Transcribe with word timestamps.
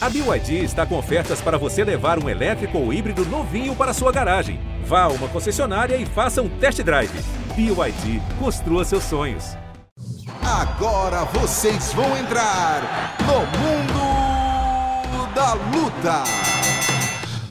A 0.00 0.08
BYD 0.08 0.62
está 0.62 0.86
com 0.86 0.96
ofertas 0.96 1.40
para 1.40 1.58
você 1.58 1.82
levar 1.82 2.22
um 2.22 2.28
elétrico 2.28 2.78
ou 2.78 2.92
híbrido 2.92 3.24
novinho 3.26 3.74
para 3.74 3.92
sua 3.92 4.12
garagem. 4.12 4.60
Vá 4.84 5.02
a 5.02 5.08
uma 5.08 5.26
concessionária 5.26 5.96
e 5.96 6.06
faça 6.06 6.40
um 6.40 6.48
test 6.48 6.80
drive. 6.82 7.10
BYD, 7.56 8.22
construa 8.38 8.84
seus 8.84 9.02
sonhos. 9.02 9.56
Agora 10.40 11.24
vocês 11.24 11.92
vão 11.92 12.16
entrar 12.16 13.16
no 13.26 13.40
mundo 13.58 15.34
da 15.34 15.54
luta. 15.54 16.22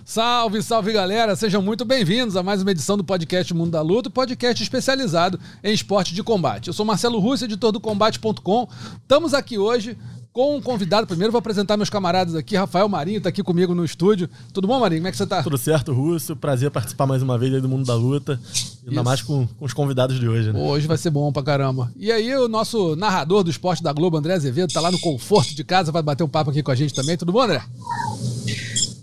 Salve, 0.05 0.64
salve 0.64 0.93
galera, 0.93 1.36
sejam 1.36 1.61
muito 1.61 1.84
bem-vindos 1.84 2.38
a 2.38 2.41
mais 2.41 2.61
uma 2.61 2.71
edição 2.71 2.95
do 2.95 3.04
podcast 3.04 3.54
Mundo 3.54 3.71
da 3.71 3.82
Luta, 3.82 4.09
podcast 4.09 4.64
especializado 4.64 5.38
em 5.61 5.73
esporte 5.73 6.16
de 6.16 6.23
combate. 6.23 6.68
Eu 6.68 6.73
sou 6.73 6.86
Marcelo 6.86 7.20
Russo, 7.20 7.43
editor 7.43 7.73
do 7.73 7.79
Combate.com. 7.82 8.70
Estamos 9.02 9.34
aqui 9.34 9.57
hoje 9.57 9.98
com 10.38 10.56
um 10.56 10.62
convidado. 10.62 11.08
Primeiro 11.08 11.32
vou 11.32 11.40
apresentar 11.40 11.76
meus 11.78 11.90
camaradas 11.90 12.36
aqui. 12.36 12.56
Rafael 12.56 12.88
Marinho 12.88 13.18
está 13.18 13.30
aqui 13.30 13.42
comigo 13.42 13.74
no 13.74 13.84
estúdio. 13.84 14.30
Tudo 14.54 14.68
bom, 14.68 14.80
Marinho? 14.80 15.02
Como 15.02 15.08
é 15.08 15.12
que 15.12 15.18
você 15.18 15.23
está? 15.23 15.41
Tudo 15.41 15.58
certo, 15.58 15.91
Russo. 15.91 16.36
Prazer 16.36 16.70
participar 16.70 17.08
mais 17.08 17.23
uma 17.23 17.40
vez 17.40 17.55
aí 17.55 17.59
do 17.59 17.68
Mundo 17.68 17.88
da 17.88 17.95
Luta. 17.95 18.40
Ainda 18.84 18.98
Isso. 18.98 19.04
mais 19.04 19.22
com, 19.23 19.48
com, 19.48 19.66
os 19.66 19.73
convidados 19.73 20.20
de 20.20 20.30
hoje, 20.30 20.54
né? 20.54 20.59
Hoje 20.59 20.86
vai 20.86 20.95
ser 20.95 21.09
bom 21.09 21.31
pra 21.31 21.42
caramba. 21.42 21.92
E 21.98 22.12
aí, 22.12 22.36
o 22.36 22.48
nosso 22.48 22.95
narrador 22.95 23.44
do 23.44 23.50
esporte 23.50 23.81
da 23.81 23.92
Globo, 23.92 24.16
André 24.16 24.36
Azevedo, 24.36 24.72
tá 24.72 24.80
lá 24.80 24.92
no 24.92 25.00
conforto 25.00 25.55
de 25.55 25.64
casa, 25.64 25.92
vai 25.92 26.04
bater 26.04 26.23
um 26.23 26.30
papo 26.30 26.52
aqui 26.52 26.62
com 26.62 26.70
a 26.70 26.76
gente 26.76 26.94
também. 26.94 27.17
Tudo 27.17 27.31
bom, 27.31 27.42
André? 27.42 27.64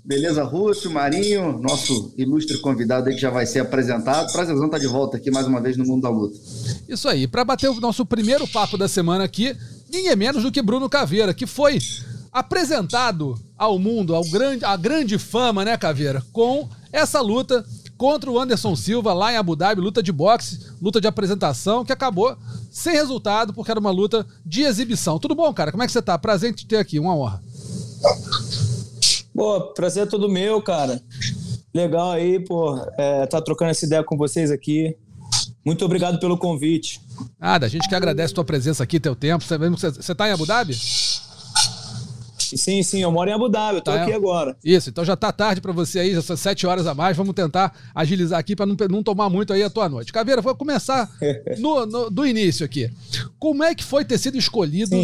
Beleza, 0.05 0.45
Russo, 0.45 0.89
Marinho, 0.89 1.59
nosso 1.61 2.13
ilustre 2.17 2.59
convidado 2.59 3.09
aí 3.09 3.15
que 3.17 3.21
já 3.21 3.31
vai 3.31 3.45
ser 3.45 3.59
apresentado. 3.59 4.31
Prazerzão 4.33 4.67
estar 4.67 4.77
tá 4.77 4.85
de 4.85 4.87
volta 4.87 5.17
aqui 5.17 5.33
mais 5.33 5.49
uma 5.49 5.61
vez 5.61 5.77
no 5.77 5.85
Mundo 5.85 6.03
da 6.03 6.11
Luta. 6.11 6.39
Isso 6.89 7.09
aí. 7.09 7.27
Para 7.27 7.45
bater 7.45 7.71
o 7.71 7.81
nosso 7.81 8.07
primeiro 8.07 8.47
papo 8.47 8.77
da 8.77 8.87
semana 8.87 9.25
aqui, 9.25 9.57
ninguém 9.95 10.11
é 10.11 10.17
menos 10.17 10.43
do 10.43 10.53
que 10.53 10.63
Bruno 10.63 10.89
Caveira, 10.89 11.33
que 11.33 11.47
foi 11.47 11.79
apresentado 12.33 13.39
ao 13.57 13.79
mundo, 13.79 14.15
ao 14.15 14.25
grande, 14.25 14.65
a 14.65 14.77
grande 14.77 15.19
fama, 15.19 15.65
né, 15.65 15.77
Caveira, 15.77 16.23
com 16.33 16.69
essa 16.93 17.21
luta 17.21 17.65
contra 17.97 18.31
o 18.31 18.39
Anderson 18.39 18.75
Silva 18.75 19.13
lá 19.13 19.33
em 19.33 19.37
Abu 19.37 19.55
Dhabi, 19.55 19.81
luta 19.81 20.03
de 20.03 20.11
boxe, 20.11 20.61
luta 20.83 21.01
de 21.01 21.07
apresentação, 21.07 21.85
que 21.85 21.93
acabou 21.93 22.37
sem 22.71 22.93
resultado, 22.93 23.55
porque 23.55 23.71
era 23.71 23.79
uma 23.79 23.91
luta 23.91 24.27
de 24.45 24.63
exibição. 24.63 25.19
Tudo 25.19 25.35
bom, 25.35 25.53
cara? 25.55 25.71
Como 25.71 25.83
é 25.83 25.87
que 25.87 25.93
você 25.93 26.03
tá? 26.03 26.19
Prazer 26.19 26.51
em 26.51 26.53
te 26.53 26.67
ter 26.67 26.79
aqui, 26.79 26.99
uma 26.99 27.17
honra. 27.17 27.41
Pô, 29.33 29.61
prazer 29.73 30.03
é 30.03 30.07
todo 30.07 30.29
meu, 30.29 30.61
cara. 30.61 31.01
Legal 31.73 32.13
aí, 32.13 32.41
pô, 32.41 32.77
é, 32.99 33.27
tá 33.27 33.41
trocando 33.41 33.71
essa 33.71 33.87
ideia 33.87 34.03
com 34.03 34.17
vocês 34.17 34.51
aqui. 34.51 34.97
Muito 35.65 35.85
obrigado 35.85 36.19
pelo 36.19 36.37
convite. 36.37 37.01
Nada, 37.39 37.67
a 37.67 37.69
gente 37.69 37.89
que 37.89 37.95
agradece 37.95 38.33
a 38.33 38.35
tua 38.37 38.45
presença 38.45 38.83
aqui, 38.83 38.99
teu 38.99 39.15
tempo. 39.15 39.45
Você, 39.45 39.91
você 39.91 40.15
tá 40.15 40.29
em 40.29 40.33
Abu 40.33 40.47
Dhabi? 40.47 40.75
Sim, 42.57 42.83
sim, 42.83 43.03
eu 43.03 43.11
moro 43.11 43.29
em 43.29 43.33
Abu 43.33 43.49
Dhabi, 43.49 43.79
eu 43.79 43.83
tô 43.83 43.91
tá, 43.91 44.03
aqui 44.03 44.13
agora. 44.13 44.57
Isso, 44.65 44.91
então 44.91 45.05
já 45.05 45.17
tá 45.17 45.33
tarde 45.33 45.61
para 45.61 45.73
você 45.73 45.99
aí, 45.99 46.15
já 46.15 46.23
são 46.23 46.37
sete 46.37 46.67
horas 46.67 46.87
a 46.87 46.95
mais. 46.95 47.17
Vamos 47.17 47.35
tentar 47.35 47.75
agilizar 47.95 48.39
aqui 48.39 48.55
para 48.55 48.67
não, 48.67 48.77
não 48.91 49.03
tomar 49.03 49.29
muito 49.29 49.53
aí 49.53 49.63
a 49.63 49.71
tua 49.71 49.89
noite. 49.89 50.13
Caveira, 50.13 50.41
vou 50.41 50.55
começar 50.55 51.11
no, 51.59 51.87
no, 51.87 52.11
do 52.11 52.27
início 52.27 52.65
aqui. 52.65 52.91
Como 53.39 53.65
é 53.65 53.75
que 53.75 53.85
foi 53.85 54.05
ter 54.05 54.19
sido 54.19 54.39
escolhido 54.39 54.97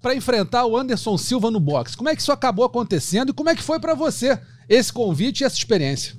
para 0.00 0.14
enfrentar 0.14 0.66
o 0.66 0.76
Anderson 0.76 1.16
Silva 1.16 1.50
no 1.50 1.60
boxe? 1.60 1.96
Como 1.96 2.08
é 2.08 2.16
que 2.16 2.22
isso 2.22 2.32
acabou 2.32 2.64
acontecendo 2.64 3.30
e 3.30 3.34
como 3.34 3.50
é 3.50 3.54
que 3.54 3.62
foi 3.62 3.78
para 3.78 3.94
você 3.94 4.38
esse 4.68 4.92
convite 4.92 5.42
e 5.42 5.44
essa 5.44 5.56
experiência? 5.56 6.14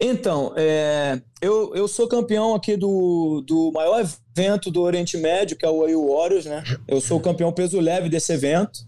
Então, 0.00 0.54
é, 0.56 1.20
eu, 1.42 1.74
eu 1.74 1.86
sou 1.86 2.08
campeão 2.08 2.54
aqui 2.54 2.74
do, 2.74 3.44
do 3.46 3.70
maior 3.72 4.02
evento 4.34 4.70
do 4.70 4.80
Oriente 4.80 5.18
Médio, 5.18 5.58
que 5.58 5.66
é 5.66 5.68
o 5.68 5.84
AU 5.84 6.16
Warriors, 6.16 6.46
né? 6.46 6.64
Eu 6.88 7.02
sou 7.02 7.20
campeão 7.20 7.52
peso 7.52 7.78
leve 7.78 8.08
desse 8.08 8.32
evento. 8.32 8.80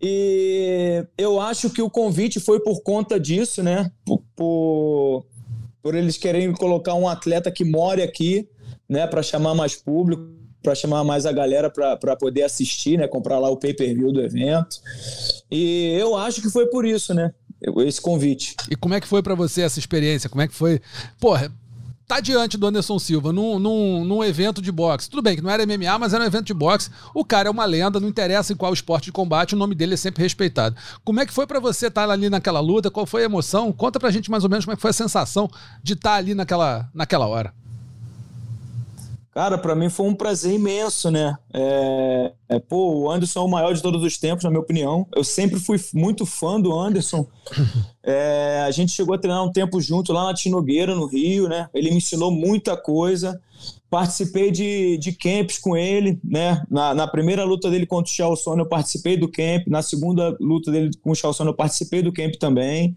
E 0.00 1.04
eu 1.18 1.38
acho 1.38 1.68
que 1.68 1.82
o 1.82 1.90
convite 1.90 2.40
foi 2.40 2.58
por 2.58 2.82
conta 2.82 3.20
disso, 3.20 3.62
né? 3.62 3.92
Por, 4.04 4.22
por, 4.34 5.26
por 5.82 5.94
eles 5.94 6.16
quererem 6.16 6.52
colocar 6.54 6.94
um 6.94 7.06
atleta 7.06 7.50
que 7.50 7.62
more 7.62 8.00
aqui, 8.00 8.48
né? 8.88 9.06
Para 9.06 9.22
chamar 9.22 9.54
mais 9.54 9.76
público, 9.76 10.26
para 10.62 10.74
chamar 10.74 11.04
mais 11.04 11.26
a 11.26 11.32
galera 11.32 11.70
para 11.70 12.16
poder 12.16 12.44
assistir, 12.44 12.98
né? 12.98 13.06
Comprar 13.06 13.38
lá 13.38 13.50
o 13.50 13.58
pay-per-view 13.58 14.10
do 14.10 14.22
evento. 14.22 14.80
E 15.50 15.94
eu 16.00 16.16
acho 16.16 16.40
que 16.40 16.50
foi 16.50 16.66
por 16.66 16.86
isso, 16.86 17.12
né? 17.12 17.32
Esse 17.86 18.00
convite. 18.00 18.56
E 18.70 18.76
como 18.76 18.94
é 18.94 19.00
que 19.00 19.06
foi 19.06 19.22
para 19.22 19.34
você 19.34 19.62
essa 19.62 19.78
experiência? 19.78 20.30
Como 20.30 20.42
é 20.42 20.48
que 20.48 20.54
foi? 20.54 20.80
Porra, 21.18 21.52
tá 22.10 22.18
diante 22.18 22.58
do 22.58 22.66
Anderson 22.66 22.98
Silva 22.98 23.32
num, 23.32 23.60
num, 23.60 24.04
num, 24.04 24.24
evento 24.24 24.60
de 24.60 24.72
boxe. 24.72 25.08
Tudo 25.08 25.22
bem 25.22 25.36
que 25.36 25.42
não 25.42 25.50
era 25.50 25.64
MMA, 25.64 25.96
mas 25.96 26.12
era 26.12 26.24
um 26.24 26.26
evento 26.26 26.46
de 26.46 26.54
boxe. 26.54 26.90
O 27.14 27.24
cara 27.24 27.48
é 27.48 27.50
uma 27.50 27.64
lenda, 27.64 28.00
não 28.00 28.08
interessa 28.08 28.52
em 28.52 28.56
qual 28.56 28.72
esporte 28.72 29.04
de 29.04 29.12
combate, 29.12 29.54
o 29.54 29.58
nome 29.58 29.76
dele 29.76 29.94
é 29.94 29.96
sempre 29.96 30.20
respeitado. 30.22 30.74
Como 31.04 31.20
é 31.20 31.26
que 31.26 31.32
foi 31.32 31.46
para 31.46 31.60
você 31.60 31.86
estar 31.86 32.08
tá 32.08 32.12
ali 32.12 32.28
naquela 32.28 32.58
luta? 32.58 32.90
Qual 32.90 33.06
foi 33.06 33.22
a 33.22 33.26
emoção? 33.26 33.72
Conta 33.72 34.00
pra 34.00 34.10
gente 34.10 34.28
mais 34.28 34.42
ou 34.42 34.50
menos 34.50 34.64
como 34.64 34.72
é 34.72 34.76
que 34.76 34.82
foi 34.82 34.90
a 34.90 34.94
sensação 34.94 35.48
de 35.82 35.92
estar 35.92 36.10
tá 36.10 36.16
ali 36.16 36.34
naquela, 36.34 36.90
naquela 36.92 37.28
hora. 37.28 37.54
Cara, 39.32 39.56
para 39.56 39.76
mim 39.76 39.88
foi 39.88 40.06
um 40.06 40.14
prazer 40.14 40.52
imenso, 40.52 41.08
né? 41.08 41.36
É, 41.54 42.32
é, 42.48 42.58
pô, 42.58 43.02
o 43.02 43.10
Anderson 43.10 43.40
é 43.40 43.42
o 43.44 43.48
maior 43.48 43.72
de 43.72 43.80
todos 43.80 44.02
os 44.02 44.18
tempos, 44.18 44.42
na 44.42 44.50
minha 44.50 44.60
opinião. 44.60 45.06
Eu 45.14 45.22
sempre 45.22 45.60
fui 45.60 45.80
muito 45.94 46.26
fã 46.26 46.60
do 46.60 46.78
Anderson. 46.78 47.26
É, 48.02 48.64
a 48.66 48.70
gente 48.70 48.92
chegou 48.92 49.14
a 49.14 49.18
treinar 49.18 49.44
um 49.44 49.52
tempo 49.52 49.78
junto 49.78 50.10
lá 50.10 50.24
na 50.24 50.34
Tinogueira, 50.34 50.94
no 50.94 51.06
Rio, 51.06 51.48
né? 51.48 51.68
Ele 51.74 51.90
me 51.90 51.98
ensinou 51.98 52.30
muita 52.30 52.74
coisa. 52.74 53.38
Participei 53.90 54.50
de, 54.50 54.96
de 54.96 55.12
camps 55.12 55.58
com 55.58 55.76
ele, 55.76 56.18
né? 56.24 56.62
Na, 56.70 56.94
na 56.94 57.06
primeira 57.06 57.44
luta 57.44 57.70
dele 57.70 57.84
contra 57.84 58.10
o 58.10 58.14
Chalson, 58.14 58.58
eu 58.58 58.66
participei 58.66 59.18
do 59.18 59.30
camp. 59.30 59.66
Na 59.66 59.82
segunda 59.82 60.34
luta 60.40 60.72
dele 60.72 60.90
com 61.02 61.10
o 61.10 61.14
Chalson, 61.14 61.44
eu 61.44 61.54
participei 61.54 62.00
do 62.02 62.10
camp 62.10 62.34
também. 62.36 62.96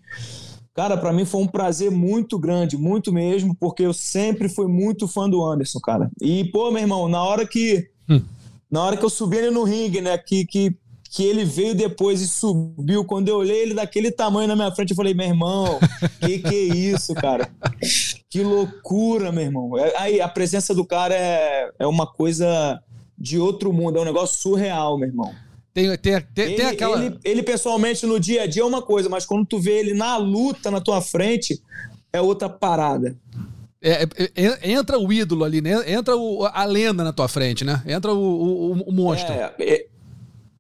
Cara, 0.74 0.98
para 0.98 1.14
mim 1.14 1.24
foi 1.24 1.42
um 1.42 1.48
prazer 1.48 1.92
muito 1.92 2.40
grande, 2.40 2.78
muito 2.78 3.14
mesmo, 3.14 3.56
porque 3.56 3.84
eu 3.84 3.94
sempre 3.94 4.50
fui 4.50 4.68
muito 4.68 5.08
fã 5.08 5.30
do 5.30 5.46
Anderson, 5.46 5.80
cara. 5.80 6.10
E, 6.20 6.46
pô, 6.46 6.72
meu 6.72 6.82
irmão, 6.82 7.08
na 7.08 7.24
hora 7.24 7.46
que. 7.46 7.88
Hum. 8.10 8.22
Na 8.72 8.84
hora 8.84 8.98
que 8.98 9.06
eu 9.06 9.10
subi 9.10 9.38
ele 9.38 9.52
no 9.52 9.64
ringue, 9.64 10.02
né? 10.02 10.18
Que, 10.18 10.46
que, 10.48 10.76
que 11.12 11.24
ele 11.24 11.46
veio 11.46 11.76
depois 11.76 12.22
e 12.22 12.28
subiu. 12.28 13.06
Quando 13.06 13.30
eu 13.30 13.36
olhei 13.36 13.62
ele 13.62 13.76
daquele 13.76 14.12
tamanho 14.12 14.48
na 14.48 14.56
minha 14.56 14.72
frente, 14.72 14.90
eu 14.90 14.96
falei, 14.96 15.14
meu 15.14 15.28
irmão, 15.28 15.80
que 16.20 16.40
que 16.42 16.56
é 16.56 16.76
isso, 16.76 17.14
cara? 17.14 17.48
Que 18.28 18.42
loucura, 18.42 19.32
meu 19.32 19.44
irmão. 19.44 19.78
É, 19.78 19.96
aí 19.96 20.20
a 20.20 20.28
presença 20.28 20.74
do 20.74 20.84
cara 20.84 21.14
é, 21.14 21.70
é 21.78 21.86
uma 21.86 22.08
coisa 22.08 22.82
de 23.16 23.38
outro 23.38 23.72
mundo, 23.72 24.00
é 24.00 24.02
um 24.02 24.06
negócio 24.06 24.40
surreal, 24.40 24.98
meu 24.98 25.08
irmão. 25.08 25.32
Tem, 25.74 25.98
tem, 25.98 26.22
tem, 26.22 26.46
ele, 26.46 26.56
tem 26.56 26.66
aquela. 26.66 27.04
Ele, 27.04 27.20
ele, 27.24 27.44
pessoalmente 27.44 28.06
no 28.06 28.20
dia 28.20 28.44
a 28.44 28.48
dia 28.48 28.62
é 28.62 28.66
uma 28.66 28.82
coisa, 28.82 29.10
mas 29.10 29.26
quando 29.26 29.46
tu 29.46 29.60
vê 29.60 29.80
ele 29.80 29.94
na 29.94 30.18
luta 30.18 30.70
na 30.70 30.80
tua 30.80 31.02
frente, 31.02 31.60
é 32.12 32.22
outra 32.22 32.48
parada. 32.48 33.18
É, 33.82 34.04
é, 34.04 34.32
é 34.36 34.72
entra 34.72 35.00
o 35.00 35.12
ídolo 35.12 35.44
ali, 35.44 35.62
né? 35.62 35.92
Entra 35.92 36.16
o, 36.16 36.46
a 36.46 36.64
lenda 36.64 37.04
na 37.04 37.12
tua 37.12 37.28
frente, 37.28 37.66
né? 37.66 37.82
Entra 37.88 38.14
o, 38.14 38.18
o, 38.18 38.72
o 38.84 38.92
monstro. 38.92 39.34
É, 39.34 39.54
é, 39.60 39.86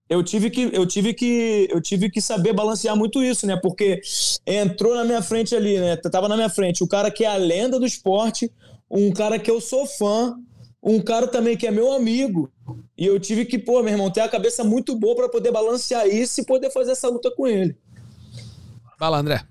eu 0.09 0.23
tive 0.23 0.49
que 0.49 0.69
eu 0.73 0.85
tive 0.85 1.13
que 1.13 1.67
eu 1.71 1.79
tive 1.79 2.09
que 2.09 2.19
saber 2.19 2.53
balancear 2.53 2.95
muito 2.95 3.23
isso, 3.23 3.45
né? 3.45 3.55
Porque 3.55 4.01
entrou 4.45 4.95
na 4.95 5.05
minha 5.05 5.21
frente 5.21 5.55
ali, 5.55 5.79
né? 5.79 5.95
Tava 5.95 6.27
na 6.27 6.35
minha 6.35 6.49
frente 6.49 6.83
o 6.83 6.87
cara 6.87 7.09
que 7.11 7.23
é 7.23 7.27
a 7.27 7.37
lenda 7.37 7.79
do 7.79 7.85
esporte, 7.85 8.51
um 8.89 9.11
cara 9.11 9.39
que 9.39 9.49
eu 9.49 9.61
sou 9.61 9.85
fã, 9.85 10.35
um 10.83 10.99
cara 10.99 11.27
também 11.27 11.55
que 11.55 11.65
é 11.65 11.71
meu 11.71 11.93
amigo. 11.93 12.51
E 12.97 13.05
eu 13.05 13.19
tive 13.19 13.45
que, 13.45 13.57
pô, 13.57 13.81
meu 13.81 13.93
irmão, 13.93 14.11
ter 14.11 14.21
a 14.21 14.29
cabeça 14.29 14.63
muito 14.63 14.95
boa 14.95 15.15
para 15.15 15.29
poder 15.29 15.51
balancear 15.51 16.05
isso 16.05 16.41
e 16.41 16.45
poder 16.45 16.69
fazer 16.71 16.91
essa 16.91 17.07
luta 17.07 17.31
com 17.31 17.47
ele. 17.47 17.75
Fala, 18.99 19.17
André. 19.17 19.41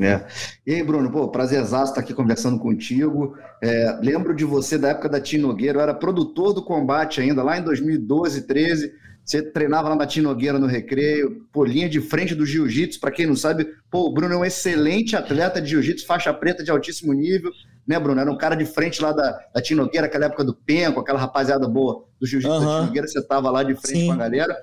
É. 0.00 0.26
E 0.66 0.74
aí, 0.74 0.82
Bruno, 0.82 1.10
pô, 1.10 1.28
prazerzaço 1.28 1.92
estar 1.92 2.00
aqui 2.00 2.14
conversando 2.14 2.58
contigo. 2.58 3.36
É, 3.62 3.98
lembro 4.02 4.34
de 4.34 4.44
você 4.44 4.76
da 4.76 4.88
época 4.88 5.08
da 5.08 5.20
Tino 5.20 5.48
Nogueira, 5.48 5.78
eu 5.78 5.82
era 5.82 5.94
produtor 5.94 6.52
do 6.52 6.64
combate 6.64 7.20
ainda, 7.20 7.42
lá 7.42 7.58
em 7.58 7.62
2012, 7.62 8.42
13. 8.42 8.92
Você 9.24 9.40
treinava 9.40 9.88
lá 9.88 9.94
na 9.94 10.06
Tino 10.06 10.28
Nogueira 10.28 10.58
no 10.58 10.66
recreio, 10.66 11.46
pô, 11.52 11.64
linha 11.64 11.88
de 11.88 12.00
frente 12.00 12.34
do 12.34 12.44
jiu-jitsu. 12.44 12.98
Para 12.98 13.12
quem 13.12 13.26
não 13.26 13.36
sabe, 13.36 13.68
pô, 13.90 14.08
o 14.08 14.12
Bruno 14.12 14.34
é 14.34 14.36
um 14.36 14.44
excelente 14.44 15.14
atleta 15.14 15.62
de 15.62 15.70
jiu-jitsu, 15.70 16.06
faixa 16.06 16.34
preta 16.34 16.64
de 16.64 16.70
altíssimo 16.70 17.12
nível 17.12 17.52
né, 17.86 17.98
Bruno? 17.98 18.20
Era 18.20 18.30
um 18.30 18.36
cara 18.36 18.54
de 18.54 18.64
frente 18.64 19.02
lá 19.02 19.12
da, 19.12 19.40
da 19.54 19.60
Tinogueira, 19.62 20.06
aquela 20.06 20.26
época 20.26 20.44
do 20.44 20.54
Penco, 20.54 21.00
aquela 21.00 21.18
rapaziada 21.18 21.68
boa 21.68 22.04
do 22.18 22.26
Jiu-Jitsu 22.26 22.54
uhum. 22.54 22.64
da 22.64 22.80
Tinogueira, 22.80 23.08
você 23.08 23.22
tava 23.22 23.50
lá 23.50 23.62
de 23.62 23.74
frente 23.74 24.00
Sim. 24.00 24.06
com 24.06 24.12
a 24.12 24.16
galera. 24.16 24.56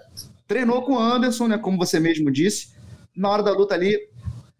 Treinou 0.48 0.82
com 0.84 0.94
o 0.94 1.00
Anderson, 1.00 1.48
né, 1.48 1.58
como 1.58 1.78
você 1.78 2.00
mesmo 2.00 2.32
disse. 2.32 2.70
Na 3.16 3.30
hora 3.30 3.44
da 3.44 3.52
luta 3.52 3.76
ali, 3.76 3.98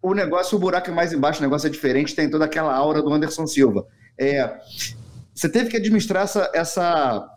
o 0.02 0.14
negócio, 0.14 0.56
o 0.56 0.60
buraco 0.60 0.90
é 0.90 0.92
mais 0.92 1.12
embaixo, 1.12 1.40
o 1.40 1.42
negócio 1.42 1.66
é 1.66 1.70
diferente, 1.70 2.14
tem 2.14 2.28
toda 2.28 2.44
aquela 2.44 2.74
aura 2.74 3.02
do 3.02 3.12
Anderson 3.12 3.46
Silva. 3.46 3.86
É, 4.18 4.58
você 5.34 5.48
teve 5.48 5.70
que 5.70 5.76
administrar 5.76 6.24
essa, 6.24 6.50
essa, 6.54 7.28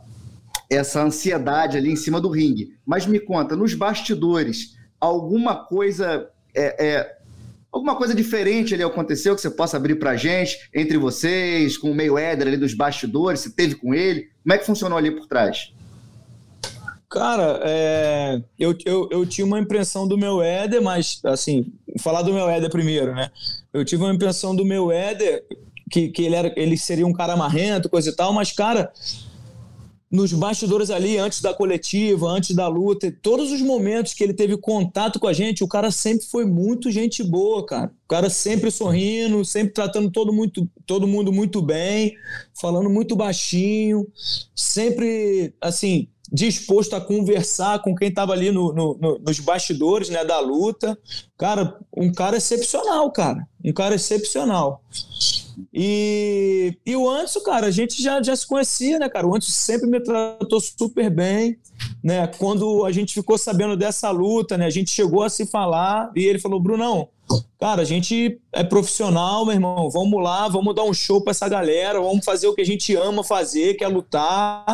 essa 0.69 1.03
ansiedade 1.03 1.77
ali 1.77 1.91
em 1.91 1.95
cima 1.95 2.19
do 2.19 2.29
ringue. 2.29 2.75
Mas 2.85 3.05
me 3.05 3.19
conta, 3.19 3.55
nos 3.55 3.73
bastidores, 3.73 4.75
alguma 4.99 5.65
coisa 5.65 6.29
é, 6.55 6.85
é, 6.87 7.14
alguma 7.75 7.95
coisa 7.97 8.15
diferente 8.15 8.73
ali 8.73 8.83
aconteceu 8.83 9.35
que 9.35 9.41
você 9.41 9.49
possa 9.49 9.75
abrir 9.75 9.95
para 9.95 10.15
gente, 10.15 10.57
entre 10.73 10.97
vocês, 10.97 11.77
com 11.77 11.91
o 11.91 11.95
meio 11.95 12.17
Éder 12.17 12.47
ali 12.47 12.55
dos 12.55 12.73
bastidores, 12.73 13.41
você 13.41 13.49
teve 13.49 13.75
com 13.75 13.93
ele? 13.93 14.29
Como 14.43 14.53
é 14.53 14.57
que 14.57 14.65
funcionou 14.65 14.97
ali 14.97 15.11
por 15.11 15.27
trás? 15.27 15.73
Cara, 17.09 17.59
é, 17.63 18.41
eu, 18.57 18.73
eu, 18.85 19.09
eu 19.11 19.25
tinha 19.25 19.45
uma 19.45 19.59
impressão 19.59 20.07
do 20.07 20.17
meu 20.17 20.41
Éder, 20.41 20.81
mas, 20.81 21.19
assim, 21.25 21.73
falar 21.99 22.21
do 22.21 22.33
meu 22.33 22.49
Éder 22.49 22.69
primeiro, 22.69 23.13
né? 23.13 23.29
Eu 23.73 23.83
tive 23.83 24.03
uma 24.03 24.13
impressão 24.13 24.55
do 24.55 24.63
meu 24.63 24.89
Éder 24.89 25.43
que, 25.91 26.07
que 26.07 26.23
ele, 26.23 26.35
era, 26.35 26.53
ele 26.55 26.77
seria 26.77 27.05
um 27.05 27.13
cara 27.13 27.35
marrento, 27.35 27.89
coisa 27.89 28.09
e 28.09 28.15
tal, 28.15 28.31
mas, 28.31 28.53
cara, 28.53 28.91
nos 30.15 30.33
bastidores 30.33 30.89
ali, 30.89 31.17
antes 31.17 31.41
da 31.41 31.53
coletiva, 31.53 32.27
antes 32.27 32.55
da 32.55 32.67
luta, 32.67 33.13
todos 33.21 33.51
os 33.51 33.61
momentos 33.61 34.13
que 34.13 34.23
ele 34.23 34.33
teve 34.33 34.57
contato 34.57 35.19
com 35.19 35.27
a 35.27 35.33
gente, 35.33 35.63
o 35.63 35.67
cara 35.67 35.91
sempre 35.91 36.25
foi 36.25 36.45
muito 36.45 36.89
gente 36.89 37.23
boa, 37.23 37.65
cara. 37.65 37.91
O 38.05 38.07
cara 38.07 38.29
sempre 38.29 38.71
sorrindo, 38.71 39.43
sempre 39.43 39.73
tratando 39.73 40.09
todo, 40.09 40.31
muito, 40.31 40.67
todo 40.85 41.07
mundo 41.07 41.31
muito 41.31 41.61
bem, 41.61 42.15
falando 42.53 42.89
muito 42.89 43.15
baixinho, 43.15 44.07
sempre, 44.55 45.53
assim, 45.59 46.07
disposto 46.35 46.95
a 46.95 47.01
conversar 47.01 47.81
com 47.81 47.95
quem 47.95 48.09
estava 48.09 48.33
ali 48.33 48.51
no, 48.51 48.73
no, 48.73 48.97
no, 48.99 49.19
nos 49.19 49.39
bastidores 49.39 50.09
né, 50.09 50.25
da 50.25 50.39
luta. 50.39 50.97
Cara, 51.37 51.77
um 51.95 52.11
cara 52.11 52.35
excepcional, 52.35 53.09
cara. 53.11 53.47
Um 53.63 53.71
cara 53.71 53.95
excepcional. 53.95 54.83
E, 55.73 56.77
e 56.85 56.93
o 56.93 57.09
Anderson, 57.09 57.39
cara, 57.39 57.67
a 57.67 57.71
gente 57.71 58.03
já, 58.03 58.21
já 58.21 58.35
se 58.35 58.45
conhecia, 58.45 58.99
né, 58.99 59.07
cara? 59.07 59.25
O 59.25 59.29
Anderson 59.29 59.53
sempre 59.53 59.87
me 59.87 60.01
tratou 60.01 60.59
super 60.59 61.09
bem, 61.09 61.57
né? 62.03 62.27
Quando 62.27 62.83
a 62.83 62.91
gente 62.91 63.13
ficou 63.13 63.37
sabendo 63.37 63.77
dessa 63.77 64.11
luta, 64.11 64.57
né? 64.57 64.65
A 64.65 64.69
gente 64.69 64.91
chegou 64.91 65.23
a 65.23 65.29
se 65.29 65.45
falar 65.45 66.11
e 66.13 66.25
ele 66.25 66.39
falou, 66.39 66.59
Brunão, 66.59 67.07
cara, 67.57 67.81
a 67.81 67.85
gente 67.85 68.41
é 68.51 68.61
profissional, 68.61 69.45
meu 69.45 69.53
irmão, 69.53 69.89
vamos 69.89 70.21
lá, 70.21 70.49
vamos 70.49 70.75
dar 70.75 70.83
um 70.83 70.93
show 70.93 71.21
para 71.21 71.31
essa 71.31 71.47
galera, 71.47 72.01
vamos 72.01 72.25
fazer 72.25 72.47
o 72.47 72.53
que 72.53 72.61
a 72.61 72.65
gente 72.65 72.93
ama 72.93 73.23
fazer, 73.23 73.75
que 73.75 73.85
é 73.85 73.87
lutar. 73.87 74.65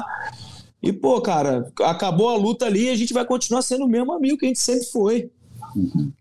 E, 0.81 0.91
pô, 0.91 1.21
cara, 1.21 1.71
acabou 1.83 2.29
a 2.29 2.35
luta 2.35 2.65
ali 2.65 2.85
e 2.85 2.89
a 2.89 2.95
gente 2.95 3.13
vai 3.13 3.23
continuar 3.25 3.61
sendo 3.61 3.85
o 3.85 3.87
mesmo 3.87 4.11
amigo 4.13 4.37
que 4.37 4.45
a 4.45 4.47
gente 4.47 4.59
sempre 4.59 4.85
foi. 4.87 5.29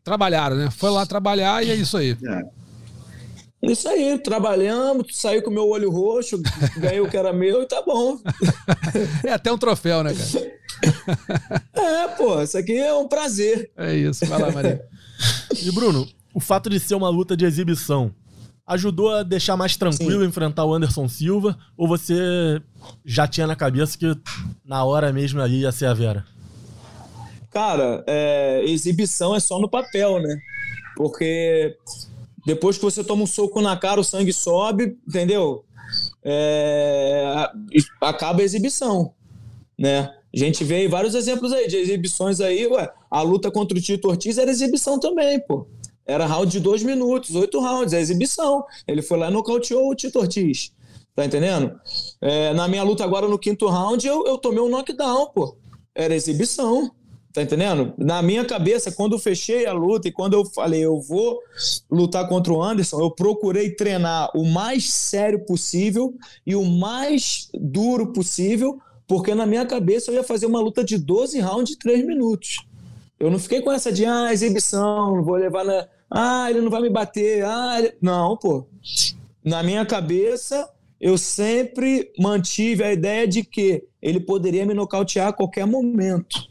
Trabalharam, 0.05 0.57
né? 0.57 0.71
Foi 0.71 0.91
lá 0.91 1.07
trabalhar 1.07 1.65
e 1.65 1.71
é 1.71 1.75
isso 1.75 1.97
aí. 1.97 2.17
É. 2.25 2.61
Isso 3.62 3.89
aí, 3.89 4.19
trabalhamos, 4.19 5.07
saí 5.12 5.43
com 5.43 5.51
o 5.51 5.53
meu 5.53 5.69
olho 5.69 5.91
roxo, 5.91 6.41
ganhei 6.79 7.01
o 7.01 7.09
que 7.09 7.17
era 7.17 7.33
meu 7.33 7.62
e 7.62 7.67
tá 7.67 7.83
bom. 7.83 8.19
É 9.23 9.33
até 9.33 9.53
um 9.53 9.59
troféu, 9.59 10.03
né, 10.03 10.15
cara? 10.15 10.51
É, 11.75 12.09
pô, 12.09 12.41
isso 12.43 12.57
aqui 12.57 12.77
é 12.77 12.95
um 12.95 13.07
prazer. 13.07 13.71
É 13.77 13.95
isso, 13.95 14.25
vai 14.27 14.41
lá, 14.41 14.51
Maria. 14.51 14.83
E, 15.62 15.71
Bruno, 15.73 16.09
o 16.33 16.41
fato 16.41 16.71
de 16.71 16.81
ser 16.81 16.95
uma 16.95 17.11
luta 17.11 17.37
de 17.37 17.45
exibição 17.45 18.15
ajudou 18.70 19.12
a 19.12 19.22
deixar 19.25 19.56
mais 19.56 19.76
tranquilo 19.76 20.22
Sim. 20.22 20.28
enfrentar 20.28 20.64
o 20.64 20.72
Anderson 20.72 21.08
Silva? 21.08 21.58
Ou 21.76 21.88
você 21.88 22.62
já 23.05 23.26
tinha 23.26 23.46
na 23.46 23.56
cabeça 23.56 23.99
que 23.99 24.17
na 24.64 24.84
hora 24.84 25.12
mesmo 25.12 25.40
ali 25.40 25.62
ia 25.62 25.72
ser 25.72 25.87
a 25.87 25.94
Vera? 25.94 26.25
Cara, 27.50 28.05
é, 28.06 28.62
exibição 28.64 29.34
é 29.34 29.40
só 29.40 29.58
no 29.58 29.69
papel, 29.69 30.22
né? 30.22 30.38
Porque 30.96 31.76
depois 32.46 32.76
que 32.76 32.84
você 32.84 33.02
toma 33.02 33.25
um 33.25 33.26
soco 33.26 33.61
na 33.61 33.76
cara, 33.76 34.00
o 34.00 34.05
sangue 34.05 34.32
sobe, 34.32 34.96
entendeu? 35.06 35.64
É, 36.23 37.50
acaba 38.00 38.40
a 38.40 38.44
exibição, 38.44 39.12
né? 39.76 40.14
A 40.32 40.38
gente 40.38 40.62
vê 40.62 40.87
vários 40.87 41.16
exemplos 41.16 41.52
aí 41.52 41.66
de 41.66 41.76
exibições 41.76 42.40
aí, 42.40 42.69
ué, 42.69 42.88
a 43.11 43.20
luta 43.20 43.50
contra 43.50 43.76
o 43.76 43.81
Tito 43.81 44.06
Ortiz 44.06 44.38
era 44.38 44.49
exibição 44.49 45.00
também, 45.00 45.40
pô. 45.40 45.66
Era 46.11 46.27
round 46.27 46.51
de 46.51 46.59
dois 46.59 46.83
minutos, 46.83 47.37
oito 47.37 47.61
rounds, 47.61 47.93
é 47.93 48.01
exibição. 48.01 48.65
Ele 48.87 49.01
foi 49.01 49.17
lá 49.17 49.31
e 49.31 49.33
nocauteou 49.33 49.89
o 49.89 49.95
Tito 49.95 50.19
Ortiz. 50.19 50.73
Tá 51.15 51.25
entendendo? 51.25 51.79
É, 52.21 52.53
na 52.53 52.67
minha 52.67 52.83
luta 52.83 53.05
agora 53.05 53.29
no 53.29 53.39
quinto 53.39 53.69
round, 53.69 54.05
eu, 54.05 54.27
eu 54.27 54.37
tomei 54.37 54.61
um 54.61 54.69
knockdown, 54.69 55.29
pô. 55.33 55.57
Era 55.95 56.12
exibição. 56.15 56.91
Tá 57.33 57.43
entendendo? 57.43 57.95
Na 57.97 58.21
minha 58.23 58.45
cabeça, 58.45 58.91
quando 58.91 59.12
eu 59.12 59.19
fechei 59.21 59.67
a 59.67 59.73
luta 59.73 60.09
e 60.09 60.12
quando 60.12 60.35
eu 60.35 60.45
falei 60.45 60.85
eu 60.85 61.01
vou 61.01 61.39
lutar 61.89 62.29
contra 62.29 62.53
o 62.53 62.61
Anderson, 62.61 63.01
eu 63.01 63.12
procurei 63.12 63.71
treinar 63.71 64.31
o 64.35 64.45
mais 64.45 64.93
sério 64.93 65.45
possível 65.45 66.12
e 66.45 66.57
o 66.57 66.65
mais 66.65 67.49
duro 67.55 68.12
possível, 68.12 68.81
porque 69.07 69.33
na 69.33 69.47
minha 69.47 69.65
cabeça 69.65 70.11
eu 70.11 70.17
ia 70.17 70.25
fazer 70.25 70.47
uma 70.47 70.61
luta 70.61 70.83
de 70.83 70.99
12 70.99 71.39
rounds 71.39 71.71
de 71.71 71.79
3 71.79 72.05
minutos. 72.05 72.67
Eu 73.21 73.31
não 73.31 73.39
fiquei 73.39 73.61
com 73.61 73.71
essa 73.71 73.93
de 73.93 74.05
ah, 74.05 74.33
exibição, 74.33 75.23
vou 75.23 75.37
levar 75.37 75.65
na. 75.65 75.87
Ah, 76.11 76.51
ele 76.51 76.61
não 76.61 76.71
vai 76.71 76.83
me 76.83 76.91
bater. 76.91 77.45
Ah, 77.45 77.79
ele... 77.79 77.95
Não, 78.01 78.37
pô. 78.37 78.67
Na 79.45 79.62
minha 79.62 79.87
cabeça, 79.87 80.69
eu 81.01 81.17
sempre 81.17 82.12
mantive 82.19 82.83
a 82.83 82.93
ideia 82.93 83.27
de 83.27 83.45
que 83.45 83.85
ele 84.03 84.21
poderia 84.21 84.67
me 84.67 84.75
nocautear 84.75 85.29
a 85.29 85.33
qualquer 85.33 85.67
momento. 85.67 86.51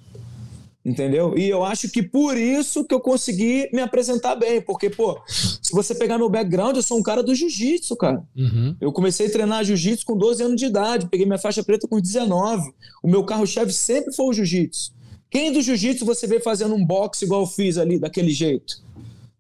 Entendeu? 0.84 1.38
E 1.38 1.48
eu 1.48 1.64
acho 1.64 1.90
que 1.90 2.02
por 2.02 2.38
isso 2.38 2.86
que 2.86 2.94
eu 2.94 3.02
consegui 3.02 3.70
me 3.74 3.82
apresentar 3.82 4.36
bem. 4.36 4.62
Porque, 4.62 4.90
pô, 4.90 5.20
se 5.28 5.72
você 5.72 5.94
pegar 5.94 6.18
meu 6.18 6.30
background, 6.30 6.76
eu 6.76 6.82
sou 6.82 6.98
um 6.98 7.04
cara 7.04 7.22
do 7.22 7.36
jiu-jitsu, 7.36 7.96
cara. 7.98 8.24
Uhum. 8.36 8.76
Eu 8.80 8.92
comecei 8.92 9.28
a 9.28 9.32
treinar 9.32 9.64
jiu-jitsu 9.64 10.06
com 10.06 10.18
12 10.18 10.42
anos 10.42 10.56
de 10.56 10.66
idade, 10.66 11.08
peguei 11.08 11.26
minha 11.26 11.38
faixa 11.38 11.64
preta 11.64 11.88
com 11.88 12.00
19. 12.00 12.72
O 13.04 13.10
meu 13.10 13.24
carro-chefe 13.24 13.74
sempre 13.74 14.14
foi 14.16 14.26
o 14.28 14.34
jiu-jitsu. 14.34 14.94
Quem 15.30 15.52
do 15.52 15.62
jiu-jitsu 15.62 16.06
você 16.06 16.26
vê 16.26 16.40
fazendo 16.40 16.74
um 16.74 16.84
boxe 16.84 17.26
igual 17.26 17.42
eu 17.42 17.48
fiz 17.48 17.78
ali, 17.78 18.00
daquele 18.00 18.32
jeito? 18.32 18.82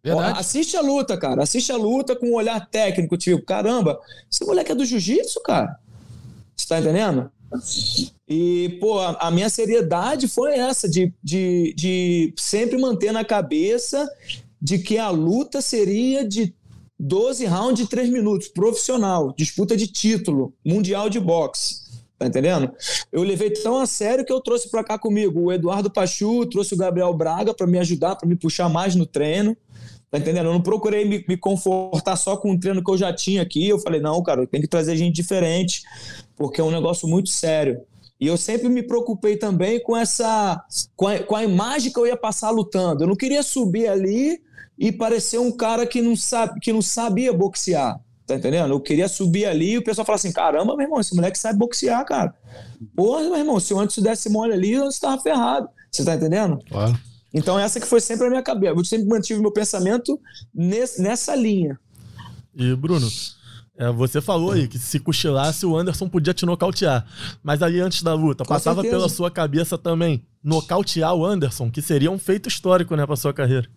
Verdade. 0.03 0.39
assiste 0.39 0.77
a 0.77 0.81
luta, 0.81 1.17
cara. 1.17 1.43
Assiste 1.43 1.71
a 1.71 1.77
luta 1.77 2.15
com 2.15 2.27
um 2.27 2.35
olhar 2.35 2.59
técnico, 2.69 3.17
tipo, 3.17 3.43
caramba, 3.43 3.99
esse 4.31 4.45
moleque 4.45 4.71
é 4.71 4.75
do 4.75 4.85
jiu-jitsu, 4.85 5.41
cara. 5.41 5.77
Você 6.55 6.67
tá 6.67 6.79
entendendo? 6.79 7.31
E, 8.27 8.77
pô, 8.79 8.99
a, 8.99 9.27
a, 9.27 9.31
minha 9.31 9.49
seriedade 9.49 10.27
foi 10.27 10.53
essa, 10.53 10.87
de, 10.87 11.11
de, 11.23 11.73
de 11.75 12.33
sempre 12.37 12.77
manter 12.77 13.11
na 13.11 13.25
cabeça 13.25 14.07
de 14.61 14.77
que 14.77 14.97
a 14.97 15.09
luta 15.09 15.61
seria 15.61 16.27
de 16.27 16.53
12 16.99 17.45
rounds 17.45 17.83
de 17.83 17.89
3 17.89 18.09
minutos, 18.09 18.49
profissional, 18.49 19.33
disputa 19.37 19.75
de 19.75 19.87
título, 19.87 20.53
mundial 20.63 21.09
de 21.09 21.19
boxe. 21.19 21.89
Tá 22.19 22.27
entendendo? 22.27 22.69
Eu 23.13 23.23
levei 23.23 23.49
tão 23.49 23.79
a 23.79 23.85
sério 23.87 24.25
que 24.25 24.33
eu 24.33 24.41
trouxe 24.41 24.69
para 24.69 24.83
cá 24.83 24.99
comigo 24.99 25.39
o 25.39 25.53
Eduardo 25.53 25.89
Pachu, 25.89 26.45
trouxe 26.45 26.73
o 26.73 26.77
Gabriel 26.77 27.13
Braga 27.13 27.53
para 27.53 27.65
me 27.65 27.79
ajudar, 27.79 28.17
para 28.17 28.27
me 28.27 28.35
puxar 28.35 28.67
mais 28.67 28.93
no 28.93 29.05
treino. 29.05 29.55
Tá 30.11 30.17
entendendo? 30.17 30.47
Eu 30.47 30.53
não 30.53 30.61
procurei 30.61 31.05
me, 31.05 31.23
me, 31.27 31.37
confortar 31.37 32.15
só 32.15 32.35
com 32.35 32.51
o 32.51 32.59
treino 32.59 32.83
que 32.83 32.89
eu 32.89 32.97
já 32.97 33.13
tinha 33.13 33.43
aqui. 33.43 33.69
Eu 33.69 33.77
falei, 33.77 34.01
não, 34.01 34.21
cara, 34.23 34.45
tem 34.47 34.59
que 34.59 34.67
trazer 34.67 34.95
gente 34.97 35.15
diferente, 35.15 35.83
porque 36.35 36.59
é 36.59 36.63
um 36.63 36.71
negócio 36.71 37.07
muito 37.07 37.29
sério. 37.29 37.79
E 38.19 38.27
eu 38.27 38.35
sempre 38.35 38.67
me 38.67 38.83
preocupei 38.83 39.37
também 39.37 39.81
com 39.81 39.95
essa. 39.95 40.61
com 40.95 41.07
a, 41.07 41.19
com 41.19 41.35
a 41.35 41.43
imagem 41.43 41.93
que 41.93 41.99
eu 41.99 42.07
ia 42.07 42.17
passar 42.17 42.49
lutando. 42.49 43.03
Eu 43.03 43.07
não 43.07 43.15
queria 43.15 43.43
subir 43.43 43.87
ali 43.87 44.41
e 44.77 44.91
parecer 44.91 45.37
um 45.37 45.51
cara 45.51 45.85
que 45.85 46.01
não, 46.01 46.15
sabe, 46.15 46.59
que 46.59 46.73
não 46.73 46.81
sabia 46.81 47.31
boxear. 47.31 47.99
Tá 48.25 48.35
entendendo? 48.35 48.71
Eu 48.73 48.79
queria 48.79 49.07
subir 49.07 49.45
ali 49.45 49.71
e 49.71 49.77
o 49.77 49.83
pessoal 49.83 50.05
fala 50.05 50.17
assim: 50.17 50.31
caramba, 50.31 50.75
meu 50.75 50.85
irmão, 50.85 50.99
esse 50.99 51.15
moleque 51.15 51.37
sabe 51.37 51.57
boxear, 51.59 52.03
cara. 52.05 52.33
Porra, 52.95 53.21
meu 53.21 53.37
irmão, 53.37 53.59
se 53.59 53.73
o 53.73 53.79
antes 53.79 54.01
desse 54.03 54.29
mole 54.29 54.53
ali, 54.53 54.73
eu 54.73 54.87
estava 54.87 55.21
ferrado. 55.21 55.69
Você 55.91 56.03
tá 56.03 56.15
entendendo? 56.15 56.59
Claro. 56.69 56.99
Então, 57.33 57.59
essa 57.59 57.79
que 57.79 57.85
foi 57.85 58.01
sempre 58.01 58.27
a 58.27 58.29
minha 58.29 58.41
cabeça. 58.43 58.73
Eu 58.73 58.85
sempre 58.85 59.07
mantive 59.07 59.39
meu 59.39 59.51
pensamento 59.51 60.19
nesse, 60.53 61.01
nessa 61.01 61.35
linha. 61.35 61.79
E, 62.55 62.75
Bruno, 62.75 63.07
é, 63.77 63.91
você 63.91 64.19
falou 64.19 64.51
aí 64.51 64.67
que 64.67 64.79
se 64.79 64.99
cochilasse, 64.99 65.65
o 65.65 65.77
Anderson 65.77 66.09
podia 66.09 66.33
te 66.33 66.45
nocautear. 66.45 67.05
Mas 67.43 67.61
ali 67.61 67.79
antes 67.79 68.01
da 68.01 68.13
luta, 68.13 68.43
Com 68.43 68.49
passava 68.49 68.81
certeza. 68.81 68.97
pela 68.97 69.09
sua 69.09 69.29
cabeça 69.29 69.77
também 69.77 70.25
nocautear 70.43 71.13
o 71.13 71.25
Anderson, 71.25 71.69
que 71.69 71.81
seria 71.81 72.09
um 72.09 72.17
feito 72.17 72.49
histórico, 72.49 72.95
né, 72.95 73.05
pra 73.05 73.15
sua 73.15 73.33
carreira. 73.33 73.69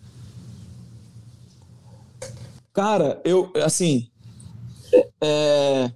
Cara, 2.73 3.21
eu, 3.25 3.53
assim, 3.63 4.09
é... 5.21 5.91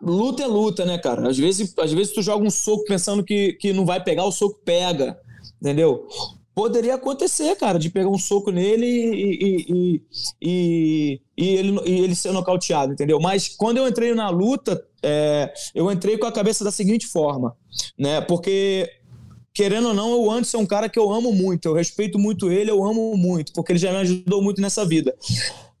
Luta 0.00 0.42
é 0.42 0.46
luta, 0.46 0.84
né, 0.84 0.98
cara? 0.98 1.28
Às 1.28 1.36
vezes, 1.36 1.74
às 1.78 1.92
vezes 1.92 2.12
tu 2.12 2.22
joga 2.22 2.44
um 2.44 2.50
soco 2.50 2.84
pensando 2.84 3.22
que, 3.22 3.52
que 3.54 3.72
não 3.72 3.84
vai 3.84 4.02
pegar, 4.02 4.24
o 4.24 4.32
soco 4.32 4.58
pega, 4.64 5.18
entendeu? 5.60 6.06
Poderia 6.54 6.94
acontecer, 6.94 7.56
cara, 7.56 7.78
de 7.78 7.88
pegar 7.88 8.08
um 8.08 8.18
soco 8.18 8.50
nele 8.50 8.86
e, 8.86 9.64
e, 9.70 10.02
e, 10.42 11.20
e, 11.36 11.56
ele, 11.56 11.80
e 11.86 12.00
ele 12.00 12.14
ser 12.14 12.32
nocauteado, 12.32 12.92
entendeu? 12.92 13.20
Mas 13.20 13.48
quando 13.48 13.78
eu 13.78 13.88
entrei 13.88 14.14
na 14.14 14.28
luta, 14.28 14.84
é, 15.02 15.52
eu 15.74 15.90
entrei 15.90 16.18
com 16.18 16.26
a 16.26 16.32
cabeça 16.32 16.64
da 16.64 16.70
seguinte 16.70 17.06
forma, 17.06 17.56
né? 17.98 18.20
Porque 18.20 18.90
querendo 19.54 19.88
ou 19.88 19.94
não, 19.94 20.20
o 20.20 20.30
Anderson 20.30 20.58
é 20.58 20.60
um 20.60 20.66
cara 20.66 20.88
que 20.88 20.98
eu 20.98 21.12
amo 21.12 21.32
muito, 21.32 21.66
eu 21.66 21.74
respeito 21.74 22.18
muito 22.18 22.50
ele, 22.50 22.70
eu 22.70 22.84
amo 22.84 23.16
muito, 23.16 23.52
porque 23.52 23.72
ele 23.72 23.78
já 23.78 23.90
me 23.90 23.98
ajudou 23.98 24.42
muito 24.42 24.60
nessa 24.60 24.84
vida 24.84 25.14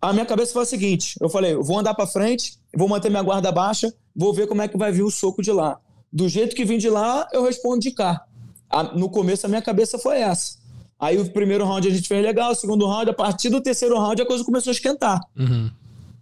a 0.00 0.12
minha 0.12 0.24
cabeça 0.24 0.52
foi 0.52 0.62
a 0.62 0.66
seguinte: 0.66 1.16
eu 1.20 1.28
falei, 1.28 1.54
vou 1.54 1.78
andar 1.78 1.94
para 1.94 2.06
frente, 2.06 2.58
vou 2.74 2.88
manter 2.88 3.10
minha 3.10 3.22
guarda 3.22 3.52
baixa, 3.52 3.92
vou 4.16 4.32
ver 4.32 4.46
como 4.46 4.62
é 4.62 4.68
que 4.68 4.78
vai 4.78 4.90
vir 4.90 5.02
o 5.02 5.10
soco 5.10 5.42
de 5.42 5.52
lá. 5.52 5.78
Do 6.12 6.28
jeito 6.28 6.56
que 6.56 6.64
vim 6.64 6.78
de 6.78 6.88
lá, 6.88 7.28
eu 7.32 7.44
respondo 7.44 7.80
de 7.80 7.90
cá. 7.90 8.24
A, 8.70 8.84
no 8.84 9.10
começo, 9.10 9.44
a 9.44 9.48
minha 9.48 9.60
cabeça 9.60 9.98
foi 9.98 10.20
essa. 10.20 10.60
Aí 10.98 11.18
o 11.18 11.30
primeiro 11.30 11.64
round 11.64 11.88
a 11.88 11.90
gente 11.90 12.06
fez 12.06 12.22
legal, 12.22 12.52
o 12.52 12.54
segundo 12.54 12.86
round, 12.86 13.10
a 13.10 13.14
partir 13.14 13.48
do 13.48 13.60
terceiro 13.60 13.98
round, 13.98 14.20
a 14.20 14.26
coisa 14.26 14.44
começou 14.44 14.70
a 14.70 14.74
esquentar. 14.74 15.20
Uhum. 15.36 15.70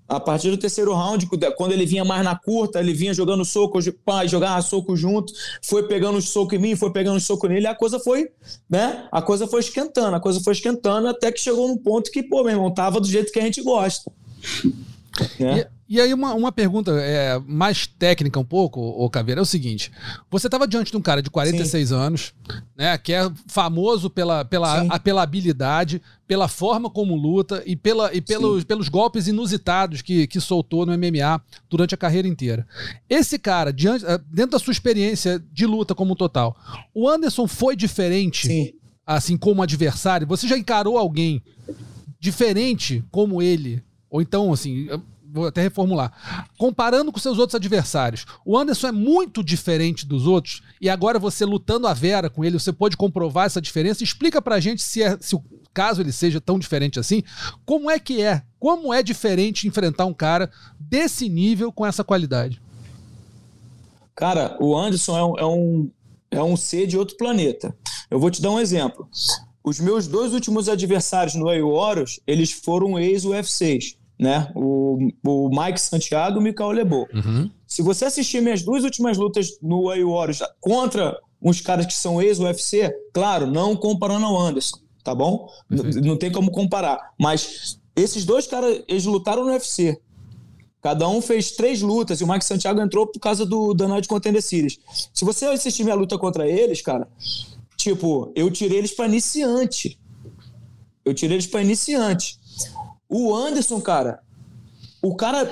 A 0.08 0.18
partir 0.18 0.50
do 0.50 0.56
terceiro 0.56 0.94
round, 0.94 1.28
quando 1.56 1.72
ele 1.72 1.84
vinha 1.84 2.04
mais 2.04 2.24
na 2.24 2.34
curta, 2.34 2.80
ele 2.80 2.94
vinha 2.94 3.12
jogando 3.12 3.44
soco, 3.44 3.78
pá, 4.04 4.24
jogava 4.24 4.62
soco 4.62 4.96
junto, 4.96 5.32
foi 5.62 5.86
pegando 5.86 6.22
soco 6.22 6.54
em 6.54 6.58
mim, 6.58 6.76
foi 6.76 6.90
pegando 6.90 7.20
soco 7.20 7.46
nele, 7.46 7.66
a 7.66 7.74
coisa 7.74 7.98
foi, 7.98 8.30
né? 8.70 9.06
A 9.12 9.20
coisa 9.20 9.46
foi 9.46 9.60
esquentando, 9.60 10.16
a 10.16 10.20
coisa 10.20 10.40
foi 10.40 10.54
esquentando 10.54 11.08
até 11.08 11.30
que 11.30 11.40
chegou 11.40 11.68
num 11.68 11.76
ponto 11.76 12.10
que, 12.10 12.22
pô, 12.22 12.42
meu 12.42 12.52
irmão, 12.52 12.72
tava 12.72 13.00
do 13.00 13.06
jeito 13.06 13.30
que 13.30 13.38
a 13.38 13.42
gente 13.42 13.60
gosta. 13.60 14.10
É. 15.40 15.68
E, 15.88 16.00
aí, 16.00 16.12
uma, 16.12 16.34
uma 16.34 16.52
pergunta 16.52 16.92
é, 17.00 17.40
mais 17.46 17.86
técnica 17.86 18.38
um 18.38 18.44
pouco, 18.44 18.80
ô 18.80 19.08
Caveira, 19.08 19.40
é 19.40 19.42
o 19.42 19.46
seguinte: 19.46 19.90
você 20.30 20.46
estava 20.46 20.68
diante 20.68 20.90
de 20.90 20.96
um 20.96 21.00
cara 21.00 21.22
de 21.22 21.30
46 21.30 21.88
Sim. 21.88 21.94
anos, 21.94 22.34
né? 22.76 22.98
Que 22.98 23.14
é 23.14 23.30
famoso 23.46 24.10
pela, 24.10 24.44
pela, 24.44 24.82
a, 24.82 24.98
pela 24.98 25.22
habilidade, 25.22 26.02
pela 26.26 26.46
forma 26.46 26.90
como 26.90 27.16
luta 27.16 27.62
e, 27.64 27.74
pela, 27.74 28.14
e 28.14 28.20
pelos, 28.20 28.64
pelos 28.64 28.88
golpes 28.88 29.28
inusitados 29.28 30.02
que, 30.02 30.26
que 30.26 30.40
soltou 30.40 30.84
no 30.84 30.92
MMA 30.92 31.40
durante 31.70 31.94
a 31.94 31.98
carreira 31.98 32.28
inteira. 32.28 32.66
Esse 33.08 33.38
cara, 33.38 33.72
diante, 33.72 34.04
eh, 34.04 34.20
dentro 34.30 34.52
da 34.52 34.58
sua 34.58 34.72
experiência 34.72 35.42
de 35.52 35.64
luta 35.64 35.94
como 35.94 36.14
total, 36.14 36.54
o 36.92 37.08
Anderson 37.08 37.46
foi 37.46 37.74
diferente, 37.74 38.46
Sim. 38.46 38.72
assim 39.06 39.38
como 39.38 39.62
adversário? 39.62 40.26
Você 40.26 40.46
já 40.46 40.58
encarou 40.58 40.98
alguém 40.98 41.42
diferente 42.20 43.02
como 43.10 43.40
ele 43.40 43.82
ou 44.10 44.22
então, 44.22 44.52
assim, 44.52 44.88
vou 45.30 45.46
até 45.46 45.62
reformular. 45.62 46.12
Comparando 46.56 47.12
com 47.12 47.18
seus 47.18 47.38
outros 47.38 47.54
adversários, 47.54 48.24
o 48.44 48.56
Anderson 48.56 48.88
é 48.88 48.92
muito 48.92 49.42
diferente 49.44 50.06
dos 50.06 50.26
outros, 50.26 50.62
e 50.80 50.88
agora 50.88 51.18
você 51.18 51.44
lutando 51.44 51.86
a 51.86 51.94
Vera 51.94 52.30
com 52.30 52.44
ele, 52.44 52.58
você 52.58 52.72
pode 52.72 52.96
comprovar 52.96 53.46
essa 53.46 53.60
diferença. 53.60 54.02
Explica 54.02 54.40
pra 54.40 54.60
gente 54.60 54.82
se, 54.82 55.02
é, 55.02 55.16
se 55.20 55.34
o 55.36 55.42
caso 55.72 56.00
ele 56.00 56.12
seja 56.12 56.40
tão 56.40 56.58
diferente 56.58 56.98
assim, 56.98 57.22
como 57.64 57.90
é 57.90 57.98
que 57.98 58.22
é? 58.22 58.42
Como 58.58 58.92
é 58.92 59.02
diferente 59.02 59.68
enfrentar 59.68 60.06
um 60.06 60.14
cara 60.14 60.50
desse 60.78 61.28
nível 61.28 61.70
com 61.70 61.86
essa 61.86 62.02
qualidade? 62.02 62.60
Cara, 64.14 64.56
o 64.60 64.76
Anderson 64.76 65.16
é 65.16 65.24
um, 65.24 65.38
é 65.38 65.46
um, 65.46 65.90
é 66.30 66.42
um 66.42 66.56
ser 66.56 66.86
de 66.86 66.98
outro 66.98 67.16
planeta. 67.16 67.76
Eu 68.10 68.18
vou 68.18 68.30
te 68.30 68.42
dar 68.42 68.50
um 68.50 68.58
exemplo. 68.58 69.08
Os 69.62 69.78
meus 69.78 70.08
dois 70.08 70.32
últimos 70.32 70.68
adversários 70.68 71.34
no 71.34 71.44
Warriors, 71.44 72.18
eles 72.26 72.50
foram 72.50 72.98
ex-UFCs 72.98 73.97
né? 74.18 74.50
O, 74.54 74.98
o 75.24 75.48
Mike 75.48 75.80
Santiago 75.80 76.36
e 76.36 76.40
o 76.40 76.42
Mikael 76.42 76.70
Lebo. 76.70 77.06
Uhum. 77.14 77.50
Se 77.66 77.82
você 77.82 78.06
assistir 78.06 78.40
minhas 78.42 78.62
duas 78.62 78.82
últimas 78.84 79.16
lutas 79.16 79.58
no 79.62 79.84
Way 79.84 80.04
Warriors 80.04 80.42
contra 80.60 81.16
uns 81.40 81.60
caras 81.60 81.86
que 81.86 81.94
são 81.94 82.20
ex-UFC, 82.20 82.92
claro, 83.12 83.46
não 83.46 83.76
comparando 83.76 84.26
ao 84.26 84.40
Anderson, 84.40 84.78
tá 85.04 85.14
bom? 85.14 85.48
Não 85.68 86.16
tem 86.16 86.32
como 86.32 86.50
comparar. 86.50 87.12
Mas 87.18 87.78
esses 87.94 88.24
dois 88.24 88.46
caras, 88.46 88.82
eles 88.88 89.04
lutaram 89.04 89.44
no 89.44 89.52
UFC. 89.52 90.00
Cada 90.80 91.08
um 91.08 91.20
fez 91.20 91.52
três 91.52 91.82
lutas 91.82 92.20
e 92.20 92.24
o 92.24 92.28
Mike 92.28 92.44
Santiago 92.44 92.80
entrou 92.80 93.06
por 93.06 93.18
causa 93.18 93.44
do 93.44 93.74
da 93.74 93.88
Night 93.88 94.06
Contender 94.06 94.40
Series. 94.40 94.78
Se 95.12 95.24
você 95.24 95.46
assistir 95.46 95.82
minha 95.82 95.96
luta 95.96 96.16
contra 96.16 96.48
eles, 96.48 96.80
cara, 96.80 97.08
tipo, 97.76 98.32
eu 98.34 98.50
tirei 98.50 98.78
eles 98.78 98.92
para 98.92 99.06
iniciante. 99.06 99.98
Eu 101.04 101.14
tirei 101.14 101.36
eles 101.36 101.46
para 101.46 101.62
iniciante. 101.62 102.37
O 103.08 103.34
Anderson, 103.34 103.80
cara, 103.80 104.20
o 105.02 105.16
cara. 105.16 105.48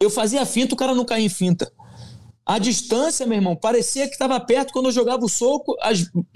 Eu 0.00 0.10
fazia 0.10 0.46
finta, 0.46 0.74
o 0.74 0.78
cara 0.78 0.94
não 0.94 1.04
caía 1.04 1.26
em 1.26 1.28
finta. 1.28 1.70
A 2.48 2.58
distância, 2.58 3.26
meu 3.26 3.36
irmão, 3.36 3.54
parecia 3.54 4.06
que 4.06 4.14
estava 4.14 4.40
perto 4.40 4.72
quando 4.72 4.86
eu 4.86 4.92
jogava 4.92 5.22
o 5.22 5.28
soco. 5.28 5.76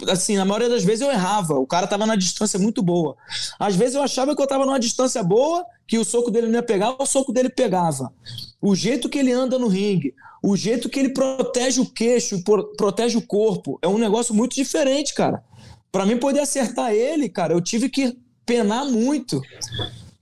assim, 0.08 0.36
na 0.36 0.44
maioria 0.44 0.68
das 0.68 0.84
vezes 0.84 1.00
eu 1.00 1.10
errava. 1.10 1.54
O 1.54 1.66
cara 1.66 1.84
estava 1.84 2.04
na 2.04 2.14
distância 2.16 2.58
muito 2.58 2.82
boa. 2.82 3.16
Às 3.58 3.74
vezes 3.74 3.94
eu 3.94 4.02
achava 4.02 4.36
que 4.36 4.42
eu 4.42 4.44
estava 4.44 4.66
numa 4.66 4.78
distância 4.78 5.22
boa, 5.22 5.64
que 5.86 5.98
o 5.98 6.04
soco 6.04 6.30
dele 6.30 6.48
não 6.48 6.56
ia 6.56 6.62
pegar, 6.62 6.94
o 6.98 7.06
soco 7.06 7.32
dele 7.32 7.48
pegava. 7.48 8.12
O 8.60 8.74
jeito 8.74 9.08
que 9.08 9.18
ele 9.18 9.32
anda 9.32 9.58
no 9.58 9.68
ringue, 9.68 10.14
o 10.42 10.54
jeito 10.54 10.90
que 10.90 10.98
ele 11.00 11.14
protege 11.14 11.80
o 11.80 11.86
queixo, 11.86 12.44
protege 12.76 13.16
o 13.16 13.26
corpo, 13.26 13.78
é 13.80 13.88
um 13.88 13.96
negócio 13.96 14.34
muito 14.34 14.54
diferente, 14.54 15.14
cara. 15.14 15.42
Para 15.90 16.04
mim 16.04 16.18
poder 16.18 16.40
acertar 16.40 16.92
ele, 16.92 17.28
cara, 17.28 17.54
eu 17.54 17.60
tive 17.60 17.88
que 17.88 18.18
penar 18.44 18.84
muito. 18.87 19.40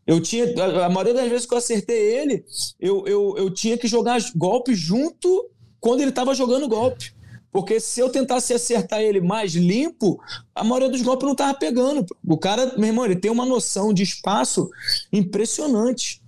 Eu 0.06 0.20
tinha, 0.20 0.44
a 0.84 0.88
maioria 0.88 1.14
das 1.14 1.28
vezes 1.28 1.46
que 1.46 1.54
eu 1.54 1.58
acertei 1.58 1.96
ele, 1.96 2.44
eu, 2.80 3.06
eu, 3.06 3.34
eu 3.36 3.50
tinha 3.50 3.78
que 3.78 3.86
jogar 3.86 4.20
golpe 4.34 4.74
junto 4.74 5.48
quando 5.78 6.00
ele 6.00 6.10
estava 6.10 6.34
jogando 6.34 6.68
golpe. 6.68 7.14
Porque 7.52 7.80
se 7.80 8.00
eu 8.00 8.08
tentasse 8.08 8.54
acertar 8.54 9.00
ele 9.00 9.20
mais 9.20 9.54
limpo, 9.54 10.20
a 10.54 10.62
maioria 10.62 10.88
dos 10.88 11.02
golpes 11.02 11.24
não 11.24 11.32
estava 11.32 11.54
pegando. 11.54 12.06
O 12.24 12.38
cara, 12.38 12.74
meu 12.76 12.88
irmão, 12.88 13.04
ele 13.04 13.16
tem 13.16 13.30
uma 13.30 13.44
noção 13.44 13.92
de 13.92 14.02
espaço 14.02 14.70
impressionante. 15.12 16.19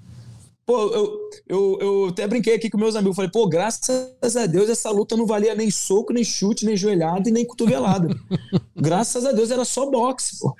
Pô, 0.73 0.87
eu, 0.87 1.31
eu, 1.47 1.79
eu 1.83 2.07
até 2.07 2.27
brinquei 2.27 2.55
aqui 2.55 2.71
com 2.71 2.79
meus 2.79 2.97
amigos. 2.97 3.15
Falei, 3.15 3.31
pô, 3.31 3.47
graças 3.47 4.35
a 4.35 4.47
Deus 4.47 4.71
essa 4.71 4.89
luta 4.91 5.15
não 5.19 5.27
valia 5.27 5.55
nem 5.55 5.71
soco, 5.71 6.15
nem 6.15 6.25
chute, 6.25 6.65
nem 6.65 6.75
joelhada 6.75 7.29
e 7.29 7.33
nem 7.33 7.45
cotovelada. 7.45 8.09
graças 8.75 9.27
a 9.27 9.33
Deus 9.33 9.51
era 9.51 9.67
só 9.67 9.91
boxe, 9.91 10.39
pô. 10.41 10.57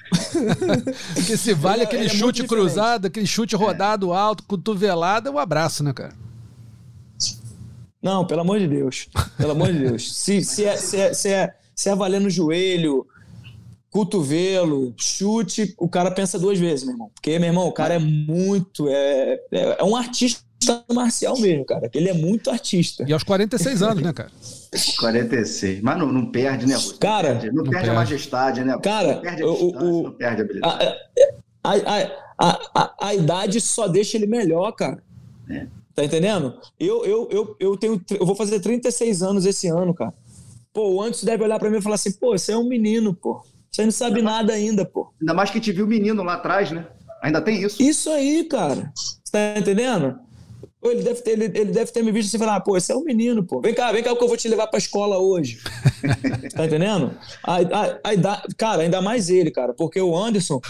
Porque 1.15 1.35
se 1.35 1.55
vale 1.55 1.83
aquele 1.83 2.11
chute 2.11 2.47
cruzado, 2.47 3.07
aquele 3.07 3.27
chute 3.27 3.57
rodado 3.57 4.13
alto, 4.13 4.43
cotovelada, 4.43 5.31
é 5.31 5.33
um 5.33 5.39
abraço, 5.39 5.83
né, 5.83 5.95
cara? 5.95 6.15
Não, 8.03 8.27
pelo 8.27 8.43
amor 8.43 8.59
de 8.59 8.69
Deus. 8.69 9.09
Pelo 9.39 9.53
amor 9.53 9.73
de 9.73 9.79
Deus. 9.79 10.15
Se, 10.15 10.45
se, 10.45 10.67
é, 10.67 10.77
se, 10.77 10.97
é, 10.99 11.15
se, 11.15 11.29
é, 11.31 11.55
se 11.75 11.89
é 11.89 11.97
valendo 11.97 12.29
joelho, 12.29 13.07
cotovelo, 13.93 14.95
chute, 14.97 15.75
o 15.79 15.87
cara 15.87 16.11
pensa 16.11 16.39
duas 16.39 16.59
vezes, 16.59 16.85
meu 16.85 16.95
irmão. 16.95 17.11
Porque, 17.15 17.39
meu 17.39 17.49
irmão, 17.49 17.69
o 17.69 17.73
cara 17.73 17.95
é 17.95 17.99
muito. 17.99 18.89
É, 18.89 19.39
é, 19.53 19.77
é 19.81 19.85
um 19.85 19.95
artista 19.95 20.43
marcial 20.91 21.39
mesmo, 21.39 21.63
cara. 21.67 21.91
Ele 21.93 22.09
é 22.09 22.15
muito 22.15 22.51
artista. 22.51 23.05
E 23.07 23.13
aos 23.13 23.23
46 23.23 23.83
anos, 23.83 24.03
né, 24.03 24.13
cara? 24.15 24.31
46. 24.99 25.83
Mas 25.83 25.99
não, 25.99 26.11
não 26.11 26.25
perde, 26.25 26.67
né? 26.67 26.75
Cara, 26.99 27.35
não 27.35 27.41
perde, 27.41 27.57
não 27.57 27.65
perde 27.65 27.91
a 27.91 27.95
majestade, 27.95 28.65
né? 28.65 28.79
Cara, 28.83 29.15
não 29.15 29.21
perde 29.21 29.43
a, 29.43 29.47
o, 29.47 30.03
não 30.05 30.13
perde 30.13 30.41
a 30.41 30.45
habilidade. 30.45 30.97
A, 31.63 31.75
a, 32.39 32.59
a, 32.75 32.95
a, 33.09 33.15
idade 33.15 33.61
só 33.61 33.87
deixa 33.87 34.17
ele 34.17 34.27
melhor, 34.27 34.73
cara. 34.73 35.03
É. 35.51 35.67
Tá 35.95 36.03
entendendo? 36.03 36.59
Eu, 36.81 37.05
eu, 37.05 37.29
eu, 37.31 37.57
eu, 37.61 37.77
tenho, 37.77 38.03
eu 38.19 38.25
vou 38.25 38.35
fazer 38.35 38.59
36 38.59 39.23
anos 39.23 39.45
esse 39.45 39.69
ano, 39.69 39.93
cara. 39.93 40.15
Pô, 40.73 40.95
o 40.95 41.03
Antes 41.03 41.23
deve 41.23 41.45
olhar 41.45 41.59
para 41.59 41.69
mim 41.69 41.77
e 41.77 41.83
falar 41.83 41.97
assim: 41.97 42.13
pô, 42.13 42.31
você 42.31 42.53
é 42.53 42.57
um 42.57 42.67
menino, 42.67 43.13
pô. 43.13 43.45
Você 43.73 43.85
não 43.85 43.91
sabe 43.91 44.19
ainda 44.19 44.31
nada 44.31 44.53
mais, 44.53 44.63
ainda, 44.63 44.85
pô. 44.85 45.15
Ainda 45.19 45.33
mais 45.33 45.51
que 45.51 45.59
te 45.59 45.73
viu 45.73 45.87
menino 45.87 46.23
lá 46.23 46.35
atrás, 46.35 46.71
né? 46.71 46.87
Ainda 47.23 47.41
tem 47.41 47.63
isso. 47.63 47.83
Isso 47.83 48.11
aí, 48.11 48.45
cara. 48.45 48.93
Você 48.95 49.33
tá 49.33 49.59
entendendo? 49.59 50.19
Ele 50.83 51.03
deve 51.03 51.23
ter, 51.23 51.31
ele, 51.31 51.45
ele 51.45 51.73
deve 51.73 51.91
ter 51.91 52.03
me 52.03 52.13
visto 52.13 52.29
assim 52.29 52.37
e 52.37 52.41
falar, 52.41 52.57
ah, 52.57 52.61
pô, 52.61 52.77
esse 52.77 52.93
é 52.93 52.97
um 52.97 53.05
menino, 53.05 53.43
pô. 53.43 53.61
Vem 53.61 53.73
cá, 53.73 53.91
vem 53.91 54.03
cá 54.03 54.15
que 54.15 54.23
eu 54.23 54.29
vou 54.29 54.37
te 54.37 54.49
levar 54.49 54.67
pra 54.67 54.79
escola 54.79 55.17
hoje. 55.17 55.61
tá 56.55 56.67
entendendo? 56.67 57.17
A, 57.43 57.57
a, 57.57 58.33
a, 58.33 58.43
cara, 58.59 58.83
ainda 58.83 59.01
mais 59.01 59.31
ele, 59.31 59.51
cara, 59.51 59.73
porque 59.73 60.01
o 60.01 60.15
Anderson, 60.15 60.61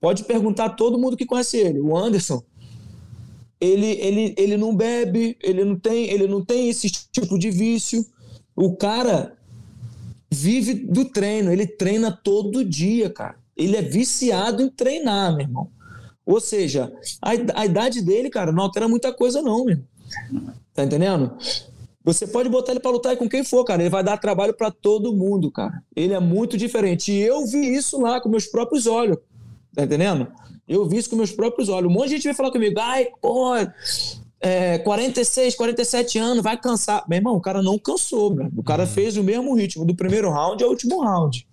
pode 0.00 0.22
perguntar 0.22 0.66
a 0.66 0.70
todo 0.70 0.98
mundo 0.98 1.16
que 1.16 1.26
conhece 1.26 1.56
ele. 1.56 1.80
O 1.80 1.96
Anderson, 1.96 2.44
ele, 3.60 3.92
ele, 3.92 4.34
ele 4.36 4.56
não 4.56 4.76
bebe, 4.76 5.36
ele 5.42 5.64
não 5.64 5.76
tem, 5.76 6.10
ele 6.10 6.28
não 6.28 6.44
tem 6.44 6.68
esse 6.68 6.88
tipo 6.90 7.36
de 7.38 7.50
vício. 7.50 8.06
O 8.54 8.76
cara 8.76 9.35
vive 10.30 10.74
do 10.74 11.04
treino, 11.04 11.52
ele 11.52 11.66
treina 11.66 12.10
todo 12.10 12.64
dia, 12.64 13.10
cara. 13.10 13.36
Ele 13.56 13.76
é 13.76 13.82
viciado 13.82 14.62
em 14.62 14.68
treinar, 14.68 15.32
meu 15.32 15.46
irmão. 15.46 15.70
Ou 16.24 16.40
seja, 16.40 16.92
a, 17.22 17.64
idade 17.64 18.02
dele, 18.02 18.28
cara, 18.28 18.50
não 18.50 18.64
altera 18.64 18.88
muita 18.88 19.12
coisa, 19.12 19.40
não, 19.40 19.64
meu. 19.64 19.78
Tá 20.74 20.84
entendendo? 20.84 21.36
Você 22.04 22.26
pode 22.26 22.48
botar 22.48 22.72
ele 22.72 22.80
para 22.80 22.90
lutar 22.90 23.16
com 23.16 23.28
quem 23.28 23.42
for, 23.42 23.64
cara. 23.64 23.82
Ele 23.82 23.90
vai 23.90 24.02
dar 24.02 24.16
trabalho 24.16 24.54
para 24.54 24.70
todo 24.70 25.14
mundo, 25.14 25.50
cara. 25.50 25.82
Ele 25.94 26.12
é 26.12 26.20
muito 26.20 26.56
diferente. 26.56 27.12
E 27.12 27.20
eu 27.20 27.46
vi 27.46 27.74
isso 27.74 28.00
lá 28.00 28.20
com 28.20 28.28
meus 28.28 28.46
próprios 28.46 28.86
olhos. 28.86 29.18
Tá 29.74 29.84
entendendo? 29.84 30.28
Eu 30.68 30.84
vi 30.88 30.98
isso 30.98 31.10
com 31.10 31.16
meus 31.16 31.32
próprios 31.32 31.68
olhos. 31.68 31.90
Um 31.90 31.94
monte 31.94 32.08
de 32.08 32.14
gente 32.16 32.24
veio 32.24 32.34
falar 32.34 32.50
comigo, 32.50 32.78
ai, 32.78 33.08
pô, 33.20 33.54
é, 34.46 34.78
46, 34.78 35.54
47 35.56 36.18
anos, 36.18 36.42
vai 36.42 36.56
cansar. 36.56 37.04
Meu 37.08 37.18
irmão, 37.18 37.34
o 37.34 37.40
cara 37.40 37.60
não 37.60 37.78
cansou, 37.78 38.34
meu. 38.34 38.48
O 38.56 38.62
cara 38.62 38.84
uhum. 38.84 38.88
fez 38.88 39.16
o 39.16 39.24
mesmo 39.24 39.54
ritmo 39.54 39.84
do 39.84 39.94
primeiro 39.94 40.30
round 40.30 40.62
ao 40.62 40.70
último 40.70 41.02
round. 41.02 41.46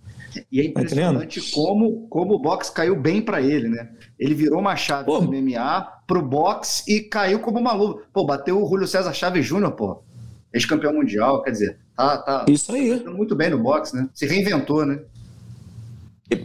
E 0.52 0.60
é 0.60 0.64
tá 0.64 0.82
impressionante 0.82 1.42
tá 1.42 1.48
como, 1.54 2.08
como 2.08 2.36
o 2.36 2.40
boxe 2.40 2.72
caiu 2.72 2.96
bem 2.96 3.22
para 3.22 3.42
ele, 3.42 3.68
né? 3.68 3.90
Ele 4.18 4.34
virou 4.34 4.60
uma 4.60 4.76
chave 4.76 5.06
pô. 5.06 5.20
do 5.20 5.32
MMA 5.32 5.88
pro 6.08 6.22
boxe 6.22 6.84
e 6.88 7.02
caiu 7.02 7.40
como 7.40 7.60
uma 7.60 7.74
luva. 7.74 8.02
Pô, 8.14 8.26
bateu 8.26 8.62
o 8.62 8.68
Julio 8.68 8.88
César 8.88 9.14
Chaves 9.14 9.46
Júnior, 9.46 9.72
pô. 9.74 10.02
Ex-campeão 10.54 10.94
mundial, 10.94 11.42
quer 11.42 11.52
dizer, 11.52 11.80
tá, 11.96 12.18
tá, 12.20 12.46
Isso 12.48 12.72
aí. 12.72 13.00
Tá 13.00 13.12
muito 13.12 13.36
bem 13.36 13.50
no 13.50 13.58
boxe, 13.58 13.96
né? 13.96 14.08
Se 14.14 14.28
reinventou, 14.28 14.86
né? 14.86 15.00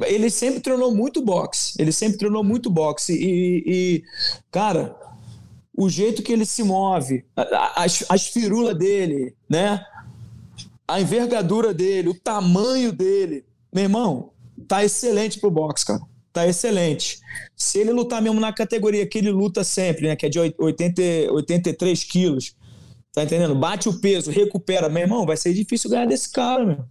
Ele 0.07 0.29
sempre 0.29 0.61
treinou 0.61 0.95
muito 0.95 1.23
boxe. 1.23 1.75
Ele 1.79 1.93
sempre 1.93 2.19
treinou 2.19 2.43
muito 2.43 2.71
boxe. 2.71 3.13
E, 3.13 3.63
e 3.67 4.03
cara, 4.51 4.95
o 5.79 5.89
jeito 5.89 6.25
que 6.25 6.33
ele 6.33 6.45
se 6.45 6.65
move, 6.65 7.25
as, 7.77 8.05
as 8.09 8.27
firulas 8.27 8.77
dele, 8.77 9.33
né? 9.49 9.81
A 10.89 11.01
envergadura 11.01 11.73
dele, 11.73 12.09
o 12.09 12.15
tamanho 12.15 12.91
dele. 12.91 13.45
Meu 13.73 13.85
irmão, 13.85 14.33
tá 14.67 14.85
excelente 14.85 15.39
pro 15.39 15.53
boxe, 15.53 15.87
cara. 15.87 16.01
tá 16.33 16.45
excelente. 16.49 17.21
Se 17.55 17.79
ele 17.79 17.93
lutar 17.93 18.21
mesmo 18.21 18.41
na 18.41 18.53
categoria 18.53 19.07
que 19.07 19.19
ele 19.19 19.31
luta 19.31 19.63
sempre, 19.63 20.09
né? 20.09 20.17
Que 20.17 20.27
é 20.27 20.29
de 20.29 20.41
80, 20.41 21.01
83 21.31 22.03
quilos, 22.03 22.57
tá 23.13 23.23
entendendo? 23.23 23.55
Bate 23.55 23.89
o 23.89 24.01
peso, 24.01 24.33
recupera. 24.33 24.89
Meu 24.89 25.05
irmão, 25.05 25.25
vai 25.25 25.37
ser 25.37 25.55
difícil 25.55 25.91
ganhar 25.91 26.07
desse 26.07 26.33
cara, 26.33 26.67
meu. 26.67 26.85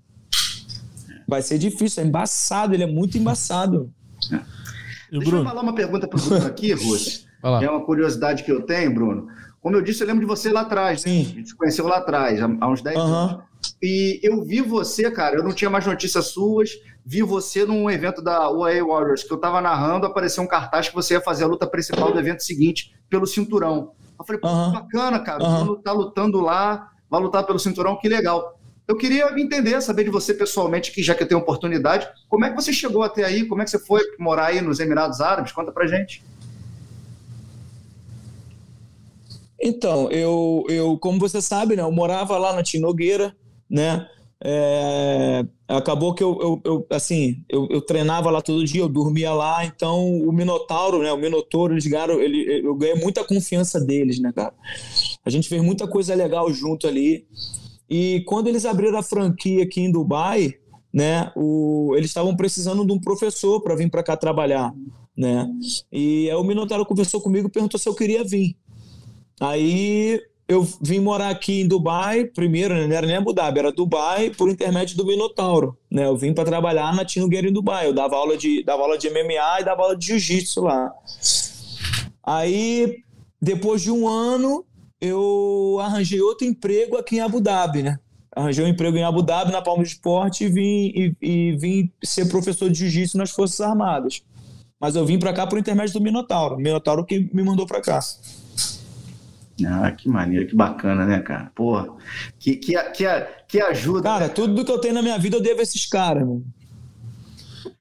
Vai 1.27 1.41
ser 1.41 1.57
difícil, 1.57 2.03
é 2.03 2.05
embaçado, 2.05 2.73
ele 2.73 2.83
é 2.83 2.87
muito 2.87 3.17
embaçado. 3.17 3.93
É. 4.31 4.39
Deixa 5.11 5.25
Bruno? 5.25 5.39
eu 5.39 5.43
falar 5.43 5.61
uma 5.61 5.75
pergunta 5.75 6.07
pro 6.07 6.21
Bruno 6.21 6.45
aqui, 6.47 6.71
Ruth. 6.71 7.26
É 7.43 7.69
uma 7.69 7.83
curiosidade 7.83 8.43
que 8.43 8.51
eu 8.51 8.61
tenho, 8.61 8.93
Bruno. 8.93 9.27
Como 9.61 9.75
eu 9.75 9.81
disse, 9.81 10.01
eu 10.01 10.07
lembro 10.07 10.21
de 10.21 10.27
você 10.27 10.51
lá 10.51 10.61
atrás, 10.61 11.03
né? 11.03 11.11
A 11.11 11.23
gente 11.23 11.49
se 11.49 11.55
conheceu 11.55 11.87
lá 11.87 11.97
atrás, 11.97 12.39
há 12.41 12.67
uns 12.67 12.81
10 12.81 12.95
uhum. 12.95 13.03
anos. 13.03 13.47
E 13.81 14.19
eu 14.23 14.43
vi 14.43 14.61
você, 14.61 15.11
cara, 15.11 15.35
eu 15.35 15.43
não 15.43 15.51
tinha 15.51 15.69
mais 15.69 15.85
notícias 15.85 16.27
suas, 16.27 16.71
vi 17.05 17.21
você 17.21 17.65
num 17.65 17.89
evento 17.89 18.21
da 18.21 18.49
UAE 18.51 18.81
Warriors, 18.81 19.23
que 19.23 19.33
eu 19.33 19.37
tava 19.37 19.59
narrando, 19.61 20.05
apareceu 20.05 20.43
um 20.43 20.47
cartaz 20.47 20.89
que 20.89 20.95
você 20.95 21.15
ia 21.15 21.21
fazer 21.21 21.43
a 21.43 21.47
luta 21.47 21.67
principal 21.67 22.11
do 22.11 22.19
evento 22.19 22.43
seguinte, 22.43 22.95
pelo 23.09 23.25
cinturão. 23.25 23.91
Eu 24.17 24.25
falei, 24.25 24.39
pô, 24.39 24.47
uhum. 24.47 24.71
bacana, 24.71 25.19
cara, 25.19 25.43
uhum. 25.43 25.75
tá 25.81 25.91
lutando 25.91 26.39
lá, 26.39 26.91
vai 27.09 27.21
lutar 27.21 27.43
pelo 27.45 27.59
cinturão, 27.59 27.97
que 27.97 28.07
legal. 28.07 28.57
Eu 28.87 28.95
queria 28.95 29.29
entender, 29.37 29.81
saber 29.81 30.05
de 30.05 30.09
você 30.09 30.33
pessoalmente, 30.33 30.93
que 30.93 31.03
já 31.03 31.13
que 31.13 31.21
eu 31.21 31.27
tenho 31.27 31.41
oportunidade, 31.41 32.07
como 32.29 32.45
é 32.45 32.49
que 32.49 32.55
você 32.55 32.71
chegou 32.71 33.03
até 33.03 33.25
aí, 33.25 33.45
como 33.45 33.61
é 33.61 33.65
que 33.65 33.71
você 33.71 33.79
foi 33.79 34.01
morar 34.17 34.45
aí 34.45 34.61
nos 34.61 34.79
Emirados 34.79 35.19
Árabes? 35.19 35.51
Conta 35.51 35.73
pra 35.73 35.87
gente. 35.87 36.23
Então, 39.61 40.09
eu, 40.11 40.63
eu 40.69 40.97
como 40.99 41.19
você 41.19 41.41
sabe, 41.41 41.75
né, 41.75 41.81
eu 41.81 41.91
morava 41.91 42.37
lá 42.37 42.53
na 42.53 42.63
Tinogueira, 42.63 43.35
né? 43.69 44.07
É, 44.39 45.43
acabou 45.67 46.13
que 46.13 46.23
eu, 46.23 46.37
eu, 46.39 46.61
eu 46.63 46.87
assim, 46.91 47.43
eu, 47.49 47.67
eu, 47.71 47.81
treinava 47.81 48.29
lá 48.29 48.39
todo 48.39 48.63
dia, 48.63 48.81
eu 48.81 48.87
dormia 48.87 49.33
lá, 49.33 49.65
então 49.65 50.07
o 50.21 50.31
Minotauro, 50.31 51.01
né? 51.01 51.11
O 51.11 51.17
Minotauro, 51.17 51.73
eles 51.73 51.87
ganharam, 51.87 52.21
ele, 52.21 52.61
eu 52.63 52.75
ganhei 52.75 52.95
muita 52.95 53.23
confiança 53.23 53.83
deles, 53.83 54.19
né, 54.19 54.31
cara? 54.31 54.53
A 55.25 55.29
gente 55.29 55.49
fez 55.49 55.61
muita 55.61 55.87
coisa 55.87 56.13
legal 56.13 56.51
junto 56.53 56.87
ali. 56.87 57.25
E 57.89 58.23
quando 58.27 58.47
eles 58.47 58.65
abriram 58.65 58.99
a 58.99 59.03
franquia 59.03 59.63
aqui 59.63 59.81
em 59.81 59.91
Dubai, 59.91 60.53
né, 60.93 61.31
o, 61.35 61.93
eles 61.95 62.09
estavam 62.11 62.35
precisando 62.35 62.85
de 62.85 62.93
um 62.93 62.99
professor 62.99 63.61
para 63.61 63.75
vir 63.75 63.89
para 63.89 64.03
cá 64.03 64.15
trabalhar, 64.15 64.71
né? 65.17 65.49
E 65.91 66.29
aí 66.29 66.35
o 66.35 66.43
Minotauro 66.43 66.85
conversou 66.85 67.21
comigo, 67.21 67.49
perguntou 67.49 67.79
se 67.79 67.89
eu 67.89 67.95
queria 67.95 68.23
vir. 68.23 68.55
Aí 69.39 70.21
eu 70.47 70.67
vim 70.81 70.99
morar 70.99 71.29
aqui 71.29 71.61
em 71.61 71.67
Dubai, 71.67 72.25
primeiro, 72.25 72.73
né, 72.73 72.87
não 72.87 72.95
era 72.95 73.05
nem 73.05 73.17
Abu 73.17 73.33
Dhabi, 73.33 73.59
era 73.59 73.71
Dubai 73.71 74.29
por 74.29 74.49
intermédio 74.49 74.95
do 74.95 75.05
Minotauro, 75.05 75.77
né? 75.91 76.05
Eu 76.05 76.15
vim 76.15 76.33
para 76.33 76.45
trabalhar 76.45 76.95
na 76.95 77.03
Tino 77.03 77.27
Guerra 77.27 77.49
em 77.49 77.53
Dubai, 77.53 77.87
eu 77.87 77.93
dava 77.93 78.15
aula 78.15 78.37
de 78.37 78.63
dava 78.63 78.81
aula 78.81 78.97
de 78.97 79.09
MMA 79.09 79.61
e 79.61 79.65
dava 79.65 79.81
aula 79.81 79.97
de 79.97 80.05
jiu-jitsu 80.05 80.61
lá. 80.61 80.91
Aí 82.23 83.03
depois 83.41 83.81
de 83.81 83.91
um 83.91 84.07
ano 84.07 84.65
eu 85.01 85.77
arranjei 85.81 86.21
outro 86.21 86.47
emprego 86.47 86.97
aqui 86.97 87.17
em 87.17 87.21
Abu 87.21 87.41
Dhabi, 87.41 87.83
né? 87.83 87.99
Arranjei 88.35 88.63
um 88.63 88.67
emprego 88.67 88.95
em 88.97 89.03
Abu 89.03 89.21
Dhabi 89.21 89.51
na 89.51 89.61
Palma 89.61 89.83
de 89.83 89.89
Esporte 89.89 90.45
e 90.45 90.49
vim, 90.49 90.91
e, 90.95 91.15
e 91.21 91.57
vim 91.57 91.91
ser 92.03 92.29
professor 92.29 92.69
de 92.69 92.77
jiu-jitsu 92.77 93.17
nas 93.17 93.31
Forças 93.31 93.59
Armadas. 93.59 94.21
Mas 94.79 94.95
eu 94.95 95.05
vim 95.05 95.17
para 95.17 95.33
cá 95.33 95.45
por 95.45 95.57
intermédio 95.57 95.93
do 95.93 96.01
Minotauro, 96.01 96.55
Minotauro 96.57 97.03
que 97.03 97.29
me 97.33 97.43
mandou 97.43 97.65
para 97.65 97.81
cá. 97.81 97.99
Ah, 99.65 99.91
que 99.91 100.07
maneiro, 100.07 100.47
que 100.47 100.55
bacana, 100.55 101.05
né, 101.05 101.19
cara? 101.19 101.51
Pô, 101.55 101.97
que, 102.37 102.55
que, 102.55 102.77
que, 102.91 103.05
que 103.47 103.61
ajuda. 103.61 104.03
Cara, 104.03 104.29
tudo 104.29 104.63
que 104.63 104.71
eu 104.71 104.79
tenho 104.79 104.93
na 104.93 105.01
minha 105.01 105.17
vida 105.17 105.37
eu 105.37 105.41
devo 105.41 105.59
a 105.59 105.63
esses 105.63 105.85
caras, 105.85 106.23
mano. 106.25 106.45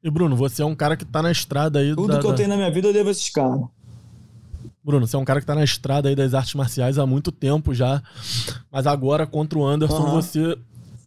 E 0.03 0.11
Bruno, 0.11 0.37
você 0.37 0.63
é 0.63 0.65
um 0.65 0.75
cara 0.75 0.97
que 0.97 1.05
tá 1.05 1.23
na 1.23 1.33
estrada 1.33 1.81
aí. 1.81 1.95
Tudo 1.95 2.09
da, 2.09 2.21
que 2.21 2.27
eu 2.27 2.35
tenho 2.35 2.49
na 2.49 2.57
minha 2.57 2.71
vida 2.71 2.89
eu 2.89 2.93
devo 2.93 3.09
a 3.09 3.13
esses 3.13 3.29
caras. 3.29 3.61
Bruno, 4.83 5.07
você 5.07 5.17
é 5.17 5.19
um 5.19 5.25
cara 5.25 5.41
que 5.41 5.47
tá 5.47 5.55
na 5.55 5.65
estrada 5.65 6.09
aí 6.09 6.15
das 6.15 6.33
artes 6.33 6.55
marciais 6.55 6.97
há 6.97 7.05
muito 7.05 7.33
tempo 7.33 7.75
já. 7.75 8.01
Mas 8.71 8.87
agora, 8.87 9.27
contra 9.27 9.59
o 9.59 9.67
Anderson, 9.67 10.05
uhum. 10.05 10.13
você 10.13 10.57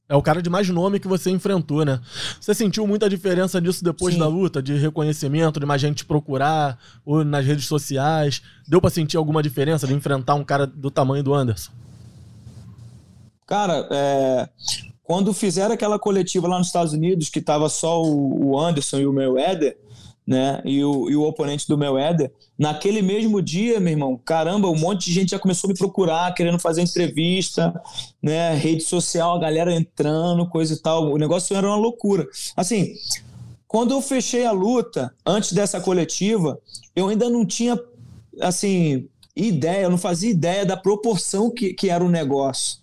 é 0.09 0.15
o 0.15 0.23
cara 0.23 0.41
de 0.41 0.49
mais 0.49 0.67
nome 0.67 0.99
que 0.99 1.07
você 1.07 1.29
enfrentou, 1.29 1.85
né? 1.85 2.01
Você 2.41 2.55
sentiu 2.55 2.87
muita 2.87 3.07
diferença 3.07 3.61
disso 3.61 3.83
depois 3.83 4.15
Sim. 4.15 4.19
da 4.19 4.27
luta, 4.27 4.59
de 4.59 4.75
reconhecimento, 4.75 5.59
de 5.59 5.67
mais 5.67 5.79
gente 5.79 6.03
procurar, 6.03 6.79
ou 7.05 7.23
nas 7.23 7.45
redes 7.45 7.65
sociais? 7.65 8.41
Deu 8.67 8.81
para 8.81 8.89
sentir 8.89 9.17
alguma 9.17 9.43
diferença 9.43 9.85
de 9.85 9.93
enfrentar 9.93 10.33
um 10.33 10.43
cara 10.43 10.65
do 10.65 10.89
tamanho 10.89 11.23
do 11.23 11.31
Anderson? 11.31 11.71
Cara, 13.45 13.87
é... 13.91 14.49
quando 15.03 15.31
fizeram 15.31 15.75
aquela 15.75 15.99
coletiva 15.99 16.47
lá 16.47 16.57
nos 16.57 16.67
Estados 16.67 16.93
Unidos, 16.93 17.29
que 17.29 17.39
tava 17.39 17.69
só 17.69 18.01
o 18.03 18.59
Anderson 18.59 18.97
e 18.97 19.05
o 19.05 19.13
Mayweather, 19.13 19.77
né? 20.29 20.61
E 20.63 20.83
o, 20.83 21.09
e 21.09 21.15
o 21.15 21.23
oponente 21.23 21.67
do 21.67 21.75
Mayweather. 21.75 22.31
Naquele 22.55 23.01
mesmo 23.01 23.41
dia, 23.41 23.79
meu 23.79 23.93
irmão, 23.93 24.15
caramba, 24.23 24.69
um 24.69 24.77
monte 24.77 25.05
de 25.05 25.11
gente 25.11 25.31
já 25.31 25.39
começou 25.39 25.67
a 25.67 25.73
me 25.73 25.77
procurar, 25.77 26.31
querendo 26.35 26.59
fazer 26.59 26.83
entrevista, 26.83 27.73
né? 28.21 28.53
Rede 28.53 28.83
social, 28.83 29.35
a 29.35 29.39
galera 29.39 29.73
entrando, 29.73 30.47
coisa 30.47 30.75
e 30.75 30.77
tal. 30.77 31.11
O 31.11 31.17
negócio 31.17 31.57
era 31.57 31.65
uma 31.65 31.75
loucura. 31.75 32.27
Assim, 32.55 32.93
quando 33.67 33.89
eu 33.89 34.03
fechei 34.03 34.45
a 34.45 34.51
luta, 34.51 35.11
antes 35.25 35.51
dessa 35.51 35.81
coletiva, 35.81 36.59
eu 36.95 37.07
ainda 37.07 37.27
não 37.27 37.43
tinha, 37.43 37.75
assim, 38.39 39.09
ideia, 39.35 39.85
eu 39.85 39.89
não 39.89 39.97
fazia 39.97 40.29
ideia 40.29 40.63
da 40.63 40.77
proporção 40.77 41.49
que, 41.49 41.73
que 41.73 41.89
era 41.89 42.03
o 42.03 42.09
negócio. 42.09 42.77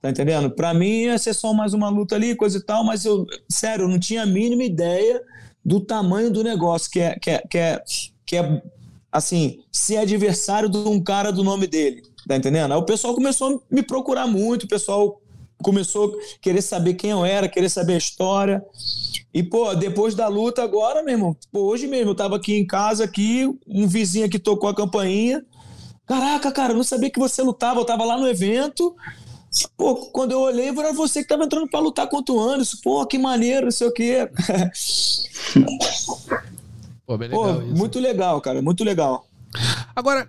Tá 0.00 0.10
entendendo? 0.10 0.48
Para 0.48 0.72
mim 0.72 1.06
ia 1.06 1.18
ser 1.18 1.34
só 1.34 1.52
mais 1.52 1.74
uma 1.74 1.88
luta 1.88 2.14
ali, 2.14 2.36
coisa 2.36 2.58
e 2.58 2.62
tal, 2.62 2.84
mas 2.84 3.04
eu, 3.04 3.26
sério, 3.50 3.86
eu 3.86 3.88
não 3.88 3.98
tinha 3.98 4.22
a 4.22 4.26
mínima 4.26 4.62
ideia 4.62 5.20
do 5.64 5.80
tamanho 5.80 6.30
do 6.30 6.44
negócio, 6.44 6.90
que 6.90 7.00
é, 7.00 7.18
que 7.18 7.30
é, 7.30 7.42
que 7.48 7.58
é, 7.58 7.82
que 8.26 8.36
é 8.36 8.62
assim, 9.10 9.60
ser 9.70 9.98
adversário 9.98 10.68
de 10.68 10.76
um 10.76 11.02
cara 11.02 11.32
do 11.32 11.44
nome 11.44 11.66
dele. 11.66 12.02
Tá 12.26 12.36
entendendo? 12.36 12.72
Aí 12.72 12.78
o 12.78 12.84
pessoal 12.84 13.14
começou 13.14 13.56
a 13.56 13.74
me 13.74 13.82
procurar 13.82 14.26
muito, 14.26 14.64
o 14.64 14.68
pessoal 14.68 15.20
começou 15.62 16.08
a 16.08 16.40
querer 16.40 16.62
saber 16.62 16.94
quem 16.94 17.10
eu 17.10 17.24
era, 17.24 17.48
querer 17.48 17.68
saber 17.68 17.94
a 17.94 17.98
história. 17.98 18.64
E, 19.32 19.42
pô, 19.42 19.74
depois 19.74 20.14
da 20.14 20.28
luta 20.28 20.62
agora, 20.62 21.02
meu 21.02 21.14
irmão, 21.14 21.36
pô, 21.52 21.60
hoje 21.62 21.86
mesmo 21.86 22.10
eu 22.10 22.14
tava 22.14 22.36
aqui 22.36 22.54
em 22.54 22.66
casa, 22.66 23.04
aqui, 23.04 23.46
um 23.66 23.86
vizinho 23.86 24.26
aqui 24.26 24.38
tocou 24.38 24.68
a 24.68 24.74
campainha. 24.74 25.44
Caraca, 26.06 26.52
cara, 26.52 26.72
eu 26.72 26.76
não 26.76 26.84
sabia 26.84 27.10
que 27.10 27.18
você 27.18 27.42
lutava, 27.42 27.80
eu 27.80 27.84
tava 27.84 28.04
lá 28.04 28.18
no 28.18 28.28
evento. 28.28 28.94
Pô, 29.76 29.96
quando 30.06 30.32
eu 30.32 30.40
olhei, 30.40 30.68
era 30.68 30.92
você 30.92 31.22
que 31.22 31.28
tava 31.28 31.44
entrando 31.44 31.68
para 31.68 31.80
lutar 31.80 32.08
contra 32.08 32.34
o 32.34 32.40
Anderson. 32.40 32.76
Pô, 32.82 33.06
que 33.06 33.18
maneiro, 33.18 33.66
não 33.66 33.72
sei 33.72 33.86
o 33.86 33.92
quê. 33.92 34.28
Pô, 37.06 37.16
legal 37.16 37.54
Pô, 37.54 37.60
muito 37.60 38.00
legal, 38.00 38.40
cara, 38.40 38.62
muito 38.62 38.82
legal. 38.82 39.26
Agora, 39.94 40.28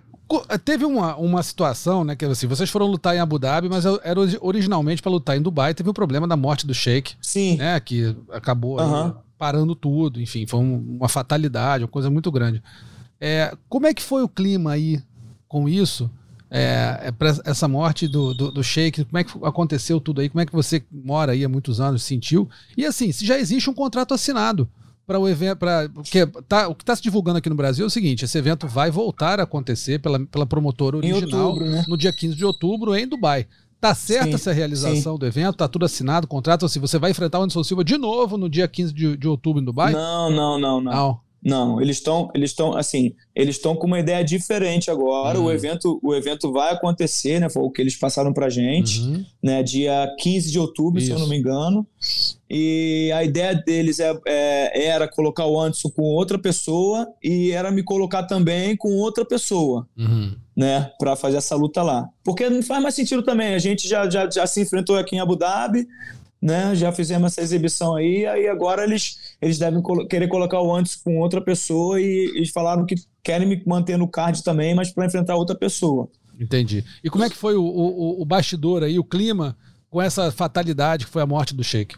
teve 0.64 0.84
uma, 0.84 1.16
uma 1.16 1.42
situação, 1.42 2.04
né, 2.04 2.14
que 2.14 2.24
assim, 2.24 2.46
vocês 2.46 2.70
foram 2.70 2.86
lutar 2.86 3.16
em 3.16 3.18
Abu 3.18 3.38
Dhabi, 3.38 3.68
mas 3.68 3.84
era 3.84 4.20
originalmente 4.40 5.02
para 5.02 5.10
lutar 5.10 5.36
em 5.36 5.42
Dubai, 5.42 5.74
teve 5.74 5.88
o 5.88 5.94
problema 5.94 6.28
da 6.28 6.36
morte 6.36 6.66
do 6.66 6.74
Sheik. 6.74 7.14
Sim. 7.20 7.56
Né, 7.56 7.80
que 7.80 8.14
acabou 8.30 8.80
uhum. 8.80 9.14
parando 9.38 9.74
tudo, 9.74 10.20
enfim, 10.20 10.46
foi 10.46 10.60
uma 10.60 11.08
fatalidade, 11.08 11.84
uma 11.84 11.90
coisa 11.90 12.10
muito 12.10 12.30
grande. 12.30 12.62
É, 13.20 13.56
como 13.68 13.86
é 13.86 13.94
que 13.94 14.02
foi 14.02 14.22
o 14.22 14.28
clima 14.28 14.72
aí 14.72 15.02
com 15.48 15.68
isso? 15.68 16.10
É, 16.50 17.10
é 17.10 17.50
essa 17.50 17.66
morte 17.66 18.06
do, 18.06 18.32
do, 18.32 18.52
do 18.52 18.62
Sheik, 18.62 19.04
como 19.04 19.18
é 19.18 19.24
que 19.24 19.32
aconteceu 19.42 20.00
tudo 20.00 20.20
aí? 20.20 20.28
Como 20.28 20.40
é 20.40 20.46
que 20.46 20.52
você 20.52 20.82
mora 20.90 21.32
aí 21.32 21.44
há 21.44 21.48
muitos 21.48 21.80
anos, 21.80 22.04
sentiu? 22.04 22.48
E 22.76 22.84
assim, 22.84 23.10
se 23.10 23.26
já 23.26 23.38
existe 23.38 23.68
um 23.68 23.74
contrato 23.74 24.14
assinado 24.14 24.68
para 25.06 25.18
o 25.18 25.28
evento, 25.28 25.58
para 25.58 25.88
porque 25.88 26.26
tá, 26.48 26.68
o 26.68 26.74
que 26.74 26.82
está 26.82 26.96
se 26.96 27.02
divulgando 27.02 27.38
aqui 27.38 27.48
no 27.48 27.54
Brasil 27.54 27.84
é 27.84 27.86
o 27.86 27.90
seguinte: 27.90 28.24
esse 28.24 28.36
evento 28.36 28.66
vai 28.66 28.90
voltar 28.90 29.38
a 29.38 29.44
acontecer 29.44 30.00
pela, 30.00 30.18
pela 30.26 30.46
promotora 30.46 30.96
original 30.96 31.48
outubro, 31.48 31.70
né? 31.70 31.84
no 31.88 31.96
dia 31.96 32.12
15 32.12 32.34
de 32.34 32.44
outubro 32.44 32.94
em 32.96 33.06
Dubai. 33.06 33.46
Tá 33.78 33.94
certa 33.94 34.24
sim, 34.26 34.34
essa 34.34 34.52
realização 34.52 35.12
sim. 35.12 35.18
do 35.18 35.26
evento? 35.26 35.56
Tá 35.56 35.68
tudo 35.68 35.84
assinado, 35.84 36.26
contrato 36.26 36.64
assim, 36.64 36.80
você 36.80 36.98
vai 36.98 37.10
enfrentar 37.10 37.38
o 37.38 37.42
Anderson 37.42 37.62
Silva 37.62 37.84
de 37.84 37.98
novo 37.98 38.38
no 38.38 38.48
dia 38.48 38.66
15 38.66 38.92
de, 38.92 39.16
de 39.16 39.28
outubro 39.28 39.60
em 39.60 39.64
Dubai? 39.64 39.92
Não, 39.92 40.30
não, 40.30 40.58
não, 40.58 40.80
não. 40.80 40.92
não. 40.92 41.20
Não, 41.46 41.80
eles 41.80 41.98
estão, 41.98 42.28
eles 42.34 42.50
estão 42.50 42.76
assim, 42.76 43.14
eles 43.32 43.54
estão 43.54 43.76
com 43.76 43.86
uma 43.86 44.00
ideia 44.00 44.24
diferente 44.24 44.90
agora. 44.90 45.38
Uhum. 45.38 45.44
O 45.44 45.52
evento, 45.52 46.00
o 46.02 46.12
evento 46.12 46.50
vai 46.50 46.72
acontecer, 46.72 47.38
né? 47.38 47.48
Foi 47.48 47.62
o 47.62 47.70
que 47.70 47.80
eles 47.80 47.94
passaram 47.94 48.32
pra 48.32 48.50
gente, 48.50 49.00
uhum. 49.00 49.24
né? 49.40 49.62
Dia 49.62 50.12
15 50.18 50.50
de 50.50 50.58
outubro, 50.58 50.98
Isso. 50.98 51.06
se 51.06 51.12
eu 51.12 51.20
não 51.20 51.28
me 51.28 51.38
engano. 51.38 51.86
E 52.50 53.12
a 53.14 53.22
ideia 53.22 53.54
deles 53.54 54.00
é, 54.00 54.12
é, 54.26 54.86
era 54.86 55.06
colocar 55.06 55.46
o 55.46 55.60
Anderson 55.60 55.88
com 55.88 56.02
outra 56.02 56.36
pessoa 56.36 57.06
e 57.22 57.52
era 57.52 57.70
me 57.70 57.84
colocar 57.84 58.24
também 58.24 58.76
com 58.76 58.96
outra 58.96 59.24
pessoa, 59.24 59.86
uhum. 59.96 60.34
né? 60.56 60.90
Para 60.98 61.14
fazer 61.14 61.36
essa 61.36 61.54
luta 61.54 61.80
lá. 61.80 62.08
Porque 62.24 62.50
não 62.50 62.60
faz 62.60 62.82
mais 62.82 62.96
sentido 62.96 63.22
também. 63.22 63.54
A 63.54 63.60
gente 63.60 63.88
já, 63.88 64.10
já, 64.10 64.28
já 64.28 64.48
se 64.48 64.60
enfrentou 64.62 64.96
aqui 64.96 65.14
em 65.14 65.20
Abu 65.20 65.36
Dhabi, 65.36 65.86
né? 66.40 66.74
Já 66.74 66.92
fizemos 66.92 67.32
essa 67.32 67.40
exibição 67.40 67.94
aí, 67.94 68.26
aí 68.26 68.48
agora 68.48 68.84
eles, 68.84 69.34
eles 69.40 69.58
devem 69.58 69.82
querer 70.08 70.28
colocar 70.28 70.60
o 70.60 70.74
antes 70.74 70.96
com 70.96 71.18
outra 71.18 71.40
pessoa 71.40 72.00
e 72.00 72.32
eles 72.36 72.50
falaram 72.50 72.84
que 72.84 72.94
querem 73.22 73.48
me 73.48 73.62
manter 73.66 73.96
no 73.96 74.08
card 74.08 74.42
também, 74.42 74.74
mas 74.74 74.90
para 74.90 75.06
enfrentar 75.06 75.36
outra 75.36 75.56
pessoa. 75.56 76.08
Entendi. 76.38 76.84
E 77.02 77.08
como 77.08 77.24
é 77.24 77.30
que 77.30 77.36
foi 77.36 77.54
o, 77.56 77.64
o, 77.64 78.22
o 78.22 78.24
bastidor 78.24 78.82
aí, 78.82 78.98
o 78.98 79.04
clima 79.04 79.56
com 79.88 80.00
essa 80.00 80.30
fatalidade 80.30 81.06
que 81.06 81.10
foi 81.10 81.22
a 81.22 81.26
morte 81.26 81.54
do 81.54 81.64
Sheik? 81.64 81.96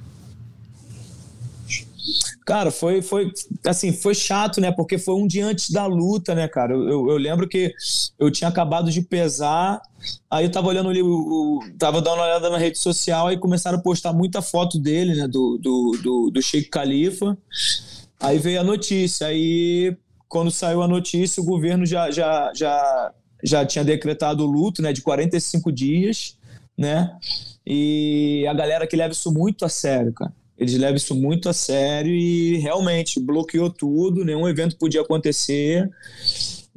Cara, 2.45 2.71
foi, 2.71 3.03
foi 3.03 3.33
assim, 3.67 3.93
foi 3.93 4.15
chato, 4.15 4.61
né? 4.61 4.73
Porque 4.73 4.99
foi 4.99 5.15
um 5.15 5.27
dia 5.27 5.47
antes 5.47 5.71
da 5.71 5.87
luta, 5.87 6.35
né, 6.35 6.49
cara? 6.49 6.73
Eu, 6.73 6.89
eu, 6.89 7.11
eu 7.11 7.17
lembro 7.17 7.49
que 7.49 7.73
eu 8.19 8.31
tinha 8.31 8.49
acabado 8.49 8.91
de 8.91 9.03
pesar, 9.03 9.81
aí 10.31 10.47
eu 10.47 10.51
tava 10.51 10.69
olhando 10.69 10.89
ali, 10.89 11.03
o, 11.03 11.61
tava 11.79 12.01
dando 12.01 12.17
uma 12.17 12.25
olhada 12.25 12.51
na 12.51 12.59
rede 12.59 12.79
social, 12.79 13.27
aí 13.27 13.39
começaram 13.39 13.79
a 13.79 13.83
postar 13.83 14.13
muita 14.13 14.41
foto 14.41 14.79
dele, 14.79 15.15
né? 15.15 15.29
Do, 15.29 15.59
do, 15.59 15.99
do, 16.03 16.31
do 16.31 16.41
Khalifa. 16.73 17.37
Aí 18.21 18.39
veio 18.39 18.61
a 18.61 18.65
notícia, 18.65 19.27
aí 19.27 19.97
quando 20.29 20.51
saiu 20.51 20.83
a 20.83 20.89
notícia, 20.89 21.43
o 21.43 21.47
governo 21.47 21.87
já, 21.87 22.11
já, 22.11 22.53
já, 22.55 23.13
já 23.43 23.65
tinha 23.65 23.85
decretado 23.85 24.45
o 24.45 24.51
luto, 24.51 24.83
né? 24.83 24.93
De 24.93 25.03
45 25.03 25.73
dias, 25.73 26.37
né? 26.77 27.17
E 27.67 28.47
a 28.49 28.55
galera 28.55 28.87
que 28.87 28.97
leva 28.97 29.13
isso 29.13 29.33
muito 29.33 29.65
a 29.65 29.69
sério, 29.69 30.13
cara. 30.13 30.33
Eles 30.59 30.77
levam 30.77 30.97
isso 30.97 31.15
muito 31.15 31.49
a 31.49 31.53
sério 31.53 32.13
e 32.13 32.57
realmente 32.57 33.21
bloqueou 33.21 33.71
tudo, 33.71 34.25
nenhum 34.25 34.49
evento 34.49 34.77
podia 34.77 35.03
acontecer. 35.03 35.89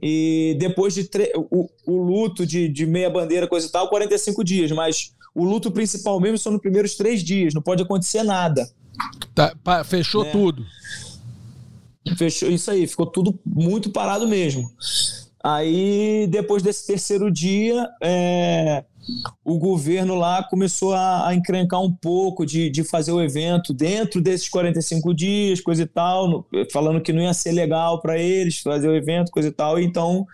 E 0.01 0.55
depois 0.59 0.93
de 0.93 1.09
o, 1.35 1.67
o, 1.85 1.97
luto 1.97 2.45
de, 2.45 2.67
de 2.67 2.85
meia 2.85 3.09
bandeira, 3.09 3.47
coisa 3.47 3.67
e 3.67 3.71
tal, 3.71 3.89
45 3.89 4.43
dias, 4.43 4.71
mas 4.71 5.13
o 5.33 5.43
luto 5.43 5.71
principal 5.71 6.19
mesmo 6.19 6.37
são 6.37 6.51
nos 6.51 6.61
primeiros 6.61 6.95
três 6.95 7.23
dias, 7.23 7.53
não 7.53 7.61
pode 7.61 7.81
acontecer 7.81 8.23
nada. 8.23 8.69
Tá, 9.33 9.83
fechou 9.83 10.23
né? 10.23 10.31
tudo. 10.31 10.65
Fechou 12.17 12.49
isso 12.49 12.69
aí, 12.69 12.85
ficou 12.85 13.05
tudo 13.05 13.39
muito 13.45 13.89
parado 13.89 14.27
mesmo. 14.27 14.69
Aí, 15.43 16.27
depois 16.29 16.61
desse 16.61 16.85
terceiro 16.85 17.31
dia, 17.31 17.87
é, 18.01 18.83
o 19.43 19.57
governo 19.57 20.15
lá 20.15 20.43
começou 20.43 20.93
a, 20.93 21.27
a 21.27 21.35
encrencar 21.35 21.81
um 21.81 21.91
pouco 21.91 22.45
de, 22.45 22.69
de 22.69 22.83
fazer 22.83 23.11
o 23.11 23.21
evento 23.21 23.73
dentro 23.73 24.21
desses 24.21 24.49
45 24.49 25.13
dias, 25.13 25.61
coisa 25.61 25.83
e 25.83 25.87
tal, 25.87 26.29
no, 26.29 26.45
falando 26.71 27.01
que 27.01 27.13
não 27.13 27.21
ia 27.21 27.33
ser 27.33 27.51
legal 27.51 28.01
para 28.01 28.17
eles 28.17 28.59
fazer 28.59 28.87
o 28.87 28.95
evento, 28.95 29.31
coisa 29.31 29.49
e 29.49 29.51
tal, 29.51 29.79
então 29.79 30.25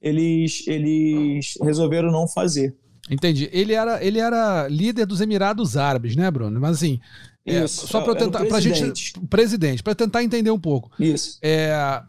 eles, 0.00 0.66
eles 0.66 1.54
resolveram 1.62 2.10
não 2.10 2.28
fazer. 2.28 2.74
Entendi. 3.10 3.48
Ele 3.52 3.72
era, 3.72 4.04
ele 4.04 4.20
era 4.20 4.68
líder 4.68 5.04
dos 5.06 5.20
Emirados 5.20 5.76
Árabes, 5.76 6.14
né, 6.14 6.30
Bruno? 6.30 6.60
Mas 6.60 6.76
assim, 6.76 7.00
é, 7.44 7.66
só 7.66 8.00
para 8.02 8.14
tentar, 8.14 8.44
para 8.44 8.60
gente, 8.60 9.12
presidente, 9.28 9.82
para 9.82 9.94
tentar 9.94 10.22
entender 10.22 10.50
um 10.50 10.60
pouco. 10.60 10.90
Isso. 10.98 11.38
É, 11.42 12.02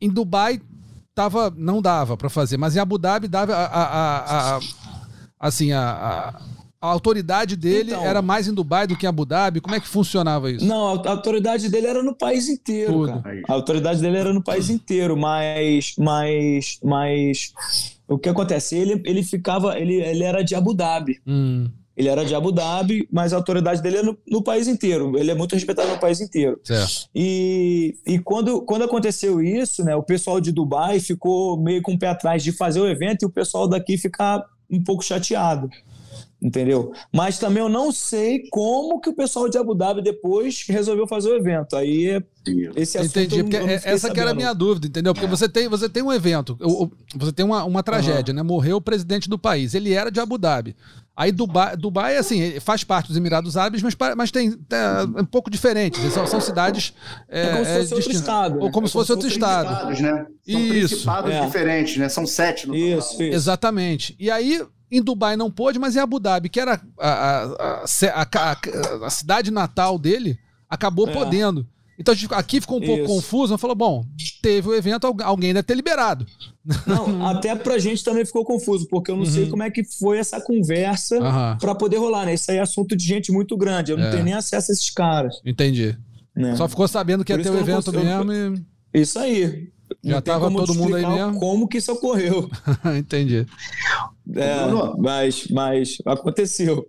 em 0.00 0.10
Dubai 0.10 0.60
tava, 1.14 1.52
não 1.56 1.80
dava 1.80 2.16
para 2.16 2.28
fazer, 2.28 2.56
mas 2.56 2.74
em 2.74 2.80
Abu 2.80 2.98
Dhabi 2.98 3.28
dava 3.28 3.54
a, 3.54 3.64
a, 3.64 4.56
a, 4.56 4.60
assim, 5.42 5.72
a, 5.72 6.40
a 6.80 6.88
autoridade 6.88 7.56
dele 7.56 7.92
então, 7.92 8.04
era 8.04 8.22
mais 8.22 8.48
em 8.48 8.54
Dubai 8.54 8.86
do 8.86 8.96
que 8.96 9.06
em 9.06 9.08
Abu 9.08 9.24
Dhabi? 9.24 9.60
Como 9.60 9.74
é 9.74 9.80
que 9.80 9.86
funcionava 9.86 10.50
isso? 10.50 10.64
Não, 10.64 10.94
a 10.94 11.10
autoridade 11.10 11.68
dele 11.68 11.86
era 11.86 12.02
no 12.02 12.12
país 12.14 12.48
inteiro, 12.48 13.06
cara. 13.06 13.42
A 13.48 13.52
autoridade 13.52 14.00
dele 14.00 14.16
era 14.16 14.32
no 14.32 14.42
país 14.42 14.70
inteiro, 14.70 15.16
mas, 15.16 15.94
mas, 15.98 16.78
mas 16.82 17.52
o 18.08 18.18
que 18.18 18.28
acontece? 18.28 18.76
Ele, 18.76 19.02
ele 19.04 19.22
ficava, 19.22 19.78
ele, 19.78 19.94
ele 19.94 20.24
era 20.24 20.42
de 20.42 20.54
Abu 20.54 20.74
Dhabi. 20.74 21.20
Hum. 21.26 21.68
Ele 21.96 22.08
era 22.08 22.24
de 22.24 22.34
Abu 22.34 22.50
Dhabi, 22.50 23.06
mas 23.12 23.32
a 23.32 23.36
autoridade 23.36 23.82
dele 23.82 23.98
é 23.98 24.02
no, 24.02 24.16
no 24.26 24.42
país 24.42 24.66
inteiro. 24.66 25.16
Ele 25.16 25.30
é 25.30 25.34
muito 25.34 25.52
respeitado 25.52 25.90
no 25.90 26.00
país 26.00 26.20
inteiro. 26.20 26.58
Certo. 26.64 27.08
E, 27.14 27.96
e 28.06 28.18
quando, 28.18 28.62
quando 28.62 28.82
aconteceu 28.82 29.42
isso, 29.42 29.84
né, 29.84 29.94
o 29.94 30.02
pessoal 30.02 30.40
de 30.40 30.50
Dubai 30.50 31.00
ficou 31.00 31.60
meio 31.60 31.82
com 31.82 31.92
o 31.92 31.98
pé 31.98 32.08
atrás 32.08 32.42
de 32.42 32.50
fazer 32.50 32.80
o 32.80 32.88
evento 32.88 33.22
e 33.22 33.26
o 33.26 33.30
pessoal 33.30 33.68
daqui 33.68 33.98
ficar 33.98 34.42
um 34.72 34.82
pouco 34.82 35.04
chateado. 35.04 35.68
Entendeu? 36.42 36.92
Mas 37.12 37.38
também 37.38 37.62
eu 37.62 37.68
não 37.68 37.92
sei 37.92 38.48
como 38.50 39.00
que 39.00 39.08
o 39.08 39.14
pessoal 39.14 39.48
de 39.48 39.56
Abu 39.56 39.76
Dhabi 39.76 40.02
depois 40.02 40.64
resolveu 40.66 41.06
fazer 41.06 41.28
o 41.28 41.36
evento. 41.36 41.76
Aí 41.76 42.20
esse 42.74 42.98
assunto 42.98 43.20
Entendi, 43.20 43.44
porque 43.44 43.56
essa 43.56 43.98
sabendo. 43.98 44.14
que 44.14 44.20
era 44.20 44.30
a 44.32 44.34
minha 44.34 44.52
dúvida, 44.52 44.88
entendeu? 44.88 45.14
Porque 45.14 45.26
é. 45.26 45.30
você, 45.30 45.48
tem, 45.48 45.68
você 45.68 45.88
tem 45.88 46.02
um 46.02 46.12
evento, 46.12 46.58
você 47.14 47.30
tem 47.30 47.46
uma, 47.46 47.62
uma 47.62 47.80
tragédia, 47.80 48.32
uhum. 48.32 48.36
né? 48.38 48.42
Morreu 48.42 48.78
o 48.78 48.80
presidente 48.80 49.28
do 49.28 49.38
país. 49.38 49.72
Ele 49.72 49.92
era 49.92 50.10
de 50.10 50.18
Abu 50.18 50.36
Dhabi. 50.36 50.74
Aí 51.14 51.30
Dubai, 51.30 51.76
Dubai 51.76 52.16
assim, 52.16 52.58
faz 52.58 52.84
parte 52.84 53.08
dos 53.08 53.16
Emirados 53.16 53.56
Árabes, 53.56 53.82
mas, 53.82 53.94
mas 54.16 54.30
tem 54.30 54.56
é 54.70 55.20
um 55.20 55.24
pouco 55.26 55.50
diferente. 55.50 56.00
São, 56.10 56.26
são 56.26 56.40
cidades. 56.40 56.94
É, 57.28 57.42
é 57.42 57.52
como 57.52 57.64
se 57.64 57.72
fosse 57.74 57.94
outro 57.94 58.12
estado. 58.12 58.58
Ou 58.60 58.70
como 58.70 58.86
é 58.86 58.88
se 58.88 58.92
fosse 58.92 59.12
outro 59.12 59.28
estado. 59.28 59.72
Estados, 59.72 60.00
né? 60.00 60.26
São 60.48 60.60
isso. 60.60 60.88
principados 60.88 61.32
é. 61.32 61.44
diferentes, 61.44 61.96
né? 61.98 62.08
São 62.08 62.26
sete 62.26 62.66
no 62.66 62.74
isso, 62.74 63.12
total. 63.12 63.26
Isso. 63.26 63.36
Exatamente. 63.36 64.16
E 64.18 64.30
aí, 64.30 64.64
em 64.90 65.02
Dubai 65.02 65.36
não 65.36 65.50
pôde, 65.50 65.78
mas 65.78 65.96
em 65.96 66.00
Abu 66.00 66.18
Dhabi, 66.18 66.48
que 66.48 66.58
era 66.58 66.80
a, 66.98 67.08
a, 67.08 67.84
a, 67.84 69.06
a 69.06 69.10
cidade 69.10 69.50
natal 69.50 69.98
dele, 69.98 70.38
acabou 70.68 71.08
é. 71.08 71.12
podendo. 71.12 71.66
Então 72.02 72.14
aqui 72.32 72.60
ficou 72.60 72.78
um 72.78 72.84
pouco 72.84 73.04
Isso. 73.04 73.14
confuso, 73.14 73.56
falou, 73.56 73.76
bom, 73.76 74.04
teve 74.42 74.68
o 74.68 74.74
evento, 74.74 75.14
alguém 75.22 75.54
deve 75.54 75.62
ter 75.62 75.74
liberado. 75.74 76.26
Não, 76.84 77.26
até 77.26 77.54
pra 77.54 77.78
gente 77.78 78.02
também 78.02 78.24
ficou 78.24 78.44
confuso, 78.44 78.88
porque 78.88 79.10
eu 79.10 79.16
não 79.16 79.24
uhum. 79.24 79.30
sei 79.30 79.48
como 79.48 79.62
é 79.62 79.70
que 79.70 79.84
foi 79.84 80.18
essa 80.18 80.40
conversa 80.40 81.16
uhum. 81.16 81.58
para 81.58 81.74
poder 81.74 81.98
rolar, 81.98 82.26
né? 82.26 82.34
Isso 82.34 82.50
aí 82.50 82.56
é 82.56 82.60
assunto 82.60 82.96
de 82.96 83.04
gente 83.04 83.30
muito 83.30 83.56
grande, 83.56 83.92
eu 83.92 83.96
não 83.96 84.06
é. 84.06 84.10
tenho 84.10 84.24
nem 84.24 84.34
acesso 84.34 84.70
a 84.70 84.74
esses 84.74 84.90
caras. 84.90 85.40
Entendi. 85.44 85.96
Né? 86.34 86.56
Só 86.56 86.68
ficou 86.68 86.88
sabendo 86.88 87.24
que 87.24 87.32
Por 87.32 87.38
ia 87.38 87.44
ter 87.44 87.50
o 87.50 87.58
evento 87.58 87.92
mesmo 87.92 88.32
e... 88.32 89.00
Isso 89.00 89.18
aí. 89.18 89.70
Já 90.02 90.18
estava 90.18 90.50
todo 90.50 90.74
mundo 90.74 90.96
aí 90.96 91.06
mesmo? 91.06 91.38
Como 91.38 91.68
que 91.68 91.78
isso 91.78 91.92
ocorreu. 91.92 92.50
Entendi. 92.98 93.46
É, 94.34 94.56
mas, 94.98 95.46
mas 95.48 95.98
aconteceu. 96.04 96.86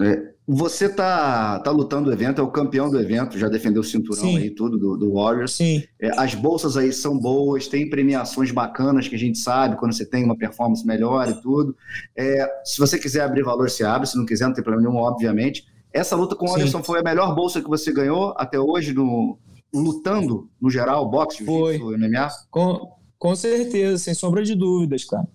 É, 0.00 0.31
você 0.46 0.88
tá, 0.88 1.60
tá 1.60 1.70
lutando 1.70 2.10
o 2.10 2.12
evento, 2.12 2.40
é 2.40 2.44
o 2.44 2.50
campeão 2.50 2.90
do 2.90 2.98
evento, 2.98 3.38
já 3.38 3.48
defendeu 3.48 3.80
o 3.80 3.84
cinturão 3.84 4.22
Sim. 4.22 4.36
aí, 4.36 4.50
tudo 4.50 4.78
do, 4.78 4.96
do 4.96 5.14
Warriors. 5.14 5.52
Sim. 5.52 5.84
É, 6.00 6.10
as 6.18 6.34
bolsas 6.34 6.76
aí 6.76 6.92
são 6.92 7.16
boas, 7.16 7.68
tem 7.68 7.88
premiações 7.88 8.50
bacanas 8.50 9.06
que 9.06 9.14
a 9.14 9.18
gente 9.18 9.38
sabe 9.38 9.76
quando 9.76 9.92
você 9.92 10.04
tem 10.04 10.24
uma 10.24 10.36
performance 10.36 10.84
melhor 10.84 11.28
e 11.28 11.40
tudo. 11.40 11.76
É, 12.16 12.46
se 12.64 12.78
você 12.78 12.98
quiser 12.98 13.22
abrir 13.22 13.44
valor, 13.44 13.70
se 13.70 13.84
abre, 13.84 14.08
se 14.08 14.16
não 14.16 14.26
quiser, 14.26 14.46
não 14.46 14.54
tem 14.54 14.64
problema 14.64 14.88
nenhum, 14.88 15.00
obviamente. 15.00 15.64
Essa 15.92 16.16
luta 16.16 16.34
com 16.34 16.46
o 16.46 16.54
Anderson 16.54 16.82
foi 16.82 17.00
a 17.00 17.02
melhor 17.02 17.34
bolsa 17.34 17.60
que 17.60 17.68
você 17.68 17.92
ganhou 17.92 18.34
até 18.36 18.58
hoje 18.58 18.92
no, 18.92 19.38
lutando, 19.72 20.48
no 20.60 20.70
geral, 20.70 21.08
boxe, 21.08 21.44
jiu-jitsu, 21.44 21.98
MMA? 21.98 22.28
Com, 22.50 22.90
com 23.18 23.36
certeza, 23.36 23.98
sem 23.98 24.14
sombra 24.14 24.42
de 24.42 24.54
dúvidas, 24.54 25.04
cara. 25.04 25.28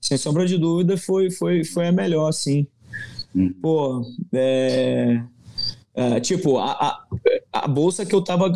Sem 0.00 0.18
sombra 0.18 0.44
de 0.46 0.58
dúvida, 0.58 0.98
foi, 0.98 1.30
foi, 1.30 1.64
foi 1.64 1.88
a 1.88 1.92
melhor, 1.92 2.30
sim. 2.32 2.66
Hum. 3.34 3.52
Pô, 3.60 4.02
é, 4.32 5.20
é, 5.94 6.20
tipo, 6.20 6.58
a, 6.58 6.72
a, 6.72 7.04
a, 7.52 7.68
bolsa 7.68 8.06
que 8.06 8.14
eu 8.14 8.22
tava 8.22 8.52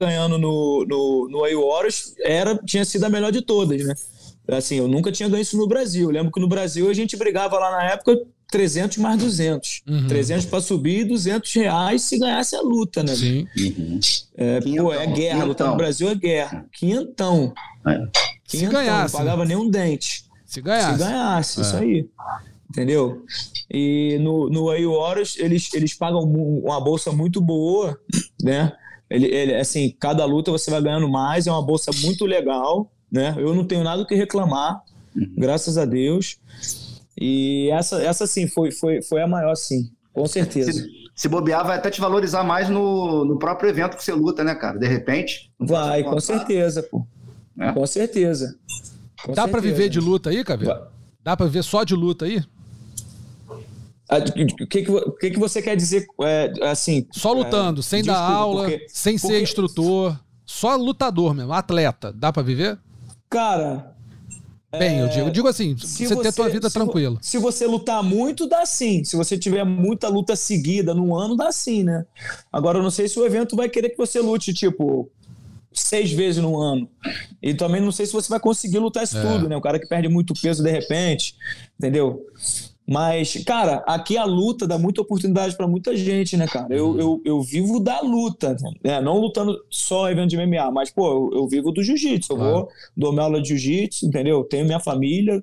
ganhando 0.00 0.38
no, 0.38 0.84
no, 0.84 1.28
no 1.28 1.44
A-Warriors 1.44 2.14
era, 2.20 2.56
tinha 2.58 2.84
sido 2.84 3.04
a 3.04 3.10
melhor 3.10 3.32
de 3.32 3.42
todas, 3.42 3.84
né? 3.84 3.94
Assim, 4.48 4.76
eu 4.76 4.88
nunca 4.88 5.12
tinha 5.12 5.28
ganho 5.28 5.40
isso 5.42 5.56
no 5.56 5.68
Brasil. 5.68 6.08
Eu 6.08 6.12
lembro 6.12 6.32
que 6.32 6.40
no 6.40 6.48
Brasil 6.48 6.90
a 6.90 6.94
gente 6.94 7.16
brigava 7.16 7.58
lá 7.58 7.70
na 7.70 7.84
época 7.92 8.18
300 8.50 8.98
mais 8.98 9.18
200. 9.18 9.82
Uhum. 9.88 10.06
300 10.08 10.46
para 10.46 10.60
subir 10.60 11.00
e 11.00 11.04
200 11.04 11.52
reais 11.54 12.02
se 12.02 12.18
ganhasse 12.18 12.54
a 12.54 12.60
luta, 12.60 13.02
né? 13.02 13.14
Sim. 13.14 13.46
Uhum. 13.56 14.00
É, 14.36 14.60
pô, 14.60 14.92
é 14.92 15.06
guerra. 15.06 15.44
Lutar 15.44 15.68
no 15.68 15.76
Brasil 15.76 16.08
é 16.08 16.14
guerra. 16.14 16.66
Quinhentão. 16.72 17.52
É. 17.86 17.90
Quinhentão. 17.92 18.10
Se 18.44 18.66
ganhasse. 18.66 19.14
Não 19.14 19.20
pagava 19.20 19.44
nem 19.44 19.56
um 19.56 19.70
dente. 19.70 20.24
Se 20.44 20.60
ganhasse. 20.60 20.92
Se 20.92 20.98
ganhasse, 20.98 21.58
é. 21.58 21.62
isso 21.62 21.76
aí. 21.76 22.08
Entendeu? 22.72 23.22
E 23.70 24.18
no, 24.22 24.48
no 24.48 24.70
AI 24.70 24.86
Horas 24.86 25.36
eles, 25.38 25.68
eles 25.74 25.92
pagam 25.92 26.22
uma 26.22 26.80
bolsa 26.80 27.12
muito 27.12 27.38
boa, 27.38 28.00
né? 28.42 28.72
Ele, 29.10 29.26
ele, 29.26 29.54
assim, 29.56 29.94
cada 30.00 30.24
luta 30.24 30.50
você 30.50 30.70
vai 30.70 30.80
ganhando 30.80 31.06
mais, 31.06 31.46
é 31.46 31.52
uma 31.52 31.60
bolsa 31.60 31.90
muito 32.00 32.24
legal, 32.24 32.90
né? 33.10 33.34
Eu 33.36 33.54
não 33.54 33.66
tenho 33.66 33.84
nada 33.84 34.00
o 34.00 34.06
que 34.06 34.14
reclamar, 34.14 34.82
graças 35.36 35.76
a 35.76 35.84
Deus. 35.84 36.38
E 37.20 37.68
essa, 37.70 38.02
essa 38.02 38.26
sim, 38.26 38.48
foi, 38.48 38.70
foi, 38.70 39.02
foi 39.02 39.20
a 39.20 39.28
maior, 39.28 39.54
sim, 39.54 39.90
com 40.14 40.26
certeza. 40.26 40.72
Se, 40.72 40.88
se 41.14 41.28
bobear, 41.28 41.66
vai 41.66 41.76
até 41.76 41.90
te 41.90 42.00
valorizar 42.00 42.42
mais 42.42 42.70
no, 42.70 43.22
no 43.22 43.38
próprio 43.38 43.68
evento 43.68 43.98
que 43.98 44.02
você 44.02 44.14
luta, 44.14 44.42
né, 44.42 44.54
cara? 44.54 44.78
De 44.78 44.88
repente. 44.88 45.52
Vai, 45.60 46.02
com 46.04 46.18
certeza, 46.18 46.82
pô. 46.82 47.06
É. 47.60 47.70
Com 47.70 47.86
certeza. 47.86 48.56
Com 49.22 49.34
Dá 49.34 49.46
para 49.46 49.60
viver 49.60 49.90
de 49.90 50.00
luta 50.00 50.30
aí, 50.30 50.42
Caveira? 50.42 50.90
Dá 51.22 51.36
para 51.36 51.44
viver 51.44 51.62
só 51.62 51.84
de 51.84 51.94
luta 51.94 52.24
aí? 52.24 52.42
Ah, 54.12 54.18
o 54.18 54.66
que, 54.66 54.82
que, 54.82 55.30
que, 55.30 55.38
você 55.38 55.62
quer 55.62 55.74
dizer 55.74 56.06
é, 56.22 56.52
assim? 56.62 57.06
Só 57.10 57.32
lutando, 57.32 57.80
é, 57.80 57.82
sem 57.82 58.02
desculpa, 58.02 58.20
dar 58.20 58.34
aula, 58.34 58.68
porque, 58.68 58.86
sem 58.88 59.18
porque... 59.18 59.34
ser 59.34 59.42
instrutor, 59.42 60.20
só 60.44 60.76
lutador 60.76 61.34
mesmo, 61.34 61.52
atleta. 61.52 62.12
Dá 62.12 62.30
para 62.32 62.42
viver? 62.42 62.78
Cara, 63.30 63.94
Bem, 64.78 65.00
eu 65.00 65.08
digo, 65.08 65.26
eu 65.26 65.30
digo 65.30 65.48
assim, 65.48 65.76
se 65.76 66.06
você, 66.06 66.16
ter 66.16 66.32
tua 66.32 66.48
vida 66.48 66.68
se, 66.68 66.74
tranquila. 66.74 67.18
Se 67.20 67.36
você 67.36 67.66
lutar 67.66 68.02
muito, 68.02 68.46
dá 68.46 68.64
sim. 68.64 69.04
Se 69.04 69.16
você 69.16 69.36
tiver 69.36 69.64
muita 69.64 70.08
luta 70.08 70.34
seguida 70.34 70.94
no 70.94 71.14
ano, 71.14 71.36
dá 71.36 71.52
sim, 71.52 71.82
né? 71.82 72.06
Agora, 72.50 72.78
eu 72.78 72.82
não 72.82 72.90
sei 72.90 73.06
se 73.06 73.18
o 73.18 73.26
evento 73.26 73.54
vai 73.54 73.68
querer 73.68 73.90
que 73.90 73.98
você 73.98 74.18
lute, 74.20 74.54
tipo, 74.54 75.10
seis 75.74 76.10
vezes 76.10 76.42
no 76.42 76.58
ano. 76.58 76.88
E 77.42 77.52
também 77.52 77.82
não 77.82 77.92
sei 77.92 78.06
se 78.06 78.14
você 78.14 78.30
vai 78.30 78.40
conseguir 78.40 78.78
lutar 78.78 79.04
isso 79.04 79.18
é. 79.18 79.22
tudo, 79.22 79.46
né? 79.46 79.56
O 79.56 79.60
cara 79.60 79.78
que 79.78 79.86
perde 79.86 80.08
muito 80.08 80.32
peso 80.40 80.62
de 80.62 80.70
repente, 80.70 81.36
entendeu? 81.78 82.24
Mas, 82.88 83.42
cara, 83.44 83.82
aqui 83.86 84.16
a 84.16 84.24
luta 84.24 84.66
dá 84.66 84.76
muita 84.76 85.00
oportunidade 85.00 85.56
para 85.56 85.68
muita 85.68 85.96
gente, 85.96 86.36
né, 86.36 86.46
cara? 86.46 86.74
Eu, 86.74 86.98
eu, 86.98 87.22
eu 87.24 87.40
vivo 87.40 87.78
da 87.78 88.00
luta, 88.00 88.56
né? 88.82 89.00
Não 89.00 89.18
lutando 89.18 89.56
só 89.70 90.10
evento 90.10 90.30
de 90.30 90.36
MMA, 90.36 90.70
mas, 90.72 90.90
pô, 90.90 91.30
eu, 91.32 91.38
eu 91.40 91.48
vivo 91.48 91.70
do 91.70 91.82
jiu-jitsu. 91.82 92.32
Eu 92.32 92.36
claro. 92.36 92.52
vou, 92.52 92.68
dou 92.96 93.12
minha 93.12 93.24
aula 93.24 93.40
de 93.40 93.48
jiu-jitsu, 93.48 94.06
entendeu? 94.06 94.42
Tenho 94.44 94.66
minha 94.66 94.80
família, 94.80 95.42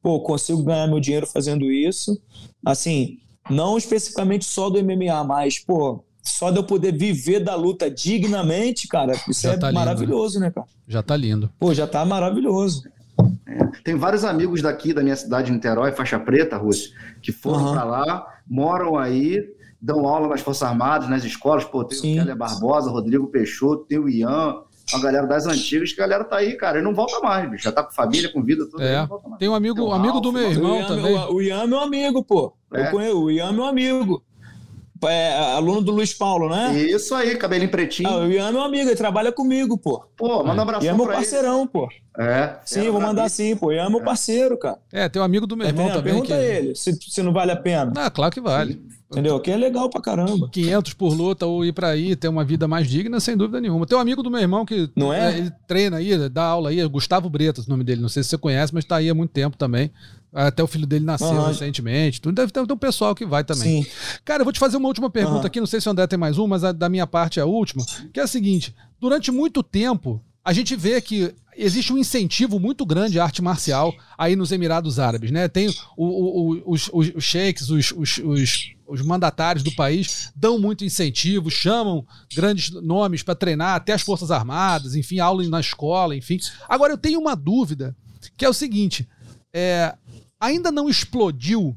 pô, 0.00 0.20
consigo 0.20 0.62
ganhar 0.62 0.86
meu 0.86 1.00
dinheiro 1.00 1.26
fazendo 1.26 1.70
isso. 1.70 2.20
Assim, 2.64 3.18
não 3.50 3.76
especificamente 3.76 4.44
só 4.44 4.70
do 4.70 4.82
MMA, 4.82 5.24
mas, 5.24 5.58
pô, 5.58 6.04
só 6.22 6.50
de 6.50 6.58
eu 6.58 6.64
poder 6.64 6.92
viver 6.92 7.40
da 7.40 7.54
luta 7.54 7.90
dignamente, 7.90 8.86
cara, 8.86 9.12
isso 9.28 9.42
já 9.42 9.54
é 9.54 9.56
tá 9.56 9.72
maravilhoso, 9.72 10.34
lindo. 10.34 10.46
né, 10.46 10.50
cara? 10.52 10.66
Já 10.86 11.02
tá 11.02 11.16
lindo. 11.16 11.50
Pô, 11.58 11.74
já 11.74 11.86
tá 11.86 12.04
maravilhoso. 12.04 12.82
É. 13.48 13.64
Tem 13.82 13.94
vários 13.94 14.24
amigos 14.24 14.60
daqui 14.60 14.92
da 14.92 15.02
minha 15.02 15.16
cidade, 15.16 15.50
Niterói, 15.50 15.92
faixa 15.92 16.18
preta, 16.18 16.56
Rússio, 16.56 16.92
que 17.22 17.32
foram 17.32 17.66
uhum. 17.66 17.72
para 17.72 17.84
lá, 17.84 18.26
moram 18.46 18.98
aí, 18.98 19.42
dão 19.80 20.06
aula 20.06 20.28
nas 20.28 20.42
Forças 20.42 20.68
Armadas, 20.68 21.08
nas 21.08 21.24
escolas. 21.24 21.64
Pô, 21.64 21.82
tem 21.82 21.98
Sim. 21.98 22.12
o 22.12 22.16
Keller 22.20 22.36
Barbosa, 22.36 22.90
Rodrigo 22.90 23.26
Peixoto, 23.28 23.86
tem 23.86 23.98
o 23.98 24.08
Ian, 24.08 24.62
a 24.92 24.98
galera 25.00 25.26
das 25.26 25.46
antigas, 25.46 25.92
que 25.92 26.00
a 26.00 26.06
galera 26.06 26.24
tá 26.24 26.36
aí, 26.36 26.56
cara, 26.56 26.78
e 26.78 26.82
não 26.82 26.94
volta 26.94 27.20
mais, 27.20 27.50
bicho. 27.50 27.64
Já 27.64 27.72
tá 27.72 27.82
com 27.82 27.92
família, 27.92 28.30
com 28.30 28.42
vida, 28.42 28.66
tudo. 28.68 28.82
É. 28.82 29.08
Tem 29.38 29.48
um 29.48 29.54
amigo, 29.54 29.76
tem 29.76 29.84
um 29.84 29.92
amigo 29.92 30.14
Ralph, 30.14 30.22
do 30.22 30.32
meu 30.32 30.50
irmão 30.50 30.82
o 30.82 30.86
também. 30.86 31.16
O, 31.16 31.34
o 31.34 31.42
Ian 31.42 31.62
é 31.62 31.66
meu 31.66 31.80
amigo, 31.80 32.22
pô. 32.22 32.54
É. 32.72 32.86
Eu 32.86 32.90
conheço, 32.90 33.22
o 33.22 33.30
Ian 33.30 33.48
é 33.48 33.52
meu 33.52 33.64
amigo 33.64 34.22
é, 35.04 35.34
aluno 35.54 35.80
do 35.80 35.92
Luiz 35.92 36.12
Paulo, 36.12 36.48
né? 36.48 36.76
Isso 36.76 37.14
aí, 37.14 37.36
cabelinho 37.36 37.70
pretinho. 37.70 38.08
Ah, 38.08 38.18
o 38.18 38.30
Ian 38.30 38.48
é 38.48 38.52
meu 38.52 38.62
amigo, 38.62 38.88
ele 38.88 38.96
trabalha 38.96 39.30
comigo, 39.30 39.76
pô. 39.76 40.04
Pô, 40.16 40.42
manda 40.42 40.60
um 40.60 40.62
abraço 40.62 40.86
Ian 40.86 40.94
é 40.94 40.96
meu 40.96 41.06
parceirão, 41.06 41.60
ele. 41.60 41.68
pô. 41.68 41.88
É. 42.18 42.56
Sim, 42.64 42.90
vou 42.90 43.00
mandar 43.00 43.28
sim, 43.28 43.54
pô. 43.56 43.72
Ian 43.72 43.86
é 43.86 43.88
meu 43.88 44.00
é. 44.00 44.04
parceiro, 44.04 44.58
cara. 44.58 44.78
É, 44.92 45.08
tem 45.08 45.20
um 45.20 45.24
amigo 45.24 45.46
do 45.46 45.56
meu 45.56 45.66
irmão 45.66 45.86
é, 45.86 45.92
também. 45.92 46.14
Pergunta 46.14 46.34
que... 46.34 46.42
ele 46.42 46.74
se, 46.74 46.98
se 47.00 47.22
não 47.22 47.32
vale 47.32 47.52
a 47.52 47.56
pena. 47.56 47.92
Ah, 47.96 48.10
claro 48.10 48.32
que 48.32 48.40
vale. 48.40 48.80
Entendeu? 49.10 49.40
Que 49.40 49.50
é 49.50 49.56
legal 49.56 49.88
pra 49.88 50.02
caramba. 50.02 50.50
500 50.50 50.92
por 50.92 51.14
luta 51.14 51.46
ou 51.46 51.64
ir 51.64 51.72
pra 51.72 51.88
aí, 51.88 52.14
ter 52.14 52.28
uma 52.28 52.44
vida 52.44 52.68
mais 52.68 52.86
digna, 52.86 53.18
sem 53.20 53.36
dúvida 53.36 53.58
nenhuma. 53.58 53.86
Tem 53.86 53.96
um 53.96 54.00
amigo 54.00 54.22
do 54.22 54.30
meu 54.30 54.40
irmão 54.40 54.66
que 54.66 54.90
não 54.94 55.10
é? 55.10 55.32
é 55.32 55.38
ele 55.38 55.52
treina 55.66 55.96
aí, 55.96 56.28
dá 56.28 56.44
aula 56.44 56.68
aí, 56.68 56.86
Gustavo 56.86 57.30
Bretas, 57.30 57.66
o 57.66 57.70
nome 57.70 57.84
dele. 57.84 58.02
Não 58.02 58.08
sei 58.10 58.22
se 58.22 58.28
você 58.28 58.38
conhece, 58.38 58.74
mas 58.74 58.84
tá 58.84 58.96
aí 58.96 59.08
há 59.08 59.14
muito 59.14 59.30
tempo 59.30 59.56
também. 59.56 59.90
Até 60.30 60.62
o 60.62 60.66
filho 60.66 60.86
dele 60.86 61.06
nasceu 61.06 61.28
uhum. 61.28 61.46
recentemente. 61.46 62.20
Tudo 62.20 62.34
deve 62.34 62.52
ter 62.52 62.60
um 62.60 62.76
pessoal 62.76 63.14
que 63.14 63.24
vai 63.24 63.42
também. 63.42 63.82
Sim. 63.82 63.90
Cara, 64.26 64.42
eu 64.42 64.44
vou 64.44 64.52
te 64.52 64.58
fazer 64.58 64.76
uma 64.76 64.88
última 64.88 65.08
pergunta 65.08 65.40
uhum. 65.40 65.46
aqui. 65.46 65.58
Não 65.58 65.66
sei 65.66 65.80
se 65.80 65.88
o 65.88 65.90
André 65.90 66.06
tem 66.06 66.18
mais 66.18 66.36
uma, 66.36 66.48
mas 66.48 66.64
a, 66.64 66.72
da 66.72 66.90
minha 66.90 67.06
parte 67.06 67.40
é 67.40 67.42
a 67.42 67.46
última. 67.46 67.82
Que 68.12 68.20
é 68.20 68.22
a 68.22 68.26
seguinte: 68.26 68.74
durante 69.00 69.30
muito 69.30 69.62
tempo, 69.62 70.22
a 70.48 70.52
gente 70.54 70.74
vê 70.74 70.98
que 70.98 71.34
existe 71.54 71.92
um 71.92 71.98
incentivo 71.98 72.58
muito 72.58 72.86
grande 72.86 73.20
à 73.20 73.24
arte 73.24 73.42
marcial 73.42 73.94
aí 74.16 74.34
nos 74.34 74.50
Emirados 74.50 74.98
Árabes, 74.98 75.30
né? 75.30 75.46
Tem 75.46 75.68
o, 75.94 76.06
o, 76.06 76.72
os, 76.72 76.88
os, 76.90 77.12
os 77.14 77.22
sheiks, 77.22 77.68
os, 77.68 77.92
os, 77.92 78.16
os, 78.16 78.74
os, 78.86 79.02
mandatários 79.02 79.62
do 79.62 79.74
país 79.74 80.32
dão 80.34 80.58
muito 80.58 80.86
incentivo, 80.86 81.50
chamam 81.50 82.02
grandes 82.34 82.70
nomes 82.70 83.22
para 83.22 83.34
treinar, 83.34 83.74
até 83.74 83.92
as 83.92 84.00
Forças 84.00 84.30
Armadas, 84.30 84.94
enfim, 84.94 85.18
aula 85.18 85.46
na 85.46 85.60
escola, 85.60 86.16
enfim. 86.16 86.38
Agora 86.66 86.94
eu 86.94 86.98
tenho 86.98 87.20
uma 87.20 87.36
dúvida, 87.36 87.94
que 88.34 88.42
é 88.46 88.48
o 88.48 88.54
seguinte: 88.54 89.06
é, 89.52 89.94
ainda 90.40 90.72
não 90.72 90.88
explodiu 90.88 91.76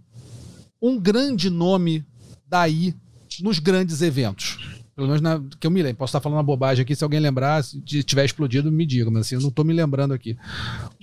um 0.81 0.97
grande 0.97 1.49
nome 1.49 2.05
daí 2.47 2.95
nos 3.41 3.59
grandes 3.59 4.01
eventos. 4.01 4.70
Pelo 4.95 5.07
menos 5.07 5.21
na, 5.21 5.41
que 5.59 5.65
eu 5.65 5.71
me 5.71 5.81
lembro. 5.81 5.97
Posso 5.97 6.11
estar 6.11 6.19
falando 6.19 6.37
uma 6.37 6.43
bobagem 6.43 6.83
aqui, 6.83 6.95
se 6.95 7.03
alguém 7.03 7.19
lembrar, 7.19 7.63
se 7.63 7.81
tiver 8.03 8.25
explodido, 8.25 8.71
me 8.71 8.85
diga, 8.85 9.09
mas 9.09 9.25
assim, 9.25 9.35
eu 9.35 9.41
não 9.41 9.49
estou 9.49 9.63
me 9.63 9.73
lembrando 9.73 10.13
aqui. 10.13 10.37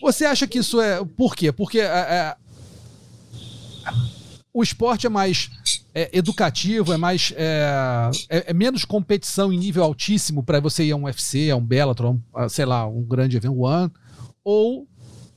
Você 0.01 0.25
acha 0.25 0.47
que 0.47 0.59
isso 0.59 0.81
é. 0.81 1.05
Por 1.05 1.35
quê? 1.35 1.51
Porque 1.51 1.81
é, 1.81 1.85
é, 1.85 2.37
o 4.53 4.63
esporte 4.63 5.07
é 5.07 5.11
mais 5.11 5.51
é, 5.95 6.11
educativo, 6.13 6.93
é 6.93 6.97
mais. 6.97 7.33
É, 7.37 8.11
é, 8.29 8.45
é, 8.49 8.55
menos 8.55 8.85
competição 8.85 9.53
em 9.53 9.59
nível 9.59 9.85
altíssimo 9.85 10.43
para 10.43 10.61
você 10.61 10.85
ir 10.85 10.93
a 10.93 10.97
um 10.97 11.05
UFC, 11.05 11.51
a 11.51 11.57
um 11.57 11.65
Bellator, 11.65 12.07
a 12.33 12.45
um, 12.45 12.49
sei 12.49 12.65
lá, 12.65 12.87
um 12.87 13.03
grande 13.03 13.37
evento, 13.37 13.59
One, 13.59 13.91
ou 14.45 14.87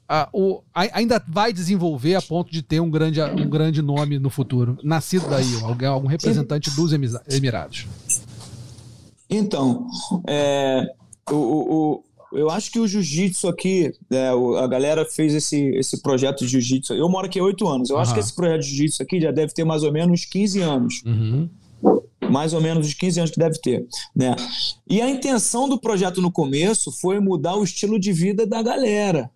a, 0.07 0.27
o, 0.33 0.61
a, 0.73 0.81
ainda 0.97 1.23
vai 1.25 1.53
desenvolver 1.53 2.15
a 2.15 2.21
ponto 2.21 2.51
de 2.51 2.61
ter 2.61 2.81
um 2.81 2.89
grande, 2.89 3.21
um 3.21 3.49
grande 3.49 3.81
nome 3.81 4.19
no 4.19 4.29
futuro, 4.29 4.77
nascido 4.83 5.29
daí, 5.29 5.47
algum 5.85 6.07
representante 6.07 6.69
dos 6.71 6.91
Emirados? 6.91 7.87
Então, 9.31 9.87
é, 10.27 10.85
o, 11.31 11.35
o, 11.35 12.03
eu 12.33 12.49
acho 12.49 12.69
que 12.69 12.79
o 12.79 12.87
jiu-jitsu 12.87 13.47
aqui, 13.47 13.93
é, 14.11 14.29
a 14.59 14.67
galera 14.67 15.05
fez 15.05 15.33
esse, 15.33 15.69
esse 15.69 16.01
projeto 16.01 16.39
de 16.39 16.47
jiu-jitsu. 16.49 16.93
Eu 16.93 17.07
moro 17.07 17.27
aqui 17.27 17.39
há 17.39 17.43
oito 17.43 17.65
anos. 17.67 17.89
Eu 17.89 17.95
uhum. 17.95 18.01
acho 18.01 18.13
que 18.13 18.19
esse 18.19 18.35
projeto 18.35 18.61
de 18.61 18.67
jiu-jitsu 18.67 19.01
aqui 19.01 19.21
já 19.21 19.31
deve 19.31 19.53
ter 19.53 19.63
mais 19.63 19.83
ou 19.83 19.91
menos 19.91 20.25
15 20.25 20.59
anos. 20.59 21.01
Uhum. 21.05 21.49
Mais 22.29 22.53
ou 22.53 22.61
menos 22.61 22.85
os 22.85 22.93
15 22.93 23.19
anos 23.19 23.31
que 23.31 23.39
deve 23.39 23.57
ter. 23.59 23.87
Né? 24.13 24.35
E 24.87 25.01
a 25.01 25.09
intenção 25.09 25.67
do 25.67 25.79
projeto 25.79 26.21
no 26.21 26.31
começo 26.31 26.91
foi 26.91 27.19
mudar 27.19 27.55
o 27.55 27.63
estilo 27.63 27.97
de 27.97 28.11
vida 28.11 28.45
da 28.45 28.61
galera 28.61 29.31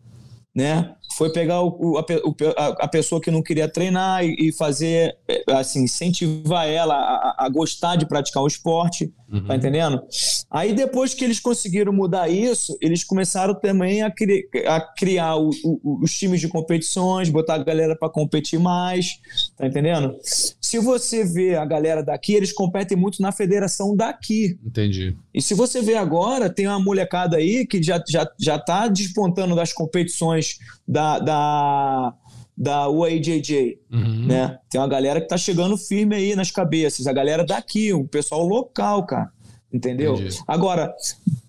né? 0.55 0.95
Foi 1.17 1.31
pegar 1.31 1.61
o, 1.63 1.97
a, 1.97 2.67
a, 2.83 2.87
pessoa 2.89 3.21
que 3.21 3.31
não 3.31 3.41
queria 3.41 3.69
treinar 3.69 4.25
e, 4.25 4.51
fazer, 4.51 5.15
é, 5.27 5.43
assim, 5.53 5.83
incentivar 5.83 6.67
ela 6.67 6.93
a, 6.93 7.45
a, 7.45 7.49
gostar 7.49 7.95
de 7.95 8.05
praticar 8.05 8.43
o 8.43 8.47
esporte, 8.47 9.07
tá 9.07 9.13
uhum. 9.37 9.45
tá 9.45 9.55
entendendo? 9.55 10.03
Aí 10.51 10.73
depois 10.73 11.13
que 11.13 11.23
eles 11.23 11.39
conseguiram 11.39 11.93
mudar 11.93 12.27
isso, 12.27 12.77
eles 12.81 13.03
começaram 13.03 13.55
também 13.55 14.01
a, 14.01 14.11
cri, 14.11 14.45
a 14.67 14.81
criar 14.81 15.37
o, 15.37 15.51
o, 15.63 16.03
os 16.03 16.11
times 16.11 16.41
de 16.41 16.49
competições, 16.49 17.29
botar 17.29 17.55
a 17.55 17.63
galera 17.63 17.95
para 17.95 18.09
competir 18.09 18.59
mais, 18.59 19.19
tá 19.55 19.65
entendendo? 19.65 20.17
Se 20.21 20.79
você 20.79 21.23
vê 21.23 21.55
a 21.55 21.63
galera 21.63 22.03
daqui, 22.03 22.33
eles 22.33 22.51
competem 22.51 22.97
muito 22.97 23.21
na 23.21 23.31
federação 23.31 23.95
daqui. 23.95 24.59
Entendi. 24.65 25.15
E 25.33 25.41
se 25.41 25.53
você 25.53 25.81
vê 25.81 25.95
agora, 25.95 26.49
tem 26.49 26.67
uma 26.67 26.79
molecada 26.79 27.37
aí 27.37 27.65
que 27.65 27.81
já, 27.81 28.03
já, 28.07 28.27
já 28.37 28.59
tá 28.59 28.87
despontando 28.87 29.55
das 29.55 29.71
competições 29.71 30.57
da, 30.87 31.04
da, 31.19 32.13
da 32.57 32.89
UAJJ, 32.89 33.79
uhum. 33.91 34.25
né? 34.27 34.57
Tem 34.69 34.79
uma 34.79 34.87
galera 34.87 35.19
que 35.19 35.27
tá 35.27 35.37
chegando 35.37 35.77
firme 35.77 36.15
aí 36.15 36.35
nas 36.35 36.51
cabeças, 36.51 37.07
a 37.07 37.13
galera 37.13 37.45
daqui, 37.45 37.93
o 37.93 38.07
pessoal 38.07 38.45
local, 38.45 39.05
cara, 39.05 39.29
entendeu? 39.71 40.15
Entendi. 40.15 40.39
Agora, 40.47 40.93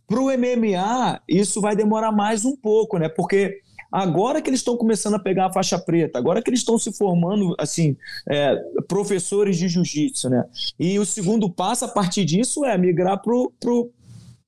pro 0.06 0.26
MMA, 0.26 1.20
isso 1.28 1.60
vai 1.60 1.76
demorar 1.76 2.12
mais 2.12 2.44
um 2.44 2.56
pouco, 2.56 2.98
né? 2.98 3.08
Porque 3.08 3.60
agora 3.90 4.42
que 4.42 4.50
eles 4.50 4.60
estão 4.60 4.76
começando 4.76 5.14
a 5.14 5.18
pegar 5.18 5.46
a 5.46 5.52
faixa 5.52 5.78
preta, 5.78 6.18
agora 6.18 6.42
que 6.42 6.50
eles 6.50 6.60
estão 6.60 6.78
se 6.78 6.92
formando, 6.92 7.54
assim, 7.58 7.96
é, 8.28 8.56
professores 8.88 9.56
de 9.56 9.68
jiu-jitsu, 9.68 10.28
né? 10.28 10.44
E 10.78 10.98
o 10.98 11.06
segundo 11.06 11.48
passo 11.48 11.84
a 11.84 11.88
partir 11.88 12.24
disso 12.24 12.64
é 12.64 12.76
migrar 12.76 13.22
pro, 13.22 13.52
pro, 13.60 13.90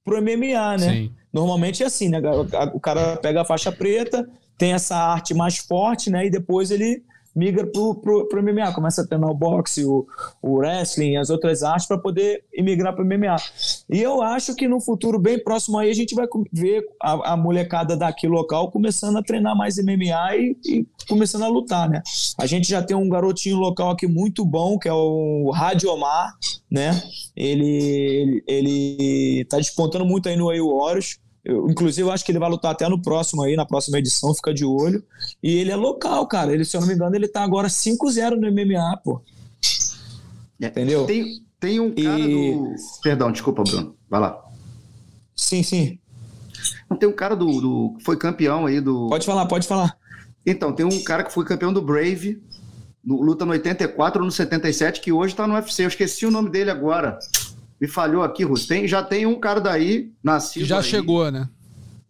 pro 0.05 0.21
MMA, 0.21 0.77
né? 0.79 0.93
Sim. 0.93 1.13
Normalmente 1.33 1.83
é 1.83 1.87
assim, 1.87 2.09
né? 2.09 2.21
O 2.75 2.81
cara 2.81 3.17
pega 3.17 3.43
a 3.43 3.45
faixa 3.45 3.71
preta, 3.71 4.29
tem 4.59 4.73
essa 4.73 4.97
arte 4.97 5.33
mais 5.33 5.57
forte, 5.57 6.11
né? 6.11 6.27
E 6.27 6.31
depois 6.31 6.71
ele 6.71 7.03
migra 7.39 7.65
pro, 7.65 7.95
pro, 7.95 8.27
pro 8.29 8.43
MMA, 8.43 8.73
começa 8.73 9.03
a 9.03 9.07
treinar 9.07 9.31
o 9.31 9.35
boxe, 9.35 9.85
o, 9.85 10.05
o 10.43 10.57
wrestling, 10.57 11.17
as 11.17 11.31
outras 11.31 11.63
artes 11.63 11.87
para 11.87 11.97
poder 11.97 12.45
migrar 12.59 12.93
para 12.93 13.05
o 13.05 13.07
MMA. 13.07 13.37
E 13.89 14.03
eu 14.03 14.21
acho 14.21 14.57
que 14.57 14.67
no 14.67 14.81
futuro 14.81 15.21
bem 15.21 15.39
próximo 15.39 15.79
aí 15.79 15.89
a 15.89 15.95
gente 15.95 16.17
vai 16.17 16.27
ver 16.53 16.85
a, 17.01 17.35
a 17.35 17.37
molecada 17.37 17.97
daqui 17.97 18.27
local 18.27 18.73
começando 18.73 19.17
a 19.17 19.23
treinar 19.23 19.57
mais 19.57 19.79
MMA 19.79 20.37
e, 20.37 20.57
e, 20.67 20.87
começando 21.09 21.45
a 21.45 21.49
lutar, 21.49 21.89
né? 21.89 22.03
A 22.37 22.45
gente 22.45 22.69
já 22.69 22.83
tem 22.83 22.97
um 22.97 23.09
garotinho 23.09 23.57
local 23.57 23.91
aqui 23.91 24.09
muito 24.09 24.45
bom, 24.45 24.77
que 24.77 24.89
é 24.89 24.93
o 24.93 25.51
Radiomar, 25.55 26.35
né? 26.69 27.01
Ele, 27.37 28.43
ele, 28.49 28.97
ele 28.99 29.45
tá 29.45 29.59
despontando 29.59 30.05
muito 30.05 30.29
aí 30.29 30.37
no 30.37 30.47
Way 30.47 30.61
Warriors. 30.61 31.19
Eu, 31.45 31.69
inclusive, 31.71 32.07
eu 32.07 32.13
acho 32.13 32.25
que 32.25 32.33
ele 32.33 32.39
vai 32.39 32.51
lutar 32.51 32.73
até 32.73 32.89
no 32.89 33.01
próximo 33.01 33.43
aí, 33.43 33.57
na 33.57 33.65
próxima 33.65 33.99
edição, 33.99 34.35
fica 34.35 34.53
de 34.53 34.65
olho. 34.65 35.03
E 35.43 35.57
ele 35.59 35.71
é 35.71 35.77
local, 35.77 36.27
cara. 36.27 36.53
Ele, 36.53 36.65
se 36.65 36.77
eu 36.77 36.81
não 36.81 36.89
me 36.89 36.95
engano, 36.95 37.15
ele 37.15 37.29
tá 37.29 37.43
agora 37.43 37.69
5-0 37.69 38.37
no 38.37 38.51
MMA, 38.51 39.01
pô. 39.03 39.23
É, 40.61 40.67
Entendeu? 40.67 41.07
Tem, 41.07 41.43
tem 41.61 41.81
um 41.81 41.95
cara 41.95 42.19
e... 42.19 42.53
do. 42.53 42.75
Perdão, 43.03 43.33
desculpa, 43.33 43.63
Bruno. 43.63 43.97
Vai 44.11 44.21
lá. 44.21 44.45
Sim, 45.35 45.63
sim. 45.63 45.99
Não, 46.91 46.97
tem 46.97 47.09
um 47.09 47.13
cara 47.13 47.35
do, 47.37 47.47
do. 47.61 47.97
Foi 48.05 48.17
campeão 48.17 48.67
aí 48.67 48.81
do. 48.81 49.09
Pode 49.09 49.25
falar, 49.25 49.47
pode 49.47 49.67
falar. 49.67 49.97
Então, 50.45 50.73
tem 50.73 50.85
um 50.85 51.03
cara 51.03 51.23
que 51.23 51.33
foi 51.33 51.45
campeão 51.45 51.73
do 51.73 51.83
Brave, 51.83 52.43
no, 53.05 53.23
luta 53.23 53.45
no 53.45 53.53
84 53.53 54.21
ou 54.21 54.27
no 54.27 54.33
77, 54.33 55.01
que 55.01 55.13
hoje 55.13 55.35
tá 55.35 55.47
no 55.47 55.55
UFC. 55.55 55.85
Eu 55.85 55.89
esqueci 55.89 56.27
o 56.27 56.31
nome 56.31 56.51
dele 56.51 56.71
agora. 56.71 57.19
Me 57.81 57.87
falhou 57.87 58.23
aqui, 58.23 58.45
Russo. 58.45 58.67
Tem, 58.67 58.87
já 58.89 59.03
tem 59.03 59.27
um 59.27 59.39
cara 59.39 59.61
daí, 59.61 60.11
nascido. 60.23 60.65
Já 60.67 60.79
aí, 60.79 60.85
chegou, 60.85 61.31
né? 61.31 61.49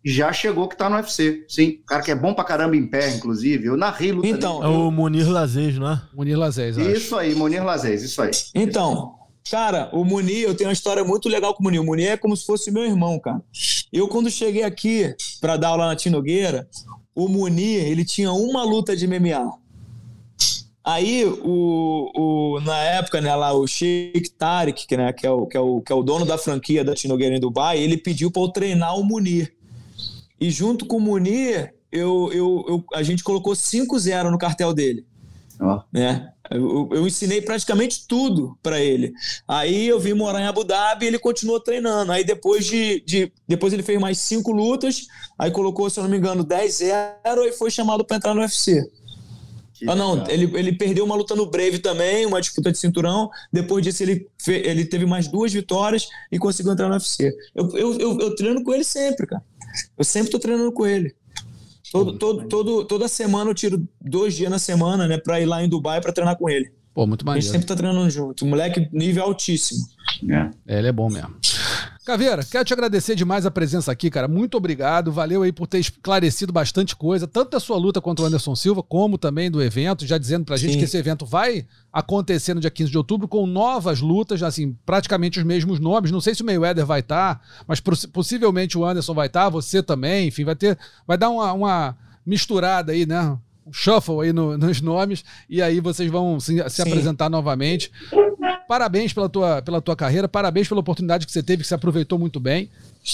Já 0.05 0.33
chegou 0.33 0.69
que 0.69 0.77
tá 0.77 0.89
no 0.89 0.97
UFC. 0.97 1.45
Sim. 1.49 1.81
cara 1.87 2.03
que 2.03 2.11
é 2.11 2.15
bom 2.15 2.33
pra 2.33 2.45
caramba 2.45 2.77
em 2.77 2.87
pé, 2.87 3.15
inclusive. 3.15 3.67
Eu 3.67 3.77
narrei 3.77 4.13
luta 4.13 4.29
Então, 4.29 4.63
é 4.63 4.69
o 4.69 4.91
Munir 4.91 5.29
Lazez, 5.31 5.77
não 5.77 5.91
é? 5.91 6.03
Munir 6.15 6.39
Lazez, 6.39 6.77
Isso 6.77 7.17
aí, 7.17 7.35
Munir 7.35 7.65
Lazez, 7.65 8.03
isso 8.03 8.23
aí. 8.23 8.31
Então, 8.55 9.19
Cara, 9.51 9.89
o 9.95 10.05
Munir, 10.05 10.43
eu 10.43 10.55
tenho 10.55 10.69
uma 10.69 10.75
história 10.75 11.03
muito 11.03 11.27
legal 11.29 11.55
com 11.55 11.63
o 11.63 11.65
Munir. 11.65 11.81
O 11.81 11.85
Munir 11.85 12.11
é 12.11 12.17
como 12.19 12.37
se 12.37 12.45
fosse 12.45 12.71
meu 12.71 12.85
irmão, 12.85 13.19
cara. 13.19 13.43
Eu, 13.91 14.07
quando 14.07 14.31
cheguei 14.31 14.63
aqui 14.63 15.15
para 15.41 15.57
dar 15.57 15.69
aula 15.69 15.87
na 15.87 15.97
Tinogueira, 15.97 16.69
o 17.15 17.29
Munir, 17.29 17.83
ele 17.83 18.05
tinha 18.05 18.31
uma 18.31 18.63
luta 18.63 18.95
de 18.95 19.07
MMA. 19.07 19.51
Aí, 20.89 21.23
o, 21.23 22.11
o, 22.17 22.61
na 22.63 22.79
época, 22.79 23.21
né, 23.21 23.35
lá, 23.35 23.53
o 23.53 23.67
Sheikh 23.67 24.31
Tariq, 24.31 24.87
que, 24.87 24.97
né, 24.97 25.13
que, 25.13 25.27
é 25.27 25.31
o, 25.31 25.47
que, 25.47 25.55
é 25.55 25.61
o, 25.61 25.83
que 25.83 25.93
é 25.93 25.95
o 25.95 26.03
dono 26.03 26.25
da 26.25 26.39
franquia 26.39 26.83
da 26.83 26.95
Tinogueira 26.95 27.37
em 27.37 27.41
Dubai, 27.41 27.79
ele 27.79 27.99
pediu 27.99 28.31
para 28.31 28.41
eu 28.41 28.49
treinar 28.49 28.97
o 28.99 29.05
Munir. 29.05 29.55
E 30.41 30.51
junto 30.51 30.87
com 30.87 30.97
o 30.97 31.01
Munir, 31.01 31.75
eu, 31.93 32.31
eu, 32.33 32.65
eu 32.67 32.85
a 32.95 33.03
gente 33.03 33.23
colocou 33.23 33.53
5-0 33.53 34.31
no 34.31 34.39
cartel 34.39 34.73
dele. 34.73 35.05
Oh. 35.61 35.79
Né? 35.93 36.33
Eu, 36.51 36.89
eu, 36.91 37.07
ensinei 37.07 37.43
praticamente 37.43 38.07
tudo 38.09 38.59
para 38.63 38.81
ele. 38.81 39.13
Aí 39.47 39.89
eu 39.89 40.01
vim 40.01 40.15
morar 40.15 40.41
em 40.41 40.47
Abu 40.47 40.65
Dhabi 40.65 41.05
e 41.05 41.09
ele 41.09 41.19
continuou 41.19 41.61
treinando. 41.61 42.13
Aí 42.13 42.25
depois 42.25 42.65
de, 42.65 43.05
de 43.05 43.31
depois 43.47 43.75
ele 43.75 43.83
fez 43.83 44.01
mais 44.01 44.21
cinco 44.21 44.53
lutas, 44.53 45.07
aí 45.39 45.51
colocou, 45.51 45.91
se 45.91 46.01
eu 46.01 46.05
não 46.05 46.11
me 46.11 46.17
engano, 46.17 46.47
10-0 46.47 47.13
e 47.47 47.53
foi 47.53 47.71
chamado 47.71 48.07
para 48.07 48.17
entrar 48.17 48.33
no 48.33 48.41
UFC. 48.41 48.83
Que 49.79 49.89
ah, 49.89 49.95
não, 49.95 50.29
ele, 50.29 50.51
ele 50.59 50.73
perdeu 50.73 51.05
uma 51.05 51.15
luta 51.15 51.37
no 51.37 51.47
Brave 51.47 51.79
também, 51.79 52.27
uma 52.27 52.41
disputa 52.41 52.73
de 52.73 52.79
cinturão. 52.79 53.31
Depois 53.53 53.85
disso, 53.85 54.03
ele, 54.03 54.27
ele 54.49 54.85
teve 54.85 55.07
mais 55.07 55.29
duas 55.29 55.53
vitórias 55.53 56.09
e 56.33 56.39
conseguiu 56.39 56.73
entrar 56.73 56.89
no 56.89 56.95
UFC. 56.95 57.33
Eu, 57.55 57.69
eu, 57.77 57.99
eu, 57.99 58.19
eu 58.19 58.35
treino 58.35 58.65
com 58.65 58.75
ele 58.75 58.83
sempre, 58.83 59.27
cara. 59.27 59.43
Eu 59.97 60.05
sempre 60.05 60.33
tô 60.33 60.39
treinando 60.39 60.73
com 60.73 60.85
ele. 60.85 61.15
Todo, 61.93 62.19
todo, 62.19 62.49
todo, 62.49 62.85
toda 62.85 63.09
semana 63.09 63.51
eu 63.51 63.55
tiro 63.55 63.87
dois 64.01 64.35
dias 64.35 64.51
na 64.51 64.59
semana, 64.59 65.07
né, 65.07 65.17
pra 65.17 65.41
ir 65.41 65.47
lá 65.47 65.63
em 65.63 65.69
Dubai 65.69 66.01
pra 66.01 66.13
treinar 66.13 66.37
com 66.37 66.49
ele. 66.51 66.71
Pô, 66.93 67.07
muito 67.07 67.25
maneiro. 67.25 67.39
A 67.39 67.43
gente 67.43 67.53
sempre 67.53 67.69
tá 67.69 67.77
treinando 67.77 68.11
junto. 68.11 68.45
moleque, 68.45 68.89
nível 68.93 69.23
altíssimo. 69.23 69.87
É. 70.29 70.75
é, 70.75 70.79
ele 70.79 70.89
é 70.89 70.93
bom 70.93 71.09
mesmo. 71.09 71.37
Caveira, 72.09 72.43
quero 72.43 72.65
te 72.65 72.73
agradecer 72.73 73.15
demais 73.15 73.45
a 73.45 73.51
presença 73.51 73.93
aqui, 73.93 74.09
cara. 74.09 74.27
Muito 74.27 74.57
obrigado. 74.57 75.13
Valeu 75.13 75.43
aí 75.43 75.53
por 75.53 75.67
ter 75.67 75.79
esclarecido 75.79 76.51
bastante 76.51 76.97
coisa, 76.97 77.27
tanto 77.27 77.51
da 77.51 77.61
sua 77.61 77.77
luta 77.77 78.01
contra 78.01 78.25
o 78.25 78.27
Anderson 78.27 78.57
Silva, 78.57 78.83
como 78.83 79.19
também 79.19 79.51
do 79.51 79.63
evento, 79.63 80.07
já 80.07 80.17
dizendo 80.17 80.47
pra 80.47 80.57
gente 80.57 80.73
Sim. 80.73 80.79
que 80.79 80.85
esse 80.87 80.97
evento 80.97 81.27
vai 81.27 81.67
acontecer 81.93 82.55
no 82.55 82.63
dia 82.63 82.71
15 82.71 82.91
de 82.91 82.97
outubro 82.97 83.29
com 83.29 83.47
novas 83.47 84.01
lutas, 84.01 84.43
assim, 84.43 84.75
praticamente 84.87 85.39
os 85.39 85.45
mesmos 85.45 85.79
nomes. 85.79 86.11
Não 86.11 86.23
sei 86.23 86.35
se 86.35 86.41
o 86.41 86.47
Mayweather 86.47 86.87
vai 86.87 87.01
estar, 87.01 87.35
tá, 87.35 87.41
mas 87.67 87.79
possivelmente 87.79 88.79
o 88.79 88.87
Anderson 88.87 89.13
vai 89.13 89.27
estar, 89.27 89.45
tá, 89.45 89.51
você 89.51 89.83
também, 89.83 90.29
enfim, 90.29 90.45
vai 90.45 90.57
ter, 90.57 90.79
vai 91.07 91.19
dar 91.19 91.29
uma, 91.29 91.53
uma 91.53 91.97
misturada 92.25 92.91
aí, 92.91 93.05
né? 93.05 93.37
Um 93.67 93.73
shuffle 93.75 94.23
aí 94.23 94.33
no, 94.33 94.57
nos 94.57 94.81
nomes, 94.81 95.23
e 95.47 95.61
aí 95.61 95.79
vocês 95.79 96.11
vão 96.11 96.41
se, 96.41 96.57
se 96.71 96.81
apresentar 96.81 97.29
novamente. 97.29 97.93
Parabéns 98.69 99.15
pela 99.15 99.31
tua, 99.31 99.63
pela 99.63 99.81
tua 99.81 99.97
carreira, 99.97 100.29
parabéns 100.29 100.69
pela 100.69 100.81
oportunidade 100.81 101.25
que 101.25 101.33
você 101.33 101.43
teve, 101.43 101.63
que 101.63 101.69
você 101.69 101.75
aproveitou 101.75 102.19
muito 102.19 102.39
bem. 102.39 102.69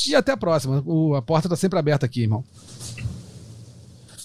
E 0.08 0.12
até 0.12 0.32
a 0.32 0.36
próxima. 0.36 0.82
O, 0.84 1.14
a 1.14 1.22
porta 1.22 1.46
está 1.46 1.54
sempre 1.54 1.78
aberta 1.78 2.04
aqui, 2.04 2.22
irmão. 2.22 2.42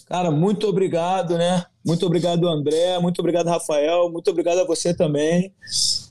Cara, 0.07 0.31
muito 0.31 0.67
obrigado, 0.67 1.37
né? 1.37 1.63
Muito 1.85 2.03
obrigado, 2.03 2.47
André. 2.47 2.97
Muito 2.97 3.19
obrigado, 3.19 3.45
Rafael. 3.45 4.09
Muito 4.09 4.31
obrigado 4.31 4.57
a 4.57 4.65
você 4.65 4.91
também. 4.91 5.53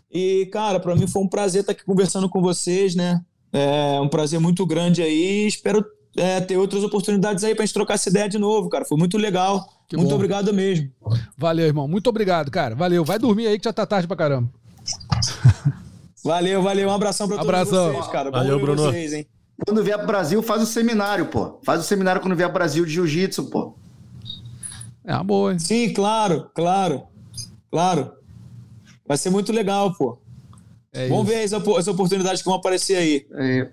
E, 0.09 0.46
cara, 0.52 0.78
para 0.78 0.94
mim 0.94 1.09
foi 1.09 1.20
um 1.20 1.28
prazer 1.28 1.62
estar 1.62 1.72
aqui 1.72 1.85
conversando 1.85 2.28
com 2.28 2.40
vocês, 2.40 2.94
né? 2.94 3.20
É 3.52 4.00
um 4.00 4.09
prazer 4.09 4.38
muito 4.38 4.64
grande 4.64 5.02
aí. 5.02 5.48
Espero 5.48 5.85
é, 6.16 6.40
ter 6.40 6.57
outras 6.57 6.85
oportunidades 6.85 7.42
aí 7.42 7.57
pra 7.57 7.66
gente 7.66 7.74
trocar 7.74 7.94
essa 7.94 8.09
ideia 8.09 8.28
de 8.28 8.38
novo, 8.38 8.68
cara. 8.68 8.85
Foi 8.85 8.96
muito 8.96 9.18
legal. 9.18 9.68
Que 9.88 9.96
muito 9.96 10.11
bom. 10.11 10.14
obrigado 10.14 10.54
mesmo. 10.54 10.92
Valeu, 11.37 11.66
irmão. 11.66 11.88
Muito 11.88 12.09
obrigado, 12.09 12.52
cara. 12.52 12.76
Valeu. 12.76 13.04
Vai 13.04 13.18
dormir 13.18 13.48
aí 13.48 13.59
que 13.59 13.64
já 13.64 13.72
tá 13.72 13.85
tarde 13.85 14.07
pra 14.07 14.16
caramba. 14.16 14.48
Valeu, 16.24 16.62
valeu. 16.62 16.88
Um 16.88 16.92
abração 16.92 17.29
pra 17.29 17.38
todos 17.38 17.68
vocês, 17.68 18.07
cara. 18.09 18.31
Valeu, 18.31 18.61
Bruno. 18.61 18.83
Vocês, 18.83 19.12
hein? 19.12 19.27
Quando 19.64 19.83
vier 19.83 19.96
pro 19.98 20.07
Brasil, 20.07 20.42
faz 20.42 20.62
o 20.62 20.66
seminário, 20.66 21.27
pô. 21.27 21.59
Faz 21.64 21.81
o 21.81 21.85
seminário 21.85 22.20
quando 22.20 22.37
vier 22.37 22.48
pro 22.48 22.59
Brasil 22.59 22.85
de 22.85 22.92
jiu-jitsu, 22.92 23.44
pô. 23.44 23.74
É 25.05 25.14
uma 25.14 25.24
boa, 25.24 25.53
hein? 25.53 25.59
Sim, 25.59 25.92
claro, 25.92 26.51
claro. 26.55 27.05
Claro. 27.70 28.12
Vai 29.07 29.16
ser 29.16 29.31
muito 29.31 29.53
legal, 29.53 29.94
pô. 29.94 30.18
É 30.92 31.09
Vamos 31.09 31.29
isso. 31.29 31.59
ver 31.59 31.70
as, 31.72 31.79
as 31.79 31.88
oportunidades 31.88 32.42
que 32.42 32.48
vão 32.48 32.57
aparecer 32.59 32.96
aí. 32.96 33.27
É. 33.33 33.70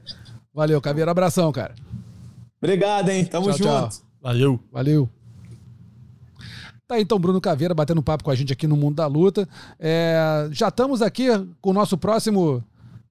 Valeu, 0.53 0.81
Caveira. 0.81 1.11
Abração, 1.11 1.51
cara. 1.51 1.75
Obrigado, 2.57 3.09
hein? 3.09 3.25
Tamo 3.25 3.47
tchau, 3.47 3.57
junto. 3.57 3.89
Tchau. 3.97 4.05
Valeu. 4.21 4.59
Valeu. 4.71 5.09
Tá 6.87 6.99
então 6.99 7.17
Bruno 7.17 7.41
Caveira 7.41 7.73
batendo 7.73 8.03
papo 8.03 8.23
com 8.23 8.29
a 8.29 8.35
gente 8.35 8.53
aqui 8.53 8.67
no 8.67 8.77
Mundo 8.77 8.95
da 8.95 9.07
Luta. 9.07 9.49
É, 9.79 10.47
já 10.51 10.67
estamos 10.67 11.01
aqui 11.01 11.27
com 11.59 11.71
o 11.71 11.73
nosso 11.73 11.97
próximo 11.97 12.63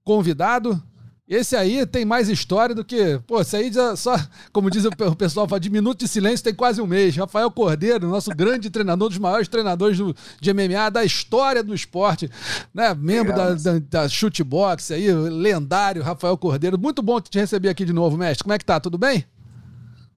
convidado. 0.04 0.80
Esse 1.26 1.56
aí 1.56 1.87
tem 1.87 2.04
mais 2.04 2.28
história 2.28 2.74
do 2.74 2.84
que. 2.84 3.18
Pô, 3.26 3.40
esse 3.40 3.56
aí 3.56 3.72
já 3.72 3.96
só, 3.96 4.14
como 4.52 4.70
diz 4.70 4.84
o 4.84 5.16
pessoal, 5.16 5.46
de 5.58 5.70
minuto 5.70 6.00
de 6.00 6.08
silêncio 6.08 6.44
tem 6.44 6.54
quase 6.54 6.82
um 6.82 6.87
mês. 6.87 7.16
Rafael 7.16 7.50
Cordeiro, 7.50 8.06
nosso 8.06 8.30
grande 8.30 8.68
treinador, 8.68 9.08
dos 9.08 9.18
maiores 9.18 9.48
treinadores 9.48 9.96
do, 9.96 10.14
de 10.38 10.52
MMA 10.52 10.90
da 10.92 11.02
história 11.02 11.62
do 11.62 11.74
esporte, 11.74 12.30
né? 12.74 12.94
Membro 12.94 13.34
da, 13.34 13.54
da, 13.54 13.78
da 13.78 14.08
Chutebox 14.08 14.90
aí, 14.90 15.10
lendário 15.12 16.02
Rafael 16.02 16.37
Cordeiro. 16.37 16.78
Muito 16.78 17.02
bom 17.02 17.18
te 17.20 17.38
receber 17.38 17.70
aqui 17.70 17.87
de 17.87 17.92
novo, 17.92 18.18
mestre. 18.18 18.44
Como 18.44 18.52
é 18.52 18.58
que 18.58 18.64
tá? 18.64 18.78
Tudo 18.78 18.98
bem? 18.98 19.24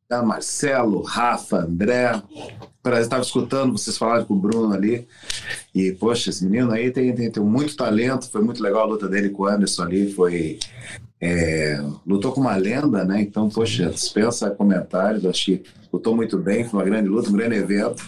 Tá, 0.10 0.22
Marcelo, 0.22 1.04
Rafa, 1.04 1.58
André, 1.58 2.22
prazer, 2.88 3.04
estava 3.04 3.22
escutando 3.22 3.78
vocês 3.78 3.98
falarem 3.98 4.26
com 4.26 4.34
o 4.34 4.40
Bruno 4.40 4.74
ali. 4.74 5.08
E, 5.74 5.92
poxa, 5.92 6.30
esse 6.30 6.46
menino 6.46 6.72
aí 6.72 6.92
tem, 6.92 7.14
tem, 7.14 7.30
tem 7.30 7.44
muito 7.44 7.76
talento. 7.76 8.30
Foi 8.30 8.42
muito 8.42 8.62
legal 8.62 8.84
a 8.84 8.86
luta 8.86 9.08
dele 9.08 9.30
com 9.30 9.44
o 9.44 9.48
Anderson 9.48 9.84
ali. 9.84 10.12
Foi. 10.12 10.60
É, 11.20 11.82
lutou 12.06 12.32
com 12.32 12.42
uma 12.42 12.56
lenda, 12.56 13.04
né? 13.04 13.22
Então, 13.22 13.50
poxa, 13.50 13.90
dispensa 13.90 14.50
comentários. 14.52 15.44
Que 15.44 15.64
lutou 15.98 16.16
muito 16.16 16.38
bem. 16.38 16.64
Foi 16.64 16.80
uma 16.80 16.86
grande 16.86 17.10
luta, 17.10 17.30
um 17.30 17.34
grande 17.34 17.56
evento. 17.56 18.04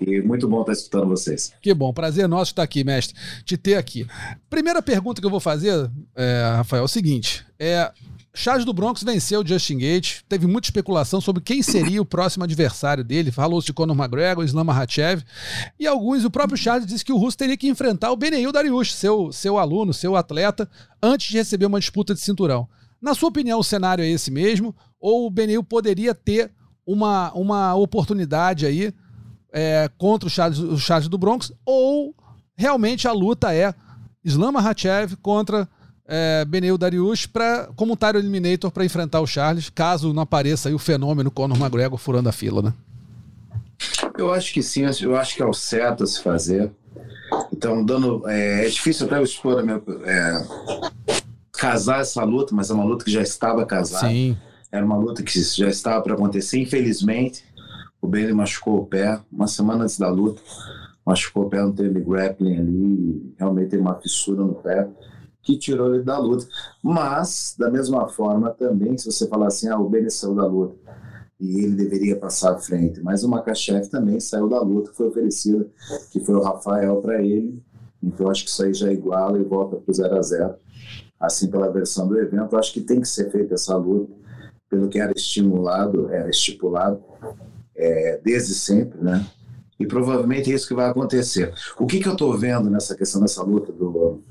E 0.00 0.20
muito 0.20 0.48
bom 0.48 0.60
estar 0.60 0.72
escutando 0.72 1.08
vocês. 1.08 1.52
Que 1.60 1.72
bom, 1.72 1.92
prazer 1.92 2.28
nosso 2.28 2.52
estar 2.52 2.62
aqui, 2.62 2.84
mestre, 2.84 3.16
te 3.44 3.56
ter 3.56 3.76
aqui. 3.76 4.06
Primeira 4.48 4.82
pergunta 4.82 5.20
que 5.20 5.26
eu 5.26 5.30
vou 5.30 5.40
fazer, 5.40 5.90
é, 6.14 6.52
Rafael, 6.56 6.82
é 6.82 6.84
o 6.84 6.88
seguinte: 6.88 7.44
é, 7.58 7.90
Charles 8.34 8.64
do 8.64 8.72
Bronx 8.72 9.02
venceu 9.02 9.40
o 9.40 9.46
Justin 9.46 9.78
Gate. 9.78 10.20
Teve 10.28 10.46
muita 10.46 10.68
especulação 10.68 11.20
sobre 11.20 11.42
quem 11.42 11.62
seria 11.62 12.02
o 12.02 12.04
próximo 12.04 12.44
adversário 12.44 13.04
dele. 13.04 13.30
Falou-se 13.30 13.66
de 13.66 13.72
Conor 13.72 13.96
McGregor, 13.96 14.44
Islam 14.44 14.64
Makhachev. 14.64 15.22
E 15.78 15.86
alguns, 15.86 16.24
o 16.24 16.30
próprio 16.30 16.58
Charles 16.58 16.86
disse 16.86 17.04
que 17.04 17.12
o 17.12 17.16
russo 17.16 17.36
teria 17.36 17.56
que 17.56 17.68
enfrentar 17.68 18.10
o 18.10 18.16
Beneil 18.16 18.52
Dariush, 18.52 18.94
seu, 18.94 19.32
seu 19.32 19.58
aluno, 19.58 19.92
seu 19.92 20.16
atleta, 20.16 20.68
antes 21.02 21.28
de 21.28 21.36
receber 21.36 21.66
uma 21.66 21.80
disputa 21.80 22.14
de 22.14 22.20
cinturão. 22.20 22.68
Na 23.00 23.14
sua 23.14 23.30
opinião, 23.30 23.58
o 23.58 23.64
cenário 23.64 24.04
é 24.04 24.08
esse 24.08 24.30
mesmo? 24.30 24.74
Ou 25.00 25.26
o 25.26 25.30
Beneil 25.30 25.64
poderia 25.64 26.14
ter 26.14 26.52
uma, 26.86 27.32
uma 27.32 27.74
oportunidade 27.74 28.66
aí 28.66 28.92
é, 29.52 29.90
contra 29.98 30.26
o 30.26 30.30
Charles, 30.30 30.58
o 30.58 30.78
Charles 30.78 31.08
do 31.08 31.18
Bronx? 31.18 31.52
Ou 31.64 32.14
realmente 32.56 33.08
a 33.08 33.12
luta 33.12 33.54
é 33.54 33.74
Islam 34.24 34.52
Makhachev 34.52 35.16
contra 35.16 35.68
é, 36.06 36.44
Beneu 36.44 36.76
Darius 36.76 37.26
pra, 37.26 37.68
como 37.76 37.92
um 37.94 38.18
Eliminator 38.18 38.70
para 38.70 38.84
enfrentar 38.84 39.20
o 39.20 39.26
Charles, 39.26 39.70
caso 39.70 40.12
não 40.12 40.22
apareça 40.22 40.68
aí 40.68 40.74
o 40.74 40.78
fenômeno 40.78 41.30
Conor 41.30 41.56
McGregor 41.56 41.98
furando 41.98 42.28
a 42.28 42.32
fila, 42.32 42.62
né? 42.62 42.74
Eu 44.18 44.32
acho 44.32 44.52
que 44.52 44.62
sim, 44.62 44.82
eu 45.00 45.16
acho 45.16 45.36
que 45.36 45.42
é 45.42 45.46
o 45.46 45.54
certo 45.54 46.04
a 46.04 46.06
se 46.06 46.22
fazer. 46.22 46.70
Então, 47.52 47.84
dando. 47.84 48.28
É, 48.28 48.66
é 48.66 48.68
difícil 48.68 49.06
até 49.06 49.16
eu 49.16 49.22
expor 49.22 49.60
a 49.60 49.62
minha. 49.62 49.80
É, 50.04 51.20
casar 51.52 52.00
essa 52.00 52.24
luta, 52.24 52.54
mas 52.54 52.70
é 52.70 52.74
uma 52.74 52.84
luta 52.84 53.04
que 53.04 53.10
já 53.10 53.22
estava 53.22 53.64
casada. 53.64 54.08
Sim. 54.08 54.36
Era 54.70 54.84
uma 54.84 54.96
luta 54.96 55.22
que 55.22 55.40
já 55.40 55.68
estava 55.68 56.02
para 56.02 56.14
acontecer. 56.14 56.58
Infelizmente, 56.58 57.44
o 58.00 58.06
Bailey 58.06 58.32
machucou 58.32 58.78
o 58.78 58.86
pé 58.86 59.20
uma 59.30 59.46
semana 59.46 59.84
antes 59.84 59.98
da 59.98 60.08
luta. 60.08 60.40
Machucou 61.04 61.44
o 61.44 61.50
pé, 61.50 61.60
não 61.60 61.72
teve 61.72 62.00
grappling 62.00 62.56
ali. 62.56 63.34
Realmente 63.38 63.70
teve 63.70 63.82
uma 63.82 64.00
fissura 64.00 64.42
no 64.42 64.54
pé 64.54 64.88
que 65.42 65.58
tirou 65.58 65.94
ele 65.94 66.04
da 66.04 66.18
luta. 66.18 66.46
Mas, 66.82 67.54
da 67.58 67.70
mesma 67.70 68.08
forma, 68.08 68.50
também, 68.50 68.96
se 68.96 69.10
você 69.10 69.26
falar 69.26 69.48
assim, 69.48 69.68
ah, 69.68 69.78
o 69.78 69.88
Beni 69.88 70.10
saiu 70.10 70.34
da 70.34 70.46
luta 70.46 70.76
e 71.38 71.64
ele 71.64 71.74
deveria 71.74 72.16
passar 72.16 72.52
à 72.52 72.58
frente, 72.58 73.00
mas 73.02 73.24
o 73.24 73.28
Makachev 73.28 73.88
também 73.88 74.20
saiu 74.20 74.46
da 74.46 74.60
luta, 74.60 74.92
foi 74.92 75.08
oferecido, 75.08 75.70
que 76.12 76.20
foi 76.20 76.34
o 76.34 76.42
Rafael 76.42 77.00
para 77.00 77.22
ele. 77.22 77.62
Então, 78.02 78.30
acho 78.30 78.44
que 78.44 78.50
isso 78.50 78.62
aí 78.62 78.74
já 78.74 78.88
é 78.88 78.92
iguala 78.92 79.38
e 79.38 79.42
volta 79.42 79.76
para 79.76 79.90
o 79.90 79.94
0 79.94 80.16
a 80.16 80.22
0 80.22 80.54
Assim, 81.18 81.50
pela 81.50 81.70
versão 81.70 82.08
do 82.08 82.18
evento, 82.18 82.56
acho 82.56 82.72
que 82.72 82.80
tem 82.80 83.00
que 83.00 83.08
ser 83.08 83.30
feita 83.30 83.54
essa 83.54 83.76
luta, 83.76 84.12
pelo 84.70 84.88
que 84.88 84.98
era 84.98 85.12
estimulado, 85.12 86.08
era 86.10 86.30
estipulado, 86.30 87.02
é, 87.76 88.20
desde 88.24 88.54
sempre, 88.54 89.02
né? 89.02 89.26
E 89.78 89.86
provavelmente 89.86 90.50
é 90.50 90.54
isso 90.54 90.68
que 90.68 90.74
vai 90.74 90.88
acontecer. 90.88 91.52
O 91.78 91.86
que, 91.86 91.98
que 91.98 92.08
eu 92.08 92.12
estou 92.12 92.36
vendo 92.38 92.70
nessa 92.70 92.94
questão 92.94 93.20
dessa 93.20 93.42
luta 93.42 93.72
do, 93.72 94.22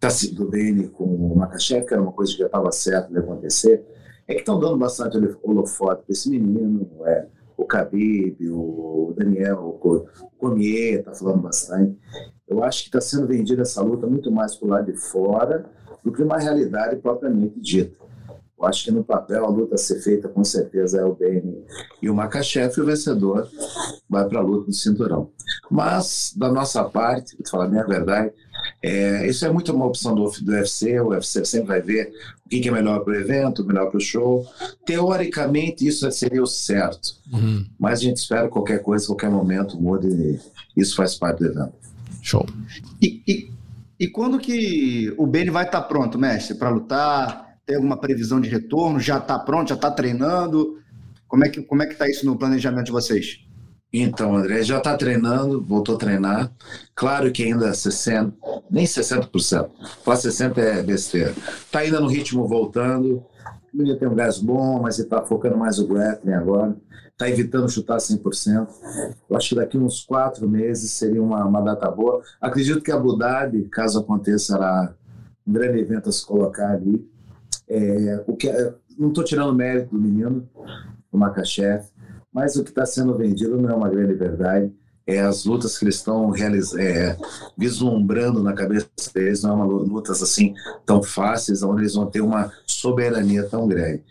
Tá 0.00 0.08
do 0.32 0.48
Dene 0.48 0.88
com 0.88 1.04
o 1.04 1.36
Makachev, 1.36 1.84
que 1.84 1.92
era 1.92 2.02
uma 2.02 2.12
coisa 2.12 2.32
que 2.32 2.38
já 2.38 2.46
estava 2.46 2.72
certa 2.72 3.12
de 3.12 3.18
acontecer, 3.18 3.84
é 4.26 4.32
que 4.32 4.40
estão 4.40 4.58
dando 4.58 4.78
bastante 4.78 5.18
holofote 5.42 6.04
para 6.04 6.12
esse 6.12 6.30
menino, 6.30 6.88
é, 7.04 7.26
o 7.54 7.66
Khabib, 7.66 8.36
o 8.50 9.12
Daniel, 9.14 9.58
o 9.58 10.06
Cormier 10.38 11.00
está 11.00 11.12
falando 11.12 11.42
bastante. 11.42 11.98
Eu 12.48 12.64
acho 12.64 12.82
que 12.82 12.88
está 12.88 13.00
sendo 13.00 13.26
vendida 13.26 13.60
essa 13.60 13.82
luta 13.82 14.06
muito 14.06 14.32
mais 14.32 14.56
para 14.56 14.66
o 14.66 14.70
lado 14.70 14.90
de 14.90 14.98
fora 14.98 15.66
do 16.02 16.10
que 16.10 16.22
uma 16.22 16.38
realidade 16.38 16.96
propriamente 16.96 17.60
dita. 17.60 17.98
Eu 18.60 18.66
acho 18.66 18.84
que 18.84 18.90
no 18.90 19.02
papel 19.02 19.44
a 19.44 19.48
luta 19.48 19.74
a 19.74 19.78
ser 19.78 20.00
feita 20.00 20.28
com 20.28 20.44
certeza 20.44 21.00
é 21.00 21.04
o 21.04 21.14
Bene 21.14 21.64
e 22.02 22.10
o 22.10 22.14
Makachev, 22.14 22.74
e 22.76 22.80
o 22.80 22.84
vencedor 22.84 23.48
vai 24.08 24.28
para 24.28 24.38
a 24.38 24.42
luta 24.42 24.66
do 24.66 24.72
cinturão. 24.72 25.30
Mas, 25.70 26.34
da 26.36 26.52
nossa 26.52 26.84
parte, 26.84 27.34
vou 27.36 27.44
te 27.44 27.50
falar 27.50 27.64
a 27.64 27.68
minha 27.68 27.86
verdade, 27.86 28.32
é, 28.82 29.26
isso 29.26 29.46
é 29.46 29.50
muito 29.50 29.72
uma 29.72 29.86
opção 29.86 30.14
do, 30.14 30.30
do 30.30 30.52
UFC, 30.52 31.00
o 31.00 31.08
UFC 31.08 31.44
sempre 31.44 31.68
vai 31.68 31.80
ver 31.80 32.12
o 32.44 32.48
que, 32.50 32.60
que 32.60 32.68
é 32.68 32.72
melhor 32.72 33.00
para 33.00 33.14
o 33.14 33.16
evento, 33.16 33.64
melhor 33.64 33.88
para 33.88 33.96
o 33.96 34.00
show. 34.00 34.46
Teoricamente, 34.84 35.86
isso 35.86 36.10
seria 36.12 36.42
o 36.42 36.46
certo, 36.46 37.14
uhum. 37.32 37.64
mas 37.78 38.00
a 38.00 38.02
gente 38.02 38.18
espera 38.18 38.48
qualquer 38.48 38.82
coisa, 38.82 39.06
qualquer 39.06 39.30
momento 39.30 39.80
mude, 39.80 40.38
isso 40.76 40.96
faz 40.96 41.14
parte 41.14 41.38
do 41.38 41.46
evento. 41.46 41.72
Show. 42.20 42.46
E, 43.00 43.22
e, 43.26 43.50
e 43.98 44.08
quando 44.08 44.38
que 44.38 45.14
o 45.16 45.26
Benny 45.26 45.48
vai 45.48 45.64
estar 45.64 45.80
tá 45.80 45.88
pronto, 45.88 46.18
mestre, 46.18 46.54
para 46.54 46.68
lutar? 46.68 47.49
Tem 47.70 47.76
alguma 47.76 47.96
previsão 47.96 48.40
de 48.40 48.48
retorno? 48.48 48.98
Já 48.98 49.18
está 49.18 49.38
pronto? 49.38 49.68
Já 49.68 49.76
está 49.76 49.92
treinando? 49.92 50.80
Como 51.28 51.44
é 51.44 51.48
que 51.48 51.62
como 51.62 51.84
é 51.84 51.86
que 51.86 51.92
está 51.92 52.08
isso 52.08 52.26
no 52.26 52.36
planejamento 52.36 52.86
de 52.86 52.90
vocês? 52.90 53.46
Então, 53.92 54.36
André, 54.36 54.64
já 54.64 54.78
está 54.78 54.96
treinando, 54.96 55.62
voltou 55.62 55.94
a 55.94 55.98
treinar. 55.98 56.52
Claro 56.96 57.30
que 57.30 57.44
ainda 57.44 57.72
60, 57.72 58.34
nem 58.68 58.84
60%. 58.84 59.70
Falar 60.02 60.16
60% 60.16 60.58
é 60.58 60.82
besteira. 60.82 61.30
Está 61.30 61.78
ainda 61.78 62.00
no 62.00 62.08
ritmo 62.08 62.48
voltando. 62.48 63.24
Ele 63.72 63.94
tem 63.94 64.08
um 64.08 64.16
gás 64.16 64.40
bom, 64.40 64.80
mas 64.82 64.98
ele 64.98 65.06
está 65.06 65.22
focando 65.22 65.56
mais 65.56 65.78
o 65.78 65.86
grappling 65.86 66.32
agora. 66.32 66.76
Está 67.12 67.30
evitando 67.30 67.70
chutar 67.70 67.98
100%. 67.98 68.66
Eu 69.30 69.36
acho 69.36 69.50
que 69.50 69.54
daqui 69.54 69.78
uns 69.78 70.02
quatro 70.02 70.48
meses 70.48 70.90
seria 70.90 71.22
uma, 71.22 71.44
uma 71.44 71.60
data 71.60 71.88
boa. 71.88 72.20
Acredito 72.40 72.82
que 72.82 72.90
Abu 72.90 73.16
Dhabi, 73.16 73.68
caso 73.68 74.00
aconteça, 74.00 74.54
será 74.54 74.92
um 75.46 75.52
grande 75.52 75.78
evento 75.78 76.08
a 76.08 76.12
se 76.12 76.26
colocar 76.26 76.72
ali. 76.72 77.08
É, 77.70 78.24
o 78.26 78.36
que, 78.36 78.48
é, 78.48 78.74
não 78.98 79.08
estou 79.08 79.24
tirando 79.24 79.54
mérito 79.54 79.94
do 79.94 80.00
menino, 80.02 80.46
do 81.10 81.18
Makachev 81.18 81.84
mas 82.32 82.56
o 82.56 82.62
que 82.62 82.70
está 82.70 82.86
sendo 82.86 83.16
vendido 83.16 83.60
não 83.60 83.70
é 83.70 83.74
uma 83.74 83.88
grande 83.88 84.14
verdade. 84.14 84.72
É 85.06 85.20
as 85.20 85.44
lutas 85.44 85.76
que 85.76 85.84
eles 85.84 85.96
estão 85.96 86.32
é, 86.36 87.16
vislumbrando 87.58 88.42
na 88.42 88.52
cabeça 88.52 88.88
deles, 89.12 89.42
não 89.42 89.50
é 89.50 89.54
uma 89.54 89.64
lutas 89.64 90.22
assim 90.22 90.54
tão 90.86 91.02
fáceis, 91.02 91.62
onde 91.62 91.82
eles 91.82 91.94
vão 91.94 92.06
ter 92.06 92.20
uma 92.20 92.52
soberania 92.64 93.42
tão 93.48 93.66
grande. 93.66 94.04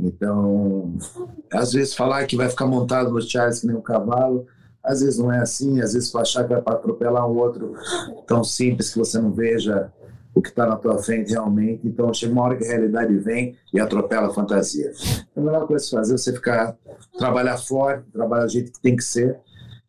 Então, 0.00 0.94
às 1.52 1.72
vezes 1.72 1.94
falar 1.94 2.24
que 2.26 2.36
vai 2.36 2.48
ficar 2.48 2.66
montado 2.66 3.10
no 3.10 3.20
Charles 3.20 3.60
que 3.60 3.66
nem 3.66 3.76
um 3.76 3.82
cavalo, 3.82 4.46
às 4.82 5.00
vezes 5.00 5.18
não 5.18 5.30
é 5.30 5.40
assim, 5.40 5.80
às 5.80 5.92
vezes 5.92 6.14
achar 6.14 6.44
que 6.44 6.54
vai 6.54 6.62
atropelar 6.64 7.28
um 7.28 7.36
outro 7.36 7.74
tão 8.26 8.42
simples 8.42 8.90
que 8.90 8.98
você 8.98 9.18
não 9.18 9.32
veja 9.32 9.92
o 10.36 10.42
que 10.42 10.50
está 10.50 10.66
na 10.66 10.76
tua 10.76 10.98
frente 11.02 11.32
realmente. 11.32 11.80
Então 11.82 12.12
chega 12.12 12.30
uma 12.30 12.42
hora 12.42 12.56
que 12.56 12.64
a 12.64 12.68
realidade 12.68 13.16
vem 13.16 13.56
e 13.72 13.80
atropela 13.80 14.26
a 14.26 14.34
fantasia. 14.34 14.92
Então, 15.32 15.42
a 15.42 15.46
melhor 15.46 15.66
coisa 15.66 15.86
a 15.86 15.98
fazer 15.98 16.14
é 16.14 16.18
você 16.18 16.32
ficar, 16.32 16.76
trabalhar 17.18 17.56
forte, 17.56 18.04
trabalhar 18.12 18.44
do 18.44 18.52
jeito 18.52 18.70
que 18.70 18.80
tem 18.80 18.94
que 18.94 19.02
ser 19.02 19.38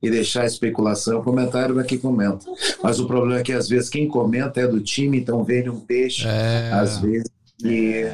e 0.02 0.10
deixar 0.10 0.44
a 0.44 0.46
especulação. 0.46 1.20
O 1.20 1.24
comentário 1.24 1.76
vai 1.76 1.84
que 1.84 1.98
comenta. 1.98 2.46
Mas 2.82 2.98
o 2.98 3.06
problema 3.06 3.42
é 3.42 3.44
que 3.44 3.52
às 3.52 3.68
vezes 3.68 3.90
quem 3.90 4.08
comenta 4.08 4.62
é 4.62 4.68
do 4.68 4.80
time, 4.80 5.20
então 5.20 5.44
vende 5.44 5.70
um 5.70 5.82
peixe, 5.82 6.26
é. 6.26 6.72
às 6.72 7.00
vezes, 7.00 7.30
que, 7.60 8.06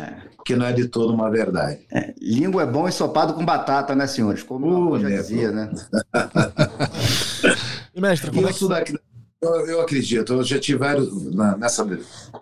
que 0.43 0.55
não 0.55 0.65
é 0.65 0.73
de 0.73 0.88
todo 0.88 1.13
uma 1.13 1.29
verdade. 1.29 1.81
É, 1.91 2.15
língua 2.19 2.63
é 2.63 2.65
bom 2.65 2.88
ensopado 2.88 3.36
com 3.36 3.45
batata, 3.45 3.93
né, 3.93 4.07
senhores? 4.07 4.41
Como 4.41 4.95
uh, 4.95 4.99
já 4.99 5.09
dizia, 5.09 5.51
né? 5.51 5.71
e 7.93 8.01
mestre, 8.01 8.31
como 8.31 8.47
é 8.47 8.53
que... 8.53 8.67
Daqui, 8.67 8.97
eu, 9.43 9.67
eu 9.67 9.81
acredito, 9.81 10.33
eu 10.33 10.43
já 10.43 10.59
tive 10.59 10.79
vários 10.79 11.33
na, 11.33 11.57
nessa 11.57 11.87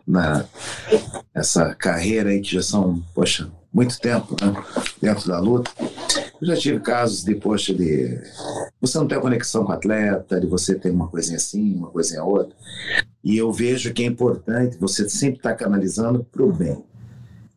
na, 0.06 0.46
essa 1.34 1.74
carreira 1.76 2.30
aí 2.30 2.42
que 2.42 2.54
já 2.54 2.62
são, 2.62 3.02
poxa, 3.14 3.52
muito 3.74 4.00
tempo 4.00 4.36
né, 4.42 4.54
dentro 5.02 5.28
da 5.28 5.40
luta. 5.40 5.72
Eu 6.42 6.48
já 6.48 6.56
tive 6.56 6.80
casos 6.80 7.24
de, 7.24 7.36
poxa, 7.36 7.74
de 7.74 8.20
você 8.80 8.98
não 8.98 9.08
ter 9.08 9.20
conexão 9.20 9.64
com 9.64 9.72
o 9.72 9.76
atleta, 9.76 10.40
de 10.40 10.48
você 10.48 10.76
ter 10.76 10.92
uma 10.92 11.08
coisinha 11.08 11.38
assim, 11.38 11.76
uma 11.76 11.90
coisinha 11.90 12.24
outra. 12.24 12.56
E 13.24 13.38
eu 13.38 13.52
vejo 13.52 13.94
que 13.94 14.04
é 14.04 14.06
importante 14.08 14.78
você 14.78 15.08
sempre 15.08 15.38
estar 15.38 15.52
tá 15.52 15.56
canalizando 15.56 16.24
para 16.24 16.44
o 16.44 16.52
bem. 16.52 16.84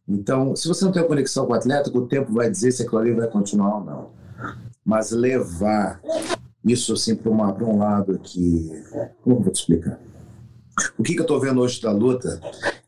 Então, 0.06 0.54
se 0.54 0.68
você 0.68 0.84
não 0.84 0.92
tem 0.92 1.06
conexão 1.06 1.46
com 1.46 1.52
o 1.52 1.56
atleta, 1.56 1.90
o 1.96 2.06
tempo 2.06 2.32
vai 2.32 2.50
dizer 2.50 2.72
se 2.72 2.82
aquilo 2.82 2.98
ali 2.98 3.12
vai 3.12 3.26
continuar 3.26 3.78
ou 3.78 3.84
não. 3.84 4.10
Mas 4.84 5.10
levar 5.10 6.00
isso 6.64 6.94
assim 6.94 7.14
para 7.14 7.30
um 7.30 7.78
lado 7.78 8.18
que. 8.18 8.70
Como 9.22 9.36
eu 9.36 9.42
vou 9.42 9.52
te 9.52 9.60
explicar? 9.60 10.00
O 10.98 11.02
que, 11.02 11.14
que 11.14 11.20
eu 11.20 11.24
estou 11.24 11.40
vendo 11.40 11.60
hoje 11.60 11.80
da 11.80 11.92
luta 11.92 12.40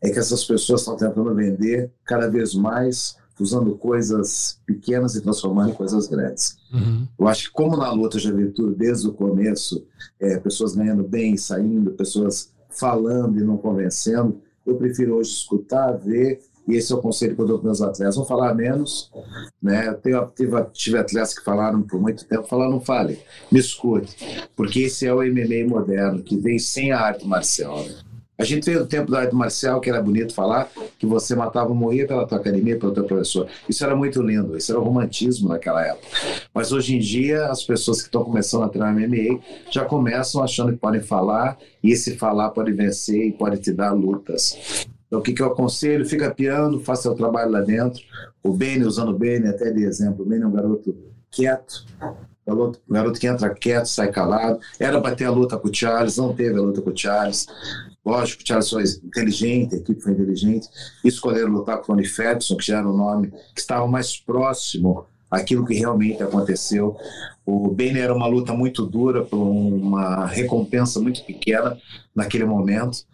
é 0.02 0.10
que 0.10 0.18
essas 0.18 0.44
pessoas 0.44 0.80
estão 0.80 0.96
tentando 0.96 1.32
vender 1.34 1.92
cada 2.04 2.28
vez 2.28 2.54
mais, 2.54 3.16
usando 3.38 3.76
coisas 3.76 4.60
pequenas 4.66 5.14
e 5.14 5.20
transformando 5.20 5.70
em 5.70 5.74
coisas 5.74 6.08
grandes. 6.08 6.56
Uhum. 6.72 7.06
Eu 7.18 7.28
acho 7.28 7.44
que, 7.44 7.52
como 7.52 7.76
na 7.76 7.92
luta 7.92 8.18
já 8.18 8.32
vi 8.32 8.50
tudo 8.50 8.74
desde 8.74 9.06
o 9.06 9.12
começo, 9.12 9.86
é, 10.18 10.38
pessoas 10.38 10.74
ganhando 10.74 11.04
bem 11.04 11.34
e 11.34 11.38
saindo, 11.38 11.92
pessoas 11.92 12.50
falando 12.70 13.38
e 13.38 13.44
não 13.44 13.56
convencendo, 13.56 14.40
eu 14.66 14.74
prefiro 14.76 15.14
hoje 15.14 15.30
escutar, 15.30 15.92
ver 15.92 16.40
e 16.66 16.74
esse 16.74 16.92
é 16.92 16.96
o 16.96 17.00
conselho 17.00 17.34
que 17.34 17.42
eu 17.42 17.46
dou 17.46 17.58
para 17.58 17.66
meus 17.66 17.82
atletas. 17.82 18.16
Vão 18.16 18.24
falar 18.24 18.54
menos, 18.54 19.10
né? 19.62 19.96
Eu 20.04 20.26
tive, 20.28 20.64
tive 20.72 20.98
atletas 20.98 21.38
que 21.38 21.44
falaram 21.44 21.82
por 21.82 22.00
muito 22.00 22.24
tempo, 22.24 22.44
falaram, 22.44 22.72
não 22.72 22.80
fale, 22.80 23.18
me 23.50 23.58
escute, 23.60 24.16
porque 24.54 24.80
esse 24.80 25.06
é 25.06 25.14
o 25.14 25.18
MMA 25.18 25.68
moderno, 25.68 26.22
que 26.22 26.36
vem 26.36 26.58
sem 26.58 26.92
a 26.92 27.00
arte 27.00 27.26
marcial. 27.26 27.82
Né? 27.84 27.94
A 28.38 28.44
gente 28.44 28.66
veio 28.66 28.80
do 28.80 28.86
tempo 28.86 29.10
da 29.10 29.20
arte 29.20 29.34
marcial, 29.34 29.80
que 29.80 29.88
era 29.88 30.02
bonito 30.02 30.34
falar, 30.34 30.70
que 30.98 31.06
você 31.06 31.34
matava 31.34 31.70
ou 31.70 31.74
morria 31.74 32.06
pela 32.06 32.26
tua 32.26 32.36
academia, 32.36 32.78
pelo 32.78 32.92
teu 32.92 33.04
professor. 33.04 33.48
Isso 33.66 33.82
era 33.82 33.96
muito 33.96 34.20
lindo, 34.20 34.56
isso 34.56 34.70
era 34.70 34.78
o 34.78 34.84
romantismo 34.84 35.48
naquela 35.48 35.82
época. 35.82 36.06
Mas 36.52 36.70
hoje 36.70 36.96
em 36.96 36.98
dia, 36.98 37.46
as 37.46 37.64
pessoas 37.64 37.98
que 37.98 38.08
estão 38.08 38.22
começando 38.22 38.64
a 38.64 38.68
treinar 38.68 38.94
MMA 38.94 39.40
já 39.70 39.86
começam 39.86 40.42
achando 40.42 40.72
que 40.72 40.78
podem 40.78 41.00
falar, 41.00 41.56
e 41.82 41.92
esse 41.92 42.16
falar 42.18 42.50
pode 42.50 42.72
vencer 42.72 43.26
e 43.26 43.32
pode 43.32 43.58
te 43.58 43.72
dar 43.72 43.92
lutas. 43.92 44.86
Então, 45.06 45.20
o 45.20 45.22
que, 45.22 45.32
que 45.32 45.42
eu 45.42 45.46
aconselho? 45.46 46.04
Fica 46.04 46.30
piando, 46.34 46.80
faça 46.80 47.02
seu 47.02 47.14
trabalho 47.14 47.50
lá 47.50 47.60
dentro. 47.60 48.02
O 48.42 48.52
Beni, 48.52 48.84
usando 48.84 49.10
o 49.10 49.18
Beni 49.18 49.48
até 49.48 49.70
de 49.70 49.84
exemplo, 49.84 50.24
o 50.24 50.28
Beni 50.28 50.42
é 50.42 50.46
um 50.46 50.52
garoto 50.52 50.96
quieto, 51.30 51.84
garoto, 52.46 52.80
garoto 52.88 53.20
que 53.20 53.26
entra 53.26 53.50
quieto, 53.50 53.86
sai 53.86 54.10
calado. 54.10 54.58
Era 54.78 55.00
para 55.00 55.14
ter 55.14 55.24
a 55.24 55.30
luta 55.30 55.56
com 55.56 55.68
o 55.68 55.74
Charles, 55.74 56.16
não 56.16 56.34
teve 56.34 56.58
a 56.58 56.62
luta 56.62 56.82
com 56.82 56.90
o 56.90 56.96
Charles. 56.96 57.46
Lógico, 58.04 58.42
o 58.42 58.46
Charles 58.46 58.70
foi 58.70 58.84
inteligente, 59.04 59.74
a 59.74 59.78
equipe 59.78 60.00
foi 60.00 60.12
inteligente. 60.12 60.68
Escolheram 61.04 61.50
lutar 61.50 61.78
com 61.78 61.82
o 61.84 61.86
Tony 61.86 62.06
Ferguson, 62.06 62.56
que 62.56 62.66
já 62.66 62.78
era 62.78 62.88
o 62.88 62.96
nome 62.96 63.32
que 63.54 63.60
estava 63.60 63.86
mais 63.86 64.16
próximo 64.16 65.06
aquilo 65.30 65.66
que 65.66 65.74
realmente 65.74 66.22
aconteceu. 66.22 66.96
O 67.44 67.68
Beni 67.68 67.98
era 67.98 68.14
uma 68.14 68.26
luta 68.26 68.52
muito 68.52 68.84
dura, 68.86 69.24
por 69.24 69.38
uma 69.38 70.26
recompensa 70.26 71.00
muito 71.00 71.24
pequena 71.24 71.76
naquele 72.14 72.44
momento. 72.44 73.04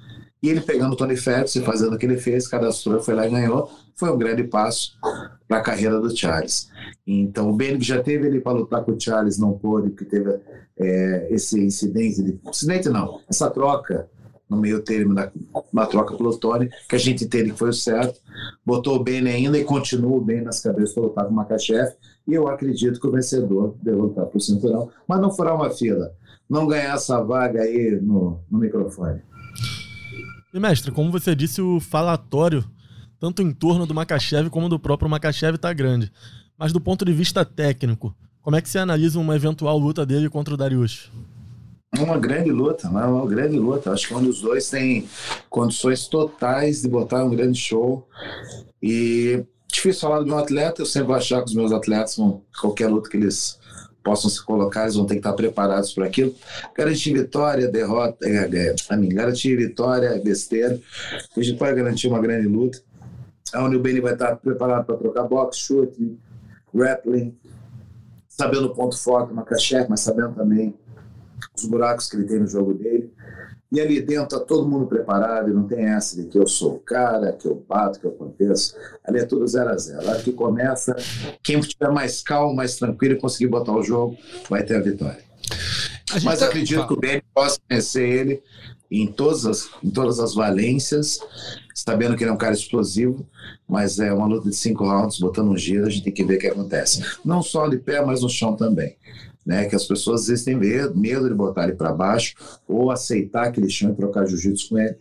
E 0.43 0.49
ele 0.49 0.61
pegando 0.61 0.95
o 0.95 0.97
Tony 0.97 1.17
Ferguson 1.17 1.61
e 1.61 1.65
fazendo 1.65 1.95
o 1.95 1.99
que 1.99 2.05
ele 2.05 2.17
fez, 2.17 2.49
cadastrou, 2.49 3.01
foi 3.01 3.15
lá 3.15 3.27
e 3.27 3.31
ganhou. 3.31 3.71
Foi 3.95 4.11
um 4.11 4.19
grande 4.19 4.43
passo 4.43 4.99
para 5.47 5.59
a 5.59 5.63
carreira 5.63 6.01
do 6.01 6.15
Charles. 6.15 6.69
Então, 7.07 7.49
o 7.49 7.55
Benny 7.55 7.81
já 7.81 8.03
teve 8.03 8.27
ele 8.27 8.41
para 8.41 8.53
lutar 8.53 8.85
com 8.85 8.93
o 8.93 9.01
Charles, 9.01 9.39
não 9.39 9.53
pôde, 9.53 9.91
porque 9.91 10.05
teve 10.05 10.41
é, 10.77 11.29
esse 11.31 11.61
incidente. 11.61 12.23
De, 12.23 12.41
incidente 12.45 12.89
não, 12.89 13.21
essa 13.29 13.49
troca 13.51 14.11
no 14.51 14.57
meio 14.57 14.83
termo 14.83 15.15
da, 15.15 15.31
uma 15.73 15.87
troca 15.87 16.17
pelo 16.17 16.37
Tony, 16.37 16.69
que 16.89 16.97
a 16.97 16.99
gente 16.99 17.25
entende 17.25 17.53
que 17.53 17.59
foi 17.59 17.71
o 17.71 17.73
certo. 17.73 18.21
Botou 18.67 18.97
o 18.97 19.03
Benny 19.03 19.31
ainda 19.31 19.57
e 19.57 19.65
continua 19.65 20.21
bem 20.21 20.43
nas 20.43 20.61
cabeças 20.61 20.93
para 20.93 21.05
lutar 21.05 21.25
com 21.25 21.31
o 21.31 21.35
Makachev. 21.35 21.93
E 22.27 22.35
eu 22.35 22.49
acredito 22.49 23.01
que 23.01 23.07
o 23.07 23.13
vencedor 23.13 23.77
deve 23.81 23.97
lutar 23.97 24.27
para 24.27 24.37
o 24.37 24.41
cinturão, 24.41 24.91
mas 25.07 25.21
não 25.21 25.31
furar 25.31 25.55
uma 25.55 25.71
fila. 25.71 26.13
Não 26.51 26.67
ganhar 26.67 26.97
essa 26.97 27.23
vaga 27.23 27.63
aí 27.63 27.99
no, 28.03 28.41
no 28.51 28.59
microfone. 28.59 29.23
E, 30.53 30.61
mestre, 30.61 30.93
como 30.93 31.11
você 31.11 31.35
disse, 31.35 31.63
o 31.63 31.81
falatório, 31.81 32.63
tanto 33.19 33.41
em 33.41 33.51
torno 33.53 33.87
do 33.87 33.95
Makachev 33.95 34.51
como 34.51 34.69
do 34.69 34.79
próprio 34.79 35.09
Makachev, 35.09 35.57
está 35.57 35.73
grande. 35.73 36.13
Mas 36.59 36.75
do 36.75 36.81
ponto 36.81 37.07
de 37.07 37.13
vista 37.13 37.43
técnico, 37.43 38.15
como 38.43 38.57
é 38.57 38.61
que 38.61 38.69
você 38.69 38.79
analisa 38.79 39.19
uma 39.19 39.35
eventual 39.35 39.79
luta 39.79 40.05
dele 40.05 40.29
contra 40.29 40.53
o 40.53 40.57
Darius? 40.57 41.11
Uma 41.99 42.19
grande 42.19 42.51
luta, 42.51 42.87
uma 42.89 43.27
grande 43.27 43.59
luta. 43.59 43.93
Acho 43.93 44.09
que 44.09 44.15
onde 44.15 44.29
os 44.29 44.43
dois 44.43 44.69
têm 44.69 45.09
condições 45.49 46.07
totais 46.07 46.83
de 46.83 46.89
botar 46.89 47.25
um 47.25 47.31
grande 47.31 47.59
show. 47.59 48.07
E 48.83 49.45
difícil 49.73 50.03
falar 50.03 50.23
de 50.23 50.31
um 50.31 50.37
atleta, 50.37 50.83
eu 50.83 50.87
sempre 50.87 51.09
vou 51.09 51.17
achar 51.17 51.41
que 51.41 51.49
os 51.49 51.55
meus 51.55 51.73
atletas, 51.73 52.19
qualquer 52.61 52.89
luta 52.89 53.09
que 53.09 53.17
eles 53.17 53.59
possam 54.03 54.31
se 54.31 54.45
colocar, 54.45 54.83
eles 54.83 54.97
vão 54.97 55.07
ter 55.07 55.15
que 55.15 55.21
estar 55.21 55.33
preparados 55.33 55.93
para 55.93 56.07
aquilo. 56.07 56.35
Garantir 56.77 57.13
vitória, 57.13 57.69
derrota, 57.69 58.27
é, 58.27 58.49
é, 58.55 58.75
a 58.89 58.97
mim, 58.97 59.09
garantir 59.09 59.57
vitória 59.57 60.09
é 60.09 60.19
besteira. 60.19 60.79
A 61.37 61.43
gente 61.43 61.59
pode 61.59 61.75
garantir 61.75 62.09
uma 62.09 62.21
grande 62.21 62.49
luta. 62.49 62.81
O 63.55 63.79
Benny 63.79 64.01
vai 64.01 64.15
estar 64.15 64.37
preparado 64.37 64.87
para 64.87 64.97
trocar 64.97 65.25
boxe, 65.25 65.61
chute, 65.61 66.19
grappling, 66.75 67.37
sabendo 68.29 68.67
o 68.67 68.75
ponto 68.75 68.99
forte, 68.99 69.33
uma 69.33 69.43
cachê, 69.43 69.87
mas 69.89 70.01
sabendo 70.01 70.35
também 70.35 70.75
os 71.55 71.67
buracos 71.67 72.09
que 72.09 72.17
ele 72.17 72.25
tem 72.25 72.41
no 72.41 72.47
jogo 72.47 72.73
dele. 72.73 73.13
E 73.73 73.81
ali 73.81 74.03
dentro 74.03 74.39
tá 74.39 74.45
todo 74.45 74.69
mundo 74.69 74.87
preparado 74.87 75.51
e 75.51 75.55
não 75.55 75.67
tem 75.67 75.87
essa 75.87 76.21
de 76.21 76.29
que 76.29 76.39
eu 76.39 76.47
sou 76.47 76.75
o 76.75 76.79
cara, 76.79 77.33
que 77.33 77.49
eu 77.49 77.65
bato, 77.67 77.99
que 77.99 78.05
eu 78.05 78.11
aconteço. 78.11 78.77
Ali 79.03 79.21
é 79.21 79.25
tudo 79.25 79.47
zero 79.47 79.71
a 79.71 79.79
zero. 79.79 80.07
A 80.07 80.11
hora 80.11 80.23
que 80.23 80.31
começa, 80.31 80.95
quem 81.43 81.59
estiver 81.59 81.91
mais 81.91 82.23
calmo, 82.23 82.55
mais 82.55 82.77
tranquilo 82.77 83.15
e 83.15 83.19
conseguir 83.19 83.49
botar 83.49 83.73
o 83.73 83.83
jogo, 83.83 84.19
vai 84.51 84.63
ter 84.63 84.77
a 84.77 84.81
vitória. 84.81 85.25
Mas 86.23 86.41
tá... 86.41 86.47
acredito 86.47 86.87
que 86.87 86.93
o 86.93 87.01
Benny 87.01 87.23
possa 87.35 87.59
vencer 87.67 88.07
ele 88.07 88.43
em 88.91 89.07
todas, 89.07 89.47
as, 89.47 89.71
em 89.83 89.89
todas 89.89 90.21
as 90.21 90.35
valências, 90.35 91.19
sabendo 91.75 92.15
que 92.15 92.25
ele 92.25 92.31
é 92.31 92.35
um 92.35 92.39
cara 92.39 92.53
explosivo, 92.53 93.27
mas 93.67 93.99
é 93.99 94.13
uma 94.13 94.27
luta 94.27 94.51
de 94.51 94.55
cinco 94.55 94.85
rounds, 94.85 95.19
botando 95.19 95.49
um 95.49 95.57
giro, 95.57 95.87
a 95.87 95.91
gente 95.91 96.05
tem 96.05 96.13
que 96.13 96.25
ver 96.25 96.37
o 96.37 96.39
que 96.39 96.49
acontece. 96.49 97.03
Não 97.25 97.43
só 97.43 97.69
de 97.69 97.79
pé, 97.79 98.05
mas 98.05 98.21
no 98.21 98.29
chão 98.29 98.55
também. 98.55 98.97
Né, 99.45 99.65
que 99.65 99.75
as 99.75 99.85
pessoas 99.85 100.21
às 100.21 100.29
vezes 100.29 100.45
têm 100.45 100.55
medo, 100.55 100.97
medo 100.97 101.29
de 101.29 101.35
botar 101.35 101.65
ele 101.65 101.73
para 101.73 101.93
baixo 101.93 102.37
ou 102.69 102.93
aceitar 102.93 103.49
aquele 103.49 103.69
chão 103.69 103.91
e 103.91 103.97
trocar 103.97 104.25
jiu-jitsu 104.25 104.69
com 104.69 104.79
ele 104.79 104.97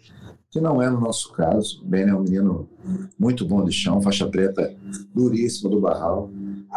que 0.52 0.60
não 0.60 0.82
é 0.82 0.90
no 0.90 1.00
nosso 1.00 1.32
caso. 1.32 1.82
O 1.82 1.86
Ben 1.86 2.10
é 2.10 2.14
um 2.14 2.24
menino 2.24 2.68
muito 3.18 3.46
bom 3.46 3.64
de 3.64 3.72
chão, 3.72 4.02
faixa 4.02 4.28
preta 4.28 4.76
duríssima 5.16 5.70
do 5.70 5.80
barral. 5.80 6.30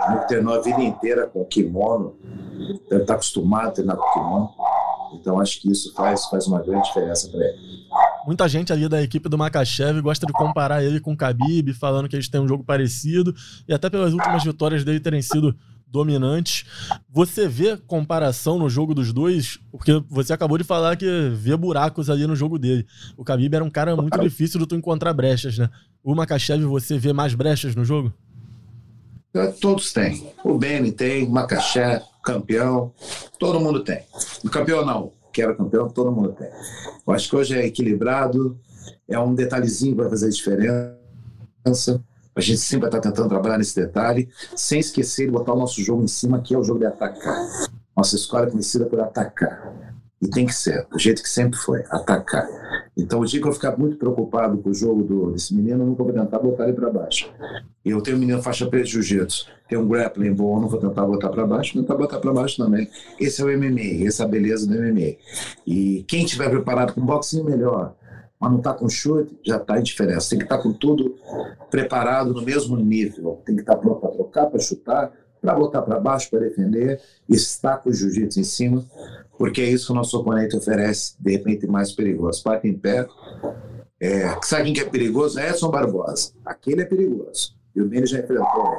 Ele 0.08 0.20
treinou 0.28 0.54
a 0.54 0.60
vida 0.60 0.80
inteira 0.80 1.26
com 1.26 1.44
kimono, 1.44 2.14
deve 2.88 3.02
estar 3.02 3.14
acostumado 3.14 3.68
a 3.68 3.72
treinar 3.72 3.96
com 3.96 4.12
kimono. 4.12 4.50
Então 5.14 5.40
acho 5.40 5.60
que 5.60 5.70
isso 5.70 5.92
faz, 5.92 6.24
faz 6.26 6.46
uma 6.46 6.62
grande 6.62 6.86
diferença 6.86 7.28
para 7.28 7.40
ele. 7.40 7.58
Muita 8.26 8.48
gente 8.48 8.72
ali 8.72 8.88
da 8.88 9.02
equipe 9.02 9.28
do 9.28 9.36
Makachev 9.36 10.00
gosta 10.00 10.24
de 10.24 10.32
comparar 10.32 10.82
ele 10.82 10.98
com 11.00 11.12
o 11.12 11.16
Khabib, 11.16 11.74
falando 11.74 12.08
que 12.08 12.16
eles 12.16 12.28
têm 12.28 12.40
um 12.40 12.48
jogo 12.48 12.64
parecido, 12.64 13.34
e 13.68 13.74
até 13.74 13.90
pelas 13.90 14.12
últimas 14.12 14.42
vitórias 14.42 14.82
dele 14.82 14.98
terem 14.98 15.20
sido 15.20 15.54
dominantes. 15.94 16.66
Você 17.08 17.46
vê 17.46 17.76
comparação 17.76 18.58
no 18.58 18.68
jogo 18.68 18.92
dos 18.92 19.12
dois? 19.12 19.60
Porque 19.70 20.02
você 20.10 20.32
acabou 20.32 20.58
de 20.58 20.64
falar 20.64 20.96
que 20.96 21.06
vê 21.32 21.56
buracos 21.56 22.10
ali 22.10 22.26
no 22.26 22.34
jogo 22.34 22.58
dele. 22.58 22.84
O 23.16 23.22
Khabib 23.22 23.54
era 23.54 23.64
um 23.64 23.70
cara 23.70 23.94
muito 23.94 24.18
difícil 24.18 24.58
de 24.58 24.66
tu 24.66 24.74
encontrar 24.74 25.14
brechas, 25.14 25.56
né? 25.56 25.70
O 26.02 26.12
Makachev, 26.12 26.64
você 26.64 26.98
vê 26.98 27.12
mais 27.12 27.32
brechas 27.34 27.76
no 27.76 27.84
jogo? 27.84 28.12
É, 29.32 29.46
todos 29.46 29.92
têm. 29.92 30.32
O 30.44 30.58
Benny 30.58 30.90
tem, 30.90 31.24
o 31.24 31.30
Makachev, 31.30 32.02
campeão, 32.24 32.92
todo 33.38 33.60
mundo 33.60 33.84
tem. 33.84 34.00
O 34.44 34.50
campeão 34.50 34.84
não, 34.84 35.12
que 35.32 35.40
era 35.42 35.54
campeão, 35.54 35.88
todo 35.88 36.10
mundo 36.10 36.32
tem. 36.32 36.48
Eu 37.06 37.14
acho 37.14 37.30
que 37.30 37.36
hoje 37.36 37.56
é 37.56 37.64
equilibrado, 37.64 38.58
é 39.08 39.18
um 39.18 39.32
detalhezinho 39.32 39.94
vai 39.94 40.08
fazer 40.08 40.28
diferença. 40.28 42.04
A 42.36 42.40
gente 42.40 42.58
sempre 42.58 42.86
estar 42.86 43.00
tentando 43.00 43.28
trabalhar 43.28 43.58
nesse 43.58 43.76
detalhe, 43.76 44.28
sem 44.56 44.80
esquecer 44.80 45.26
de 45.26 45.32
botar 45.32 45.52
o 45.52 45.58
nosso 45.58 45.80
jogo 45.80 46.02
em 46.02 46.08
cima, 46.08 46.40
que 46.40 46.54
é 46.54 46.58
o 46.58 46.64
jogo 46.64 46.80
de 46.80 46.86
atacar. 46.86 47.36
Nossa 47.96 48.16
escola 48.16 48.46
é 48.46 48.50
conhecida 48.50 48.86
por 48.86 49.00
atacar. 49.00 49.72
E 50.20 50.28
tem 50.28 50.46
que 50.46 50.54
ser, 50.54 50.86
do 50.90 50.98
jeito 50.98 51.22
que 51.22 51.28
sempre 51.28 51.58
foi, 51.58 51.84
atacar. 51.90 52.48
Então, 52.96 53.20
o 53.20 53.26
dia 53.26 53.40
que 53.40 53.46
eu 53.46 53.52
ficar 53.52 53.76
muito 53.76 53.96
preocupado 53.96 54.56
com 54.58 54.70
o 54.70 54.74
jogo 54.74 55.02
do, 55.02 55.32
desse 55.32 55.54
menino, 55.54 55.82
eu 55.82 55.86
nunca 55.86 56.02
vou 56.02 56.12
tentar 56.12 56.38
botar 56.38 56.64
ele 56.64 56.72
para 56.72 56.90
baixo. 56.90 57.30
Eu 57.84 58.00
tenho 58.00 58.16
um 58.16 58.20
menino 58.20 58.42
faixa 58.42 58.66
preta 58.66 58.86
de 58.86 58.92
jiu-jitsu, 58.92 59.46
tem 59.68 59.78
um 59.78 59.86
grappling 59.86 60.32
bom, 60.32 60.58
não 60.58 60.68
vou 60.68 60.80
tentar 60.80 61.04
botar 61.04 61.28
para 61.28 61.46
baixo, 61.46 61.74
vou 61.74 61.82
tentar 61.82 61.96
botar 61.96 62.18
para 62.18 62.32
baixo 62.32 62.56
também. 62.56 62.88
Esse 63.20 63.42
é 63.42 63.44
o 63.44 63.58
MMA, 63.58 64.06
essa 64.06 64.22
é 64.22 64.26
a 64.26 64.28
beleza 64.28 64.66
do 64.66 64.74
MMA. 64.74 65.16
E 65.66 66.04
quem 66.08 66.24
tiver 66.24 66.48
preparado 66.48 66.94
com 66.94 67.00
boxing, 67.02 67.44
melhor 67.44 67.94
mas 68.44 68.52
não 68.52 68.58
está 68.58 68.74
com 68.74 68.88
chute, 68.90 69.38
já 69.42 69.56
está 69.56 69.78
em 69.78 69.82
diferença. 69.82 70.28
Tem 70.28 70.38
que 70.38 70.44
estar 70.44 70.58
tá 70.58 70.62
com 70.62 70.70
tudo 70.70 71.16
preparado 71.70 72.34
no 72.34 72.42
mesmo 72.42 72.76
nível. 72.76 73.40
Tem 73.42 73.54
que 73.54 73.62
estar 73.62 73.76
tá 73.76 73.80
pronto 73.80 74.00
para 74.00 74.10
trocar, 74.10 74.46
para 74.46 74.60
chutar, 74.60 75.12
para 75.40 75.54
botar 75.54 75.80
para 75.80 75.98
baixo, 75.98 76.28
para 76.28 76.40
defender, 76.40 77.00
estar 77.26 77.78
com 77.78 77.88
o 77.88 77.92
jiu-jitsu 77.92 78.40
em 78.40 78.44
cima, 78.44 78.84
porque 79.38 79.62
é 79.62 79.64
isso 79.64 79.86
que 79.86 79.92
o 79.92 79.94
nosso 79.94 80.18
oponente 80.18 80.54
oferece, 80.54 81.14
de 81.18 81.32
repente, 81.32 81.66
mais 81.66 81.92
perigoso. 81.92 82.42
Parte 82.42 82.68
em 82.68 82.74
pé. 82.74 83.06
É, 83.98 84.38
sabe 84.42 84.64
quem 84.64 84.74
que 84.74 84.80
é 84.80 84.84
perigoso? 84.84 85.40
É 85.40 85.48
Edson 85.48 85.70
Barbosa. 85.70 86.32
Aquele 86.44 86.82
é 86.82 86.84
perigoso. 86.84 87.54
E 87.74 87.80
o 87.80 87.88
Beni 87.88 88.06
já 88.06 88.18
enfrentou. 88.18 88.76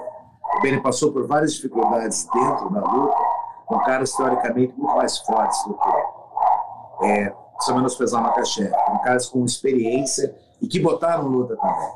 O 0.57 0.61
Beni 0.61 0.79
passou 0.79 1.11
por 1.11 1.25
várias 1.25 1.55
dificuldades 1.55 2.27
dentro 2.31 2.69
da 2.69 2.81
luta, 2.81 3.17
com 3.65 3.79
caras 3.79 4.11
teoricamente 4.13 4.75
muito 4.77 4.95
mais 4.95 5.17
fortes 5.17 5.57
do 5.65 5.73
que 5.73 5.89
ele. 5.89 7.11
É, 7.11 7.44
sem 7.61 7.75
menosprezar 7.75 8.21
o 8.21 8.23
Makachev, 8.23 8.71
com 8.85 8.99
caras 8.99 9.27
com 9.27 9.43
experiência 9.45 10.35
e 10.61 10.67
que 10.67 10.79
botaram 10.79 11.27
luta 11.27 11.55
também. 11.55 11.89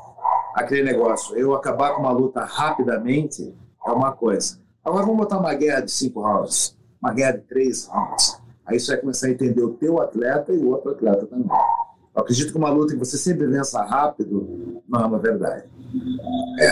Aquele 0.54 0.82
negócio, 0.82 1.36
eu 1.36 1.54
acabar 1.54 1.94
com 1.94 2.00
uma 2.00 2.10
luta 2.10 2.44
rapidamente 2.44 3.54
é 3.86 3.90
uma 3.90 4.12
coisa. 4.12 4.58
Agora 4.84 5.04
vamos 5.04 5.18
botar 5.18 5.38
uma 5.38 5.54
guerra 5.54 5.80
de 5.80 5.90
cinco 5.90 6.20
rounds, 6.20 6.76
uma 7.00 7.12
guerra 7.12 7.32
de 7.32 7.42
três 7.42 7.86
rounds. 7.86 8.40
Aí 8.66 8.78
você 8.78 8.92
vai 8.92 9.00
começar 9.00 9.26
a 9.26 9.30
entender 9.30 9.62
o 9.62 9.74
teu 9.74 10.00
atleta 10.00 10.52
e 10.52 10.58
o 10.58 10.70
outro 10.70 10.90
atleta 10.92 11.26
também. 11.26 11.48
Eu 12.14 12.22
acredito 12.22 12.52
que 12.52 12.58
uma 12.58 12.70
luta 12.70 12.92
que 12.92 12.98
você 12.98 13.16
sempre 13.16 13.46
vença 13.46 13.82
rápido 13.82 14.82
não 14.88 15.00
é 15.00 15.06
uma 15.06 15.18
verdade. 15.18 15.64
É, 16.60 16.70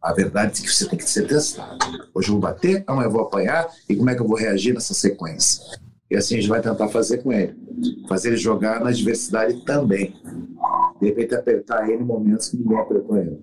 a 0.00 0.12
verdade 0.12 0.60
é 0.60 0.64
que 0.64 0.72
você 0.72 0.88
tem 0.88 0.98
que 0.98 1.08
ser 1.08 1.26
testado. 1.26 1.78
Hoje 2.14 2.28
eu 2.28 2.32
vou 2.32 2.40
bater, 2.40 2.84
amanhã 2.86 3.06
eu 3.06 3.12
vou 3.12 3.22
apanhar, 3.22 3.68
e 3.88 3.96
como 3.96 4.08
é 4.10 4.14
que 4.14 4.22
eu 4.22 4.26
vou 4.26 4.36
reagir 4.36 4.72
nessa 4.72 4.94
sequência? 4.94 5.78
E 6.10 6.16
assim 6.16 6.36
a 6.36 6.40
gente 6.40 6.48
vai 6.48 6.60
tentar 6.60 6.88
fazer 6.88 7.18
com 7.18 7.32
ele. 7.32 7.54
Fazer 8.08 8.28
ele 8.28 8.36
jogar 8.36 8.80
na 8.80 8.90
adversidade 8.90 9.62
também. 9.64 10.14
De 11.00 11.06
repente 11.06 11.34
apertar 11.34 11.88
ele 11.88 12.02
em 12.02 12.06
momentos 12.06 12.48
que 12.48 12.56
ninguém 12.56 12.78
apertou 12.78 13.16
ele. 13.16 13.38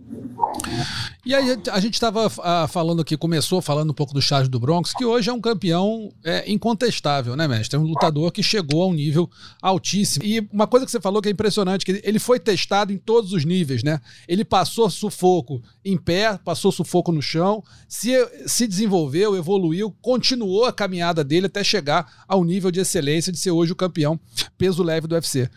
E 1.26 1.34
aí 1.34 1.58
a 1.72 1.80
gente 1.80 1.94
estava 1.94 2.30
ah, 2.44 2.68
falando 2.68 3.02
aqui, 3.02 3.18
começou 3.18 3.62
falando 3.62 3.92
um 3.92 3.94
pouco 3.94 4.14
do 4.14 4.22
Charles 4.22 4.50
do 4.50 4.60
Bronx, 4.60 4.94
que 4.94 5.06
hoje 5.06 5.30
é 5.30 5.34
um 5.34 5.42
campeão 5.42 6.12
é, 6.24 6.50
incontestável, 6.52 7.36
né, 7.36 7.48
mestre? 7.48 7.78
É 7.78 7.80
um 7.80 7.84
lutador 7.84 8.32
que 8.32 8.44
chegou 8.44 8.84
a 8.84 8.88
um 8.88 8.94
nível 8.94 9.30
altíssimo. 9.62 10.26
E 10.26 10.48
uma 10.52 10.68
coisa 10.68 10.86
que 10.86 10.92
você 10.92 11.00
falou 11.00 11.22
que 11.22 11.30
é 11.30 11.32
impressionante, 11.32 11.86
que 11.86 12.02
ele 12.04 12.20
foi 12.20 12.40
testado 12.40 12.92
em 12.92 12.98
todos 12.98 13.34
os 13.34 13.46
níveis, 13.46 13.82
né? 13.84 14.00
Ele 14.28 14.46
passou 14.46 14.90
sufoco 14.90 15.62
em 15.84 15.98
pé, 15.98 16.38
passou 16.44 16.72
sufoco 16.72 17.12
no 17.12 17.22
chão, 17.22 17.64
se, 17.88 18.12
se 18.46 18.68
desenvolveu, 18.68 19.36
evoluiu, 19.36 19.96
continuou 20.02 20.66
a 20.66 20.74
caminhada 20.74 21.24
dele 21.24 21.48
até 21.48 21.64
chegar 21.64 22.26
ao 22.28 22.44
nível 22.44 22.70
de 22.70 22.80
excelência 22.80 23.32
de 23.32 23.40
ser 23.40 23.52
hoje 23.52 23.72
o 23.72 23.76
campeão 23.76 24.20
peso 24.58 24.84
leve 24.84 25.08
do 25.08 25.16
UFC. 25.16 25.50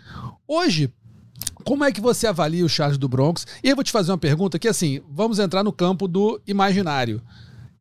Hoje, 0.46 0.90
como 1.64 1.84
é 1.84 1.92
que 1.92 2.00
você 2.00 2.26
avalia 2.26 2.64
o 2.64 2.68
Charles 2.68 2.98
do 2.98 3.08
Bronx? 3.08 3.46
E 3.62 3.68
eu 3.68 3.76
vou 3.76 3.84
te 3.84 3.92
fazer 3.92 4.10
uma 4.12 4.18
pergunta 4.18 4.58
que, 4.58 4.68
assim, 4.68 5.00
vamos 5.10 5.38
entrar 5.38 5.62
no 5.62 5.72
campo 5.72 6.08
do 6.08 6.40
imaginário. 6.46 7.20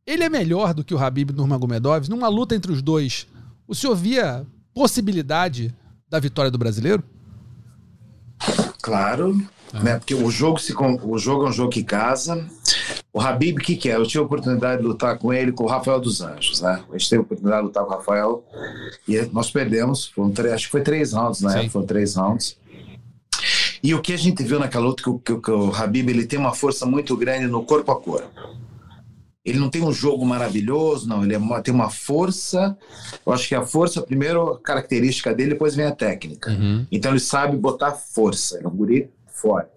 Ele 0.05 0.23
é 0.23 0.29
melhor 0.29 0.73
do 0.73 0.83
que 0.83 0.93
o 0.93 0.97
Habib 0.97 1.31
Nurmagomedov? 1.31 2.09
Numa 2.09 2.29
luta 2.29 2.55
entre 2.55 2.71
os 2.71 2.81
dois, 2.81 3.27
o 3.67 3.75
senhor 3.75 3.95
via 3.95 4.45
possibilidade 4.73 5.75
da 6.09 6.19
vitória 6.19 6.49
do 6.49 6.57
brasileiro? 6.57 7.03
Claro, 8.81 9.37
ah. 9.73 9.83
né? 9.83 9.97
Porque 9.97 10.15
o 10.15 10.29
jogo, 10.31 10.59
se, 10.59 10.73
o 10.73 11.17
jogo 11.17 11.45
é 11.45 11.49
um 11.49 11.51
jogo 11.51 11.71
que 11.71 11.83
casa. 11.83 12.47
O 13.11 13.19
Habib, 13.19 13.57
o 13.57 13.61
que, 13.61 13.75
que 13.75 13.89
é? 13.89 13.95
Eu 13.95 14.05
tive 14.05 14.19
a 14.19 14.25
oportunidade 14.25 14.81
de 14.81 14.87
lutar 14.87 15.17
com 15.17 15.33
ele, 15.33 15.51
com 15.51 15.63
o 15.63 15.67
Rafael 15.67 15.99
dos 15.99 16.21
Anjos, 16.21 16.61
né? 16.61 16.83
A 16.89 16.97
gente 16.97 17.09
teve 17.09 17.19
a 17.19 17.23
oportunidade 17.23 17.61
de 17.61 17.67
lutar 17.67 17.83
com 17.83 17.91
o 17.91 17.97
Rafael 17.97 18.45
e 19.07 19.19
nós 19.33 19.49
perdemos. 19.49 20.05
Foram 20.07 20.31
três, 20.31 20.53
acho 20.53 20.65
que 20.65 20.71
foi 20.71 20.81
três 20.81 21.13
rounds, 21.13 21.41
né? 21.41 21.67
Foram 21.69 21.85
três 21.85 22.15
rounds. 22.15 22.55
E 23.87 23.93
o 23.93 24.01
que 24.01 24.11
a 24.11 24.17
gente 24.17 24.43
viu 24.43 24.59
naquela 24.59 24.83
luta, 24.83 25.01
que, 25.01 25.17
que, 25.19 25.41
que 25.41 25.49
o 25.49 25.73
Habib 25.73 26.09
ele 26.09 26.25
tem 26.25 26.37
uma 26.37 26.53
força 26.53 26.85
muito 26.85 27.15
grande 27.15 27.47
no 27.47 27.63
corpo 27.63 27.89
a 27.89 27.95
corpo. 27.95 28.27
Ele 29.45 29.57
não 29.57 29.69
tem 29.69 29.81
um 29.81 29.93
jogo 29.93 30.25
maravilhoso, 30.25 31.07
não. 31.07 31.23
Ele 31.23 31.33
é 31.33 31.61
tem 31.61 31.73
uma 31.73 31.89
força. 31.89 32.77
Eu 33.25 33.31
acho 33.31 33.47
que 33.47 33.55
a 33.55 33.65
força, 33.65 34.01
primeiro, 34.01 34.57
característica 34.57 35.33
dele, 35.33 35.51
depois 35.51 35.73
vem 35.73 35.85
a 35.85 35.95
técnica. 35.95 36.51
Uhum. 36.51 36.85
Então 36.91 37.11
ele 37.11 37.21
sabe 37.21 37.55
botar 37.55 37.93
força. 37.93 38.57
Ele 38.57 38.65
é 38.65 38.67
um 38.67 38.75
guri 38.75 39.09
forte. 39.27 39.71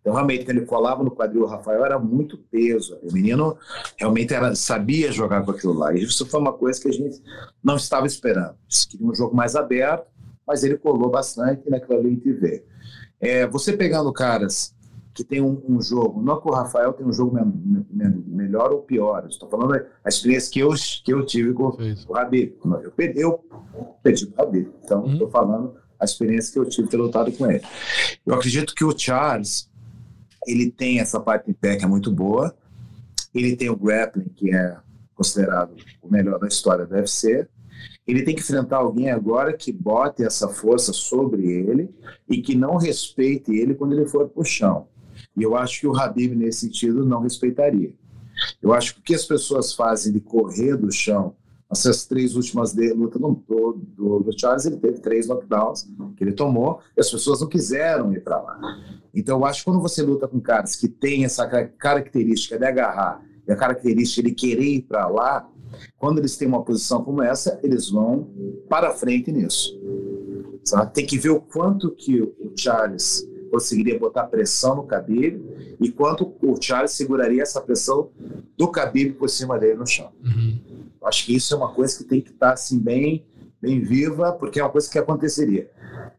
Então, 0.00 0.12
realmente, 0.12 0.50
ele 0.50 0.62
colava 0.62 1.04
no 1.04 1.12
quadril, 1.12 1.44
o 1.44 1.46
Rafael 1.46 1.84
era 1.84 2.00
muito 2.00 2.36
peso. 2.36 2.98
O 3.00 3.12
menino 3.12 3.56
realmente 3.96 4.34
era, 4.34 4.56
sabia 4.56 5.12
jogar 5.12 5.44
com 5.44 5.52
aquilo 5.52 5.74
lá. 5.74 5.94
E 5.94 6.02
isso 6.02 6.26
foi 6.26 6.40
uma 6.40 6.52
coisa 6.52 6.82
que 6.82 6.88
a 6.88 6.92
gente 6.92 7.22
não 7.62 7.76
estava 7.76 8.08
esperando. 8.08 8.56
Queria 8.90 9.06
um 9.06 9.14
jogo 9.14 9.36
mais 9.36 9.54
aberto, 9.54 10.08
mas 10.44 10.64
ele 10.64 10.76
colou 10.76 11.08
bastante 11.08 11.70
naquela 11.70 12.00
ali 12.00 12.08
a 12.08 12.10
gente 12.10 12.32
vê. 12.32 12.64
É, 13.22 13.46
você 13.46 13.72
pegando 13.72 14.12
caras 14.12 14.74
que 15.14 15.22
tem 15.22 15.40
um, 15.40 15.62
um, 15.68 15.80
jogo, 15.80 16.20
não 16.20 16.40
que 16.40 16.48
o 16.48 16.52
Rafael 16.52 16.92
tem 16.92 17.06
um 17.06 17.12
jogo 17.12 17.36
me, 17.36 17.86
me, 17.88 18.24
melhor 18.26 18.72
ou 18.72 18.82
pior, 18.82 19.24
estou 19.28 19.48
falando 19.48 19.74
a 19.74 20.08
experiência 20.08 20.50
que 20.50 20.58
eu, 20.58 20.70
que 21.04 21.12
eu 21.12 21.24
tive 21.24 21.52
com 21.52 21.66
o 22.08 22.12
Rabib. 22.12 22.56
Eu 22.82 22.90
perdi, 22.90 23.20
eu 23.20 23.44
perdi 24.02 24.24
o 24.24 24.34
Rabib, 24.36 24.70
então 24.82 25.06
estou 25.06 25.26
uhum. 25.26 25.30
falando 25.30 25.76
a 26.00 26.04
experiência 26.04 26.52
que 26.52 26.58
eu 26.58 26.68
tive 26.68 26.84
de 26.84 26.90
ter 26.90 26.96
lutado 26.96 27.30
com 27.30 27.48
ele. 27.48 27.62
Eu 28.26 28.34
acredito 28.34 28.74
que 28.74 28.84
o 28.84 28.98
Charles, 28.98 29.70
ele 30.44 30.70
tem 30.70 30.98
essa 30.98 31.20
parte 31.20 31.48
em 31.48 31.54
pé 31.54 31.76
que 31.76 31.84
é 31.84 31.88
muito 31.88 32.10
boa, 32.10 32.52
ele 33.32 33.54
tem 33.54 33.70
o 33.70 33.76
grappling, 33.76 34.30
que 34.34 34.52
é 34.52 34.76
considerado 35.14 35.76
o 36.02 36.10
melhor 36.10 36.40
da 36.40 36.48
história 36.48 36.84
do 36.84 36.94
UFC, 36.94 37.46
ele 38.12 38.22
tem 38.24 38.34
que 38.34 38.42
enfrentar 38.42 38.76
alguém 38.76 39.10
agora 39.10 39.56
que 39.56 39.72
bote 39.72 40.22
essa 40.22 40.46
força 40.46 40.92
sobre 40.92 41.50
ele 41.50 41.88
e 42.28 42.42
que 42.42 42.54
não 42.54 42.76
respeite 42.76 43.54
ele 43.54 43.74
quando 43.74 43.94
ele 43.94 44.06
for 44.06 44.28
para 44.28 44.42
o 44.42 44.44
chão. 44.44 44.86
E 45.34 45.42
eu 45.42 45.56
acho 45.56 45.80
que 45.80 45.86
o 45.86 45.96
Habib, 45.96 46.34
nesse 46.34 46.60
sentido, 46.60 47.06
não 47.06 47.22
respeitaria. 47.22 47.94
Eu 48.60 48.74
acho 48.74 48.94
que 48.94 49.00
o 49.00 49.02
que 49.02 49.14
as 49.14 49.24
pessoas 49.24 49.72
fazem 49.72 50.12
de 50.12 50.20
correr 50.20 50.76
do 50.76 50.92
chão, 50.92 51.34
essas 51.70 52.04
três 52.04 52.36
últimas 52.36 52.74
lutas 52.74 53.18
do, 53.18 53.42
do, 53.96 54.18
do, 54.20 54.38
Charles, 54.38 54.66
ele 54.66 54.76
teve 54.76 54.98
três 54.98 55.26
knockdowns 55.26 55.88
que 56.14 56.22
ele 56.22 56.32
tomou 56.32 56.80
e 56.94 57.00
as 57.00 57.10
pessoas 57.10 57.40
não 57.40 57.48
quiseram 57.48 58.12
ir 58.12 58.22
para 58.22 58.38
lá. 58.38 58.60
Então 59.14 59.38
eu 59.38 59.44
acho 59.46 59.60
que 59.60 59.64
quando 59.64 59.80
você 59.80 60.02
luta 60.02 60.28
com 60.28 60.38
caras 60.38 60.76
que 60.76 60.86
têm 60.86 61.24
essa 61.24 61.46
característica 61.46 62.58
de 62.58 62.64
agarrar 62.66 63.22
e 63.48 63.52
a 63.52 63.56
característica 63.56 64.28
de 64.28 64.34
querer 64.34 64.64
ir 64.64 64.82
para 64.82 65.06
lá, 65.08 65.48
quando 65.98 66.18
eles 66.18 66.36
têm 66.36 66.48
uma 66.48 66.62
posição 66.62 67.02
como 67.02 67.22
essa, 67.22 67.58
eles 67.62 67.90
vão 67.90 68.30
para 68.68 68.92
frente 68.92 69.30
nisso. 69.30 69.78
Sabe? 70.64 70.92
Tem 70.94 71.06
que 71.06 71.18
ver 71.18 71.30
o 71.30 71.40
quanto 71.40 71.90
que 71.90 72.20
o 72.20 72.52
Charles 72.56 73.26
conseguiria 73.50 73.98
botar 73.98 74.24
pressão 74.24 74.76
no 74.76 74.86
Khabib 74.86 75.42
e 75.78 75.90
quanto 75.90 76.34
o 76.42 76.56
Charles 76.60 76.92
seguraria 76.92 77.42
essa 77.42 77.60
pressão 77.60 78.10
do 78.56 78.66
Khabib 78.70 79.12
por 79.14 79.28
cima 79.28 79.58
dele 79.58 79.74
no 79.74 79.86
chão. 79.86 80.10
Uhum. 80.24 80.58
Acho 81.04 81.26
que 81.26 81.36
isso 81.36 81.52
é 81.52 81.56
uma 81.56 81.72
coisa 81.72 81.98
que 81.98 82.04
tem 82.04 82.20
que 82.20 82.30
estar 82.30 82.52
assim 82.52 82.78
bem, 82.78 83.26
bem 83.60 83.80
viva, 83.80 84.32
porque 84.32 84.58
é 84.58 84.62
uma 84.62 84.70
coisa 84.70 84.90
que 84.90 84.98
aconteceria. 84.98 85.70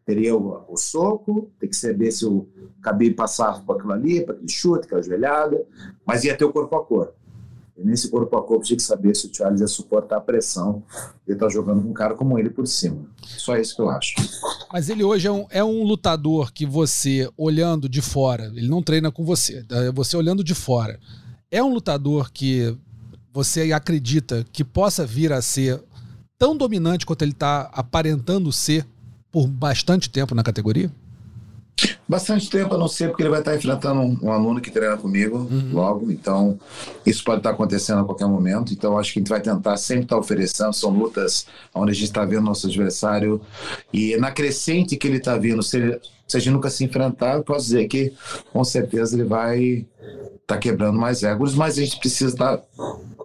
Teria 0.05 0.35
o, 0.35 0.63
o 0.67 0.77
soco, 0.77 1.49
tem 1.59 1.69
que 1.69 1.75
saber 1.75 2.11
se 2.11 2.25
o 2.25 2.47
Khabib 2.83 3.15
passava 3.15 3.61
por 3.61 3.77
aquilo 3.77 3.93
ali, 3.93 4.23
para 4.23 4.35
aquele 4.35 4.51
chute, 4.51 4.85
aquela 4.85 5.01
joelhada, 5.01 5.65
mas 6.05 6.23
ia 6.23 6.37
ter 6.37 6.45
o 6.45 6.51
corpo 6.51 6.75
a 6.75 6.85
corpo. 6.85 7.15
E 7.76 7.84
nesse 7.84 8.09
corpo 8.09 8.38
a 8.38 8.43
corpo 8.43 8.63
tinha 8.63 8.78
que 8.78 8.84
saber 8.84 9.15
se 9.15 9.28
o 9.28 9.34
Charles 9.34 9.59
ia 9.59 9.67
suportar 9.67 10.17
a 10.17 10.21
pressão 10.21 10.84
de 11.26 11.34
estar 11.34 11.49
jogando 11.49 11.82
com 11.82 11.89
um 11.89 11.93
cara 11.93 12.13
como 12.13 12.38
ele 12.38 12.49
por 12.49 12.67
cima. 12.67 13.05
Só 13.24 13.57
isso 13.57 13.76
que 13.76 13.82
eu 13.82 13.89
acho. 13.89 14.15
Mas 14.71 14.89
ele 14.89 15.03
hoje 15.03 15.28
é 15.28 15.32
um, 15.32 15.45
é 15.49 15.63
um 15.63 15.84
lutador 15.84 16.51
que 16.53 16.65
você, 16.65 17.30
olhando 17.36 17.89
de 17.89 18.01
fora, 18.01 18.45
ele 18.55 18.67
não 18.67 18.84
treina 18.84 19.11
com 19.11 19.26
você, 19.26 19.63
tá? 19.63 19.76
você 19.91 20.15
olhando 20.15 20.43
de 20.43 20.53
fora, 20.53 20.99
é 21.49 21.63
um 21.63 21.74
lutador 21.74 22.32
que 22.32 22.78
você 23.32 23.71
acredita 23.71 24.45
que 24.51 24.63
possa 24.63 25.05
vir 25.05 25.34
a 25.34 25.41
ser 25.41 25.84
tão 26.38 26.55
dominante 26.55 27.05
quanto 27.05 27.24
ele 27.24 27.32
está 27.32 27.69
aparentando 27.74 28.51
ser 28.51 28.86
por 29.32 29.47
bastante 29.47 30.09
tempo 30.09 30.36
na 30.36 30.43
categoria? 30.43 30.91
Bastante 32.07 32.49
tempo, 32.49 32.76
a 32.76 32.78
não 32.78 32.88
ser 32.88 33.09
porque 33.09 33.24
ele 33.24 33.30
vai 33.30 33.39
estar 33.39 33.55
enfrentando 33.55 34.01
um, 34.01 34.17
um 34.24 34.32
aluno 34.32 34.61
que 34.61 34.69
treina 34.69 34.97
comigo 34.97 35.38
uhum. 35.38 35.71
logo, 35.74 36.11
então 36.11 36.59
isso 37.05 37.24
pode 37.24 37.39
estar 37.39 37.51
acontecendo 37.51 38.01
a 38.01 38.05
qualquer 38.05 38.28
momento. 38.28 38.74
Então 38.74 38.97
acho 38.97 39.11
que 39.11 39.19
a 39.19 39.21
gente 39.21 39.30
vai 39.30 39.41
tentar 39.41 39.78
sempre 39.78 40.03
estar 40.03 40.17
oferecendo. 40.17 40.74
São 40.74 40.91
lutas 40.91 41.47
onde 41.74 41.91
a 41.91 41.93
gente 41.93 42.05
está 42.05 42.24
vendo 42.26 42.43
nosso 42.43 42.67
adversário 42.67 43.41
e 43.91 44.15
na 44.17 44.32
crescente 44.32 44.95
que 44.95 45.07
ele 45.07 45.17
está 45.17 45.38
vindo, 45.38 45.63
se, 45.63 45.78
ele, 45.78 45.99
se 46.28 46.38
a 46.38 46.39
gente 46.39 46.53
nunca 46.53 46.69
se 46.69 46.84
enfrentar, 46.84 47.36
eu 47.36 47.43
posso 47.43 47.65
dizer 47.65 47.88
que 47.88 48.13
com 48.51 48.63
certeza 48.63 49.15
ele 49.15 49.24
vai 49.24 49.59
estar 49.61 49.88
tá 50.45 50.57
quebrando 50.57 50.99
mais 50.99 51.24
egos, 51.24 51.55
mas 51.55 51.78
a 51.78 51.82
gente 51.82 51.99
precisa 51.99 52.32
estar 52.32 52.61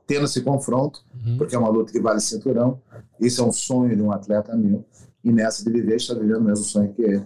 tendo 0.06 0.24
esse 0.24 0.40
confronto, 0.40 1.00
uhum. 1.26 1.36
porque 1.36 1.54
é 1.54 1.58
uma 1.58 1.68
luta 1.68 1.92
que 1.92 2.00
vale 2.00 2.20
cinturão. 2.20 2.80
Isso 3.20 3.42
é 3.42 3.44
um 3.44 3.52
sonho 3.52 3.94
de 3.94 4.02
um 4.02 4.12
atleta 4.12 4.56
meu 4.56 4.84
e 5.24 5.32
nessa 5.32 5.64
de 5.64 5.70
viver 5.70 5.96
está 5.96 6.14
vivendo 6.14 6.38
o 6.38 6.44
mesmo 6.44 6.64
sonho 6.64 6.92
que 6.92 7.02
ele. 7.02 7.22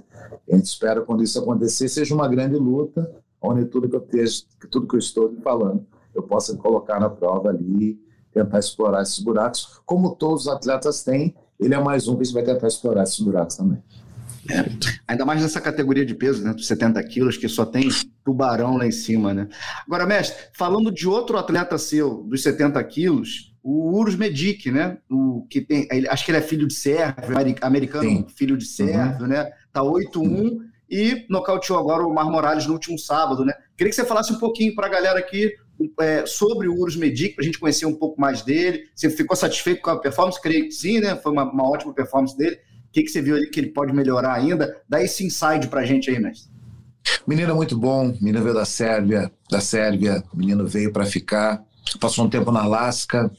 A 0.51 0.57
gente 0.57 0.67
espera 0.67 1.01
quando 1.03 1.23
isso 1.23 1.39
acontecer 1.39 1.89
seja 1.89 2.15
uma 2.15 2.29
grande 2.29 2.57
luta, 2.57 3.11
onde 3.41 3.65
tudo 3.67 3.89
que 3.89 3.97
eu 3.97 4.01
esteja, 4.01 4.43
tudo 4.71 4.87
que 4.87 4.95
eu 4.95 4.99
estou 4.99 5.35
falando, 5.43 5.87
eu 6.15 6.23
possa 6.23 6.57
colocar 6.57 6.99
na 7.01 7.11
prova 7.11 7.51
ali, 7.51 8.01
tentar 8.33 8.59
explorar 8.59 9.03
esses 9.03 9.19
buracos, 9.19 9.81
como 9.85 10.15
todos 10.15 10.43
os 10.43 10.49
atletas 10.49 11.03
têm. 11.03 11.35
Ele 11.61 11.75
é 11.75 11.81
mais 11.81 12.09
um 12.09 12.17
que 12.17 12.33
vai 12.33 12.43
tentar 12.43 12.67
explorar 12.67 13.03
esses 13.05 13.21
buracos 13.21 13.57
também. 13.57 13.83
É. 14.51 14.65
Ainda 15.07 15.25
mais 15.25 15.41
nessa 15.41 15.61
categoria 15.61 16.05
de 16.05 16.15
peso, 16.15 16.43
né? 16.43 16.53
Dos 16.53 16.67
70 16.67 17.03
quilos, 17.05 17.37
que 17.37 17.49
só 17.49 17.65
tem 17.65 17.89
tubarão 18.25 18.77
lá 18.77 18.87
em 18.87 18.91
cima, 18.91 19.33
né? 19.33 19.49
Agora, 19.87 20.07
mestre, 20.07 20.37
falando 20.53 20.91
de 20.91 21.07
outro 21.07 21.39
atleta 21.39 21.79
seu, 21.79 22.25
dos 22.25 22.43
70 22.43 22.83
quilos, 22.85 23.52
o 23.63 23.97
Urus 23.97 24.17
Medic, 24.17 24.71
né? 24.71 24.99
O 25.09 25.47
que 25.49 25.61
tem, 25.61 25.89
acho 26.11 26.25
que 26.25 26.31
ele 26.31 26.39
é 26.39 26.43
filho 26.43 26.67
de 26.67 26.75
sérvio, 26.75 27.37
americano, 27.61 28.09
Sim. 28.09 28.27
filho 28.29 28.57
de 28.57 28.67
sérvio, 28.67 29.23
uhum. 29.23 29.29
né? 29.29 29.51
Tá 29.73 29.81
8-1 29.83 30.17
uhum. 30.17 30.61
e 30.91 31.25
nocauteou 31.29 31.79
agora 31.79 32.05
o 32.05 32.13
Mar 32.13 32.31
Morales 32.31 32.67
no 32.67 32.73
último 32.73 32.99
sábado, 32.99 33.45
né? 33.45 33.53
Queria 33.77 33.91
que 33.91 33.97
você 33.97 34.05
falasse 34.05 34.33
um 34.33 34.39
pouquinho 34.39 34.75
para 34.75 34.87
a 34.89 34.91
galera 34.91 35.19
aqui 35.19 35.55
é, 36.01 36.27
sobre 36.27 36.69
o 36.69 36.75
Urus 36.75 36.97
Medic, 36.97 37.35
para 37.35 37.43
a 37.43 37.47
gente 37.47 37.59
conhecer 37.59 37.87
um 37.87 37.95
pouco 37.95 38.21
mais 38.21 38.43
dele. 38.43 38.85
Você 38.95 39.09
ficou 39.11 39.37
satisfeito 39.37 39.81
com 39.81 39.91
a 39.91 39.99
performance? 39.99 40.41
Creio 40.41 40.65
que 40.65 40.73
sim, 40.73 41.01
né? 41.01 41.17
Foi 41.17 41.33
uma, 41.33 41.45
uma 41.45 41.69
ótima 41.69 41.95
performance 41.95 42.37
dele. 42.37 42.57
O 42.57 42.93
que, 42.93 43.03
que 43.03 43.09
você 43.09 43.23
viu 43.23 43.37
ali 43.37 43.49
que 43.49 43.61
ele 43.61 43.71
pode 43.71 43.93
melhorar 43.93 44.35
ainda? 44.35 44.77
Dá 44.89 45.03
esse 45.03 45.25
inside 45.25 45.69
para 45.69 45.81
a 45.81 45.85
gente 45.85 46.11
aí, 46.11 46.19
mestre. 46.19 46.51
Menino 47.27 47.55
muito 47.55 47.77
bom, 47.77 48.15
menino 48.21 48.43
veio 48.43 48.55
da 48.55 48.65
Sérvia, 48.65 49.31
da 49.51 49.61
Sérvia, 49.61 50.23
menino 50.35 50.67
veio 50.67 50.93
para 50.93 51.05
ficar 51.05 51.65
Passou 52.01 52.25
um 52.25 52.31
tempo 52.31 52.51
na 52.51 52.63
Alaska, 52.63 53.31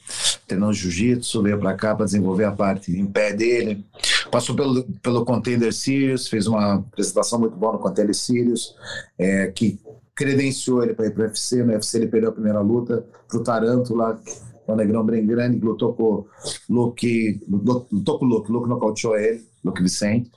treinando 0.46 0.72
jiu-jitsu, 0.72 1.42
veio 1.42 1.58
para 1.58 1.74
cá 1.74 1.94
para 1.94 2.04
desenvolver 2.04 2.44
a 2.44 2.52
parte 2.52 2.92
em 2.92 3.06
pé 3.06 3.32
dele. 3.32 3.84
Passou 4.30 4.54
pelo, 4.54 4.84
pelo 5.02 5.24
Contender 5.24 5.72
Series, 5.72 6.28
fez 6.28 6.46
uma 6.46 6.74
apresentação 6.74 7.38
muito 7.38 7.56
boa 7.56 7.72
no 7.72 7.78
Contender 7.78 8.14
Series, 8.14 8.74
é, 9.18 9.48
que 9.48 9.80
credenciou 10.14 10.82
ele 10.82 10.94
para 10.94 11.06
ir 11.06 11.10
para 11.10 11.24
o 11.24 11.26
UFC. 11.26 11.62
No 11.62 11.72
UFC 11.72 11.98
ele 11.98 12.06
perdeu 12.06 12.30
a 12.30 12.32
primeira 12.32 12.60
luta 12.60 13.04
para 13.28 13.38
o 13.38 13.42
Tarântula, 13.42 14.20
que 14.22 14.32
é 14.68 14.72
um 14.72 14.76
negrão 14.76 15.04
bem 15.04 15.26
grande, 15.26 15.58
lutou 15.58 15.94
com 15.94 16.02
o 16.02 16.26
Luke, 16.68 17.40
lutou 17.48 18.18
com 18.18 18.24
o 18.24 18.28
Luke, 18.28 18.52
Luke 18.52 18.68
nocauteou 18.68 19.16
ele, 19.16 19.44
Luke 19.64 19.82
Vicente. 19.82 20.30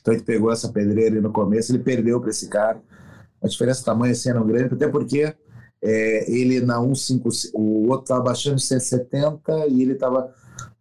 Então 0.00 0.14
ele 0.14 0.22
pegou 0.22 0.50
essa 0.50 0.68
pedreira 0.68 1.20
no 1.20 1.30
começo, 1.30 1.72
ele 1.72 1.82
perdeu 1.82 2.20
para 2.20 2.30
esse 2.30 2.48
cara. 2.48 2.80
A 3.42 3.48
diferença 3.48 3.80
de 3.80 3.86
tamanho 3.86 4.12
assim 4.12 4.30
era 4.30 4.42
grande, 4.42 4.74
até 4.74 4.88
porque 4.88 5.34
é, 5.82 6.30
ele 6.30 6.60
na 6.60 6.78
155, 6.78 7.58
o 7.58 7.88
outro 7.88 8.04
estava 8.04 8.22
baixando 8.22 8.58
170 8.58 9.66
e 9.68 9.82
ele 9.82 9.92
estava 9.92 10.32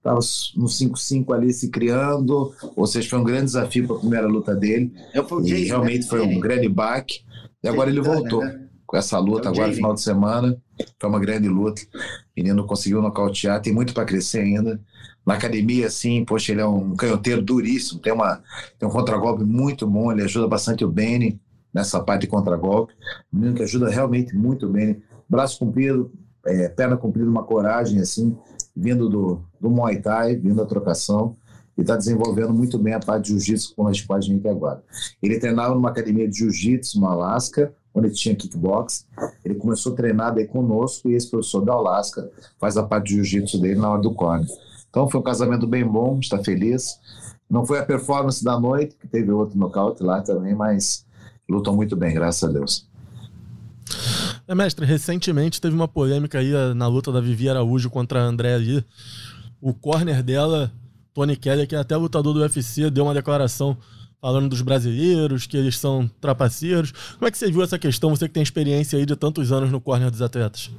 tava 0.02 0.20
no 0.56 0.66
5-5 0.66 1.34
ali 1.34 1.54
se 1.54 1.70
criando, 1.70 2.54
ou 2.76 2.88
seja, 2.88 3.10
foi 3.10 3.20
um 3.20 3.24
grande 3.24 3.46
desafio 3.46 3.86
para 3.86 3.96
a 3.98 4.00
primeira 4.00 4.28
luta 4.28 4.56
dele. 4.56 4.94
É 5.14 5.20
e 5.44 5.66
realmente 5.66 6.08
foi 6.08 6.22
um 6.22 6.40
grande 6.40 6.70
baque. 6.70 7.22
E 7.62 7.68
agora 7.68 7.90
ele 7.90 8.02
voltou 8.02 8.44
né? 8.44 8.68
com 8.86 8.96
essa 8.96 9.20
luta, 9.20 9.50
é 9.50 9.52
agora 9.52 9.74
final 9.74 9.94
de 9.94 10.02
semana. 10.02 10.58
Foi 10.98 11.10
uma 11.10 11.20
grande 11.20 11.50
luta. 11.50 11.82
O 11.82 11.98
menino 12.38 12.66
conseguiu 12.66 13.02
nocautear, 13.02 13.62
tem 13.62 13.74
muito 13.74 13.94
para 13.94 14.06
crescer 14.06 14.40
ainda. 14.40 14.80
Na 15.26 15.34
academia, 15.34 15.88
assim, 15.88 16.24
poxa, 16.24 16.54
ele 16.54 16.62
é 16.62 16.66
um 16.66 16.96
canhoteiro 16.96 17.42
duríssimo, 17.42 18.00
tem, 18.00 18.14
uma, 18.14 18.42
tem 18.80 18.88
um 18.88 18.92
contragolpe 18.92 19.44
muito 19.44 19.86
bom, 19.86 20.12
ele 20.12 20.24
ajuda 20.24 20.48
bastante 20.48 20.84
o 20.84 20.90
Benny 20.90 21.40
nessa 21.74 22.00
parte 22.00 22.22
de 22.22 22.28
contragolpe. 22.28 22.94
Um 23.34 23.40
menino 23.40 23.56
que 23.56 23.64
ajuda 23.64 23.90
realmente 23.90 24.36
muito 24.36 24.68
bem. 24.68 25.02
Braço 25.28 25.60
comprido, 25.60 26.12
é, 26.46 26.70
perna 26.70 26.98
comprida, 26.98 27.30
uma 27.30 27.44
coragem 27.44 28.00
assim, 28.00 28.38
vindo 28.76 29.10
do, 29.10 29.42
do 29.60 29.70
Muay 29.70 30.02
Thai, 30.02 30.36
vindo 30.36 30.56
da 30.56 30.66
trocação. 30.66 31.36
E 31.78 31.82
está 31.82 31.96
desenvolvendo 31.96 32.54
muito 32.54 32.78
bem 32.78 32.94
a 32.94 33.00
parte 33.00 33.26
de 33.26 33.30
jiu-jitsu 33.30 33.74
com 33.74 33.88
a 33.88 33.94
gente 33.94 34.06
aqui 34.40 34.48
agora. 34.50 34.84
Ele 35.24 35.40
treinava 35.40 35.74
numa 35.74 35.90
academia 35.90 36.28
de 36.28 36.40
jiu-jitsu 36.40 37.00
no 37.00 37.08
Alasca, 37.08 37.74
onde 37.94 38.12
tinha 38.12 38.36
kickbox. 38.36 39.06
Ele 39.46 39.56
começou 39.56 39.94
a 39.94 39.96
treinar 39.96 40.36
daí 40.36 40.46
conosco 40.46 41.10
e 41.10 41.14
esse 41.14 41.30
professor 41.30 41.62
da 41.62 41.74
Alasca 41.74 42.30
faz 42.60 42.76
a 42.76 42.84
parte 42.84 43.08
de 43.08 43.16
jiu-jitsu 43.16 43.62
dele 43.62 43.80
na 43.80 43.92
hora 43.92 44.02
do 44.02 44.14
corner. 44.14 44.48
Então 44.90 45.10
foi 45.10 45.22
um 45.22 45.24
casamento 45.24 45.66
bem 45.66 45.86
bom, 45.86 46.20
está 46.20 46.44
feliz. 46.44 47.00
Não 47.50 47.66
foi 47.66 47.80
a 47.80 47.86
performance 47.86 48.44
da 48.44 48.60
noite, 48.60 48.96
que 48.96 49.08
teve 49.08 49.32
outro 49.32 49.58
nocaute 49.58 50.04
lá 50.04 50.22
também, 50.22 50.54
mas 50.54 51.06
lutam 51.50 51.76
muito 51.76 51.96
bem, 51.96 52.14
graças 52.14 52.48
a 52.48 52.52
Deus. 52.52 52.88
É, 54.48 54.56
mestre, 54.56 54.86
recentemente 54.86 55.60
teve 55.62 55.76
uma 55.76 55.88
polêmica 55.88 56.40
aí 56.40 56.52
na 56.76 56.88
luta 56.88 57.12
da 57.12 57.20
Vivi 57.20 57.50
Araújo 57.50 57.90
contra 57.90 58.22
a 58.22 58.24
André 58.24 58.54
ali. 58.54 58.86
O 59.62 59.74
corner 59.74 60.24
dela, 60.24 60.72
Tony 61.14 61.36
Kelly, 61.36 61.68
que 61.68 61.76
é 61.76 61.80
até 61.80 61.96
lutador 61.96 62.34
do 62.34 62.40
UFC, 62.40 62.90
deu 62.90 63.04
uma 63.04 63.14
declaração 63.14 63.78
falando 64.22 64.50
dos 64.50 64.62
brasileiros, 64.62 65.48
que 65.48 65.56
eles 65.56 65.78
são 65.78 66.10
trapaceiros. 66.20 66.92
Como 67.14 67.28
é 67.28 67.32
que 67.32 67.38
você 67.38 67.52
viu 67.52 67.64
essa 67.64 67.80
questão, 67.80 68.10
você 68.10 68.28
que 68.28 68.34
tem 68.34 68.44
experiência 68.44 68.98
aí 68.98 69.06
de 69.06 69.16
tantos 69.16 69.52
anos 69.52 69.72
no 69.72 69.80
corner 69.80 70.12
dos 70.12 70.22
atletas? 70.22 70.70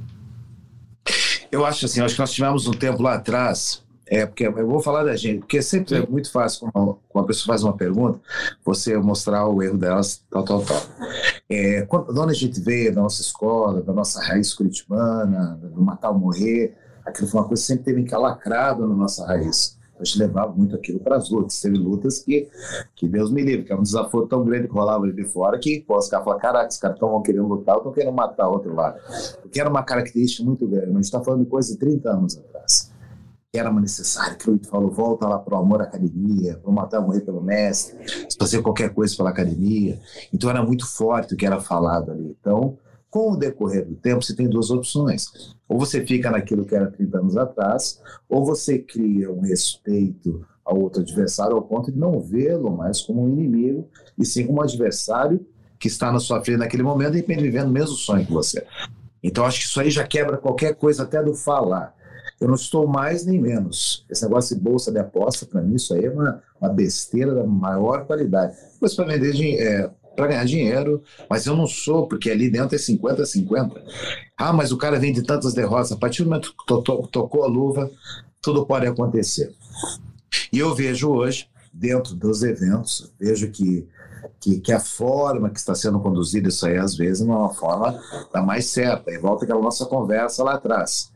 Eu 1.51 1.65
acho 1.65 1.87
assim, 1.87 2.01
acho 2.01 2.15
que 2.15 2.21
nós 2.21 2.33
tivemos 2.33 2.67
um 2.67 2.73
tempo 2.73 3.03
lá 3.03 3.15
atrás 3.15 3.83
é, 4.11 4.27
porque 4.27 4.45
eu 4.45 4.67
vou 4.67 4.81
falar 4.81 5.05
da 5.05 5.15
gente, 5.15 5.39
porque 5.39 5.63
sempre 5.63 5.97
Sim. 5.97 6.03
é 6.03 6.07
muito 6.07 6.33
fácil 6.33 6.69
quando 6.73 6.99
uma 7.15 7.25
pessoa 7.25 7.47
faz 7.47 7.63
uma 7.63 7.77
pergunta, 7.77 8.19
você 8.65 8.99
mostrar 8.99 9.47
o 9.47 9.63
erro 9.63 9.79
delas, 9.79 10.21
tal, 10.29 10.43
tal, 10.43 10.65
tal. 10.65 10.83
É, 11.49 11.83
quando, 11.83 12.11
onde 12.21 12.33
a 12.33 12.35
gente 12.35 12.61
veio, 12.61 12.93
da 12.93 13.03
nossa 13.03 13.23
escola, 13.23 13.81
da 13.81 13.93
nossa 13.93 14.21
raiz 14.21 14.53
curitibana, 14.53 15.57
do 15.63 15.81
matar 15.81 16.11
ou 16.11 16.19
morrer, 16.19 16.77
aquilo 17.07 17.29
foi 17.29 17.41
uma 17.41 17.47
coisa 17.47 17.63
que 17.63 17.67
sempre 17.69 17.85
teve 17.85 18.01
encalacrado 18.01 18.85
na 18.89 18.97
nossa 18.97 19.25
raiz. 19.25 19.79
A 20.01 20.03
gente 20.03 20.19
levava 20.19 20.53
muito 20.53 20.75
aquilo 20.75 20.99
para 20.99 21.15
as 21.15 21.31
lutas. 21.31 21.61
Teve 21.61 21.79
lutas 21.79 22.19
que, 22.19 22.49
que 22.97 23.07
Deus 23.07 23.31
me 23.31 23.43
livre, 23.43 23.65
que 23.65 23.71
era 23.71 23.79
é 23.79 23.81
um 23.81 23.85
desafio 23.85 24.27
tão 24.27 24.43
grande 24.43 24.67
que 24.67 24.75
rolava 24.75 25.05
ali 25.05 25.13
de 25.13 25.25
fora 25.25 25.57
que 25.59 25.85
pô, 25.87 25.99
os 25.99 26.09
caras 26.09 26.25
falavam: 26.25 26.43
caraca, 26.43 26.69
os 26.69 26.79
caras 26.79 26.97
estão 26.97 27.23
querendo 27.23 27.47
lutar, 27.47 27.77
estão 27.77 27.93
querendo 27.93 28.15
matar 28.15 28.49
outro 28.49 28.75
lado. 28.75 28.99
Porque 29.41 29.61
era 29.61 29.71
uma 29.71 29.85
característica 29.85 30.43
muito 30.43 30.67
grande. 30.67 30.91
A 30.91 30.95
gente 30.95 31.05
está 31.05 31.23
falando 31.23 31.45
de 31.45 31.51
coisa 31.51 31.73
de 31.73 31.79
30 31.79 32.11
anos 32.11 32.37
atrás 32.39 32.90
que 33.53 33.59
era 33.59 33.73
necessário, 33.73 34.37
que 34.37 34.49
o 34.49 34.61
falou, 34.65 34.91
volta 34.91 35.27
lá 35.27 35.39
para 35.39 35.57
o 35.57 35.61
amor 35.61 35.81
à 35.81 35.85
academia, 35.85 36.57
para 36.59 36.71
matar 36.71 37.01
morrer 37.01 37.23
pelo 37.23 37.41
mestre, 37.41 37.99
fazer 38.39 38.63
qualquer 38.63 38.91
coisa 38.95 39.17
pela 39.17 39.31
academia. 39.31 40.01
Então 40.33 40.49
era 40.49 40.63
muito 40.63 40.87
forte 40.87 41.35
o 41.35 41.37
que 41.37 41.45
era 41.45 41.61
falado 41.61 42.13
ali. 42.13 42.37
Então, 42.41 42.79
com 43.11 43.33
o 43.33 43.37
decorrer 43.37 43.85
do 43.85 43.97
tempo, 43.97 44.23
você 44.23 44.37
tem 44.37 44.49
duas 44.49 44.71
opções. 44.71 45.57
Ou 45.69 45.77
você 45.79 46.07
fica 46.07 46.31
naquilo 46.31 46.65
que 46.65 46.77
era 46.77 46.89
30 46.89 47.19
anos 47.19 47.37
atrás, 47.37 48.01
ou 48.29 48.45
você 48.45 48.79
cria 48.79 49.31
um 49.33 49.41
respeito 49.41 50.47
ao 50.65 50.81
outro 50.81 51.03
adversário 51.03 51.57
ao 51.57 51.63
ponto 51.63 51.91
de 51.91 51.99
não 51.99 52.21
vê-lo 52.21 52.71
mais 52.71 53.01
como 53.01 53.25
um 53.25 53.29
inimigo, 53.29 53.89
e 54.17 54.25
sim 54.25 54.47
como 54.47 54.61
um 54.61 54.63
adversário 54.63 55.45
que 55.77 55.89
está 55.89 56.13
na 56.13 56.21
sua 56.21 56.41
frente 56.45 56.59
naquele 56.59 56.85
momento 56.85 57.17
e 57.17 57.23
vivendo 57.23 57.69
o 57.69 57.73
mesmo 57.73 57.97
sonho 57.97 58.25
que 58.25 58.33
você. 58.33 58.65
Então 59.21 59.45
acho 59.45 59.59
que 59.59 59.65
isso 59.67 59.81
aí 59.81 59.91
já 59.91 60.07
quebra 60.07 60.39
qualquer 60.39 60.77
coisa 60.77 61.03
até 61.03 61.21
do 61.21 61.35
falar. 61.35 61.99
Eu 62.41 62.49
não 62.49 62.55
estou 62.55 62.87
mais 62.87 63.27
nem 63.27 63.39
menos. 63.39 64.05
Esse 64.09 64.23
negócio 64.23 64.57
de 64.57 64.63
bolsa 64.63 64.91
de 64.91 64.99
aposta, 64.99 65.45
para 65.45 65.61
mim, 65.61 65.75
isso 65.75 65.93
aí 65.93 66.07
é 66.07 66.11
uma, 66.11 66.43
uma 66.61 66.71
besteira 66.71 67.35
da 67.35 67.45
maior 67.45 68.07
qualidade. 68.07 68.57
Depois 68.73 68.95
para 68.95 69.05
vender 69.05 69.61
é, 69.61 69.91
para 70.17 70.29
ganhar 70.29 70.45
dinheiro, 70.45 71.03
mas 71.29 71.47
eu 71.47 71.57
não 71.57 71.67
sou, 71.67 72.09
porque 72.09 72.31
ali 72.31 72.51
dentro 72.51 72.75
é 72.75 72.79
50 72.79 73.23
a 73.23 73.27
50. 73.27 73.85
Ah, 74.37 74.53
mas 74.53 74.73
o 74.73 74.79
cara 74.79 74.99
vem 74.99 75.13
de 75.13 75.23
tantas 75.23 75.53
derrotas. 75.53 75.93
A 75.93 75.97
partir 75.97 76.23
do 76.23 76.31
momento 76.31 76.55
que 76.59 76.67
to 76.67 76.83
to 76.83 77.09
tocou 77.09 77.45
a 77.45 77.47
luva, 77.47 77.91
tudo 78.41 78.65
pode 78.65 78.87
acontecer. 78.87 79.53
E 80.53 80.59
eu 80.59 80.75
vejo 80.75 81.11
hoje, 81.11 81.47
dentro 81.73 82.15
dos 82.15 82.43
eventos, 82.43 83.13
vejo 83.19 83.51
que 83.51 83.89
que, 84.41 84.59
que 84.61 84.73
a 84.73 84.81
forma 84.81 85.51
que 85.51 85.59
está 85.59 85.75
sendo 85.75 86.01
conduzida 86.01 86.49
isso 86.49 86.67
aí, 86.67 86.79
às 86.79 86.97
vezes, 86.97 87.27
não 87.27 87.35
é 87.35 87.39
uma 87.39 87.55
forma 87.55 88.01
da 88.33 88.43
mais 88.43 88.67
certa. 88.67 89.11
E 89.11 89.19
volta 89.19 89.45
aquela 89.45 89.61
nossa 89.61 89.85
conversa 89.87 90.43
lá 90.43 90.55
atrás. 90.55 91.13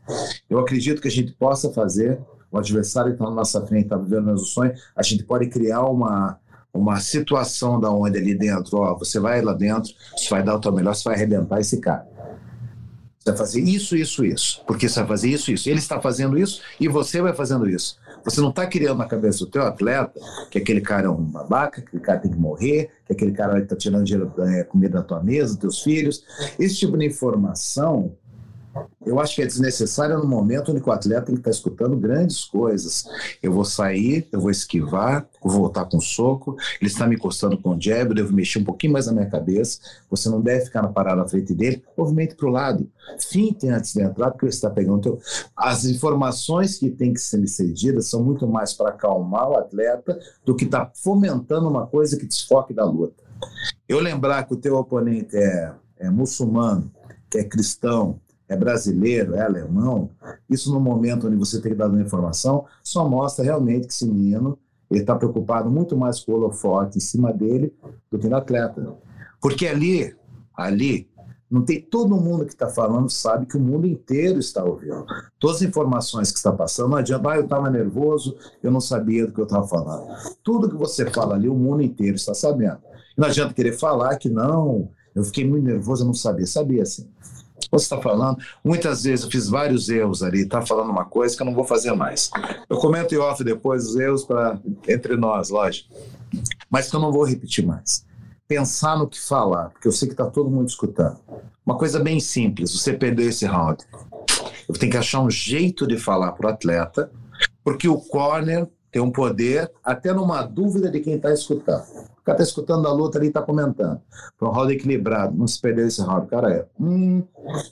Eu 0.49 0.59
acredito 0.59 1.01
que 1.01 1.07
a 1.07 1.11
gente 1.11 1.31
possa 1.33 1.71
fazer, 1.71 2.19
o 2.51 2.57
adversário 2.57 3.13
está 3.13 3.25
na 3.25 3.31
nossa 3.31 3.65
frente, 3.65 3.85
está 3.85 3.97
vivendo 3.97 4.31
o 4.31 4.37
sonho, 4.37 4.73
a 4.95 5.03
gente 5.03 5.23
pode 5.23 5.47
criar 5.47 5.83
uma, 5.83 6.39
uma 6.73 6.99
situação 6.99 7.79
da 7.79 7.89
onde 7.89 8.17
ali 8.17 8.35
dentro, 8.35 8.77
ó, 8.77 8.95
você 8.95 9.19
vai 9.19 9.41
lá 9.41 9.53
dentro, 9.53 9.91
você 10.15 10.29
vai 10.29 10.43
dar 10.43 10.55
o 10.55 10.59
teu 10.59 10.71
melhor, 10.71 10.95
você 10.95 11.03
vai 11.03 11.15
arrebentar 11.15 11.59
esse 11.59 11.79
cara. 11.79 12.07
Você 13.19 13.31
vai 13.31 13.37
fazer 13.37 13.61
isso, 13.61 13.95
isso, 13.95 14.23
isso. 14.23 14.63
Porque 14.67 14.87
você 14.87 14.99
vai 14.99 15.07
fazer 15.07 15.29
isso, 15.29 15.51
isso. 15.51 15.67
Ele 15.67 15.79
está 15.79 15.99
fazendo 15.99 16.37
isso 16.37 16.61
e 16.79 16.87
você 16.87 17.21
vai 17.21 17.33
fazendo 17.33 17.67
isso. 17.67 17.97
Você 18.25 18.41
não 18.41 18.49
está 18.49 18.65
criando 18.65 18.97
na 18.97 19.05
cabeça 19.05 19.39
do 19.39 19.45
teu 19.45 19.61
atleta 19.61 20.19
que 20.49 20.57
aquele 20.57 20.81
cara 20.81 21.05
é 21.05 21.09
um 21.09 21.23
babaca, 21.23 21.79
que 21.79 21.87
aquele 21.87 22.03
cara 22.03 22.19
tem 22.19 22.31
que 22.31 22.37
morrer, 22.37 22.89
que 23.05 23.13
aquele 23.13 23.31
cara 23.31 23.59
está 23.59 23.75
tirando 23.75 24.03
dinheiro, 24.03 24.33
é, 24.39 24.63
comida 24.63 24.97
da 24.97 25.03
tua 25.03 25.23
mesa, 25.23 25.53
dos 25.53 25.59
teus 25.59 25.83
filhos. 25.83 26.25
Esse 26.59 26.75
tipo 26.75 26.97
de 26.97 27.05
informação 27.05 28.15
eu 29.05 29.19
acho 29.19 29.35
que 29.35 29.41
é 29.41 29.45
desnecessário 29.45 30.17
no 30.17 30.27
momento 30.27 30.71
onde 30.71 30.81
o 30.83 30.91
atleta 30.91 31.31
estar 31.31 31.51
escutando 31.51 31.95
grandes 31.95 32.43
coisas. 32.43 33.05
Eu 33.41 33.53
vou 33.53 33.63
sair, 33.63 34.27
eu 34.31 34.41
vou 34.41 34.49
esquivar, 34.49 35.27
vou 35.41 35.51
voltar 35.51 35.85
com 35.85 35.99
soco, 35.99 36.57
ele 36.81 36.89
está 36.89 37.07
me 37.07 37.15
encostando 37.15 37.57
com 37.57 37.75
o 37.75 37.81
jab, 37.81 38.09
eu 38.09 38.15
devo 38.15 38.33
mexer 38.33 38.59
um 38.59 38.63
pouquinho 38.63 38.93
mais 38.93 39.05
na 39.05 39.13
minha 39.13 39.29
cabeça. 39.29 39.79
Você 40.09 40.29
não 40.29 40.41
deve 40.41 40.65
ficar 40.65 40.81
na 40.81 40.89
parada 40.89 41.21
na 41.21 41.27
frente 41.27 41.53
dele, 41.53 41.83
movimente 41.97 42.35
para 42.35 42.47
o 42.47 42.51
lado. 42.51 42.89
Finte 43.29 43.67
antes 43.67 43.93
de 43.93 44.01
entrar, 44.01 44.31
porque 44.31 44.45
você 44.45 44.57
está 44.57 44.69
pegando 44.69 45.01
teu... 45.01 45.19
As 45.55 45.85
informações 45.85 46.77
que 46.77 46.89
têm 46.89 47.13
que 47.13 47.19
ser 47.19 47.45
cedidas 47.47 48.09
são 48.09 48.23
muito 48.23 48.47
mais 48.47 48.73
para 48.73 48.89
acalmar 48.89 49.49
o 49.49 49.57
atleta 49.57 50.19
do 50.43 50.55
que 50.55 50.65
estar 50.65 50.85
tá 50.85 50.91
fomentando 50.95 51.69
uma 51.69 51.85
coisa 51.85 52.17
que 52.17 52.25
desfoque 52.25 52.73
da 52.73 52.83
luta. 52.83 53.23
Eu 53.87 53.99
lembrar 53.99 54.43
que 54.43 54.53
o 54.53 54.57
teu 54.57 54.75
oponente 54.75 55.37
é, 55.37 55.73
é 55.99 56.09
muçulmano, 56.09 56.91
que 57.29 57.37
é 57.37 57.43
cristão, 57.43 58.19
é 58.47 58.55
brasileiro, 58.55 59.35
é 59.35 59.41
alemão, 59.41 60.11
isso 60.49 60.71
no 60.71 60.79
momento 60.79 61.27
onde 61.27 61.35
você 61.35 61.59
tem 61.59 61.71
que 61.71 61.77
dar 61.77 61.89
uma 61.89 62.01
informação, 62.01 62.65
só 62.83 63.07
mostra 63.07 63.43
realmente 63.43 63.87
que 63.87 63.93
esse 63.93 64.05
menino 64.07 64.57
está 64.91 65.15
preocupado 65.15 65.69
muito 65.69 65.97
mais 65.97 66.19
com 66.19 66.31
o 66.31 66.35
holofote 66.35 66.97
em 66.97 67.01
cima 67.01 67.33
dele 67.33 67.73
do 68.11 68.19
que 68.19 68.29
no 68.29 68.35
atleta. 68.35 68.95
Porque 69.41 69.67
ali, 69.67 70.15
ali, 70.55 71.09
não 71.49 71.63
tem 71.63 71.81
todo 71.81 72.15
mundo 72.15 72.45
que 72.45 72.53
está 72.53 72.67
falando 72.67 73.09
sabe 73.09 73.45
que 73.45 73.57
o 73.57 73.59
mundo 73.59 73.87
inteiro 73.87 74.39
está 74.39 74.63
ouvindo. 74.63 75.05
Todas 75.39 75.57
as 75.57 75.61
informações 75.63 76.31
que 76.31 76.37
está 76.37 76.51
passando, 76.51 76.89
não 76.89 76.97
adianta, 76.97 77.29
ah, 77.31 77.37
eu 77.37 77.43
estava 77.43 77.69
nervoso, 77.69 78.37
eu 78.61 78.71
não 78.71 78.81
sabia 78.81 79.25
do 79.25 79.33
que 79.33 79.39
eu 79.39 79.45
estava 79.45 79.67
falando. 79.67 80.07
Tudo 80.43 80.69
que 80.69 80.75
você 80.75 81.09
fala 81.09 81.35
ali, 81.35 81.49
o 81.49 81.55
mundo 81.55 81.81
inteiro 81.81 82.15
está 82.15 82.33
sabendo. 82.33 82.79
Não 83.17 83.27
adianta 83.27 83.53
querer 83.53 83.73
falar 83.73 84.17
que 84.17 84.29
não, 84.29 84.89
eu 85.15 85.23
fiquei 85.23 85.47
muito 85.47 85.63
nervoso, 85.63 86.03
eu 86.03 86.07
não 86.07 86.13
sabia. 86.13 86.45
Sabia 86.45 86.85
sim 86.85 87.09
você 87.71 87.85
está 87.85 88.01
falando. 88.01 88.37
Muitas 88.63 89.03
vezes 89.03 89.25
eu 89.25 89.31
fiz 89.31 89.49
vários 89.49 89.89
erros 89.89 90.23
ali, 90.23 90.41
está 90.41 90.61
falando 90.61 90.89
uma 90.89 91.05
coisa 91.05 91.35
que 91.35 91.41
eu 91.41 91.45
não 91.45 91.53
vou 91.53 91.63
fazer 91.63 91.93
mais. 91.93 92.29
Eu 92.69 92.77
comento 92.77 93.13
em 93.13 93.17
off 93.17 93.43
depois 93.43 93.87
os 93.87 93.95
erros 93.95 94.23
para 94.23 94.59
entre 94.87 95.15
nós, 95.15 95.49
lógico. 95.49 95.93
Mas 96.69 96.89
que 96.89 96.95
eu 96.95 96.99
não 96.99 97.11
vou 97.11 97.23
repetir 97.23 97.65
mais. 97.65 98.05
Pensar 98.47 98.97
no 98.97 99.07
que 99.07 99.19
falar, 99.19 99.69
porque 99.69 99.87
eu 99.87 99.91
sei 99.91 100.07
que 100.07 100.13
está 100.13 100.25
todo 100.25 100.49
mundo 100.49 100.67
escutando. 100.67 101.19
Uma 101.65 101.77
coisa 101.77 101.99
bem 101.99 102.19
simples, 102.19 102.71
você 102.71 102.93
perdeu 102.93 103.29
esse 103.29 103.45
round. 103.45 103.83
Eu 104.67 104.75
tenho 104.75 104.91
que 104.91 104.97
achar 104.97 105.21
um 105.21 105.29
jeito 105.29 105.87
de 105.87 105.97
falar 105.97 106.31
para 106.33 106.47
o 106.47 106.49
atleta, 106.49 107.11
porque 107.63 107.87
o 107.87 107.97
corner 107.97 108.67
tem 108.91 109.01
um 109.01 109.11
poder 109.11 109.71
até 109.83 110.13
numa 110.13 110.43
dúvida 110.43 110.89
de 110.89 110.99
quem 110.99 111.15
está 111.15 111.33
escutando 111.33 112.14
cara 112.25 112.37
está 112.37 112.43
escutando 112.43 112.87
a 112.87 112.91
luta 112.91 113.19
ali 113.19 113.27
e 113.27 113.29
está 113.29 113.41
comentando. 113.41 114.01
Foi 114.37 114.47
um 114.49 114.51
round 114.51 114.73
equilibrado, 114.73 115.37
não 115.37 115.47
se 115.47 115.61
perdeu 115.61 115.87
esse 115.87 116.01
round. 116.01 116.27
Cara, 116.27 116.51
é. 116.51 116.65
Hum, 116.79 117.23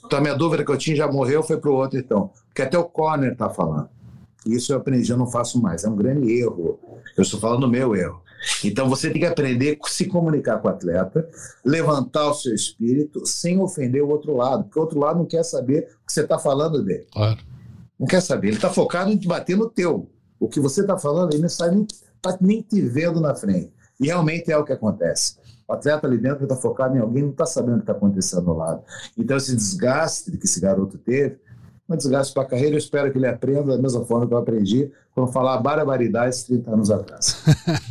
então 0.04 0.18
a 0.18 0.22
minha 0.22 0.34
dúvida 0.34 0.64
que 0.64 0.70
eu 0.70 0.78
tinha 0.78 0.96
já 0.96 1.10
morreu, 1.10 1.42
foi 1.42 1.56
para 1.56 1.70
o 1.70 1.74
outro 1.74 1.98
então. 1.98 2.30
Porque 2.46 2.62
até 2.62 2.78
o 2.78 2.84
corner 2.84 3.32
está 3.32 3.50
falando. 3.50 3.88
Isso 4.46 4.72
eu 4.72 4.76
aprendi, 4.76 5.10
eu 5.10 5.16
não 5.16 5.26
faço 5.26 5.60
mais. 5.60 5.84
É 5.84 5.88
um 5.88 5.96
grande 5.96 6.30
erro. 6.32 6.78
Eu 7.16 7.22
estou 7.22 7.40
falando 7.40 7.62
do 7.62 7.68
meu 7.68 7.96
erro. 7.96 8.22
Então 8.62 8.88
você 8.88 9.10
tem 9.10 9.20
que 9.20 9.26
aprender 9.26 9.78
a 9.82 9.88
se 9.88 10.04
comunicar 10.04 10.58
com 10.58 10.68
o 10.68 10.70
atleta, 10.70 11.28
levantar 11.64 12.28
o 12.30 12.34
seu 12.34 12.54
espírito 12.54 13.26
sem 13.26 13.58
ofender 13.58 14.02
o 14.02 14.08
outro 14.08 14.36
lado, 14.36 14.64
porque 14.64 14.78
o 14.78 14.82
outro 14.82 15.00
lado 15.00 15.18
não 15.18 15.26
quer 15.26 15.42
saber 15.42 15.88
o 16.02 16.06
que 16.06 16.12
você 16.12 16.20
está 16.20 16.38
falando 16.38 16.82
dele. 16.82 17.06
Claro. 17.10 17.38
Não 17.98 18.06
quer 18.06 18.20
saber. 18.20 18.48
Ele 18.48 18.56
está 18.56 18.70
focado 18.70 19.10
em 19.10 19.16
te 19.16 19.26
bater 19.26 19.56
no 19.56 19.68
teu. 19.68 20.10
O 20.38 20.48
que 20.48 20.60
você 20.60 20.82
está 20.82 20.98
falando, 20.98 21.32
ele 21.32 21.40
não 21.40 21.46
está 21.46 21.68
nem, 21.68 21.86
tá 22.20 22.36
nem 22.40 22.60
te 22.60 22.80
vendo 22.82 23.20
na 23.20 23.34
frente. 23.34 23.72
E 24.00 24.06
realmente 24.06 24.50
é 24.50 24.56
o 24.56 24.64
que 24.64 24.72
acontece. 24.72 25.36
O 25.66 25.72
atleta 25.72 26.06
ali 26.06 26.18
dentro 26.18 26.44
está 26.44 26.56
focado 26.56 26.96
em 26.96 27.00
alguém, 27.00 27.22
não 27.22 27.30
está 27.30 27.46
sabendo 27.46 27.74
o 27.74 27.78
que 27.78 27.82
está 27.84 27.92
acontecendo 27.92 28.50
ao 28.50 28.56
lado. 28.56 28.82
Então, 29.16 29.36
esse 29.36 29.54
desgaste 29.54 30.30
que 30.36 30.44
esse 30.44 30.60
garoto 30.60 30.98
teve, 30.98 31.38
um 31.88 31.96
desgaste 31.96 32.32
para 32.32 32.42
a 32.42 32.46
carreira, 32.46 32.74
eu 32.74 32.78
espero 32.78 33.10
que 33.12 33.18
ele 33.18 33.26
aprenda 33.26 33.76
da 33.76 33.82
mesma 33.82 34.04
forma 34.04 34.26
que 34.26 34.32
eu 34.32 34.38
aprendi 34.38 34.90
quando 35.14 35.30
falar 35.32 35.58
barbaridades 35.58 36.42
30 36.44 36.70
anos 36.70 36.90
atrás. 36.90 37.42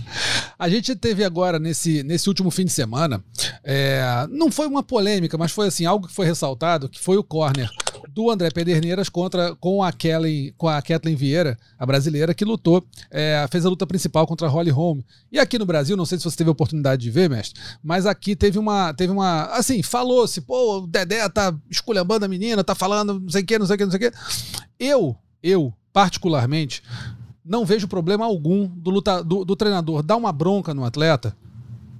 a 0.57 0.69
gente 0.69 0.95
teve 0.95 1.23
agora, 1.23 1.59
nesse, 1.59 2.03
nesse 2.03 2.27
último 2.27 2.49
fim 2.51 2.65
de 2.65 2.71
semana, 2.71 3.23
é, 3.63 4.27
não 4.29 4.51
foi 4.51 4.67
uma 4.67 4.83
polêmica, 4.83 5.37
mas 5.37 5.51
foi 5.51 5.67
assim, 5.67 5.85
algo 5.85 6.07
que 6.07 6.13
foi 6.13 6.25
ressaltado, 6.25 6.89
que 6.89 6.99
foi 6.99 7.17
o 7.17 7.23
corner 7.23 7.69
do 8.13 8.29
André 8.29 8.51
Pederneiras 8.51 9.09
contra, 9.09 9.55
com, 9.55 9.83
a 9.83 9.91
Kelly, 9.91 10.53
com 10.57 10.67
a 10.67 10.81
Kathleen 10.81 11.15
Vieira, 11.15 11.57
a 11.79 11.85
brasileira, 11.85 12.33
que 12.33 12.45
lutou, 12.45 12.85
é, 13.09 13.45
fez 13.49 13.65
a 13.65 13.69
luta 13.69 13.87
principal 13.87 14.27
contra 14.27 14.47
a 14.47 14.49
Holly 14.49 14.69
Holm. 14.69 15.01
E 15.31 15.39
aqui 15.39 15.57
no 15.57 15.65
Brasil, 15.65 15.97
não 15.97 16.05
sei 16.05 16.17
se 16.19 16.23
você 16.23 16.37
teve 16.37 16.49
a 16.49 16.51
oportunidade 16.51 17.01
de 17.01 17.09
ver, 17.09 17.29
mestre, 17.29 17.59
mas 17.83 18.05
aqui 18.05 18.35
teve 18.35 18.59
uma. 18.59 18.93
Teve 18.93 19.11
uma 19.11 19.45
assim, 19.45 19.81
falou-se, 19.81 20.41
pô, 20.41 20.77
o 20.77 20.87
Dedé 20.87 21.27
tá 21.29 21.55
esculhambando 21.69 22.25
a 22.25 22.27
menina, 22.27 22.63
tá 22.63 22.75
falando 22.75 23.19
não 23.19 23.29
sei 23.29 23.41
o 23.41 23.45
que, 23.45 23.59
não 23.59 23.65
sei 23.65 23.75
o 23.75 23.77
que, 23.77 23.85
não 23.85 23.91
sei 23.91 24.07
o 24.07 24.11
que. 24.11 24.17
Eu, 24.79 25.15
eu, 25.41 25.73
particularmente, 25.91 26.83
não 27.43 27.65
vejo 27.65 27.87
problema 27.87 28.25
algum 28.25 28.67
do, 28.67 28.91
luta, 28.91 29.23
do, 29.23 29.43
do 29.43 29.55
treinador 29.55 30.03
dar 30.03 30.17
uma 30.17 30.31
bronca 30.31 30.73
no 30.73 30.85
atleta 30.85 31.35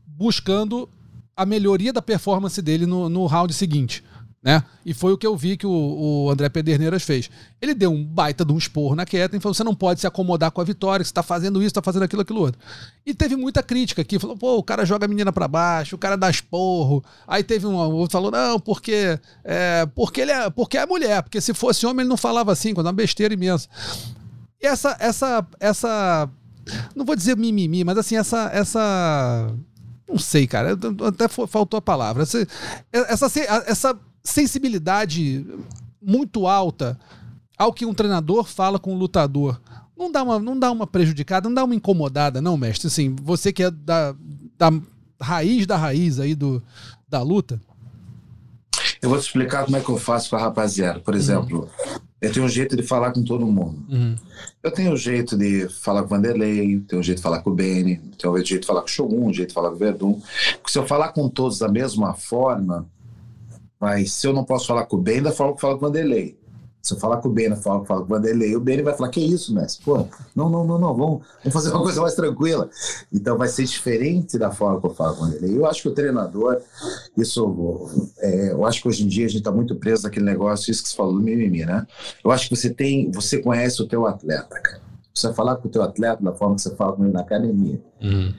buscando 0.05 0.87
a 1.35 1.45
melhoria 1.45 1.91
da 1.91 2.01
performance 2.01 2.61
dele 2.61 2.85
no, 2.85 3.09
no 3.09 3.25
round 3.25 3.53
seguinte. 3.53 4.03
Né? 4.43 4.61
E 4.85 4.93
foi 4.93 5.13
o 5.13 5.17
que 5.17 5.25
eu 5.25 5.37
vi 5.37 5.55
que 5.55 5.65
o, 5.65 5.71
o 6.25 6.29
André 6.29 6.49
Pederneiras 6.49 7.03
fez. 7.03 7.29
Ele 7.61 7.73
deu 7.73 7.89
um 7.89 8.03
baita 8.03 8.43
de 8.43 8.51
um 8.51 8.57
esporro 8.57 8.93
na 8.93 9.05
Ketlin 9.05 9.39
falou: 9.39 9.53
você 9.53 9.63
não 9.63 9.73
pode 9.73 10.01
se 10.01 10.07
acomodar 10.07 10.51
com 10.51 10.59
a 10.59 10.65
vitória, 10.65 11.01
você 11.01 11.11
está 11.11 11.23
fazendo 11.23 11.61
isso, 11.61 11.67
está 11.67 11.81
fazendo 11.81 12.03
aquilo, 12.03 12.23
aquilo 12.23 12.41
outro. 12.41 12.59
E 13.05 13.13
teve 13.13 13.37
muita 13.37 13.63
crítica 13.63 14.01
aqui, 14.01 14.19
falou: 14.19 14.35
pô, 14.35 14.57
o 14.57 14.63
cara 14.63 14.85
joga 14.85 15.05
a 15.05 15.07
menina 15.07 15.31
para 15.31 15.47
baixo, 15.47 15.95
o 15.95 15.97
cara 15.97 16.17
dá 16.17 16.29
esporro. 16.29 17.01
Aí 17.25 17.41
teve 17.41 17.65
um 17.65 17.73
outro 17.73 18.11
falou: 18.11 18.29
não, 18.29 18.59
porque 18.59 19.17
é, 19.45 19.85
porque 19.95 20.19
ele 20.19 20.31
é, 20.31 20.49
porque 20.49 20.77
é 20.77 20.85
mulher, 20.85 21.23
porque 21.23 21.39
se 21.39 21.53
fosse 21.53 21.85
homem 21.85 22.01
ele 22.01 22.09
não 22.09 22.17
falava 22.17 22.51
assim, 22.51 22.73
quando 22.73 22.87
é 22.87 22.89
uma 22.89 22.95
besteira 22.97 23.33
imensa. 23.33 23.69
E 24.61 24.67
essa, 24.67 24.97
essa, 24.99 25.47
essa, 25.57 26.29
não 26.93 27.05
vou 27.05 27.15
dizer 27.15 27.37
mimimi, 27.37 27.85
mas 27.85 27.97
assim, 27.97 28.17
essa, 28.17 28.49
essa, 28.53 29.53
não 30.05 30.19
sei, 30.19 30.47
cara, 30.47 30.77
até 31.07 31.29
faltou 31.29 31.77
a 31.77 31.81
palavra. 31.81 32.23
Essa, 32.23 32.45
essa, 32.91 33.39
essa 33.67 33.99
sensibilidade 34.23 35.45
muito 36.01 36.47
alta 36.47 36.99
ao 37.57 37.73
que 37.73 37.85
um 37.85 37.93
treinador 37.93 38.45
fala 38.45 38.79
com 38.79 38.93
um 38.93 38.97
lutador. 38.97 39.59
Não 39.95 40.11
dá 40.11 40.23
uma, 40.23 40.39
não 40.39 40.57
dá 40.57 40.71
uma 40.71 40.87
prejudicada, 40.87 41.47
não 41.47 41.55
dá 41.55 41.63
uma 41.63 41.75
incomodada, 41.75 42.41
não, 42.41 42.57
mestre. 42.57 42.87
Assim, 42.87 43.15
você 43.21 43.53
que 43.53 43.63
é 43.63 43.71
da, 43.71 44.15
da 44.57 44.71
raiz 45.21 45.65
da 45.65 45.77
raiz 45.77 46.19
aí 46.19 46.35
do, 46.35 46.61
da 47.07 47.21
luta. 47.21 47.59
Eu 49.01 49.09
vou 49.09 49.19
te 49.19 49.23
explicar 49.23 49.65
como 49.65 49.77
é 49.77 49.81
que 49.81 49.89
eu 49.89 49.97
faço 49.97 50.29
com 50.29 50.35
a 50.35 50.39
rapaziada. 50.39 50.99
Por 50.99 51.13
exemplo, 51.13 51.69
uhum. 51.77 51.99
eu 52.21 52.31
tenho 52.31 52.45
um 52.45 52.49
jeito 52.49 52.75
de 52.75 52.83
falar 52.83 53.11
com 53.11 53.23
todo 53.23 53.45
mundo. 53.45 53.83
Uhum. 53.89 54.15
Eu 54.63 54.71
tenho 54.71 54.93
um 54.93 54.97
jeito 54.97 55.37
de 55.37 55.67
falar 55.69 56.01
com 56.01 56.07
o 56.07 56.09
Vanderlei, 56.09 56.79
tenho 56.79 57.01
um 57.01 57.03
jeito 57.03 57.17
de 57.17 57.23
falar 57.23 57.41
com 57.41 57.49
o 57.49 57.53
Beni, 57.53 57.97
tenho 58.17 58.33
um 58.33 58.37
jeito 58.37 58.61
de 58.61 58.67
falar 58.67 58.81
com 58.81 58.87
o 58.87 58.89
Shogun, 58.89 59.27
um 59.27 59.33
jeito 59.33 59.49
de 59.49 59.53
falar 59.53 59.69
com 59.69 59.75
o 59.75 59.79
Verdun. 59.79 60.21
Se 60.67 60.79
eu 60.79 60.87
falar 60.87 61.09
com 61.09 61.29
todos 61.29 61.59
da 61.59 61.67
mesma 61.67 62.13
forma, 62.13 62.87
mas 63.83 64.13
se 64.13 64.25
eu 64.25 64.31
não 64.31 64.45
posso 64.45 64.65
falar 64.65 64.85
com 64.85 64.95
o 64.95 65.01
Ben, 65.01 65.21
da 65.21 65.33
forma 65.33 65.51
que 65.51 65.57
eu 65.57 65.61
falo 65.61 65.77
com 65.77 65.85
o 65.85 65.89
Vanderlei. 65.89 66.39
Se 66.81 66.93
eu 66.93 66.97
falar 66.97 67.17
com 67.17 67.27
o 67.27 67.31
Beni, 67.31 67.53
falo, 67.57 67.83
falo 67.83 68.05
com 68.05 68.13
o 68.13 68.15
Vanderlei, 68.15 68.55
o 68.55 68.61
Beni 68.61 68.81
vai 68.81 68.93
falar, 68.93 69.09
que 69.09 69.19
isso, 69.19 69.53
mestre? 69.53 69.83
Pô, 69.83 70.05
não, 70.33 70.49
não, 70.49 70.65
não, 70.65 70.79
não, 70.79 70.95
vamos, 70.95 71.21
vamos 71.39 71.53
fazer 71.53 71.69
uma 71.69 71.81
coisa 71.81 72.01
mais 72.01 72.13
tranquila. 72.13 72.69
Então 73.11 73.37
vai 73.37 73.49
ser 73.49 73.65
diferente 73.65 74.37
da 74.37 74.51
forma 74.51 74.79
que 74.79 74.87
eu 74.87 74.93
falo 74.93 75.17
com 75.17 75.23
o 75.23 75.25
Vanderlei. 75.25 75.57
Eu 75.57 75.65
acho 75.65 75.81
que 75.81 75.89
o 75.89 75.93
treinador, 75.93 76.61
isso, 77.17 77.89
é, 78.19 78.51
eu 78.53 78.65
acho 78.65 78.81
que 78.81 78.87
hoje 78.87 79.03
em 79.03 79.07
dia 79.09 79.25
a 79.25 79.27
gente 79.27 79.39
está 79.39 79.51
muito 79.51 79.75
preso 79.75 80.03
naquele 80.03 80.25
negócio, 80.25 80.71
isso 80.71 80.81
que 80.81 80.87
você 80.87 80.95
falou 80.95 81.11
do 81.11 81.19
mimimi, 81.19 81.65
né? 81.65 81.85
Eu 82.23 82.31
acho 82.31 82.47
que 82.47 82.55
você 82.55 82.69
tem, 82.69 83.11
você 83.11 83.41
conhece 83.41 83.81
o 83.81 83.85
teu 83.85 84.07
atleta, 84.07 84.57
cara. 84.61 84.81
Você 85.13 85.27
vai 85.27 85.35
falar 85.35 85.57
com 85.57 85.67
o 85.67 85.71
teu 85.71 85.83
atleta 85.83 86.23
da 86.23 86.31
forma 86.31 86.55
que 86.55 86.61
você 86.61 86.73
fala 86.73 86.93
com 86.93 87.03
ele 87.03 87.13
na 87.13 87.19
academia. 87.19 87.81
Uhum. 88.01 88.33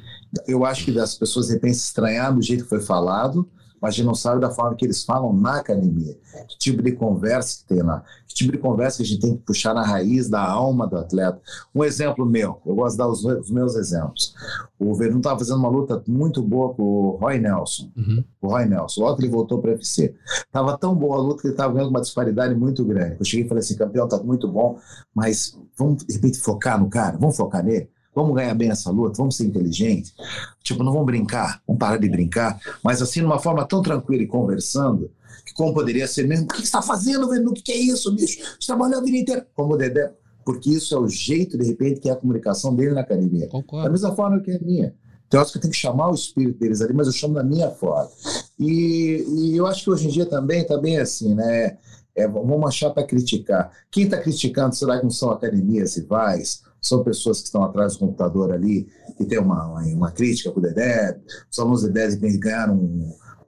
Eu 0.47 0.64
acho 0.64 0.86
que 0.86 0.99
as 0.99 1.14
pessoas 1.14 1.49
de 1.49 1.55
repente 1.55 1.76
estranhar 1.76 2.34
do 2.34 2.42
jeito 2.42 2.64
que 2.64 2.70
foi 2.70 2.80
falado, 2.80 3.49
mas 3.85 3.93
a 3.93 3.97
gente 3.99 4.07
não 4.07 4.14
sabe 4.14 4.41
da 4.41 4.49
forma 4.49 4.74
que 4.74 4.87
eles 4.87 5.05
falam 5.05 5.30
na 5.30 5.57
academia, 5.57 6.16
que 6.49 6.57
tipo 6.57 6.82
de 6.82 6.93
conversa 6.93 7.59
que 7.59 7.74
tem 7.74 7.82
lá, 7.82 8.03
que 8.26 8.35
tipo 8.35 8.51
de 8.51 8.57
conversa 8.57 8.97
que 8.97 9.03
a 9.03 9.07
gente 9.07 9.20
tem 9.20 9.37
que 9.37 9.43
puxar 9.43 9.74
na 9.74 9.82
raiz 9.82 10.26
da 10.26 10.43
alma 10.43 10.87
do 10.87 10.97
atleta. 10.97 11.39
Um 11.74 11.85
exemplo 11.85 12.24
meu, 12.24 12.62
eu 12.64 12.74
gosto 12.74 12.93
de 12.93 12.99
dar 12.99 13.09
os, 13.09 13.22
os 13.22 13.51
meus 13.51 13.74
exemplos. 13.76 14.35
O 14.78 14.95
Vernon 14.95 15.18
estava 15.18 15.39
fazendo 15.39 15.59
uma 15.59 15.68
luta 15.68 16.03
muito 16.09 16.43
boa 16.43 16.72
com 16.72 16.82
o 16.82 17.11
Roy 17.16 17.39
Nelson, 17.39 17.93
uhum. 17.95 18.24
o 18.41 18.49
Roy 18.49 18.64
Nelson, 18.64 19.03
logo 19.03 19.16
que 19.18 19.24
ele 19.24 19.30
voltou 19.30 19.59
para 19.59 19.72
o 19.72 19.74
UFC. 19.74 20.14
Tava 20.51 20.78
tão 20.78 20.95
boa 20.95 21.18
a 21.18 21.20
luta 21.20 21.43
que 21.43 21.49
ele 21.49 21.55
estava 21.55 21.74
ganhando 21.74 21.91
uma 21.91 22.01
disparidade 22.01 22.55
muito 22.55 22.82
grande. 22.87 23.16
Eu 23.20 23.24
cheguei 23.26 23.45
e 23.45 23.49
falei 23.49 23.61
assim, 23.61 23.76
campeão, 23.76 24.09
tá 24.09 24.16
muito 24.16 24.49
bom, 24.49 24.78
mas 25.14 25.59
vamos 25.76 26.07
de 26.07 26.14
repente 26.14 26.39
focar 26.39 26.80
no 26.80 26.89
cara, 26.89 27.18
vamos 27.18 27.37
focar 27.37 27.62
nele. 27.62 27.91
Vamos 28.15 28.35
ganhar 28.35 28.55
bem 28.55 28.71
essa 28.71 28.91
luta, 28.91 29.17
vamos 29.17 29.37
ser 29.37 29.45
inteligentes. 29.45 30.15
Tipo, 30.62 30.83
não 30.83 30.93
vamos 30.93 31.07
brincar, 31.07 31.62
vamos 31.67 31.81
parar 31.81 31.97
de 31.97 32.09
brincar, 32.09 32.61
mas 32.83 33.03
assim, 33.03 33.21
de 33.21 33.27
uma 33.27 33.39
forma 33.39 33.67
tão 33.67 33.83
tranquila 33.83 34.23
e 34.23 34.27
conversando, 34.27 35.11
que 35.45 35.53
como 35.53 35.75
poderia 35.75 36.07
ser 36.07 36.27
mesmo, 36.27 36.45
o 36.45 36.49
que 36.49 36.59
você 36.59 36.62
está 36.62 36.81
fazendo, 36.81 37.29
velho? 37.29 37.49
O 37.49 37.53
que 37.53 37.73
é 37.73 37.77
isso, 37.77 38.15
bicho? 38.15 38.39
Você 38.59 38.67
trabalhou 38.67 39.01
a 39.01 39.03
vida 39.03 39.17
inteira. 39.17 39.47
Como 39.55 39.75
o 39.75 39.77
Dedé, 39.77 40.12
porque 40.45 40.71
isso 40.71 40.95
é 40.95 40.99
o 40.99 41.09
jeito, 41.09 41.59
de 41.59 41.67
repente, 41.67 42.01
que 42.01 42.09
é 42.09 42.12
a 42.12 42.17
comunicação 42.17 42.75
dele 42.75 42.93
na 42.93 43.01
academia. 43.01 43.49
Concordo. 43.49 43.85
Da 43.85 43.91
mesma 43.91 44.15
forma 44.15 44.41
que 44.41 44.51
é 44.51 44.57
a 44.57 44.61
minha. 44.61 44.95
Então, 45.27 45.41
eu 45.41 45.43
acho 45.43 45.53
que 45.53 45.59
eu 45.59 45.62
tenho 45.62 45.73
que 45.73 45.79
chamar 45.79 46.11
o 46.11 46.15
espírito 46.15 46.59
deles 46.59 46.81
ali, 46.81 46.93
mas 46.93 47.07
eu 47.07 47.12
chamo 47.12 47.35
da 47.35 47.43
minha 47.43 47.71
forma. 47.71 48.11
E, 48.59 49.25
e 49.27 49.57
eu 49.57 49.67
acho 49.67 49.85
que 49.85 49.91
hoje 49.91 50.07
em 50.07 50.11
dia 50.11 50.27
também 50.27 50.62
está 50.62 50.79
bem 50.79 50.99
assim, 50.99 51.35
né? 51.35 51.79
É, 52.15 52.29
vamos 52.29 52.69
achar 52.69 52.91
para 52.91 53.03
criticar. 53.03 53.73
Quem 53.91 54.05
está 54.05 54.19
criticando, 54.19 54.75
será 54.77 54.99
que 54.99 55.03
não 55.03 55.11
são 55.11 55.31
academias 55.31 55.97
rivais? 55.97 56.62
São 56.87 57.03
pessoas 57.03 57.41
que 57.41 57.47
estão 57.47 57.62
atrás 57.62 57.95
do 57.95 58.01
computador 58.01 58.53
ali, 58.53 58.87
que 59.16 59.24
tem 59.24 59.39
uma, 59.39 59.66
uma, 59.66 59.82
uma 59.82 60.11
crítica 60.11 60.51
para 60.51 60.59
o 60.59 60.62
Dedé. 60.62 61.18
Os 61.51 61.59
alunos 61.59 61.82
do 61.82 61.91
Dedé 61.91 62.37
ganharam 62.37 62.76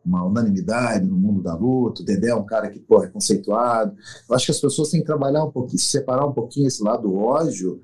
uma 0.05 0.25
unanimidade 0.25 1.05
no 1.05 1.17
mundo 1.17 1.43
da 1.43 1.55
luta. 1.55 2.01
O 2.01 2.05
Dedé 2.05 2.29
é 2.29 2.35
um 2.35 2.47
cara 2.47 2.71
que 2.71 2.79
pô, 2.79 3.03
é 3.03 3.09
conceituado. 3.09 3.95
Eu 4.29 4.35
acho 4.35 4.47
que 4.47 4.53
as 4.53 4.61
pessoas 4.61 4.89
têm 4.89 5.01
que 5.01 5.07
trabalhar 5.07 5.45
um 5.45 5.51
pouquinho, 5.51 5.79
separar 5.79 6.25
um 6.25 6.33
pouquinho 6.33 6.69
esse 6.69 6.83
lado 6.83 7.03
do 7.03 7.17
ódio 7.17 7.83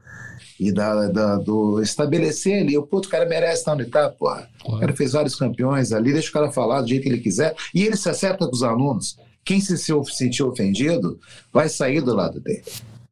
e 0.59 0.73
da, 0.73 1.09
da, 1.09 1.37
do 1.37 1.83
estabelecer 1.83 2.63
ali. 2.63 2.79
O 2.79 2.87
puto, 2.87 3.09
cara 3.09 3.27
merece 3.27 3.59
estar 3.59 3.75
onde 3.75 3.83
está, 3.83 4.09
porra. 4.09 4.49
O 4.65 4.79
cara 4.79 4.95
fez 4.95 5.13
vários 5.13 5.35
campeões 5.35 5.93
ali, 5.93 6.13
deixa 6.13 6.31
o 6.31 6.33
cara 6.33 6.51
falar 6.51 6.81
do 6.81 6.89
jeito 6.89 7.03
que 7.03 7.09
ele 7.09 7.21
quiser. 7.21 7.55
E 7.75 7.83
ele 7.83 7.97
se 7.97 8.09
acerta 8.09 8.47
com 8.47 8.55
os 8.55 8.63
alunos. 8.63 9.19
Quem 9.45 9.61
se 9.61 9.77
sentir 9.77 10.45
ofendido 10.45 11.19
vai 11.53 11.69
sair 11.69 12.01
do 12.01 12.15
lado 12.15 12.41
dele. 12.41 12.63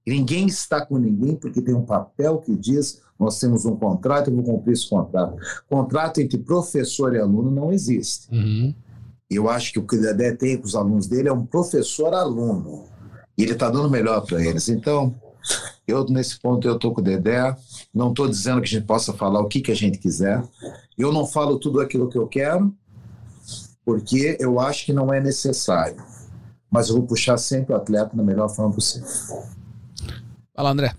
Ninguém 0.06 0.46
está 0.46 0.84
com 0.84 0.98
ninguém 0.98 1.36
porque 1.36 1.60
tem 1.60 1.74
um 1.74 1.84
papel 1.84 2.38
que 2.38 2.56
diz 2.56 3.00
nós 3.20 3.38
temos 3.38 3.66
um 3.66 3.76
contrato, 3.76 4.30
eu 4.30 4.36
vou 4.36 4.44
cumprir 4.44 4.72
esse 4.72 4.88
contrato. 4.88 5.36
Contrato 5.68 6.22
entre 6.22 6.38
professor 6.38 7.14
e 7.14 7.18
aluno 7.18 7.50
não 7.50 7.70
existe. 7.70 8.34
Uhum. 8.34 8.74
Eu 9.28 9.48
acho 9.50 9.74
que 9.74 9.78
o 9.78 9.86
que 9.86 9.96
o 9.96 10.00
Dedé 10.00 10.34
tem 10.34 10.56
com 10.56 10.64
os 10.64 10.74
alunos 10.74 11.06
dele 11.06 11.28
é 11.28 11.32
um 11.32 11.44
professor-aluno. 11.44 12.86
E 13.36 13.42
ele 13.42 13.52
está 13.52 13.68
dando 13.68 13.90
melhor 13.90 14.22
para 14.22 14.42
eles. 14.42 14.70
Então, 14.70 15.14
eu 15.86 16.04
nesse 16.06 16.40
ponto 16.40 16.66
eu 16.66 16.76
estou 16.76 16.94
com 16.94 17.02
o 17.02 17.04
Dedé. 17.04 17.54
Não 17.92 18.08
estou 18.08 18.26
dizendo 18.26 18.62
que 18.62 18.68
a 18.68 18.70
gente 18.70 18.86
possa 18.86 19.12
falar 19.12 19.40
o 19.40 19.48
que, 19.48 19.60
que 19.60 19.70
a 19.70 19.76
gente 19.76 19.98
quiser. 19.98 20.42
Eu 20.96 21.12
não 21.12 21.26
falo 21.26 21.58
tudo 21.58 21.78
aquilo 21.78 22.08
que 22.08 22.16
eu 22.16 22.26
quero, 22.26 22.74
porque 23.84 24.38
eu 24.40 24.58
acho 24.58 24.86
que 24.86 24.94
não 24.94 25.12
é 25.12 25.20
necessário. 25.20 26.02
Mas 26.70 26.88
eu 26.88 26.96
vou 26.96 27.06
puxar 27.06 27.36
sempre 27.36 27.74
o 27.74 27.76
atleta 27.76 28.16
da 28.16 28.22
melhor 28.22 28.48
forma 28.48 28.72
possível. 28.72 29.06
Fala, 30.60 30.72
André. 30.72 30.92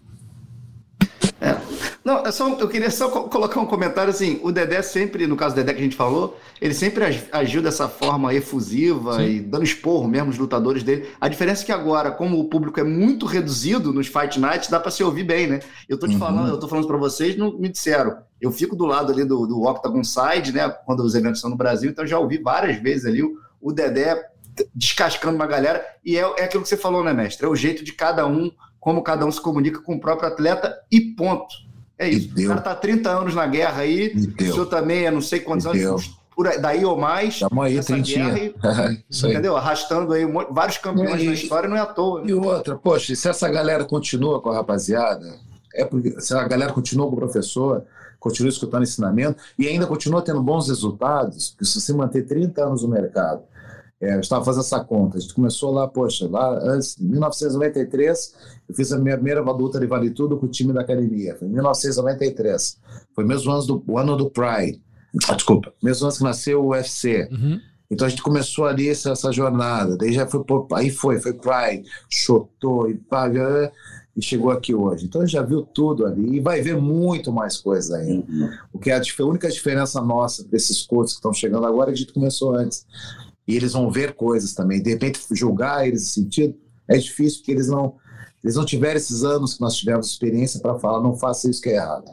É. 1.39 1.55
Não, 2.03 2.17
eu, 2.17 2.25
é 2.25 2.31
só, 2.31 2.49
eu 2.49 2.67
queria 2.67 2.89
só 2.89 3.09
colocar 3.09 3.59
um 3.59 3.65
comentário 3.67 4.09
assim. 4.09 4.39
O 4.41 4.51
Dedé 4.51 4.81
sempre, 4.81 5.27
no 5.27 5.35
caso 5.35 5.53
do 5.53 5.57
Dedé 5.59 5.73
que 5.75 5.81
a 5.81 5.83
gente 5.83 5.95
falou, 5.95 6.35
ele 6.59 6.73
sempre 6.73 7.03
agiu 7.31 7.61
dessa 7.61 7.87
forma 7.87 8.33
efusiva 8.33 9.17
Sim. 9.17 9.23
e 9.23 9.39
dando 9.39 9.63
esporro 9.63 10.07
mesmo 10.07 10.29
nos 10.29 10.39
lutadores 10.39 10.81
dele. 10.81 11.09
A 11.21 11.27
diferença 11.27 11.61
é 11.61 11.65
que 11.67 11.71
agora, 11.71 12.09
como 12.09 12.39
o 12.39 12.49
público 12.49 12.79
é 12.79 12.83
muito 12.83 13.27
reduzido 13.27 13.93
nos 13.93 14.07
Fight 14.07 14.39
Nights, 14.39 14.67
dá 14.67 14.79
para 14.79 14.89
se 14.89 15.03
ouvir 15.03 15.25
bem, 15.25 15.45
né? 15.45 15.59
Eu 15.87 15.99
tô 15.99 16.07
te 16.07 16.13
uhum. 16.13 16.19
falando, 16.19 16.49
eu 16.49 16.59
tô 16.59 16.67
falando 16.67 16.87
para 16.87 16.97
vocês, 16.97 17.37
não 17.37 17.55
me 17.55 17.69
disseram. 17.69 18.17
Eu 18.41 18.51
fico 18.51 18.75
do 18.75 18.87
lado 18.87 19.11
ali 19.11 19.23
do, 19.23 19.45
do 19.45 19.61
Octagon 19.61 20.03
Side, 20.03 20.53
né? 20.53 20.67
Quando 20.87 21.01
os 21.01 21.13
eventos 21.13 21.39
são 21.39 21.51
no 21.51 21.55
Brasil, 21.55 21.91
então 21.91 22.03
já 22.03 22.17
ouvi 22.17 22.39
várias 22.39 22.81
vezes 22.81 23.05
ali 23.05 23.21
o, 23.21 23.37
o 23.61 23.71
Dedé 23.71 24.27
descascando 24.73 25.35
uma 25.35 25.45
galera. 25.45 25.85
E 26.03 26.17
é, 26.17 26.21
é 26.21 26.45
aquilo 26.45 26.63
que 26.63 26.69
você 26.69 26.77
falou, 26.77 27.03
né, 27.03 27.13
mestre? 27.13 27.45
É 27.45 27.49
o 27.49 27.55
jeito 27.55 27.83
de 27.83 27.93
cada 27.93 28.25
um 28.25 28.49
como 28.81 29.03
cada 29.03 29.25
um 29.25 29.31
se 29.31 29.39
comunica 29.39 29.79
com 29.79 29.95
o 29.95 29.99
próprio 29.99 30.27
atleta 30.27 30.81
e 30.91 30.99
ponto. 30.99 31.55
É 31.97 32.09
isso. 32.09 32.33
O 32.35 32.47
cara 32.47 32.61
tá 32.61 32.75
30 32.75 33.09
anos 33.09 33.35
na 33.35 33.45
guerra 33.45 33.83
aí, 33.83 34.11
o 34.37 34.43
senhor 34.43 34.65
também 34.65 35.05
é 35.05 35.11
não 35.11 35.21
sei 35.21 35.39
quantos 35.39 35.67
anos, 35.67 36.17
por 36.35 36.49
daí 36.59 36.83
ou 36.83 36.97
mais. 36.97 37.35
Estamos 37.35 37.63
aí, 37.63 37.79
trintinha. 37.79 38.35
E, 38.35 38.55
entendeu? 39.23 39.55
Arrastando 39.55 40.11
aí 40.13 40.25
vários 40.49 40.79
campeões 40.79 41.23
na 41.23 41.31
história, 41.31 41.69
não 41.69 41.77
é 41.77 41.81
à 41.81 41.85
toa. 41.85 42.21
Né? 42.21 42.31
E 42.31 42.33
outra, 42.33 42.75
poxa, 42.75 43.15
se 43.15 43.29
essa 43.29 43.47
galera 43.47 43.85
continua 43.85 44.41
com 44.41 44.49
a 44.49 44.55
rapaziada, 44.55 45.39
é 45.75 45.85
porque 45.85 46.19
se 46.19 46.33
a 46.33 46.47
galera 46.47 46.73
continua 46.73 47.05
com 47.07 47.13
o 47.13 47.19
professor, 47.19 47.85
continua 48.19 48.49
escutando 48.49 48.81
ensinamento 48.81 49.39
e 49.59 49.67
ainda 49.67 49.85
continua 49.85 50.23
tendo 50.23 50.41
bons 50.41 50.69
resultados, 50.69 51.51
porque 51.51 51.65
se 51.65 51.79
você 51.79 51.93
manter 51.93 52.23
30 52.23 52.65
anos 52.65 52.81
no 52.81 52.89
mercado, 52.89 53.43
é, 54.01 54.15
eu 54.15 54.19
estava 54.19 54.43
fazendo 54.43 54.63
essa 54.63 54.83
conta. 54.83 55.17
A 55.17 55.21
gente 55.21 55.33
começou 55.33 55.71
lá, 55.71 55.87
poxa, 55.87 56.27
lá 56.27 56.57
antes, 56.63 56.99
em 56.99 57.05
1993, 57.05 58.33
eu 58.67 58.75
fiz 58.75 58.91
a 58.91 58.97
minha 58.97 59.15
primeira 59.15 59.41
luta 59.41 59.79
de 59.79 59.85
Vale 59.85 60.09
Tudo 60.09 60.37
com 60.37 60.47
o 60.47 60.49
time 60.49 60.73
da 60.73 60.81
academia. 60.81 61.35
Foi 61.37 61.47
em 61.47 61.51
1993. 61.51 62.79
Foi 63.13 63.23
mesmo 63.23 63.51
ano 63.51 63.63
do, 63.63 63.83
o 63.87 63.97
ano 63.99 64.17
do 64.17 64.29
Pride. 64.29 64.81
Ah, 65.29 65.35
desculpa, 65.35 65.71
mesmo 65.83 66.07
ano 66.07 66.17
que 66.17 66.23
nasceu 66.23 66.63
o 66.63 66.69
UFC. 66.69 67.29
Uhum. 67.31 67.59
Então 67.91 68.07
a 68.07 68.09
gente 68.09 68.23
começou 68.23 68.65
ali 68.65 68.89
essa, 68.89 69.11
essa 69.11 69.31
jornada. 69.31 69.95
Daí 69.95 70.13
já 70.13 70.25
foi, 70.25 70.41
aí 70.73 70.89
foi, 70.89 71.19
foi 71.19 71.33
Pride, 71.33 71.87
Chotô 72.09 72.87
e 72.87 72.95
paga 72.95 73.71
e 74.15 74.21
chegou 74.23 74.49
aqui 74.49 74.73
hoje. 74.73 75.05
Então 75.05 75.27
já 75.27 75.43
viu 75.43 75.61
tudo 75.61 76.07
ali 76.07 76.37
e 76.37 76.39
vai 76.39 76.61
ver 76.61 76.75
muito 76.75 77.31
mais 77.31 77.57
coisa 77.57 77.97
ainda. 77.97 78.25
Uhum. 78.31 78.49
O 78.73 78.79
que 78.79 78.89
é 78.89 78.95
a, 78.95 79.01
a 79.01 79.25
única 79.25 79.49
diferença 79.49 80.01
nossa 80.01 80.43
desses 80.43 80.81
coaches 80.81 81.13
que 81.13 81.19
estão 81.19 81.33
chegando 81.33 81.67
agora 81.67 81.91
é 81.91 81.93
que 81.93 81.99
a 81.99 82.01
gente 82.01 82.13
começou 82.13 82.55
antes 82.55 82.85
e 83.47 83.55
eles 83.55 83.73
vão 83.73 83.89
ver 83.89 84.13
coisas 84.13 84.53
também. 84.53 84.81
De 84.81 84.89
repente, 84.89 85.19
julgar 85.31 85.87
eles 85.87 86.01
nesse 86.01 86.13
sentido 86.13 86.55
é 86.87 86.97
difícil, 86.97 87.39
porque 87.39 87.51
eles 87.51 87.67
não, 87.67 87.95
eles 88.43 88.55
não 88.55 88.65
tiveram 88.65 88.97
esses 88.97 89.23
anos 89.23 89.55
que 89.55 89.61
nós 89.61 89.75
tivemos 89.75 90.09
experiência 90.09 90.59
para 90.59 90.77
falar, 90.79 91.01
não 91.01 91.15
faça 91.15 91.49
isso 91.49 91.61
que 91.61 91.69
é 91.69 91.75
errado. 91.75 92.05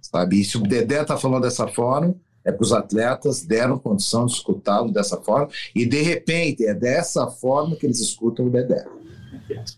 Sabe? 0.00 0.40
E 0.40 0.44
se 0.44 0.56
o 0.56 0.62
Dedé 0.62 1.02
está 1.02 1.16
falando 1.16 1.42
dessa 1.42 1.66
forma, 1.68 2.14
é 2.44 2.52
que 2.52 2.62
os 2.62 2.72
atletas 2.72 3.44
deram 3.44 3.78
condição 3.78 4.26
de 4.26 4.32
escutá-lo 4.32 4.90
dessa 4.90 5.18
forma, 5.18 5.48
e 5.74 5.84
de 5.84 6.00
repente 6.00 6.64
é 6.64 6.74
dessa 6.74 7.26
forma 7.26 7.76
que 7.76 7.84
eles 7.84 8.00
escutam 8.00 8.46
o 8.46 8.50
Dedé. 8.50 8.86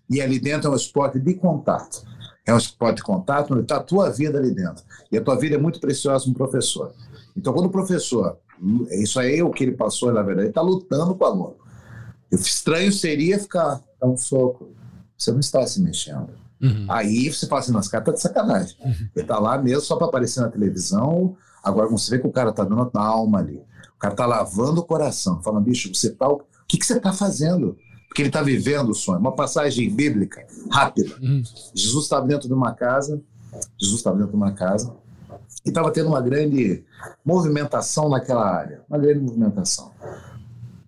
E 0.09 0.21
ali 0.21 0.39
dentro 0.39 0.69
é 0.69 0.73
um 0.73 0.77
esporte 0.77 1.19
de 1.19 1.35
contato. 1.35 2.05
É 2.47 2.55
um 2.55 2.59
esporte 2.59 2.97
de 2.97 3.03
contato 3.03 3.53
onde 3.53 3.63
está 3.63 3.77
a 3.77 3.83
tua 3.83 4.11
vida 4.11 4.39
ali 4.39 4.53
dentro. 4.53 4.83
E 5.11 5.17
a 5.17 5.21
tua 5.21 5.37
vida 5.37 5.57
é 5.57 5.59
muito 5.59 5.81
preciosa 5.81 6.25
como 6.25 6.37
professor. 6.37 6.93
Então, 7.37 7.53
quando 7.53 7.67
o 7.67 7.71
professor 7.71 8.39
isso 8.93 9.19
aí 9.19 9.43
o 9.43 9.51
que 9.51 9.65
ele 9.65 9.73
passou, 9.73 10.13
na 10.13 10.23
verdade. 10.23 10.43
Ele 10.43 10.51
está 10.51 10.61
lutando 10.61 11.15
com 11.15 11.25
a. 11.25 11.35
O 11.35 11.57
estranho 12.33 12.93
seria 12.93 13.39
ficar, 13.39 13.81
dar 14.01 14.09
um 14.09 14.17
soco. 14.17 14.71
Você 15.17 15.33
não 15.33 15.41
está 15.41 15.67
se 15.67 15.81
mexendo. 15.81 16.31
Uhum. 16.63 16.87
Aí 16.89 17.31
você 17.31 17.47
fala 17.47 17.61
assim, 17.61 17.73
nossa, 17.73 17.91
cara 17.91 18.05
tá 18.05 18.13
de 18.13 18.21
sacanagem. 18.21 18.77
Uhum. 18.85 19.09
Ele 19.17 19.27
tá 19.27 19.39
lá 19.39 19.59
mesmo 19.59 19.81
só 19.81 19.97
para 19.97 20.07
aparecer 20.07 20.41
na 20.41 20.49
televisão. 20.49 21.37
Agora 21.65 21.89
você 21.89 22.11
vê 22.11 22.19
que 22.19 22.27
o 22.27 22.33
cara 22.33 22.53
tá 22.53 22.65
dando 22.65 22.91
a 22.95 23.03
alma 23.03 23.39
ali. 23.39 23.63
O 23.97 23.99
cara 23.99 24.15
tá 24.15 24.27
lavando 24.27 24.81
o 24.81 24.85
coração. 24.85 25.43
Fala, 25.43 25.61
bicho, 25.61 25.93
você 25.95 26.11
tá. 26.11 26.29
O 26.29 26.43
que, 26.69 26.79
que 26.79 26.87
você 26.87 27.01
tá 27.01 27.13
fazendo? 27.13 27.77
Porque 28.09 28.23
ele 28.23 28.31
tá 28.31 28.43
vivendo 28.43 28.91
o 28.91 28.95
sonho. 28.95 29.19
Uma 29.19 29.35
passagem 29.35 29.93
bíblica 29.95 30.47
rápida. 30.71 31.17
Uhum. 31.21 31.43
Jesus 31.75 32.05
estava 32.05 32.27
dentro 32.27 32.47
de 32.47 32.55
uma 32.55 32.73
casa. 32.75 33.21
Jesus 33.81 33.99
estava 33.99 34.17
dentro 34.17 34.33
de 34.33 34.37
uma 34.37 34.53
casa 34.53 34.95
e 35.65 35.69
estava 35.69 35.91
tendo 35.93 36.09
uma 36.09 36.21
grande 36.21 36.85
movimentação 37.25 38.09
naquela 38.09 38.49
área, 38.49 38.83
uma 38.89 38.99
grande 38.99 39.21
movimentação. 39.21 39.93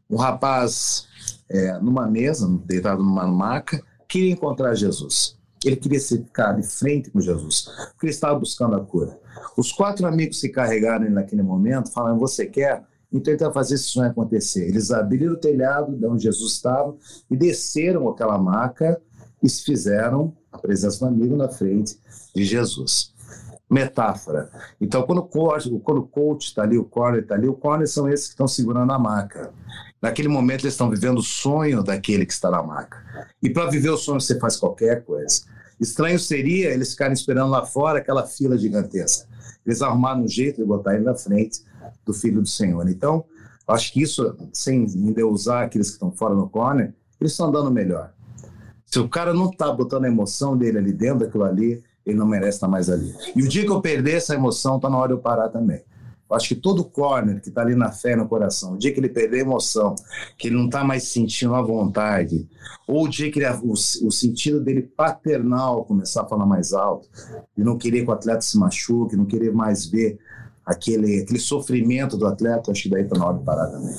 Um 0.08 0.16
rapaz 0.16 1.06
é, 1.48 1.78
numa 1.78 2.06
mesa, 2.06 2.48
deitado 2.64 3.02
numa 3.02 3.26
maca, 3.26 3.82
queria 4.08 4.32
encontrar 4.32 4.74
Jesus. 4.74 5.38
Ele 5.64 5.76
queria 5.76 6.00
ficar 6.00 6.52
de 6.52 6.62
frente 6.62 7.10
com 7.10 7.20
Jesus, 7.20 7.68
porque 7.92 8.06
ele 8.06 8.12
estava 8.12 8.38
buscando 8.38 8.74
a 8.74 8.80
cura. 8.80 9.18
Os 9.56 9.70
quatro 9.70 10.06
amigos 10.06 10.40
se 10.40 10.48
carregaram 10.48 11.08
naquele 11.10 11.42
momento, 11.42 11.92
falando: 11.92 12.18
Você 12.18 12.46
quer? 12.46 12.84
Então 13.12 13.32
ele 13.32 13.52
fazer 13.52 13.74
esse 13.74 13.84
sonho 13.84 14.10
acontecer. 14.10 14.66
Eles 14.66 14.90
abriram 14.90 15.34
o 15.34 15.36
telhado 15.36 15.94
de 15.94 16.06
onde 16.06 16.22
Jesus 16.22 16.54
estava 16.54 16.96
e 17.30 17.36
desceram 17.36 18.08
aquela 18.08 18.38
maca 18.38 19.00
e 19.42 19.48
se 19.48 19.62
fizeram 19.62 20.34
a 20.50 20.58
presença 20.58 21.00
do 21.00 21.06
amigo 21.06 21.36
na 21.36 21.48
frente 21.48 21.98
de 22.34 22.44
Jesus. 22.44 23.12
Metáfora. 23.72 24.50
Então, 24.78 25.02
quando 25.02 25.20
o 25.20 25.22
coach, 25.22 25.70
quando 25.82 25.98
o 25.98 26.06
coach 26.06 26.44
está 26.44 26.62
ali, 26.62 26.76
o 26.76 26.84
corner 26.84 27.22
está 27.22 27.34
ali, 27.34 27.48
o 27.48 27.54
corner 27.54 27.88
são 27.88 28.06
esses 28.06 28.26
que 28.26 28.32
estão 28.32 28.46
segurando 28.46 28.92
a 28.92 28.98
maca. 28.98 29.50
Naquele 30.00 30.28
momento, 30.28 30.64
eles 30.64 30.74
estão 30.74 30.90
vivendo 30.90 31.18
o 31.18 31.22
sonho 31.22 31.82
daquele 31.82 32.26
que 32.26 32.34
está 32.34 32.50
na 32.50 32.62
maca. 32.62 32.98
E 33.42 33.48
para 33.48 33.70
viver 33.70 33.88
o 33.88 33.96
sonho, 33.96 34.20
você 34.20 34.38
faz 34.38 34.56
qualquer 34.56 35.04
coisa. 35.04 35.42
Estranho 35.80 36.18
seria 36.18 36.70
eles 36.70 36.90
ficarem 36.90 37.14
esperando 37.14 37.50
lá 37.50 37.64
fora 37.64 37.98
aquela 37.98 38.26
fila 38.26 38.58
gigantesca. 38.58 39.26
Eles 39.64 39.80
arrumaram 39.80 40.22
um 40.22 40.28
jeito 40.28 40.58
de 40.58 40.64
botar 40.64 40.94
ele 40.94 41.04
na 41.04 41.14
frente 41.14 41.62
do 42.04 42.12
Filho 42.12 42.42
do 42.42 42.48
Senhor. 42.48 42.86
Então, 42.90 43.24
acho 43.66 43.90
que 43.92 44.02
isso, 44.02 44.36
sem 44.52 44.84
endeusar 44.84 45.64
aqueles 45.64 45.88
que 45.88 45.94
estão 45.94 46.12
fora 46.12 46.34
no 46.34 46.48
corner, 46.48 46.92
eles 47.18 47.32
estão 47.32 47.46
andando 47.46 47.70
melhor. 47.70 48.12
Se 48.84 48.98
o 48.98 49.08
cara 49.08 49.32
não 49.32 49.48
está 49.48 49.72
botando 49.72 50.04
a 50.04 50.08
emoção 50.08 50.58
dele 50.58 50.76
ali 50.76 50.92
dentro 50.92 51.20
daquilo 51.20 51.44
ali, 51.44 51.82
ele 52.04 52.16
não 52.16 52.26
merece 52.26 52.56
estar 52.56 52.68
mais 52.68 52.90
ali. 52.90 53.14
E 53.34 53.42
o 53.42 53.48
dia 53.48 53.64
que 53.64 53.70
eu 53.70 53.80
perder 53.80 54.16
essa 54.16 54.34
emoção, 54.34 54.76
está 54.76 54.88
na 54.90 54.98
hora 54.98 55.08
de 55.08 55.14
eu 55.14 55.18
parar 55.18 55.48
também. 55.48 55.82
Eu 56.28 56.36
acho 56.36 56.48
que 56.48 56.54
todo 56.54 56.82
corner 56.82 57.42
que 57.42 57.50
está 57.50 57.60
ali 57.60 57.74
na 57.74 57.92
fé 57.92 58.16
no 58.16 58.26
coração, 58.26 58.72
o 58.72 58.78
dia 58.78 58.90
que 58.90 58.98
ele 58.98 59.10
perder 59.10 59.38
a 59.38 59.42
emoção, 59.42 59.94
que 60.38 60.48
ele 60.48 60.56
não 60.56 60.64
está 60.64 60.82
mais 60.82 61.04
sentindo 61.08 61.54
a 61.54 61.60
vontade, 61.60 62.48
ou 62.88 63.04
o 63.04 63.08
dia 63.08 63.30
que 63.30 63.38
ele, 63.38 63.48
o, 63.62 63.72
o, 63.72 64.10
sentido 64.10 64.58
dele 64.58 64.80
paternal 64.80 65.84
começar 65.84 66.22
a 66.22 66.26
falar 66.26 66.46
mais 66.46 66.72
alto, 66.72 67.06
e 67.54 67.62
não 67.62 67.76
querer 67.76 68.02
que 68.04 68.08
o 68.08 68.14
atleta 68.14 68.40
se 68.40 68.56
machuque, 68.56 69.14
não 69.14 69.26
querer 69.26 69.52
mais 69.52 69.84
ver 69.84 70.18
aquele, 70.64 71.20
aquele 71.20 71.38
sofrimento 71.38 72.16
do 72.16 72.26
atleta, 72.26 72.70
acho 72.70 72.84
que 72.84 72.88
daí 72.88 73.02
está 73.02 73.18
na 73.18 73.26
hora 73.26 73.36
de 73.36 73.44
parar 73.44 73.66
também. 73.66 73.94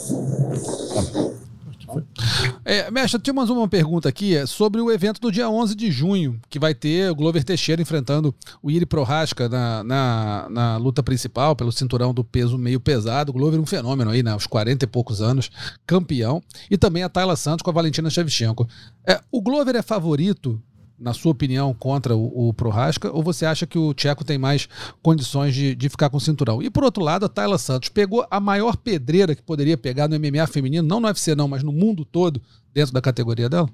É, 2.65 2.89
mestre, 2.89 3.21
tinha 3.21 3.33
mais 3.33 3.49
uma 3.49 3.67
pergunta 3.67 4.07
aqui 4.07 4.35
é 4.35 4.45
sobre 4.45 4.79
o 4.79 4.91
evento 4.91 5.19
do 5.19 5.31
dia 5.31 5.49
11 5.49 5.75
de 5.75 5.91
junho, 5.91 6.39
que 6.49 6.59
vai 6.59 6.73
ter 6.73 7.11
o 7.11 7.15
Glover 7.15 7.43
Teixeira 7.43 7.81
enfrentando 7.81 8.33
o 8.61 8.71
Iri 8.71 8.85
Prohaska 8.85 9.49
na, 9.49 9.83
na, 9.83 10.47
na, 10.49 10.77
luta 10.77 11.03
principal, 11.03 11.55
pelo 11.55 11.71
cinturão 11.71 12.13
do 12.13 12.23
peso 12.23 12.57
meio 12.57 12.79
pesado. 12.79 13.31
O 13.31 13.33
Glover 13.33 13.59
é 13.59 13.61
um 13.61 13.65
fenômeno 13.65 14.11
aí, 14.11 14.23
né? 14.23 14.31
Aos 14.31 14.47
40 14.47 14.85
e 14.85 14.87
poucos 14.87 15.21
anos, 15.21 15.51
campeão. 15.85 16.41
E 16.69 16.77
também 16.77 17.03
a 17.03 17.09
Tayla 17.09 17.35
Santos 17.35 17.63
com 17.63 17.69
a 17.69 17.73
Valentina 17.73 18.09
Shevchenko. 18.09 18.67
É, 19.05 19.19
o 19.31 19.41
Glover 19.41 19.75
é 19.75 19.81
favorito 19.81 20.61
na 21.03 21.13
sua 21.13 21.33
opinião, 21.33 21.73
contra 21.73 22.15
o, 22.15 22.47
o 22.47 22.53
Prohaska, 22.53 23.11
ou 23.11 23.21
você 23.21 23.45
acha 23.45 23.67
que 23.67 23.77
o 23.77 23.93
Tcheco 23.93 24.23
tem 24.23 24.37
mais 24.37 24.69
condições 25.01 25.53
de, 25.53 25.75
de 25.75 25.89
ficar 25.89 26.09
com 26.09 26.15
o 26.15 26.21
cinturão? 26.21 26.63
E 26.63 26.69
por 26.69 26.83
outro 26.83 27.03
lado, 27.03 27.25
a 27.25 27.29
Tayla 27.29 27.57
Santos 27.57 27.89
pegou 27.89 28.25
a 28.31 28.39
maior 28.39 28.77
pedreira 28.77 29.35
que 29.35 29.41
poderia 29.41 29.77
pegar 29.77 30.07
no 30.07 30.17
MMA 30.17 30.47
feminino, 30.47 30.87
não 30.87 31.01
no 31.01 31.07
UFC 31.07 31.35
não, 31.35 31.47
mas 31.47 31.61
no 31.61 31.73
mundo 31.73 32.05
todo, 32.05 32.41
dentro 32.73 32.93
da 32.93 33.01
categoria 33.01 33.49
dela? 33.49 33.69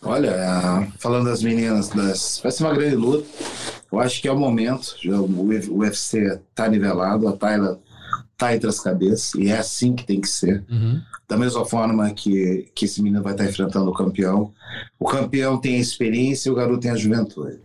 Olha, 0.00 0.88
falando 0.98 1.26
das 1.26 1.42
meninas, 1.42 1.90
das, 1.90 2.40
vai 2.42 2.50
ser 2.50 2.64
uma 2.64 2.74
grande 2.74 2.96
luta. 2.96 3.26
Eu 3.92 4.00
acho 4.00 4.20
que 4.20 4.28
é 4.28 4.32
o 4.32 4.38
momento. 4.38 4.96
O 5.68 5.78
UFC 5.78 6.40
está 6.50 6.68
nivelado, 6.68 7.28
a 7.28 7.32
Tayla 7.32 7.78
está 8.32 8.54
entre 8.54 8.68
as 8.68 8.80
cabeças, 8.80 9.34
e 9.34 9.48
é 9.48 9.58
assim 9.58 9.94
que 9.94 10.04
tem 10.04 10.20
que 10.20 10.28
ser. 10.28 10.64
Uhum. 10.70 11.00
Da 11.26 11.36
mesma 11.36 11.64
forma 11.64 12.12
que, 12.12 12.70
que 12.74 12.84
esse 12.84 13.02
menino 13.02 13.22
vai 13.22 13.32
estar 13.32 13.44
enfrentando 13.44 13.90
o 13.90 13.94
campeão. 13.94 14.52
O 14.98 15.06
campeão 15.06 15.58
tem 15.58 15.76
a 15.76 15.80
experiência 15.80 16.48
e 16.48 16.52
o 16.52 16.54
garoto 16.54 16.80
tem 16.80 16.90
a 16.90 16.96
juventude. 16.96 17.58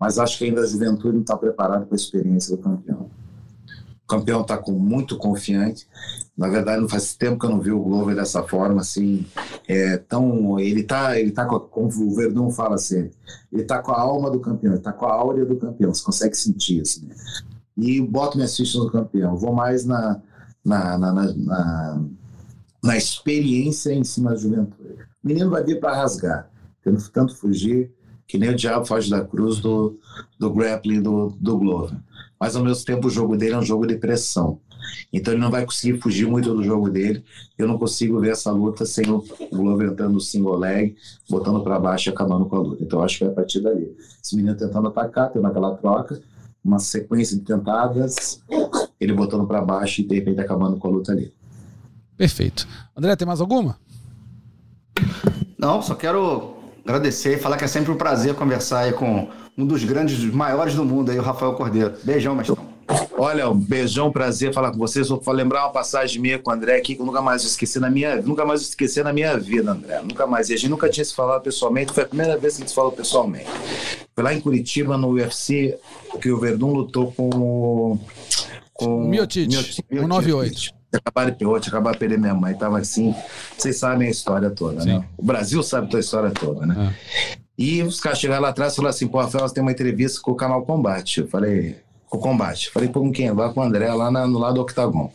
Mas 0.00 0.18
acho 0.18 0.38
que 0.38 0.44
ainda 0.44 0.62
a 0.62 0.66
juventude 0.66 1.14
não 1.14 1.20
está 1.20 1.36
preparada 1.36 1.84
para 1.84 1.94
a 1.94 1.96
experiência 1.96 2.56
do 2.56 2.62
campeão. 2.62 3.10
O 4.04 4.06
campeão 4.06 4.42
está 4.42 4.60
muito 4.68 5.16
confiante. 5.16 5.88
Na 6.36 6.48
verdade, 6.48 6.80
não 6.82 6.88
faz 6.88 7.14
tempo 7.14 7.38
que 7.38 7.46
eu 7.46 7.50
não 7.50 7.60
vi 7.60 7.72
o 7.72 7.82
Glover 7.82 8.14
dessa 8.14 8.42
forma, 8.42 8.80
assim. 8.80 9.24
É, 9.66 9.96
tão, 9.96 10.60
ele 10.60 10.80
está 10.80 11.18
ele 11.18 11.30
tá 11.30 11.46
com, 11.46 11.58
como 11.58 11.88
o 11.88 12.14
Verdun 12.14 12.50
fala 12.50 12.74
assim, 12.74 13.10
ele 13.50 13.62
está 13.62 13.78
com 13.78 13.92
a 13.92 14.00
alma 14.00 14.30
do 14.30 14.40
campeão, 14.40 14.72
ele 14.72 14.80
está 14.80 14.92
com 14.92 15.06
a 15.06 15.12
áurea 15.12 15.46
do 15.46 15.56
campeão. 15.56 15.94
Você 15.94 16.04
consegue 16.04 16.36
sentir 16.36 16.82
isso. 16.82 17.06
Né? 17.06 17.14
E 17.78 18.00
boto 18.00 18.36
minhas 18.36 18.54
fichas 18.54 18.82
no 18.82 18.90
campeão. 18.90 19.36
Vou 19.36 19.54
mais 19.54 19.86
na, 19.86 20.20
na, 20.62 20.98
na, 20.98 21.12
na 21.12 22.04
na 22.84 22.98
experiência 22.98 23.94
em 23.94 24.04
cima 24.04 24.30
da 24.30 24.36
juventude. 24.36 24.92
O 25.22 25.26
menino 25.26 25.48
vai 25.48 25.64
vir 25.64 25.80
para 25.80 25.96
rasgar, 25.96 26.50
tendo 26.82 27.02
tanto 27.08 27.34
fugir, 27.34 27.90
que 28.28 28.36
nem 28.36 28.50
o 28.50 28.54
diabo 28.54 28.84
foge 28.84 29.08
da 29.08 29.24
cruz 29.24 29.58
do, 29.58 29.98
do 30.38 30.52
grappling 30.52 31.00
do, 31.00 31.30
do 31.40 31.58
Glover. 31.58 31.96
Mas 32.38 32.54
ao 32.54 32.62
mesmo 32.62 32.84
tempo 32.84 33.06
o 33.06 33.10
jogo 33.10 33.38
dele 33.38 33.54
é 33.54 33.58
um 33.58 33.62
jogo 33.62 33.86
de 33.86 33.96
pressão. 33.96 34.60
Então 35.10 35.32
ele 35.32 35.40
não 35.40 35.50
vai 35.50 35.64
conseguir 35.64 35.98
fugir 35.98 36.26
muito 36.26 36.54
do 36.54 36.62
jogo 36.62 36.90
dele. 36.90 37.24
Eu 37.56 37.66
não 37.66 37.78
consigo 37.78 38.20
ver 38.20 38.32
essa 38.32 38.50
luta 38.50 38.84
sem 38.84 39.10
o 39.10 39.24
Glover 39.50 39.88
entrando 39.88 40.12
no 40.12 40.20
single 40.20 40.58
leg, 40.58 40.94
botando 41.28 41.62
para 41.62 41.78
baixo 41.78 42.10
e 42.10 42.12
acabando 42.12 42.44
com 42.44 42.56
a 42.56 42.60
luta. 42.60 42.84
Então 42.84 43.02
acho 43.02 43.16
que 43.16 43.24
vai 43.24 43.32
a 43.32 43.36
partir 43.36 43.60
dali. 43.60 43.96
Esse 44.22 44.36
menino 44.36 44.54
tentando 44.54 44.88
atacar, 44.88 45.32
tendo 45.32 45.46
aquela 45.46 45.74
troca, 45.74 46.20
uma 46.62 46.78
sequência 46.78 47.34
de 47.34 47.44
tentadas, 47.44 48.42
ele 49.00 49.14
botando 49.14 49.46
para 49.46 49.62
baixo 49.62 50.02
e 50.02 50.04
de 50.04 50.16
repente 50.16 50.40
acabando 50.40 50.76
com 50.76 50.88
a 50.88 50.90
luta 50.90 51.12
ali. 51.12 51.32
Perfeito. 52.16 52.66
André, 52.96 53.16
tem 53.16 53.26
mais 53.26 53.40
alguma? 53.40 53.78
Não, 55.58 55.82
só 55.82 55.94
quero 55.94 56.54
agradecer 56.84 57.36
e 57.36 57.38
falar 57.38 57.56
que 57.56 57.64
é 57.64 57.68
sempre 57.68 57.90
um 57.90 57.96
prazer 57.96 58.34
conversar 58.34 58.80
aí 58.80 58.92
com 58.92 59.28
um 59.56 59.66
dos 59.66 59.82
grandes, 59.84 60.18
dos 60.18 60.32
maiores 60.32 60.74
do 60.74 60.84
mundo 60.84 61.10
aí, 61.10 61.18
o 61.18 61.22
Rafael 61.22 61.54
Cordeiro. 61.54 61.94
Beijão, 62.04 62.34
mestrão. 62.34 62.74
Olha, 63.16 63.48
um 63.48 63.58
beijão, 63.58 64.12
prazer 64.12 64.52
falar 64.52 64.70
com 64.70 64.78
vocês. 64.78 65.08
Vou 65.08 65.22
lembrar 65.28 65.64
uma 65.64 65.72
passagem 65.72 66.20
minha 66.20 66.38
com 66.38 66.50
o 66.50 66.52
André 66.52 66.76
aqui 66.76 66.94
que 66.94 67.00
eu 67.00 67.06
nunca 67.06 67.22
mais 67.22 67.42
esqueci 67.42 67.80
na 67.80 67.88
minha, 67.88 68.20
nunca 68.20 68.44
mais 68.44 68.60
esqueci 68.60 69.02
na 69.02 69.12
minha 69.12 69.38
vida, 69.38 69.72
André. 69.72 70.02
Nunca 70.02 70.26
mais. 70.26 70.50
E 70.50 70.54
a 70.54 70.56
gente 70.56 70.68
nunca 70.68 70.88
tinha 70.88 71.04
se 71.04 71.14
falado 71.14 71.42
pessoalmente, 71.42 71.92
foi 71.92 72.02
a 72.02 72.06
primeira 72.06 72.36
vez 72.36 72.54
que 72.54 72.58
a 72.58 72.64
gente 72.64 72.68
se 72.68 72.74
falou 72.74 72.92
pessoalmente. 72.92 73.48
Foi 74.14 74.22
lá 74.22 74.34
em 74.34 74.40
Curitiba, 74.40 74.98
no 74.98 75.12
UFC, 75.12 75.78
que 76.20 76.30
o 76.30 76.38
Verdun 76.38 76.72
lutou 76.72 77.12
com 77.12 77.28
o. 77.30 77.98
Com 78.74 79.04
o 79.04 79.08
Miotic, 79.08 79.50
198 79.50 80.83
acabaram 80.96 81.30
de 81.30 81.36
perder, 81.36 81.68
acabaram 81.68 81.92
de 81.92 81.98
perder 81.98 82.18
minha 82.18 82.34
mãe, 82.34 82.54
tava 82.54 82.78
assim. 82.78 83.14
Vocês 83.56 83.76
sabem 83.76 84.08
a 84.08 84.10
história 84.10 84.50
toda, 84.50 84.80
Sim. 84.82 84.98
né? 84.98 85.04
O 85.16 85.24
Brasil 85.24 85.62
sabe 85.62 85.94
a 85.96 86.00
história 86.00 86.30
toda, 86.30 86.66
né? 86.66 86.92
É. 86.92 87.44
E 87.56 87.82
os 87.82 88.00
caras 88.00 88.18
chegaram 88.18 88.42
lá 88.42 88.48
atrás 88.48 88.72
e 88.72 88.76
falaram 88.76 88.94
assim: 88.94 89.06
pô, 89.06 89.20
Rafael, 89.20 89.46
você 89.48 89.54
tem 89.54 89.62
uma 89.62 89.72
entrevista 89.72 90.20
com 90.20 90.32
o 90.32 90.34
canal 90.34 90.64
Combate. 90.64 91.20
Eu 91.20 91.28
falei, 91.28 91.76
com 92.08 92.18
o 92.18 92.20
Combate. 92.20 92.70
Falei, 92.70 92.88
pô, 92.88 93.00
com 93.00 93.12
quem? 93.12 93.30
Lá 93.30 93.52
com 93.52 93.60
o 93.60 93.62
André, 93.62 93.92
lá 93.92 94.10
na, 94.10 94.26
no 94.26 94.38
lado 94.38 94.54
do 94.54 94.60
Octagon. 94.62 95.12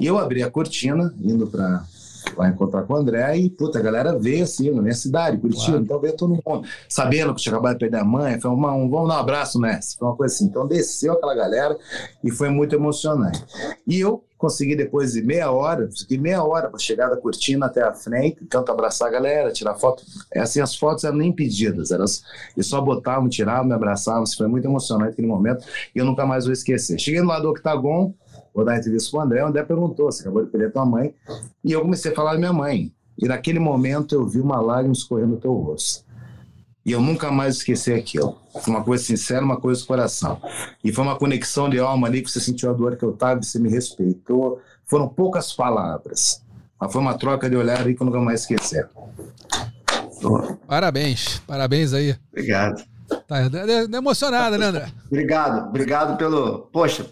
E 0.00 0.06
eu 0.06 0.18
abri 0.18 0.42
a 0.42 0.50
cortina, 0.50 1.14
indo 1.20 1.46
para 1.46 1.84
lá 2.36 2.48
encontrar 2.48 2.82
com 2.82 2.94
o 2.94 2.96
André 2.96 3.36
e, 3.36 3.50
puta, 3.50 3.78
a 3.78 3.82
galera 3.82 4.18
veio 4.18 4.44
assim, 4.44 4.70
na 4.70 4.82
minha 4.82 4.94
cidade, 4.94 5.38
Curitiba, 5.38 5.66
claro. 5.66 5.84
então 5.84 6.00
veio 6.00 6.16
todo 6.16 6.30
mundo, 6.30 6.66
sabendo 6.88 7.34
que 7.34 7.42
tinha 7.42 7.52
acabado 7.52 7.74
de 7.74 7.78
perder 7.80 7.98
a 7.98 8.04
mãe, 8.04 8.40
foi 8.40 8.50
uma, 8.50 8.72
um, 8.72 8.88
vamos 8.88 9.08
dar 9.08 9.16
um 9.16 9.20
abraço, 9.20 9.60
Messi, 9.60 9.96
foi 9.98 10.08
uma 10.08 10.16
coisa 10.16 10.34
assim. 10.34 10.46
Então 10.46 10.66
desceu 10.66 11.12
aquela 11.12 11.34
galera 11.34 11.76
e 12.22 12.30
foi 12.30 12.48
muito 12.48 12.74
emocionante. 12.74 13.44
E 13.86 14.00
eu 14.00 14.24
consegui 14.44 14.76
depois 14.76 15.12
de 15.12 15.22
meia 15.22 15.50
hora, 15.50 15.88
fiquei 15.90 16.18
meia 16.18 16.42
hora 16.42 16.68
para 16.68 16.78
chegar 16.78 17.08
da 17.08 17.16
cortina 17.16 17.66
até 17.66 17.82
a 17.82 17.94
frente, 17.94 18.44
tanto 18.44 18.70
abraçar 18.70 19.08
a 19.08 19.10
galera, 19.10 19.50
tirar 19.50 19.74
foto. 19.74 20.04
É 20.32 20.40
assim, 20.40 20.60
as 20.60 20.76
fotos 20.76 21.04
eram 21.04 21.16
nem 21.16 21.32
pedidas, 21.32 21.90
elas, 21.90 22.22
eles 22.54 22.66
só 22.66 22.80
botavam, 22.80 23.28
tiravam, 23.28 23.64
me 23.64 23.74
abraçavam, 23.74 24.24
foi 24.26 24.46
muito 24.46 24.66
emocionante 24.66 25.12
aquele 25.12 25.28
momento 25.28 25.64
e 25.94 25.98
eu 25.98 26.04
nunca 26.04 26.26
mais 26.26 26.44
vou 26.44 26.52
esquecer. 26.52 26.98
Cheguei 26.98 27.22
lá 27.22 27.40
do 27.40 27.48
Octagon, 27.50 28.12
vou 28.54 28.64
dar 28.64 28.78
entrevista 28.78 29.10
com 29.10 29.18
o 29.18 29.20
André, 29.20 29.42
o 29.42 29.48
André 29.48 29.62
perguntou, 29.64 30.10
você 30.10 30.22
acabou 30.22 30.44
de 30.44 30.50
perder 30.50 30.72
tua 30.72 30.86
mãe, 30.86 31.14
e 31.64 31.72
eu 31.72 31.80
comecei 31.80 32.12
a 32.12 32.14
falar 32.14 32.32
da 32.32 32.38
minha 32.38 32.52
mãe. 32.52 32.92
E 33.18 33.26
naquele 33.26 33.58
momento 33.58 34.14
eu 34.14 34.26
vi 34.26 34.40
uma 34.40 34.60
lágrima 34.60 34.92
escorrendo 34.92 35.32
no 35.32 35.36
teu 35.40 35.52
rosto. 35.52 36.04
E 36.84 36.92
eu 36.92 37.00
nunca 37.00 37.30
mais 37.30 37.56
esqueci 37.56 37.92
aquilo. 37.92 38.36
Foi 38.60 38.74
uma 38.74 38.84
coisa 38.84 39.02
sincera, 39.02 39.42
uma 39.42 39.56
coisa 39.56 39.80
do 39.80 39.86
coração. 39.86 40.40
E 40.82 40.92
foi 40.92 41.02
uma 41.02 41.16
conexão 41.16 41.70
de 41.70 41.78
alma 41.78 42.06
ali 42.06 42.20
que 42.20 42.30
você 42.30 42.40
sentiu 42.40 42.68
a 42.70 42.72
dor 42.74 42.96
que 42.96 43.04
eu 43.04 43.10
estava 43.10 43.40
e 43.40 43.44
você 43.44 43.58
me 43.58 43.70
respeitou. 43.70 44.60
Foram 44.84 45.08
poucas 45.08 45.52
palavras. 45.52 46.42
Mas 46.78 46.92
foi 46.92 47.00
uma 47.00 47.16
troca 47.16 47.48
de 47.48 47.56
olhar 47.56 47.86
aí 47.86 47.94
que 47.94 48.02
eu 48.02 48.04
nunca 48.04 48.20
mais 48.20 48.42
esqueci. 48.42 48.84
Parabéns, 50.66 51.38
parabéns 51.46 51.94
aí. 51.94 52.16
Obrigado. 52.30 52.84
Tá 53.28 53.40
emocionada, 53.96 54.58
né, 54.58 54.66
André? 54.66 54.88
Obrigado, 55.06 55.68
obrigado 55.68 56.18
pelo. 56.18 56.68
Poxa, 56.72 57.06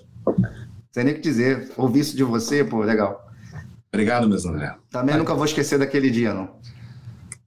sem 0.93 1.05
nem 1.05 1.15
o 1.15 1.17
que 1.17 1.23
dizer. 1.23 1.73
Ouvir 1.77 2.01
isso 2.01 2.17
de 2.17 2.23
você, 2.23 2.63
pô, 2.63 2.83
legal. 2.83 3.29
Obrigado 3.93 4.29
mesmo, 4.29 4.53
André. 4.53 4.75
Também 4.91 5.15
tá. 5.15 5.19
nunca 5.19 5.35
vou 5.35 5.45
esquecer 5.45 5.79
daquele 5.79 6.11
dia, 6.11 6.33
não. 6.33 6.51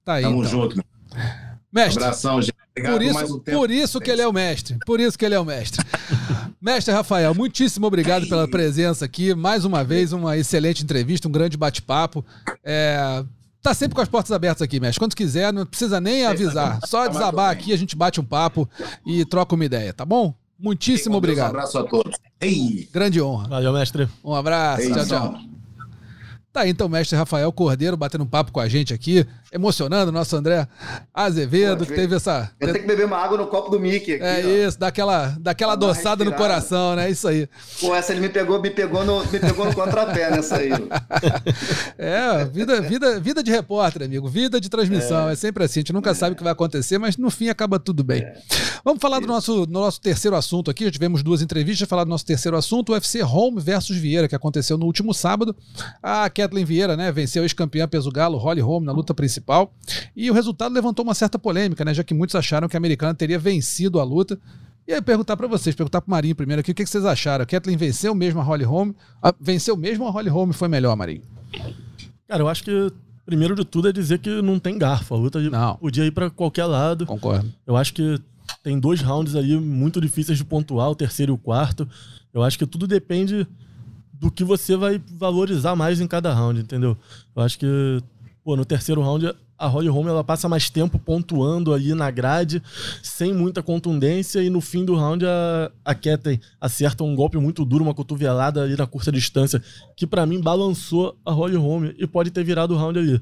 Tá 0.04 0.14
aí. 0.14 0.22
Tamo 0.22 0.38
então. 0.38 0.50
junto, 0.50 0.76
meu. 0.76 0.84
Mestre. 1.72 2.02
Abração, 2.02 2.40
gente. 2.40 2.54
Obrigado 2.70 2.92
por 2.92 3.02
isso, 3.02 3.36
um 3.36 3.40
por 3.40 3.70
isso 3.70 4.00
que 4.00 4.10
ele 4.10 4.22
é 4.22 4.28
o 4.28 4.32
mestre. 4.32 4.76
Por 4.84 5.00
isso 5.00 5.18
que 5.18 5.24
ele 5.24 5.34
é 5.34 5.40
o 5.40 5.44
mestre. 5.44 5.84
mestre 6.60 6.92
Rafael, 6.92 7.34
muitíssimo 7.34 7.86
obrigado 7.86 8.28
pela 8.28 8.46
presença 8.46 9.04
aqui. 9.04 9.34
Mais 9.34 9.64
uma 9.64 9.82
vez, 9.82 10.12
uma 10.12 10.36
excelente 10.36 10.82
entrevista, 10.82 11.26
um 11.26 11.32
grande 11.32 11.56
bate-papo. 11.56 12.24
É, 12.62 13.24
tá 13.62 13.72
sempre 13.72 13.94
com 13.94 14.00
as 14.00 14.08
portas 14.08 14.30
abertas 14.30 14.62
aqui, 14.62 14.78
mestre. 14.78 14.98
Quando 14.98 15.16
quiser, 15.16 15.52
não 15.52 15.64
precisa 15.64 16.00
nem 16.00 16.26
avisar. 16.26 16.80
Só 16.86 17.08
desabar 17.08 17.50
aqui, 17.50 17.72
a 17.72 17.78
gente 17.78 17.96
bate 17.96 18.20
um 18.20 18.24
papo 18.24 18.68
e 19.06 19.24
troca 19.24 19.54
uma 19.54 19.64
ideia, 19.64 19.92
tá 19.92 20.04
bom? 20.04 20.34
Muitíssimo 20.58 21.16
obrigado. 21.16 21.48
Um 21.48 21.56
abraço 21.56 21.78
a 21.78 21.84
todos. 21.84 22.16
Ei. 22.40 22.88
Grande 22.92 23.20
honra. 23.20 23.48
Valeu, 23.48 23.72
mestre. 23.72 24.08
Um 24.24 24.34
abraço. 24.34 24.82
Ei, 24.82 24.92
tchau, 24.92 25.06
tchau. 25.06 25.38
Tá 26.52 26.62
aí 26.62 26.70
então 26.70 26.86
o 26.86 26.90
mestre 26.90 27.14
Rafael 27.16 27.52
Cordeiro 27.52 27.98
batendo 27.98 28.24
um 28.24 28.26
papo 28.26 28.50
com 28.50 28.60
a 28.60 28.66
gente 28.66 28.94
aqui. 28.94 29.26
Emocionando 29.56 30.10
o 30.10 30.12
nosso 30.12 30.36
André 30.36 30.68
Azevedo, 31.12 31.78
Pô, 31.78 31.86
que 31.86 31.94
teve 31.94 32.14
essa. 32.14 32.50
Eu 32.60 32.72
tenho 32.72 32.80
que 32.80 32.86
beber 32.86 33.06
uma 33.06 33.16
água 33.16 33.38
no 33.38 33.46
copo 33.46 33.70
do 33.70 33.80
Mickey 33.80 34.14
aqui. 34.14 34.24
É 34.24 34.42
ó. 34.44 34.68
isso, 34.68 34.78
daquela, 34.78 35.34
daquela 35.40 35.72
adoçada 35.72 36.24
no 36.24 36.32
coração, 36.32 36.94
né? 36.94 37.10
Isso 37.10 37.26
aí. 37.26 37.48
Pô, 37.80 37.94
essa 37.94 38.12
ele 38.12 38.20
me 38.20 38.28
pegou, 38.28 38.60
me 38.60 38.70
pegou 38.70 39.04
no, 39.04 39.24
me 39.24 39.40
pegou 39.40 39.64
no 39.64 39.74
contrapé 39.74 40.30
nessa 40.30 40.58
aí. 40.58 40.70
é, 41.96 42.44
vida, 42.44 42.80
vida, 42.82 43.18
vida 43.18 43.42
de 43.42 43.50
repórter, 43.50 44.02
amigo. 44.02 44.28
Vida 44.28 44.60
de 44.60 44.68
transmissão. 44.68 45.28
É, 45.30 45.32
é 45.32 45.36
sempre 45.36 45.64
assim. 45.64 45.80
A 45.80 45.82
gente 45.82 45.92
nunca 45.92 46.10
é. 46.10 46.14
sabe 46.14 46.34
o 46.34 46.36
que 46.36 46.42
vai 46.42 46.52
acontecer, 46.52 46.98
mas 46.98 47.16
no 47.16 47.30
fim 47.30 47.48
acaba 47.48 47.78
tudo 47.78 48.04
bem. 48.04 48.22
É. 48.22 48.38
Vamos 48.84 49.00
falar 49.00 49.20
do 49.20 49.26
nosso, 49.26 49.66
do 49.66 49.72
nosso 49.72 50.00
terceiro 50.00 50.36
assunto 50.36 50.70
aqui. 50.70 50.84
Já 50.84 50.90
tivemos 50.90 51.22
duas 51.22 51.40
entrevistas. 51.40 51.88
Falar 51.88 52.04
do 52.04 52.10
nosso 52.10 52.26
terceiro 52.26 52.56
assunto, 52.56 52.90
o 52.90 52.92
UFC 52.92 53.22
Home 53.22 53.60
versus 53.60 53.96
Vieira, 53.96 54.28
que 54.28 54.34
aconteceu 54.34 54.76
no 54.76 54.84
último 54.84 55.14
sábado. 55.14 55.56
A 56.02 56.28
Kathleen 56.28 56.64
Vieira, 56.64 56.96
né, 56.96 57.10
venceu 57.10 57.42
ex-campeã 57.42 57.88
peso 57.88 58.10
galo, 58.10 58.36
Holly 58.36 58.60
Holm, 58.60 58.84
na 58.84 58.92
luta 58.92 59.14
principal. 59.14 59.45
E 60.14 60.30
o 60.30 60.34
resultado 60.34 60.72
levantou 60.72 61.04
uma 61.04 61.14
certa 61.14 61.38
polêmica, 61.38 61.84
né, 61.84 61.94
já 61.94 62.02
que 62.02 62.12
muitos 62.12 62.34
acharam 62.34 62.68
que 62.68 62.76
a 62.76 62.78
americana 62.78 63.14
teria 63.14 63.38
vencido 63.38 64.00
a 64.00 64.04
luta. 64.04 64.38
E 64.86 64.92
aí 64.92 65.00
perguntar 65.02 65.36
para 65.36 65.46
vocês, 65.46 65.74
perguntar 65.74 66.00
pro 66.00 66.10
Marinho 66.10 66.34
primeiro 66.34 66.60
aqui, 66.60 66.70
o 66.70 66.74
que, 66.74 66.84
que 66.84 66.90
vocês 66.90 67.04
acharam? 67.04 67.42
A 67.42 67.46
Kathleen 67.46 67.76
venceu 67.76 68.14
mesmo 68.14 68.40
a 68.40 68.42
Holly 68.42 68.64
Holm? 68.64 68.92
A, 69.22 69.34
venceu 69.40 69.76
mesmo 69.76 70.06
a 70.06 70.10
Holly 70.10 70.28
Holm 70.28 70.52
foi 70.52 70.68
melhor, 70.68 70.94
Marinho? 70.96 71.22
Cara, 72.28 72.42
eu 72.42 72.48
acho 72.48 72.62
que 72.62 72.92
primeiro 73.24 73.56
de 73.56 73.64
tudo 73.64 73.88
é 73.88 73.92
dizer 73.92 74.18
que 74.18 74.40
não 74.40 74.58
tem 74.58 74.78
garfo. 74.78 75.14
A 75.14 75.18
luta 75.18 75.40
não. 75.40 75.76
podia 75.76 76.04
ir 76.04 76.12
para 76.12 76.30
qualquer 76.30 76.66
lado. 76.66 77.04
Concordo. 77.04 77.52
Eu 77.66 77.76
acho 77.76 77.92
que 77.92 78.20
tem 78.62 78.78
dois 78.78 79.00
rounds 79.00 79.34
aí 79.34 79.58
muito 79.58 80.00
difíceis 80.00 80.38
de 80.38 80.44
pontuar, 80.44 80.90
o 80.90 80.94
terceiro 80.94 81.32
e 81.32 81.34
o 81.34 81.38
quarto. 81.38 81.88
Eu 82.32 82.42
acho 82.42 82.56
que 82.58 82.66
tudo 82.66 82.86
depende 82.86 83.46
do 84.12 84.30
que 84.30 84.44
você 84.44 84.76
vai 84.76 85.00
valorizar 85.18 85.74
mais 85.76 86.00
em 86.00 86.06
cada 86.06 86.32
round, 86.32 86.60
entendeu? 86.60 86.96
Eu 87.34 87.42
acho 87.42 87.58
que, 87.58 88.02
pô, 88.46 88.54
no 88.54 88.64
terceiro 88.64 89.02
round 89.02 89.34
a 89.58 89.66
Holly 89.66 89.88
Holm 89.88 90.06
ela 90.06 90.22
passa 90.22 90.48
mais 90.48 90.70
tempo 90.70 91.00
pontuando 91.00 91.74
ali 91.74 91.94
na 91.94 92.12
grade, 92.12 92.62
sem 93.02 93.34
muita 93.34 93.60
contundência, 93.60 94.40
e 94.40 94.48
no 94.48 94.60
fim 94.60 94.84
do 94.84 94.94
round 94.94 95.26
a, 95.26 95.72
a 95.84 95.96
acerta 96.60 97.02
um 97.02 97.16
golpe 97.16 97.36
muito 97.38 97.64
duro, 97.64 97.82
uma 97.82 97.92
cotovelada 97.92 98.62
ali 98.62 98.76
na 98.76 98.86
curta 98.86 99.10
distância, 99.10 99.60
que 99.96 100.06
para 100.06 100.24
mim 100.24 100.40
balançou 100.40 101.18
a 101.24 101.32
Holly 101.32 101.56
Holm 101.56 101.90
e 101.98 102.06
pode 102.06 102.30
ter 102.30 102.44
virado 102.44 102.72
o 102.72 102.76
round 102.76 102.96
ali. 102.96 103.20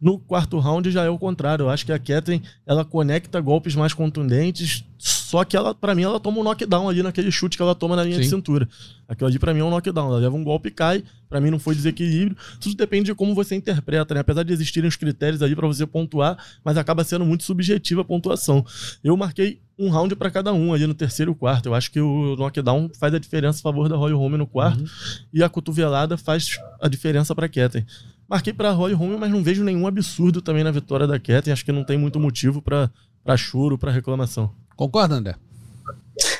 No 0.00 0.18
quarto 0.18 0.58
round 0.58 0.90
já 0.90 1.04
é 1.04 1.10
o 1.10 1.18
contrário. 1.18 1.64
Eu 1.64 1.70
acho 1.70 1.84
que 1.84 1.92
a 1.92 1.98
Catherine 1.98 2.42
ela 2.66 2.84
conecta 2.84 3.40
golpes 3.40 3.74
mais 3.74 3.92
contundentes, 3.92 4.84
só 5.26 5.44
que 5.44 5.56
ela, 5.56 5.74
para 5.74 5.92
mim, 5.92 6.04
ela 6.04 6.20
toma 6.20 6.38
um 6.38 6.44
knockdown 6.44 6.88
ali 6.88 7.02
naquele 7.02 7.32
chute 7.32 7.56
que 7.56 7.62
ela 7.62 7.74
toma 7.74 7.96
na 7.96 8.04
linha 8.04 8.14
Sim. 8.14 8.22
de 8.22 8.28
cintura. 8.28 8.68
Aquilo 9.08 9.26
ali 9.28 9.40
para 9.40 9.52
mim 9.52 9.58
é 9.58 9.64
um 9.64 9.70
knockdown. 9.70 10.06
Ela 10.06 10.18
leva 10.18 10.36
um 10.36 10.44
golpe 10.44 10.68
e 10.68 10.70
cai. 10.70 11.02
Para 11.28 11.40
mim 11.40 11.50
não 11.50 11.58
foi 11.58 11.74
desequilíbrio. 11.74 12.36
Tudo 12.60 12.76
depende 12.76 13.06
de 13.06 13.14
como 13.16 13.34
você 13.34 13.56
interpreta, 13.56 14.14
né? 14.14 14.20
Apesar 14.20 14.44
de 14.44 14.52
existirem 14.52 14.86
os 14.86 14.94
critérios 14.94 15.42
ali 15.42 15.56
para 15.56 15.66
você 15.66 15.84
pontuar, 15.84 16.38
mas 16.64 16.76
acaba 16.76 17.02
sendo 17.02 17.26
muito 17.26 17.42
subjetiva 17.42 18.02
a 18.02 18.04
pontuação. 18.04 18.64
Eu 19.02 19.16
marquei 19.16 19.60
um 19.76 19.90
round 19.90 20.14
para 20.14 20.30
cada 20.30 20.52
um 20.52 20.72
ali 20.72 20.86
no 20.86 20.94
terceiro 20.94 21.32
e 21.32 21.34
quarto. 21.34 21.66
Eu 21.66 21.74
acho 21.74 21.90
que 21.90 22.00
o 22.00 22.36
knockdown 22.36 22.88
faz 22.96 23.12
a 23.12 23.18
diferença 23.18 23.58
a 23.58 23.62
favor 23.62 23.88
da 23.88 23.96
Roy 23.96 24.12
Home 24.12 24.36
no 24.36 24.46
quarto 24.46 24.78
uhum. 24.78 24.86
e 25.32 25.42
a 25.42 25.48
cotovelada 25.48 26.16
faz 26.16 26.60
a 26.80 26.86
diferença 26.86 27.34
para 27.34 27.48
Catherine. 27.48 27.84
Marquei 28.28 28.52
para 28.52 28.70
Roy 28.70 28.94
Home, 28.94 29.16
mas 29.16 29.28
não 29.28 29.42
vejo 29.42 29.64
nenhum 29.64 29.88
absurdo 29.88 30.40
também 30.40 30.62
na 30.62 30.70
vitória 30.70 31.04
da 31.04 31.18
Ketten. 31.18 31.52
Acho 31.52 31.64
que 31.64 31.72
não 31.72 31.82
tem 31.82 31.98
muito 31.98 32.20
motivo 32.20 32.62
para 32.62 33.36
choro, 33.36 33.76
para 33.76 33.90
reclamação. 33.90 34.54
Concorda, 34.76 35.14
André? 35.14 35.36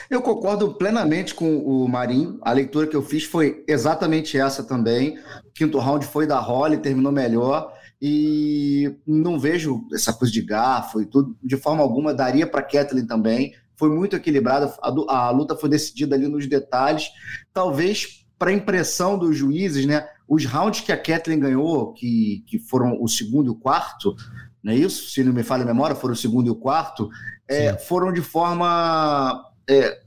Eu 0.08 0.22
concordo 0.22 0.74
plenamente 0.74 1.34
com 1.34 1.58
o 1.58 1.88
Marinho. 1.88 2.38
A 2.42 2.52
leitura 2.52 2.86
que 2.86 2.94
eu 2.94 3.02
fiz 3.02 3.24
foi 3.24 3.64
exatamente 3.66 4.38
essa 4.38 4.62
também. 4.62 5.18
O 5.44 5.50
quinto 5.52 5.78
round 5.78 6.06
foi 6.06 6.26
da 6.26 6.38
Holly, 6.38 6.78
terminou 6.78 7.10
melhor. 7.10 7.72
E 8.00 8.94
não 9.06 9.38
vejo 9.38 9.86
essa 9.92 10.12
coisa 10.12 10.32
de 10.32 10.42
garfo 10.42 11.00
e 11.00 11.06
tudo, 11.06 11.36
de 11.42 11.56
forma 11.56 11.82
alguma. 11.82 12.14
Daria 12.14 12.46
para 12.46 12.62
Kathleen 12.62 13.06
também. 13.06 13.54
Foi 13.74 13.90
muito 13.90 14.14
equilibrada. 14.14 14.72
A, 14.80 14.88
a 15.26 15.30
luta 15.30 15.56
foi 15.56 15.68
decidida 15.68 16.14
ali 16.14 16.28
nos 16.28 16.46
detalhes. 16.46 17.08
Talvez 17.52 18.24
para 18.38 18.52
impressão 18.52 19.18
dos 19.18 19.36
juízes, 19.36 19.86
né? 19.86 20.06
Os 20.28 20.44
rounds 20.44 20.80
que 20.80 20.92
a 20.92 20.96
Kathleen 20.96 21.40
ganhou, 21.40 21.92
que, 21.92 22.44
que 22.46 22.58
foram 22.58 23.00
o 23.00 23.08
segundo 23.08 23.46
e 23.46 23.50
o 23.50 23.54
quarto, 23.54 24.14
não 24.62 24.72
é 24.72 24.76
isso? 24.76 25.10
Se 25.10 25.22
não 25.22 25.32
me 25.32 25.42
falha 25.42 25.62
a 25.62 25.66
memória, 25.66 25.94
foram 25.94 26.14
o 26.14 26.16
segundo 26.16 26.48
e 26.48 26.50
o 26.50 26.56
quarto, 26.56 27.08
é, 27.48 27.74
foram 27.74 28.12
de 28.12 28.20
forma 28.20 29.44
é, 29.68 30.00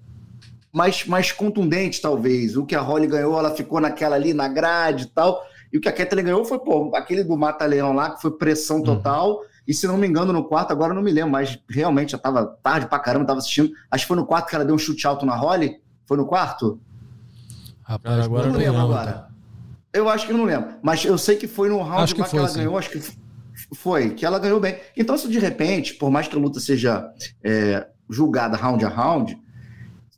mais, 0.72 1.06
mais 1.06 1.32
contundente, 1.32 2.02
talvez. 2.02 2.56
O 2.56 2.66
que 2.66 2.76
a 2.76 2.82
Holly 2.82 3.08
ganhou, 3.08 3.38
ela 3.38 3.56
ficou 3.56 3.80
naquela 3.80 4.16
ali, 4.16 4.34
na 4.34 4.48
grade 4.48 5.04
e 5.04 5.08
tal. 5.08 5.44
E 5.72 5.78
o 5.78 5.82
que 5.82 5.88
a 5.88 5.94
Kathleen 5.94 6.26
ganhou 6.26 6.46
foi, 6.46 6.60
pô, 6.60 6.92
aquele 6.96 7.24
do 7.24 7.38
Mata-Leão 7.38 7.94
lá, 7.94 8.12
que 8.12 8.22
foi 8.22 8.32
pressão 8.32 8.78
uhum. 8.78 8.84
total. 8.84 9.38
Uhum. 9.38 9.44
E 9.68 9.74
se 9.74 9.88
não 9.88 9.98
me 9.98 10.08
engano, 10.08 10.34
no 10.34 10.44
quarto, 10.44 10.72
agora 10.72 10.92
eu 10.92 10.96
não 10.96 11.04
me 11.04 11.12
lembro, 11.12 11.32
mas 11.32 11.60
realmente 11.70 12.14
já 12.14 12.18
tava 12.18 12.58
tarde 12.64 12.88
pra 12.88 12.98
caramba, 12.98 13.26
tava 13.26 13.40
assistindo. 13.40 13.72
Acho 13.92 14.04
que 14.04 14.08
foi 14.08 14.18
no 14.18 14.26
quarto 14.26 14.50
que 14.50 14.56
ela 14.56 14.66
deu 14.66 14.74
um 14.74 14.80
chute 14.80 15.06
alto 15.06 15.26
na 15.26 15.36
Holly. 15.36 15.80
Foi 16.08 16.18
no 16.18 16.26
quarto? 16.26 16.80
Rapaz, 17.84 18.26
agora 18.26 18.48
eu 18.48 18.54
não 18.54 18.60
lembro 18.60 18.82
agora. 18.82 19.28
Eu 19.94 20.10
acho 20.10 20.26
que 20.26 20.34
eu 20.34 20.38
não 20.38 20.46
lembro. 20.46 20.76
Mas 20.82 21.06
eu 21.06 21.18
sei 21.18 21.36
que 21.36 21.48
foi 21.48 21.70
no 21.70 21.82
round 21.82 22.14
que, 22.14 22.24
que 22.24 22.38
ela 22.38 22.52
ganhou, 22.52 22.78
acho 22.78 22.90
que 22.90 23.00
foi, 23.74 24.12
que 24.12 24.26
ela 24.26 24.40
ganhou 24.40 24.60
bem. 24.60 24.78
Então, 24.96 25.18
se 25.18 25.28
de 25.28 25.40
repente, 25.40 25.94
por 25.96 26.10
mais 26.10 26.28
que 26.28 26.36
a 26.36 26.40
luta 26.40 26.60
seja 26.60 27.10
é, 27.44 27.88
julgada 28.10 28.58
round 28.58 28.84
a 28.84 28.90
round, 28.90 29.38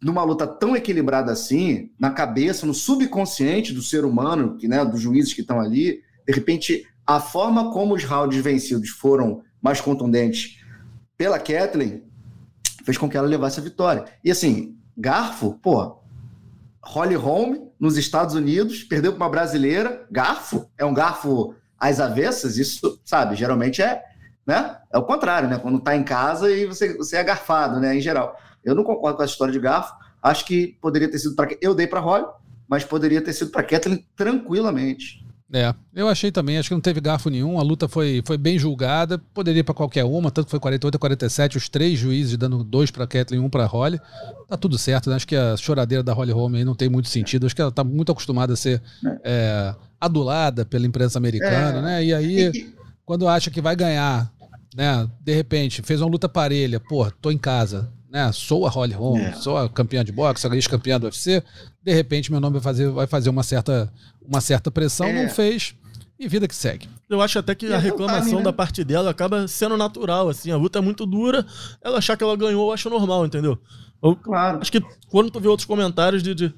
numa 0.02 0.24
luta 0.24 0.48
tão 0.48 0.76
equilibrada 0.76 1.32
assim, 1.32 1.92
na 2.00 2.10
cabeça, 2.10 2.66
no 2.66 2.74
subconsciente 2.74 3.74
do 3.74 3.82
ser 3.82 4.04
humano, 4.04 4.58
que, 4.58 4.68
né, 4.68 4.84
dos 4.84 5.02
juízes 5.02 5.34
que 5.34 5.42
estão 5.42 5.60
ali, 5.60 6.02
de 6.26 6.34
repente, 6.34 6.86
a 7.06 7.20
forma 7.20 7.72
como 7.72 7.94
os 7.94 8.04
rounds 8.04 8.42
vencidos 8.42 8.90
foram 8.90 9.42
mais 9.62 9.80
contundentes 9.80 10.60
pela 11.18 11.38
Kathleen 11.38 12.04
fez 12.84 12.98
com 12.98 13.08
que 13.08 13.16
ela 13.16 13.28
levasse 13.28 13.60
a 13.60 13.64
vitória. 13.64 14.06
E 14.24 14.32
assim, 14.32 14.76
garfo, 14.98 15.60
pô, 15.62 16.00
Holly 16.84 17.16
Holm, 17.16 17.70
nos 17.80 17.96
Estados 17.98 18.34
Unidos, 18.34 18.84
perdeu 18.84 19.14
para 19.14 19.26
uma 19.26 19.30
brasileira, 19.30 20.08
garfo, 20.10 20.68
é 20.78 20.86
um 20.86 20.94
garfo 20.94 21.54
às 21.82 22.00
avessas, 22.00 22.60
isso, 22.60 23.02
sabe, 23.04 23.36
geralmente 23.36 23.82
é, 23.82 24.04
né? 24.46 24.78
É 24.94 25.00
o 25.00 25.04
contrário, 25.04 25.50
né? 25.50 25.58
Quando 25.58 25.80
tá 25.80 25.96
em 25.96 26.04
casa 26.04 26.52
e 26.52 26.68
você, 26.68 26.96
você 26.96 27.18
é 27.18 27.24
garfado, 27.24 27.80
né, 27.80 27.98
em 27.98 28.02
geral. 28.02 28.38
Eu 28.64 28.76
não 28.76 28.84
concordo 28.84 29.18
com 29.18 29.24
essa 29.24 29.32
história 29.32 29.52
de 29.52 29.60
garfo, 29.60 29.92
acho 30.22 30.46
que 30.46 30.78
poderia 30.80 31.10
ter 31.10 31.18
sido 31.18 31.36
para 31.36 31.50
eu 31.60 31.74
dei 31.74 31.88
para 31.88 32.00
Holly, 32.00 32.28
mas 32.68 32.86
poderia 32.86 33.20
ter 33.20 33.34
sido 33.34 33.50
para 33.50 33.64
Kathleen 33.64 34.06
tranquilamente. 34.16 35.26
É, 35.54 35.76
eu 35.94 36.08
achei 36.08 36.32
também, 36.32 36.58
acho 36.58 36.70
que 36.70 36.74
não 36.74 36.82
teve 36.82 37.02
garfo 37.02 37.30
nenhum, 37.30 37.60
a 37.60 37.62
luta 37.62 37.86
foi, 37.86 38.24
foi 38.26 38.38
bem 38.38 38.58
julgada, 38.58 39.18
poderia 39.34 39.60
ir 39.60 39.64
para 39.64 39.74
qualquer 39.74 40.06
uma, 40.06 40.32
tanto 40.32 40.46
que 40.46 40.52
foi 40.52 40.60
48 40.62 40.96
a 40.96 41.00
47, 41.00 41.58
os 41.58 41.68
três 41.68 42.00
juízes 42.00 42.38
dando 42.38 42.64
dois 42.64 42.90
para 42.90 43.06
Kathleen 43.06 43.42
e 43.42 43.46
um 43.46 43.50
para 43.50 43.66
Holly. 43.66 44.00
Tá 44.48 44.56
tudo 44.56 44.78
certo, 44.78 45.10
né? 45.10 45.18
Acho 45.18 45.28
que 45.28 45.36
a 45.36 45.58
choradeira 45.58 46.02
da 46.02 46.14
Holly 46.14 46.32
Holm 46.32 46.56
aí 46.56 46.64
não 46.64 46.74
tem 46.74 46.88
muito 46.88 47.10
sentido, 47.10 47.46
acho 47.46 47.56
que 47.56 47.62
ela 47.62 47.72
tá 47.72 47.84
muito 47.84 48.14
acostumada 48.14 48.54
a 48.54 48.56
ser 48.56 48.82
é, 49.26 49.76
adulada 50.00 50.64
pela 50.64 50.88
imprensa 50.88 51.20
americana, 51.20 51.80
é. 51.80 51.82
né? 51.82 52.06
E 52.06 52.14
aí, 52.14 52.74
quando 53.06 53.28
acha 53.28 53.52
que 53.52 53.62
vai 53.62 53.76
ganhar, 53.76 54.32
né? 54.74 55.06
De 55.20 55.34
repente, 55.34 55.82
fez 55.82 56.00
uma 56.00 56.10
luta 56.10 56.30
parelha, 56.30 56.80
pô, 56.80 57.12
tô 57.22 57.30
em 57.30 57.38
casa, 57.38 57.92
né? 58.12 58.30
Sou 58.34 58.68
a 58.68 58.70
Holly 58.70 58.94
Holm, 58.94 59.18
é. 59.18 59.34
sou 59.34 59.58
a 59.58 59.70
campeã 59.70 60.04
de 60.04 60.12
boxe, 60.12 60.46
a 60.46 60.54
ex-campeã 60.54 61.00
do 61.00 61.06
UFC, 61.06 61.42
de 61.82 61.94
repente 61.94 62.30
meu 62.30 62.42
nome 62.42 62.56
vai 62.56 62.62
fazer, 62.62 62.90
vai 62.90 63.08
fazer 63.08 63.30
uma 63.30 63.42
certa 63.42 63.92
uma 64.22 64.42
certa 64.42 64.70
pressão, 64.70 65.08
é. 65.08 65.24
não 65.24 65.30
fez. 65.30 65.74
E 66.20 66.28
vida 66.28 66.48
que 66.48 66.54
segue. 66.54 66.88
Eu 67.10 67.20
acho 67.20 67.40
até 67.40 67.56
que 67.56 67.66
e 67.66 67.74
a 67.74 67.80
reclamação 67.80 68.40
né? 68.40 68.44
da 68.44 68.54
parte 68.54 68.84
dela 68.84 69.10
acaba 69.10 69.48
sendo 69.48 69.76
natural, 69.76 70.30
assim. 70.30 70.52
A 70.52 70.56
luta 70.56 70.78
é 70.78 70.82
muito 70.82 71.04
dura, 71.04 71.44
ela 71.82 71.98
achar 71.98 72.16
que 72.16 72.24
ela 72.24 72.38
ganhou, 72.38 72.68
eu 72.68 72.74
acho 72.74 72.92
normal, 72.92 73.26
entendeu? 73.26 73.58
Eu, 74.04 74.16
claro. 74.16 74.60
Acho 74.62 74.72
que 74.72 74.84
quando 75.10 75.32
tu 75.32 75.40
vê 75.40 75.48
outros 75.48 75.66
comentários 75.66 76.22
de, 76.22 76.36
de, 76.36 76.54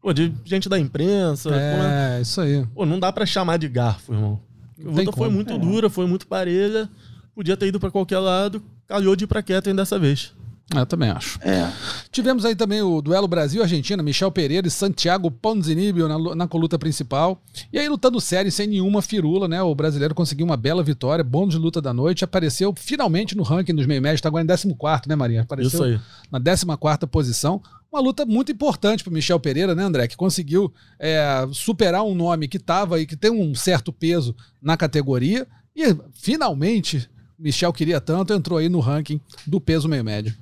pô, 0.00 0.14
de 0.14 0.32
gente 0.46 0.66
da 0.66 0.78
imprensa... 0.78 1.50
É, 1.52 2.20
isso 2.22 2.40
aí. 2.40 2.64
Pô, 2.74 2.86
não 2.86 2.98
dá 2.98 3.12
para 3.12 3.26
chamar 3.26 3.58
de 3.58 3.68
garfo, 3.68 4.14
irmão. 4.14 4.40
A 4.82 4.90
luta 4.90 5.12
foi 5.12 5.28
muito 5.28 5.52
é. 5.52 5.58
dura, 5.58 5.90
foi 5.90 6.06
muito 6.06 6.26
parelha, 6.26 6.88
podia 7.34 7.56
ter 7.56 7.66
ido 7.66 7.78
para 7.78 7.90
qualquer 7.90 8.18
lado, 8.18 8.62
calhou 8.86 9.14
de 9.14 9.24
ir 9.24 9.26
pra 9.26 9.42
quieto 9.42 9.72
dessa 9.74 9.98
vez. 9.98 10.32
Eu 10.74 10.84
também 10.84 11.08
acho. 11.10 11.38
É. 11.42 11.70
Tivemos 12.10 12.44
aí 12.44 12.56
também 12.56 12.82
o 12.82 13.00
duelo 13.00 13.28
Brasil-Argentina, 13.28 14.02
Michel 14.02 14.32
Pereira 14.32 14.66
e 14.66 14.70
Santiago 14.70 15.30
Ponzinibbio 15.30 16.08
na, 16.08 16.34
na 16.34 16.48
coluta 16.48 16.76
principal. 16.76 17.40
E 17.72 17.78
aí 17.78 17.88
lutando 17.88 18.20
sério, 18.20 18.50
sem 18.50 18.66
nenhuma 18.66 19.00
firula, 19.00 19.46
né? 19.46 19.62
O 19.62 19.72
brasileiro 19.76 20.12
conseguiu 20.12 20.44
uma 20.44 20.56
bela 20.56 20.82
vitória, 20.82 21.22
bom 21.22 21.46
de 21.46 21.56
luta 21.56 21.80
da 21.80 21.94
noite, 21.94 22.24
apareceu 22.24 22.74
finalmente 22.76 23.36
no 23.36 23.44
ranking 23.44 23.76
dos 23.76 23.86
meio 23.86 24.02
médios, 24.02 24.20
tá 24.20 24.28
agora 24.28 24.42
em 24.42 24.46
14 24.46 24.76
né, 25.06 25.14
Maria? 25.14 25.42
Apareceu 25.42 25.68
Isso 25.68 25.84
aí. 25.84 26.00
na 26.32 26.40
14 26.40 27.06
posição. 27.06 27.62
Uma 27.92 28.00
luta 28.00 28.26
muito 28.26 28.50
importante 28.50 29.04
para 29.04 29.12
Michel 29.12 29.38
Pereira, 29.38 29.72
né, 29.72 29.84
André? 29.84 30.08
Que 30.08 30.16
conseguiu 30.16 30.74
é, 30.98 31.46
superar 31.52 32.02
um 32.02 32.14
nome 32.14 32.48
que 32.48 32.56
estava 32.56 33.00
e 33.00 33.06
que 33.06 33.16
tem 33.16 33.30
um 33.30 33.54
certo 33.54 33.92
peso 33.92 34.34
na 34.60 34.76
categoria. 34.76 35.46
E 35.76 35.96
finalmente, 36.12 37.08
Michel 37.38 37.72
queria 37.72 38.00
tanto, 38.00 38.32
entrou 38.32 38.58
aí 38.58 38.68
no 38.68 38.80
ranking 38.80 39.20
do 39.46 39.60
peso 39.60 39.88
meio 39.88 40.04
médio. 40.04 40.34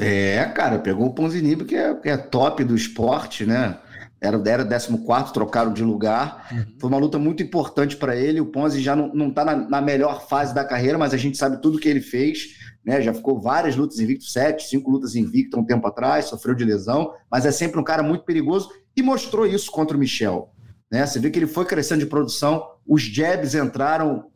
É, 0.00 0.44
cara, 0.54 0.78
pegou 0.78 1.06
o 1.06 1.14
Ponzinibbio, 1.14 1.66
que 1.66 1.76
é, 1.76 1.94
que 1.94 2.08
é 2.08 2.16
top 2.16 2.64
do 2.64 2.74
esporte, 2.74 3.44
né? 3.44 3.78
era, 4.22 4.40
era 4.46 4.64
14, 4.64 5.32
trocaram 5.32 5.72
de 5.72 5.82
lugar. 5.82 6.46
Uhum. 6.52 6.64
Foi 6.78 6.88
uma 6.88 6.98
luta 6.98 7.18
muito 7.18 7.42
importante 7.42 7.96
para 7.96 8.14
ele. 8.14 8.40
O 8.40 8.46
Ponzi 8.46 8.80
já 8.80 8.94
não 8.94 9.28
está 9.28 9.44
na, 9.44 9.56
na, 9.56 9.80
melhor 9.80 10.28
fase 10.28 10.54
da 10.54 10.64
carreira, 10.64 10.96
mas 10.96 11.12
a 11.12 11.16
gente 11.16 11.36
sabe 11.36 11.60
tudo 11.60 11.78
que 11.78 11.88
ele 11.88 12.00
fez. 12.00 12.54
Né? 12.84 13.02
Já 13.02 13.12
ficou 13.12 13.40
várias 13.40 13.74
lutas 13.74 13.98
invicto, 13.98 14.24
sete, 14.24 14.68
cinco 14.68 14.92
lutas 14.92 15.16
invicto 15.16 15.58
um 15.58 15.64
tempo 15.64 15.88
atrás, 15.88 16.26
sofreu 16.26 16.54
de 16.54 16.64
lesão, 16.64 17.12
mas 17.28 17.44
é 17.44 17.50
sempre 17.50 17.80
um 17.80 17.84
cara 17.84 18.02
muito 18.02 18.24
perigoso 18.24 18.70
e 18.96 19.02
mostrou 19.02 19.44
isso 19.44 19.70
contra 19.72 19.96
o 19.96 20.00
Michel. 20.00 20.52
Né? 20.90 21.04
Você 21.04 21.18
vê 21.18 21.28
que 21.28 21.40
ele 21.40 21.48
foi 21.48 21.64
crescendo 21.64 22.00
de 22.00 22.06
produção, 22.06 22.64
os 22.86 23.02
jabs 23.02 23.56
entraram 23.56 24.26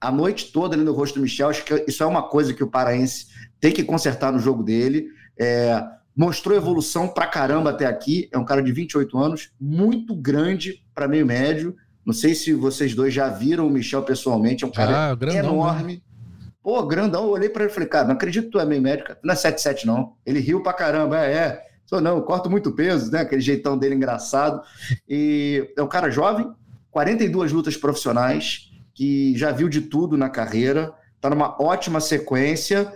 a 0.00 0.12
noite 0.12 0.52
toda 0.52 0.76
ali 0.76 0.84
no 0.84 0.92
rosto 0.92 1.16
do 1.16 1.22
Michel. 1.22 1.48
Acho 1.48 1.64
que 1.64 1.84
isso 1.88 2.00
é 2.00 2.06
uma 2.06 2.28
coisa 2.28 2.54
que 2.54 2.62
o 2.62 2.70
Paraense 2.70 3.26
tem 3.66 3.72
que 3.72 3.82
consertar 3.82 4.32
no 4.32 4.38
jogo 4.38 4.62
dele. 4.62 5.08
É, 5.36 5.82
mostrou 6.14 6.56
evolução 6.56 7.08
pra 7.08 7.26
caramba 7.26 7.70
até 7.70 7.84
aqui. 7.84 8.28
É 8.32 8.38
um 8.38 8.44
cara 8.44 8.62
de 8.62 8.70
28 8.70 9.18
anos, 9.18 9.50
muito 9.60 10.14
grande 10.14 10.84
para 10.94 11.08
meio 11.08 11.26
médio. 11.26 11.74
Não 12.04 12.14
sei 12.14 12.32
se 12.32 12.52
vocês 12.52 12.94
dois 12.94 13.12
já 13.12 13.28
viram 13.28 13.66
o 13.66 13.70
Michel 13.70 14.04
pessoalmente, 14.04 14.62
é 14.62 14.68
um 14.68 14.70
cara 14.70 15.10
ah, 15.10 15.14
grandão, 15.16 15.40
enorme. 15.40 15.94
Né? 15.94 16.00
Pô, 16.62 16.80
grandão, 16.86 17.24
eu 17.24 17.30
olhei 17.30 17.48
para 17.48 17.64
ele 17.64 17.72
e 17.72 17.74
falei, 17.74 17.88
cara, 17.88 18.06
não 18.06 18.14
acredito 18.14 18.44
que 18.44 18.50
tu 18.52 18.60
é 18.60 18.64
meio 18.64 18.80
médio, 18.80 19.04
cara. 19.04 19.18
Não 19.20 19.34
é 19.34 19.36
7,7 19.36 19.84
não. 19.84 20.12
Ele 20.24 20.38
riu 20.38 20.62
pra 20.62 20.72
caramba, 20.72 21.18
é, 21.26 21.32
é. 21.32 21.62
Sou 21.86 22.00
não, 22.00 22.18
eu 22.18 22.22
corto 22.22 22.48
muito 22.48 22.70
peso, 22.70 23.10
né? 23.10 23.22
Aquele 23.22 23.42
jeitão 23.42 23.76
dele 23.76 23.96
engraçado. 23.96 24.62
E 25.08 25.72
é 25.76 25.82
um 25.82 25.88
cara 25.88 26.08
jovem, 26.08 26.48
42 26.92 27.50
lutas 27.50 27.76
profissionais, 27.76 28.70
que 28.94 29.36
já 29.36 29.50
viu 29.50 29.68
de 29.68 29.80
tudo 29.80 30.16
na 30.16 30.28
carreira, 30.28 30.94
tá 31.20 31.28
numa 31.28 31.60
ótima 31.60 32.00
sequência 32.00 32.92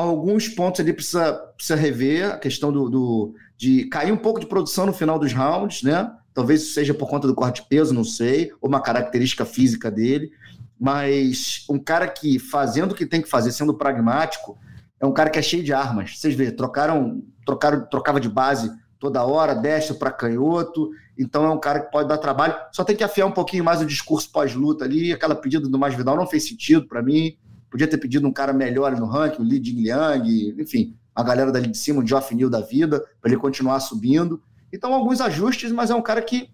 alguns 0.00 0.48
pontos 0.48 0.80
ele 0.80 0.92
precisa, 0.92 1.32
precisa 1.56 1.76
rever, 1.76 2.32
a 2.32 2.38
questão 2.38 2.72
do, 2.72 2.88
do, 2.88 3.34
de 3.56 3.84
cair 3.86 4.12
um 4.12 4.16
pouco 4.16 4.40
de 4.40 4.46
produção 4.46 4.86
no 4.86 4.92
final 4.92 5.18
dos 5.18 5.32
rounds, 5.32 5.82
né? 5.82 6.10
Talvez 6.32 6.62
isso 6.62 6.74
seja 6.74 6.92
por 6.92 7.08
conta 7.08 7.28
do 7.28 7.34
corte 7.34 7.62
de 7.62 7.68
peso, 7.68 7.94
não 7.94 8.02
sei, 8.02 8.50
ou 8.60 8.68
uma 8.68 8.80
característica 8.80 9.44
física 9.44 9.90
dele. 9.90 10.32
Mas 10.78 11.64
um 11.70 11.78
cara 11.78 12.08
que, 12.08 12.40
fazendo 12.40 12.92
o 12.92 12.94
que 12.94 13.06
tem 13.06 13.22
que 13.22 13.28
fazer, 13.28 13.52
sendo 13.52 13.72
pragmático, 13.72 14.58
é 14.98 15.06
um 15.06 15.12
cara 15.12 15.30
que 15.30 15.38
é 15.38 15.42
cheio 15.42 15.62
de 15.62 15.72
armas. 15.72 16.18
Vocês 16.18 16.34
vê, 16.34 16.50
trocaram, 16.50 17.22
trocaram, 17.46 17.86
trocava 17.88 18.18
de 18.18 18.28
base 18.28 18.72
toda 18.98 19.24
hora, 19.24 19.54
destro 19.54 19.94
para 19.94 20.10
canhoto. 20.10 20.90
Então 21.16 21.44
é 21.44 21.50
um 21.50 21.60
cara 21.60 21.80
que 21.80 21.92
pode 21.92 22.08
dar 22.08 22.18
trabalho. 22.18 22.56
Só 22.72 22.82
tem 22.82 22.96
que 22.96 23.04
afiar 23.04 23.28
um 23.28 23.32
pouquinho 23.32 23.62
mais 23.62 23.80
o 23.80 23.86
discurso 23.86 24.32
pós-luta 24.32 24.84
ali. 24.84 25.12
Aquela 25.12 25.36
pedida 25.36 25.68
do 25.68 25.78
Masvidal 25.78 26.16
não 26.16 26.26
fez 26.26 26.48
sentido 26.48 26.88
para 26.88 27.00
mim. 27.00 27.36
Podia 27.74 27.88
ter 27.88 27.98
pedido 27.98 28.28
um 28.28 28.32
cara 28.32 28.52
melhor 28.52 28.94
no 28.94 29.04
ranking, 29.04 29.42
o 29.42 29.44
Li 29.44 29.56
Jingliang, 29.56 30.54
enfim, 30.56 30.94
a 31.12 31.24
galera 31.24 31.50
dali 31.50 31.66
de 31.66 31.76
cima, 31.76 32.00
o 32.00 32.06
Geoff 32.06 32.32
Neal 32.32 32.48
da 32.48 32.60
vida, 32.60 33.04
para 33.20 33.32
ele 33.32 33.36
continuar 33.36 33.80
subindo. 33.80 34.40
Então, 34.72 34.94
alguns 34.94 35.20
ajustes, 35.20 35.72
mas 35.72 35.90
é 35.90 35.94
um 35.96 36.00
cara 36.00 36.22
que, 36.22 36.48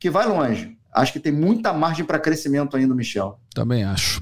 que 0.00 0.10
vai 0.10 0.26
longe. 0.26 0.76
Acho 0.92 1.12
que 1.12 1.20
tem 1.20 1.30
muita 1.30 1.72
margem 1.72 2.04
para 2.04 2.18
crescimento 2.18 2.76
ainda, 2.76 2.92
Michel. 2.92 3.38
Também 3.54 3.84
acho. 3.84 4.20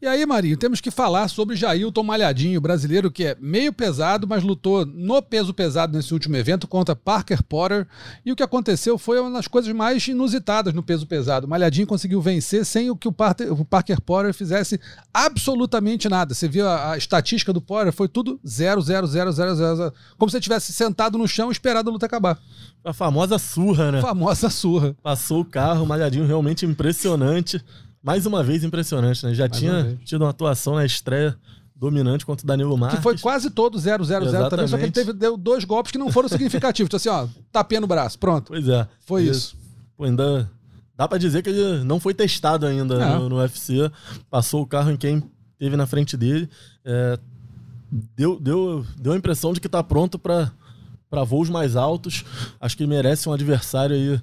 E 0.00 0.06
aí, 0.06 0.24
Marinho, 0.24 0.56
temos 0.56 0.80
que 0.80 0.92
falar 0.92 1.26
sobre 1.26 1.56
Jailton 1.56 2.04
Malhadinho, 2.04 2.60
brasileiro 2.60 3.10
que 3.10 3.24
é 3.24 3.36
meio 3.40 3.72
pesado, 3.72 4.28
mas 4.28 4.44
lutou 4.44 4.86
no 4.86 5.20
peso 5.20 5.52
pesado 5.52 5.96
nesse 5.96 6.14
último 6.14 6.36
evento 6.36 6.68
contra 6.68 6.94
Parker 6.94 7.42
Potter. 7.42 7.84
E 8.24 8.30
o 8.30 8.36
que 8.36 8.42
aconteceu 8.44 8.96
foi 8.96 9.18
uma 9.18 9.32
das 9.32 9.48
coisas 9.48 9.74
mais 9.74 10.06
inusitadas 10.06 10.72
no 10.72 10.84
peso 10.84 11.04
pesado. 11.04 11.48
Malhadinho 11.48 11.84
conseguiu 11.84 12.20
vencer 12.20 12.64
sem 12.64 12.88
o 12.88 12.94
que 12.94 13.08
o 13.08 13.12
Parker, 13.12 13.52
o 13.52 13.64
Parker 13.64 14.00
Potter 14.00 14.32
fizesse 14.32 14.80
absolutamente 15.12 16.08
nada. 16.08 16.32
Você 16.32 16.46
viu 16.46 16.68
a, 16.68 16.92
a 16.92 16.96
estatística 16.96 17.52
do 17.52 17.60
Potter, 17.60 17.92
foi 17.92 18.06
tudo 18.06 18.38
0, 18.46 18.80
0, 18.80 19.04
0, 19.04 19.32
0, 19.32 19.54
0, 19.56 19.76
0. 19.78 19.94
Como 20.16 20.30
se 20.30 20.36
você 20.36 20.40
tivesse 20.40 20.72
sentado 20.72 21.18
no 21.18 21.26
chão 21.26 21.48
e 21.48 21.52
esperado 21.52 21.90
a 21.90 21.92
luta 21.92 22.06
acabar. 22.06 22.38
A 22.84 22.92
famosa 22.92 23.36
surra, 23.36 23.90
né? 23.90 23.98
A 23.98 24.02
famosa 24.02 24.48
surra. 24.48 24.94
Passou 25.02 25.40
o 25.40 25.44
carro, 25.44 25.84
Malhadinho 25.84 26.24
realmente 26.24 26.64
impressionante. 26.64 27.60
Mais 28.08 28.24
uma 28.24 28.42
vez 28.42 28.64
impressionante, 28.64 29.22
né? 29.26 29.34
Já 29.34 29.46
Mais 29.46 29.58
tinha 29.58 29.98
tido 30.02 30.22
uma 30.22 30.30
atuação 30.30 30.76
na 30.76 30.86
estreia 30.86 31.36
dominante 31.76 32.24
contra 32.24 32.42
o 32.42 32.46
Danilo 32.46 32.74
Marques. 32.74 32.96
Que 32.96 33.02
foi 33.02 33.18
quase 33.18 33.50
todo 33.50 33.76
0-0-0 33.76 34.48
também, 34.48 34.66
só 34.66 34.78
que 34.78 34.84
ele 34.84 34.92
teve, 34.92 35.12
deu 35.12 35.36
dois 35.36 35.62
golpes 35.62 35.92
que 35.92 35.98
não 35.98 36.10
foram 36.10 36.26
significativos. 36.26 36.88
Então, 36.88 36.96
assim, 36.96 37.10
ó, 37.10 37.28
tapinha 37.52 37.82
no 37.82 37.86
braço, 37.86 38.18
pronto. 38.18 38.46
Pois 38.48 38.66
é. 38.66 38.88
Foi 39.00 39.24
isso. 39.24 39.54
Pô, 39.94 40.04
ainda 40.04 40.50
dá 40.96 41.06
para 41.06 41.18
dizer 41.18 41.42
que 41.42 41.50
ele 41.50 41.84
não 41.84 42.00
foi 42.00 42.14
testado 42.14 42.64
ainda 42.64 43.18
no, 43.18 43.28
no, 43.28 43.36
UFC. 43.36 43.92
Passou 44.30 44.62
o 44.62 44.66
carro 44.66 44.90
em 44.90 44.96
quem 44.96 45.22
teve 45.58 45.76
na 45.76 45.86
frente 45.86 46.16
dele. 46.16 46.48
É, 46.86 47.18
deu, 48.16 48.40
deu, 48.40 48.86
deu 48.98 49.12
a 49.12 49.16
impressão 49.18 49.52
de 49.52 49.60
que 49.60 49.68
tá 49.68 49.82
pronto 49.82 50.18
para 50.18 51.24
voos 51.26 51.50
mais 51.50 51.76
altos. 51.76 52.24
Acho 52.58 52.74
que 52.74 52.86
merece 52.86 53.28
um 53.28 53.34
adversário 53.34 53.94
aí 53.94 54.18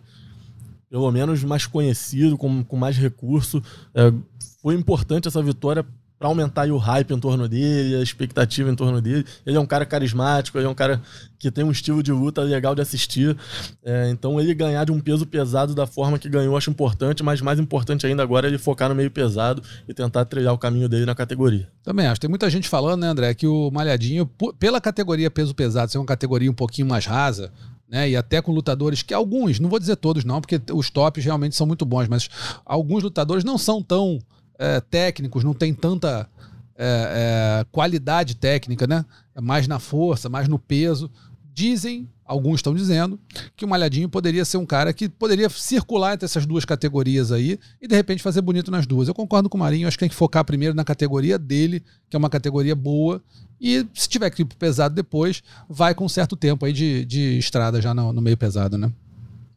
pelo 0.96 1.12
menos 1.12 1.44
mais 1.44 1.66
conhecido, 1.66 2.38
com, 2.38 2.64
com 2.64 2.78
mais 2.78 2.96
recurso. 2.96 3.62
É, 3.94 4.14
foi 4.62 4.76
importante 4.76 5.28
essa 5.28 5.44
vitória 5.44 5.86
para 6.18 6.30
aumentar 6.30 6.70
o 6.70 6.78
hype 6.78 7.12
em 7.12 7.20
torno 7.20 7.50
dele, 7.50 7.98
a 7.98 8.02
expectativa 8.02 8.72
em 8.72 8.76
torno 8.76 9.02
dele. 9.02 9.26
Ele 9.46 9.58
é 9.58 9.60
um 9.60 9.66
cara 9.66 9.86
carismático, 9.86 10.58
ele 10.58 10.68
é 10.68 10.70
um 10.70 10.74
cara 10.74 11.02
que 11.38 11.52
tem 11.52 11.66
um 11.66 11.72
estilo 11.72 12.02
de 12.02 12.14
luta 12.14 12.42
legal 12.44 12.74
de 12.74 12.82
assistir. 12.82 13.36
É, 13.84 14.10
então 14.10 14.40
ele 14.40 14.54
ganhar 14.54 14.86
de 14.86 14.94
um 14.94 15.02
peso 15.02 15.26
pesado 15.26 15.76
da 15.76 15.86
forma 15.86 16.18
que 16.18 16.30
ganhou, 16.30 16.56
acho 16.56 16.70
importante, 16.70 17.22
mas 17.22 17.42
mais 17.42 17.60
importante 17.60 18.08
ainda 18.08 18.24
agora 18.24 18.48
é 18.48 18.50
ele 18.50 18.58
focar 18.58 18.88
no 18.88 18.96
meio 18.96 19.12
pesado 19.12 19.62
e 19.90 19.94
tentar 19.94 20.24
trilhar 20.24 20.54
o 20.54 20.58
caminho 20.58 20.88
dele 20.88 21.06
na 21.06 21.14
categoria. 21.14 21.68
Também 21.84 22.08
acho. 22.08 22.22
Tem 22.22 22.30
muita 22.30 22.50
gente 22.50 22.70
falando, 22.70 23.02
né, 23.02 23.08
André, 23.08 23.34
que 23.34 23.48
o 23.48 23.70
Malhadinho, 23.70 24.26
pela 24.58 24.80
categoria 24.80 25.30
peso 25.30 25.54
pesado, 25.54 25.92
ser 25.92 25.98
uma 25.98 26.06
categoria 26.06 26.50
um 26.50 26.56
pouquinho 26.56 26.88
mais 26.88 27.06
rasa, 27.06 27.52
né? 27.88 28.10
E 28.10 28.16
até 28.16 28.42
com 28.42 28.52
lutadores 28.52 29.02
que 29.02 29.14
alguns, 29.14 29.60
não 29.60 29.70
vou 29.70 29.80
dizer 29.80 29.96
todos 29.96 30.24
não, 30.24 30.42
porque 30.42 30.60
os 30.74 30.90
tops 30.90 31.24
realmente 31.24 31.56
são 31.56 31.68
muito 31.68 31.86
bons, 31.86 32.08
mas 32.08 32.30
alguns 32.66 33.04
lutadores 33.04 33.44
não 33.44 33.58
são 33.58 33.82
tão 33.82 34.20
é, 34.58 34.80
técnicos, 34.82 35.44
não 35.44 35.54
tem 35.54 35.74
tanta 35.74 36.30
é, 36.78 37.62
é, 37.62 37.66
qualidade 37.72 38.36
técnica, 38.36 38.88
né? 38.88 39.06
É 39.34 39.42
mais 39.42 39.68
na 39.68 39.80
força, 39.80 40.30
mais 40.30 40.48
no 40.48 40.60
peso. 40.60 41.10
Dizem, 41.54 42.10
alguns 42.26 42.56
estão 42.56 42.74
dizendo, 42.74 43.20
que 43.56 43.64
o 43.64 43.68
Malhadinho 43.68 44.10
poderia 44.10 44.44
ser 44.44 44.58
um 44.58 44.66
cara 44.66 44.92
que 44.92 45.08
poderia 45.08 45.48
circular 45.48 46.16
entre 46.16 46.26
essas 46.26 46.46
duas 46.46 46.66
categorias 46.66 47.32
aí 47.32 47.60
e 47.80 47.88
de 47.88 47.96
repente 47.96 48.24
fazer 48.24 48.42
bonito 48.42 48.72
nas 48.72 48.88
duas. 48.88 49.08
Eu 49.08 49.14
concordo 49.14 49.48
com 49.48 49.58
o 49.58 49.60
Marinho, 49.60 49.88
acho 49.88 49.96
que 49.96 50.02
tem 50.02 50.10
que 50.10 50.16
focar 50.16 50.44
primeiro 50.44 50.74
na 50.74 50.84
categoria 50.84 51.38
dele, 51.38 51.84
que 52.10 52.16
é 52.16 52.20
uma 52.20 52.30
categoria 52.30 52.76
boa, 52.76 53.22
e 53.62 53.86
se 53.94 54.10
tiver 54.10 54.30
que 54.32 54.42
ir 54.42 54.46
pesado 54.46 54.96
depois, 54.96 55.44
vai 55.70 55.94
com 55.94 56.06
um 56.06 56.10
certo 56.10 56.36
tempo 56.36 56.66
aí 56.66 56.74
de, 56.74 57.06
de 57.06 57.38
estrada 57.38 57.80
já 57.80 57.94
no, 57.94 58.12
no, 58.12 58.22
meio 58.22 58.36
pesado, 58.36 58.78
né? 58.78 58.92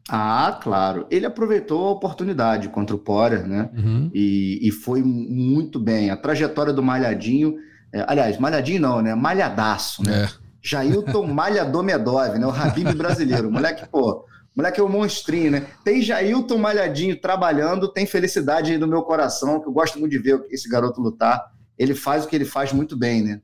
Ah, 0.09 0.59
claro. 0.63 1.07
Ele 1.11 1.27
aproveitou 1.27 1.89
a 1.89 1.91
oportunidade 1.91 2.69
contra 2.69 2.95
o 2.95 2.99
Porer, 2.99 3.47
né? 3.47 3.69
Uhum. 3.77 4.11
E, 4.15 4.61
e 4.63 4.71
foi 4.71 5.03
muito 5.03 5.79
bem. 5.79 6.11
A 6.11 6.17
trajetória 6.17 6.73
do 6.73 6.83
Malhadinho, 6.83 7.57
é, 7.93 8.05
aliás, 8.09 8.39
Malhadinho 8.39 8.81
não, 8.81 9.03
né? 9.03 9.15
Malhadaço, 9.15 10.03
né? 10.03 10.25
É. 10.25 10.48
Jailton 10.63 11.27
Malhador 11.27 11.83
Medov, 11.83 12.39
né? 12.39 12.47
O 12.47 12.51
Habib 12.51 12.93
brasileiro. 12.95 13.51
Moleque, 13.51 13.89
pô, 13.89 14.25
moleque 14.55 14.81
é 14.81 14.83
um 14.83 14.89
monstrinho, 14.89 15.51
né? 15.51 15.67
Tem 15.85 16.03
Jailton 16.03 16.59
Malhadinho 16.59 17.21
trabalhando, 17.21 17.89
tem 17.89 18.07
felicidade 18.07 18.77
no 18.77 18.87
meu 18.87 19.03
coração, 19.03 19.61
que 19.61 19.69
eu 19.69 19.73
gosto 19.73 19.99
muito 19.99 20.13
de 20.13 20.19
ver 20.19 20.45
esse 20.51 20.69
garoto 20.69 21.01
lutar. 21.01 21.53
Ele 21.79 21.95
faz 21.95 22.25
o 22.25 22.29
que 22.29 22.35
ele 22.35 22.45
faz 22.45 22.73
muito 22.73 22.97
bem, 22.97 23.23
né? 23.23 23.41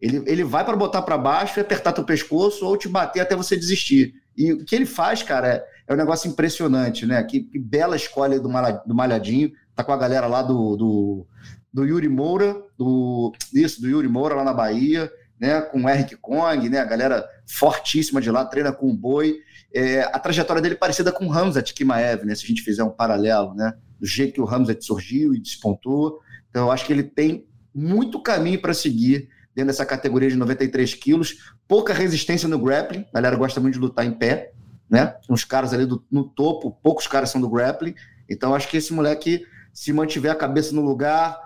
Ele, 0.00 0.22
ele 0.26 0.44
vai 0.44 0.64
para 0.64 0.76
botar 0.76 1.02
para 1.02 1.18
baixo 1.18 1.58
e 1.58 1.60
apertar 1.60 1.92
teu 1.92 2.04
pescoço 2.04 2.64
ou 2.64 2.76
te 2.76 2.88
bater 2.88 3.20
até 3.20 3.34
você 3.34 3.56
desistir. 3.56 4.14
E 4.36 4.52
o 4.52 4.64
que 4.64 4.76
ele 4.76 4.86
faz, 4.86 5.22
cara, 5.22 5.48
é, 5.48 5.64
é 5.88 5.94
um 5.94 5.96
negócio 5.96 6.30
impressionante, 6.30 7.04
né? 7.04 7.20
Que, 7.24 7.40
que 7.40 7.58
bela 7.58 7.96
escolha 7.96 8.38
do, 8.38 8.48
do 8.86 8.94
Malhadinho. 8.94 9.50
Tá 9.74 9.82
com 9.82 9.92
a 9.92 9.96
galera 9.96 10.26
lá 10.26 10.42
do, 10.42 10.76
do, 10.76 11.26
do, 11.72 11.84
Yuri 11.84 12.08
Moura, 12.08 12.56
do, 12.76 13.32
isso, 13.52 13.80
do 13.80 13.88
Yuri 13.88 14.08
Moura 14.08 14.36
lá 14.36 14.44
na 14.44 14.52
Bahia, 14.52 15.10
né? 15.40 15.60
Com 15.60 15.84
o 15.84 15.88
Eric 15.88 16.16
Kong, 16.16 16.68
né? 16.68 16.80
A 16.80 16.84
galera 16.84 17.28
fortíssima 17.46 18.20
de 18.20 18.30
lá, 18.30 18.44
treina 18.44 18.72
com 18.72 18.88
o 18.88 18.94
boi. 18.94 19.36
É, 19.74 20.02
a 20.02 20.18
trajetória 20.18 20.62
dele 20.62 20.74
é 20.74 20.78
parecida 20.78 21.12
com 21.12 21.26
o 21.26 21.28
Ramzat 21.28 21.72
Kimaev, 21.74 22.24
né? 22.24 22.34
Se 22.34 22.44
a 22.44 22.48
gente 22.48 22.62
fizer 22.62 22.82
um 22.82 22.90
paralelo, 22.90 23.54
né? 23.54 23.74
Do 23.98 24.06
jeito 24.06 24.34
que 24.34 24.40
o 24.40 24.44
Ramzat 24.44 24.84
surgiu 24.84 25.34
e 25.34 25.40
despontou. 25.40 26.20
Então, 26.50 26.66
eu 26.66 26.70
acho 26.70 26.84
que 26.84 26.92
ele 26.92 27.02
tem 27.02 27.46
muito 27.74 28.20
caminho 28.22 28.60
para 28.60 28.74
seguir 28.74 29.28
dentro 29.54 29.68
dessa 29.68 29.84
categoria 29.84 30.28
de 30.28 30.36
93 30.36 30.94
quilos. 30.94 31.52
Pouca 31.66 31.92
resistência 31.92 32.48
no 32.48 32.58
grappling, 32.58 33.04
a 33.12 33.14
galera 33.14 33.36
gosta 33.36 33.60
muito 33.60 33.74
de 33.74 33.80
lutar 33.80 34.06
em 34.06 34.12
pé, 34.12 34.52
né? 34.88 35.16
Uns 35.28 35.44
caras 35.44 35.72
ali 35.72 35.84
do, 35.84 36.04
no 36.10 36.24
topo, 36.24 36.78
poucos 36.82 37.06
caras 37.06 37.30
são 37.30 37.40
do 37.40 37.48
grappling. 37.48 37.94
Então 38.28 38.54
acho 38.54 38.68
que 38.68 38.76
esse 38.76 38.92
moleque, 38.92 39.44
se 39.72 39.92
mantiver 39.92 40.30
a 40.30 40.34
cabeça 40.34 40.74
no 40.74 40.82
lugar, 40.82 41.38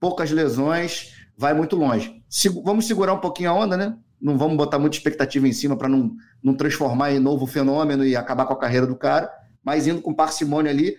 poucas 0.00 0.30
lesões, 0.30 1.14
vai 1.36 1.54
muito 1.54 1.76
longe. 1.76 2.22
Vamos 2.64 2.86
segurar 2.86 3.14
um 3.14 3.20
pouquinho 3.20 3.50
a 3.50 3.54
onda, 3.54 3.76
né? 3.76 3.96
Não 4.20 4.38
vamos 4.38 4.56
botar 4.56 4.78
muita 4.78 4.96
expectativa 4.96 5.48
em 5.48 5.52
cima 5.52 5.76
para 5.76 5.88
não, 5.88 6.14
não 6.42 6.54
transformar 6.54 7.12
em 7.12 7.18
novo 7.18 7.46
fenômeno 7.46 8.04
e 8.04 8.14
acabar 8.14 8.46
com 8.46 8.52
a 8.52 8.58
carreira 8.58 8.86
do 8.86 8.94
cara, 8.94 9.30
mas 9.64 9.86
indo 9.86 10.00
com 10.00 10.14
parcimônia 10.14 10.70
ali, 10.70 10.96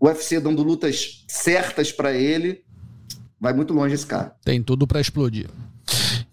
o 0.00 0.06
UFC 0.06 0.40
dando 0.40 0.62
lutas 0.62 1.24
certas 1.28 1.92
para 1.92 2.12
ele, 2.12 2.64
vai 3.38 3.52
muito 3.52 3.74
longe 3.74 3.94
esse 3.94 4.06
cara. 4.06 4.34
Tem 4.44 4.62
tudo 4.62 4.86
para 4.86 5.00
explodir. 5.00 5.48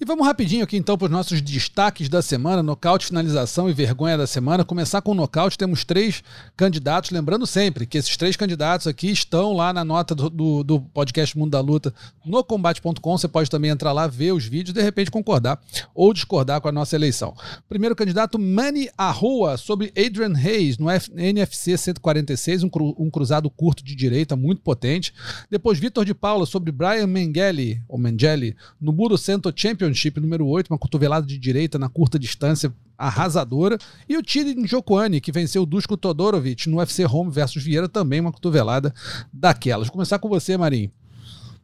E 0.01 0.05
vamos 0.05 0.25
rapidinho 0.25 0.63
aqui 0.63 0.77
então 0.77 0.97
para 0.97 1.05
os 1.05 1.11
nossos 1.11 1.43
destaques 1.43 2.09
da 2.09 2.23
semana, 2.23 2.63
nocaute, 2.63 3.05
finalização 3.05 3.69
e 3.69 3.73
vergonha 3.73 4.17
da 4.17 4.25
semana. 4.25 4.65
Começar 4.65 4.99
com 4.99 5.11
o 5.11 5.13
nocaute, 5.13 5.55
temos 5.55 5.85
três 5.85 6.23
candidatos. 6.57 7.11
Lembrando 7.11 7.45
sempre 7.45 7.85
que 7.85 7.99
esses 7.99 8.17
três 8.17 8.35
candidatos 8.35 8.87
aqui 8.87 9.11
estão 9.11 9.53
lá 9.53 9.71
na 9.71 9.85
nota 9.85 10.15
do, 10.15 10.27
do, 10.27 10.63
do 10.63 10.79
podcast 10.79 11.37
Mundo 11.37 11.51
da 11.51 11.59
Luta 11.59 11.93
no 12.25 12.43
combate.com. 12.43 13.15
Você 13.15 13.27
pode 13.27 13.47
também 13.47 13.69
entrar 13.69 13.91
lá, 13.91 14.07
ver 14.07 14.31
os 14.31 14.43
vídeos, 14.43 14.73
de 14.73 14.81
repente 14.81 15.11
concordar 15.11 15.61
ou 15.93 16.11
discordar 16.11 16.61
com 16.61 16.67
a 16.67 16.71
nossa 16.71 16.95
eleição. 16.95 17.35
Primeiro 17.69 17.95
candidato, 17.95 18.39
Manny 18.39 18.89
Arroa, 18.97 19.55
sobre 19.55 19.93
Adrian 19.95 20.33
Reis 20.33 20.79
no 20.79 20.89
F 20.89 21.11
NFC 21.15 21.77
146, 21.77 22.63
um, 22.63 22.69
cru 22.69 22.95
um 22.97 23.11
cruzado 23.11 23.51
curto 23.51 23.83
de 23.83 23.93
direita 23.93 24.35
muito 24.35 24.63
potente. 24.63 25.13
Depois, 25.47 25.77
Vitor 25.77 26.03
de 26.03 26.15
Paula 26.15 26.47
sobre 26.47 26.71
Brian 26.71 27.05
Mengele, 27.05 27.83
ou 27.87 27.99
Mengele, 27.99 28.55
no 28.81 28.91
Budo 28.91 29.15
Cento 29.15 29.47
Championship 29.93 30.19
número 30.19 30.47
8, 30.47 30.69
uma 30.69 30.77
cotovelada 30.77 31.25
de 31.25 31.37
direita 31.37 31.77
na 31.77 31.89
curta 31.89 32.17
distância 32.17 32.73
arrasadora. 32.97 33.77
E 34.07 34.17
o 34.17 34.23
Tiri 34.23 34.55
Njokuani, 34.55 35.21
que 35.21 35.31
venceu 35.31 35.63
o 35.63 35.65
Dusko 35.65 35.97
Todorovic 35.97 36.69
no 36.69 36.77
UFC 36.77 37.05
Home 37.05 37.31
versus 37.31 37.63
Vieira, 37.63 37.89
também 37.89 38.19
uma 38.19 38.31
cotovelada 38.31 38.93
daquelas. 39.31 39.87
Vou 39.87 39.93
começar 39.93 40.19
com 40.19 40.29
você, 40.29 40.57
Marinho. 40.57 40.91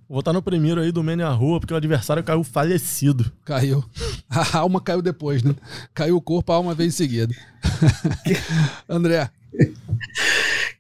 Vou 0.10 0.20
estar 0.20 0.32
no 0.32 0.42
primeiro 0.42 0.80
aí 0.80 0.92
do 0.92 1.04
Mania 1.04 1.28
Rua, 1.30 1.60
porque 1.60 1.74
o 1.74 1.78
adversário 1.78 2.24
caiu 2.24 2.44
falecido. 2.44 3.30
Caiu. 3.44 3.84
A 4.30 4.60
alma 4.60 4.80
caiu 4.80 5.02
depois, 5.02 5.44
né? 5.44 5.54
Caiu 5.94 6.16
o 6.16 6.22
corpo, 6.22 6.52
a 6.52 6.56
alma 6.56 6.74
veio 6.74 6.90
em 6.90 6.92
seguida. 6.92 7.34
André. 8.88 9.30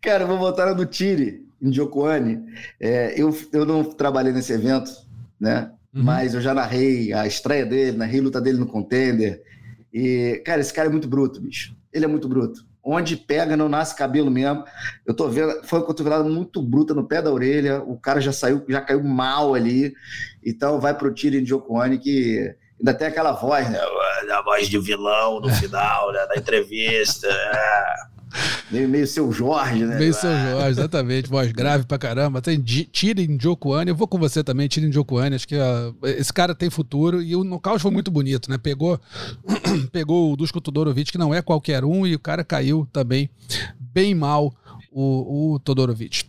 Cara, 0.02 0.26
vou 0.26 0.38
voltar 0.38 0.74
no 0.76 0.86
Tire, 0.86 1.46
em 1.62 1.74
Jocoane. 1.74 2.40
É, 2.80 3.20
eu, 3.20 3.36
eu 3.52 3.66
não 3.66 3.84
trabalhei 3.84 4.32
nesse 4.32 4.54
evento, 4.54 4.92
né? 5.40 5.72
Uhum. 5.98 6.04
Mas 6.04 6.36
eu 6.36 6.42
já 6.42 6.54
narrei 6.54 7.12
a 7.12 7.26
estreia 7.26 7.66
dele, 7.66 7.98
narrei 7.98 8.20
a 8.20 8.24
luta 8.24 8.40
dele 8.40 8.60
no 8.60 8.68
contender. 8.68 9.42
E, 9.92 10.44
cara, 10.46 10.62
esse 10.62 10.72
cara 10.72 10.88
é 10.88 10.92
muito 10.92 11.08
bruto, 11.08 11.42
bicho. 11.42 11.76
Ele 11.92 12.06
é 12.06 12.08
muito 12.08 12.30
bruto. 12.30 12.66
Onde 12.84 13.18
pega, 13.18 13.58
não 13.58 13.68
nasce 13.68 13.96
cabelo 13.96 14.30
mesmo. 14.30 14.64
Eu 15.06 15.14
tô 15.16 15.28
vendo, 15.28 15.64
foi 15.64 15.80
uma 15.80 15.86
cotovelada 15.86 16.24
muito 16.24 16.62
bruta 16.62 16.94
no 16.94 17.08
pé 17.08 17.20
da 17.20 17.32
orelha. 17.32 17.82
O 17.82 17.98
cara 17.98 18.22
já 18.22 18.32
saiu, 18.32 18.64
já 18.70 18.80
caiu 18.80 19.04
mal 19.04 19.56
ali. 19.56 19.92
Então 20.46 20.80
vai 20.80 20.94
pro 20.94 21.14
tiro 21.14 21.42
de 21.42 21.50
Jocoane 21.50 21.98
que 21.98 22.56
ainda 22.80 22.94
tem 22.94 23.08
aquela 23.08 23.32
voz, 23.32 23.68
né? 23.70 23.80
A 24.32 24.42
voz 24.44 24.68
de 24.68 24.78
vilão 24.80 25.40
no 25.40 25.50
final, 25.50 26.12
né? 26.12 26.28
Da 26.28 26.36
entrevista. 26.36 27.28
É. 27.28 28.17
Meio, 28.70 28.90
meio 28.90 29.08
seu 29.08 29.32
Jorge, 29.32 29.86
né? 29.86 29.98
Meio 29.98 30.14
seu 30.14 30.30
Jorge, 30.30 30.70
exatamente. 30.70 31.30
Voz 31.30 31.52
grave 31.52 31.86
pra 31.86 31.98
caramba. 31.98 32.42
Tem 32.42 32.60
Tirin 32.62 33.38
Jokuane. 33.40 33.90
Eu 33.90 33.96
vou 33.96 34.08
com 34.08 34.18
você 34.18 34.44
também, 34.44 34.68
Tirin 34.68 34.92
Jokuane. 34.92 35.36
Acho 35.36 35.48
que 35.48 35.56
uh, 35.56 35.96
esse 36.04 36.34
cara 36.34 36.54
tem 36.54 36.70
futuro. 36.70 37.22
E 37.22 37.36
o 37.36 37.44
nocaute 37.44 37.82
foi 37.82 37.92
muito 37.92 38.12
bonito, 38.12 38.50
né? 38.50 38.58
Pegou, 38.58 39.00
pegou 39.92 40.34
o 40.34 40.36
Dusko 40.36 40.60
Todorovic, 40.60 41.12
que 41.12 41.18
não 41.18 41.34
é 41.34 41.42
qualquer 41.42 41.86
um, 41.86 42.06
e 42.06 42.16
o 42.16 42.20
cara 42.20 42.44
caiu 42.44 42.88
também 42.92 43.30
bem 43.80 44.14
mal, 44.14 44.54
o, 44.92 45.54
o 45.54 45.60
Todorovic. 45.60 46.26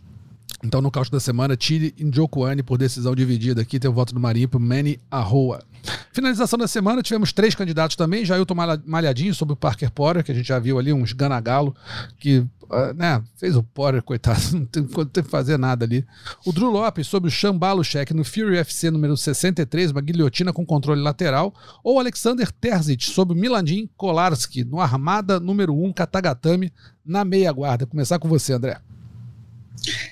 Então, 0.63 0.81
no 0.81 0.91
caos 0.91 1.09
da 1.09 1.19
semana, 1.19 1.55
Tire 1.55 1.95
Njokuani 1.99 2.61
por 2.61 2.77
decisão 2.77 3.15
dividida 3.15 3.61
aqui, 3.61 3.79
tem 3.79 3.89
o 3.89 3.93
voto 3.93 4.13
do 4.13 4.19
Marinho 4.19 4.49
para 4.49 4.59
Manny 4.59 4.99
Arroa. 5.09 5.63
Finalização 6.11 6.59
da 6.59 6.67
semana, 6.67 7.01
tivemos 7.01 7.31
três 7.31 7.55
candidatos 7.55 7.95
também. 7.95 8.25
Jailton 8.25 8.55
Malhadinho 8.85 9.33
sobre 9.33 9.53
o 9.53 9.55
Parker 9.55 9.89
Porter, 9.89 10.23
que 10.23 10.31
a 10.31 10.35
gente 10.35 10.47
já 10.47 10.59
viu 10.59 10.77
ali, 10.77 10.91
uns 10.91 11.13
ganagalo, 11.13 11.73
que 12.19 12.39
uh, 12.39 12.93
né, 12.93 13.23
fez 13.37 13.55
o 13.55 13.63
Porter, 13.63 14.03
coitado, 14.03 14.41
não 14.51 14.65
tem, 14.65 14.83
não 14.83 15.05
que 15.05 15.23
fazer 15.23 15.57
nada 15.57 15.85
ali. 15.85 16.05
O 16.45 16.51
Drew 16.51 16.69
Lopes 16.69 17.07
sobre 17.07 17.29
o 17.29 17.31
Chambalo 17.31 17.83
Check 17.83 18.11
no 18.11 18.25
Fury 18.25 18.57
FC 18.57 18.91
número 18.91 19.15
63, 19.15 19.91
uma 19.91 20.01
guilhotina 20.01 20.51
com 20.51 20.65
controle 20.65 21.01
lateral. 21.01 21.53
Ou 21.81 21.99
Alexander 21.99 22.51
Terzic 22.51 23.05
sobre 23.05 23.33
o 23.33 23.39
Milandin 23.39 23.89
Kolarski 23.95 24.65
no 24.65 24.81
Armada 24.81 25.39
número 25.39 25.73
1 25.73 25.93
Katagatame 25.93 26.73
na 27.05 27.23
meia 27.23 27.51
guarda. 27.53 27.85
Começar 27.85 28.19
com 28.19 28.27
você, 28.27 28.51
André. 28.51 28.77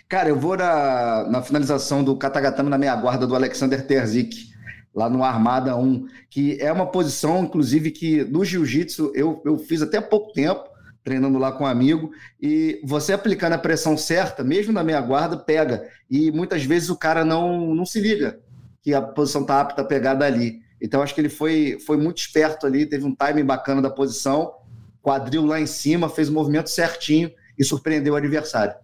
Cara, 0.07 0.30
eu 0.30 0.39
vou 0.39 0.57
na, 0.57 1.27
na 1.30 1.41
finalização 1.41 2.03
do 2.03 2.15
Katagatame 2.15 2.69
na 2.69 2.77
meia 2.77 2.95
guarda 2.95 3.27
do 3.27 3.35
Alexander 3.35 3.85
Terzic, 3.85 4.49
lá 4.94 5.10
no 5.10 5.23
Armada 5.23 5.76
1, 5.76 6.07
que 6.30 6.60
é 6.61 6.72
uma 6.72 6.88
posição, 6.88 7.44
inclusive, 7.44 7.91
que 7.91 8.23
no 8.23 8.44
jiu-jitsu 8.44 9.11
eu, 9.14 9.41
eu 9.45 9.57
fiz 9.57 9.81
até 9.81 10.02
pouco 10.02 10.34
tempo, 10.34 10.64
treinando 11.03 11.38
lá 11.38 11.52
com 11.52 11.64
um 11.64 11.68
amigo, 11.68 12.11
e 12.41 12.81
você 12.84 13.14
aplicando 13.14 13.53
a 13.53 13.57
pressão 13.57 13.95
certa, 13.95 14.44
mesmo 14.44 14.73
na 14.73 14.84
meia 14.84 14.99
guarda, 14.99 15.38
pega. 15.38 15.88
E 16.10 16.31
muitas 16.31 16.64
vezes 16.64 16.89
o 16.89 16.98
cara 16.98 17.23
não, 17.23 17.73
não 17.73 17.85
se 17.85 17.99
liga 17.99 18.39
que 18.88 18.94
a 18.94 19.02
posição 19.02 19.44
tá 19.44 19.60
apta 19.60 19.81
a 19.81 19.85
pegar 19.85 20.14
dali. 20.14 20.61
Então 20.81 21.02
acho 21.02 21.14
que 21.14 21.19
ele 21.19 21.27
foi, 21.27 21.77
foi 21.85 21.98
muito 21.98 22.19
esperto 22.19 22.65
ali, 22.65 22.85
teve 22.85 23.03
um 23.06 23.14
timing 23.14 23.44
bacana 23.44 23.81
da 23.81 23.89
posição, 23.89 24.53
quadril 25.02 25.45
lá 25.45 25.60
em 25.60 25.65
cima, 25.65 26.07
fez 26.07 26.30
o 26.30 26.34
movimento 26.34 26.69
certinho 26.69 27.30
e 27.60 27.65
surpreendeu 27.65 28.14
o 28.14 28.15
adversário. 28.15 28.76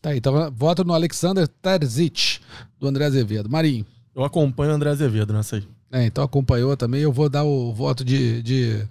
Tá 0.00 0.10
aí, 0.10 0.18
então 0.18 0.50
voto 0.52 0.82
no 0.82 0.94
Alexander 0.94 1.46
Terzic, 1.46 2.40
do 2.78 2.88
André 2.88 3.04
Azevedo. 3.04 3.50
Marinho. 3.50 3.84
Eu 4.14 4.24
acompanho 4.24 4.72
o 4.72 4.74
André 4.74 4.90
Azevedo 4.90 5.32
nessa 5.32 5.56
aí. 5.56 5.68
É, 5.92 6.04
então 6.04 6.24
acompanhou 6.24 6.76
também. 6.76 7.02
Eu 7.02 7.12
vou 7.12 7.28
dar 7.28 7.44
o 7.44 7.72
voto 7.72 8.04
de. 8.04 8.42
de 8.42 8.88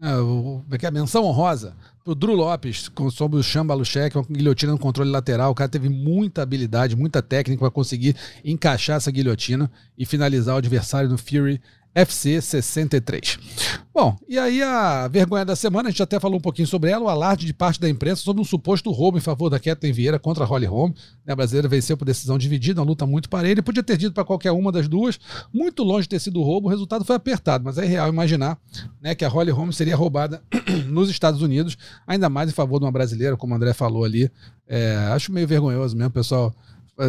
é, 0.00 0.16
o, 0.16 0.62
como 0.64 0.74
é 0.74 0.78
que 0.78 0.86
é? 0.86 0.90
Menção 0.90 1.24
honrosa 1.24 1.74
pro 2.04 2.14
Drew 2.14 2.34
Lopes 2.34 2.90
sobre 3.12 3.38
o 3.38 3.42
Chamba 3.42 3.72
Luchek, 3.72 4.16
uma 4.16 4.26
guilhotina 4.28 4.72
no 4.72 4.78
controle 4.78 5.10
lateral. 5.10 5.50
O 5.50 5.54
cara 5.54 5.70
teve 5.70 5.88
muita 5.88 6.42
habilidade, 6.42 6.94
muita 6.94 7.22
técnica 7.22 7.60
para 7.60 7.70
conseguir 7.70 8.14
encaixar 8.44 8.98
essa 8.98 9.10
guilhotina 9.10 9.70
e 9.96 10.04
finalizar 10.04 10.54
o 10.54 10.58
adversário 10.58 11.08
no 11.08 11.16
Fury 11.16 11.60
FC 11.94 12.40
63. 12.40 13.38
Bom, 13.94 14.16
e 14.28 14.36
aí 14.36 14.60
a 14.60 15.06
vergonha 15.06 15.44
da 15.44 15.54
semana, 15.54 15.88
a 15.88 15.90
gente 15.92 16.02
até 16.02 16.18
falou 16.18 16.38
um 16.38 16.40
pouquinho 16.40 16.66
sobre 16.66 16.90
ela, 16.90 17.04
o 17.04 17.08
alarde 17.08 17.46
de 17.46 17.54
parte 17.54 17.80
da 17.80 17.88
imprensa 17.88 18.22
sobre 18.22 18.42
um 18.42 18.44
suposto 18.44 18.90
roubo 18.90 19.18
em 19.18 19.20
favor 19.20 19.48
da 19.48 19.60
Kathleen 19.60 19.92
Vieira 19.92 20.18
contra 20.18 20.42
a 20.42 20.46
Holly 20.46 20.66
Holm. 20.66 20.92
Né, 21.24 21.32
a 21.32 21.36
brasileira 21.36 21.68
venceu 21.68 21.96
por 21.96 22.04
decisão 22.04 22.36
dividida, 22.36 22.80
uma 22.80 22.86
luta 22.86 23.06
muito 23.06 23.28
parelha, 23.28 23.62
podia 23.62 23.84
ter 23.84 23.96
dito 23.96 24.12
para 24.12 24.24
qualquer 24.24 24.50
uma 24.50 24.72
das 24.72 24.88
duas, 24.88 25.20
muito 25.52 25.84
longe 25.84 26.02
de 26.02 26.08
ter 26.08 26.18
sido 26.18 26.42
roubo, 26.42 26.66
o 26.66 26.70
resultado 26.70 27.04
foi 27.04 27.14
apertado, 27.14 27.62
mas 27.64 27.78
é 27.78 27.84
real 27.84 28.08
imaginar 28.08 28.58
né, 29.00 29.14
que 29.14 29.24
a 29.24 29.28
Holly 29.28 29.52
Holm 29.52 29.70
seria 29.70 29.94
roubada 29.94 30.42
nos 30.88 31.08
Estados 31.08 31.40
Unidos, 31.40 31.78
ainda 32.04 32.28
mais 32.28 32.50
em 32.50 32.52
favor 32.52 32.80
de 32.80 32.86
uma 32.86 32.92
brasileira, 32.92 33.36
como 33.36 33.52
o 33.52 33.56
André 33.56 33.72
falou 33.72 34.04
ali. 34.04 34.28
É, 34.66 34.96
acho 35.12 35.30
meio 35.30 35.46
vergonhoso 35.46 35.96
mesmo, 35.96 36.10
pessoal 36.10 36.52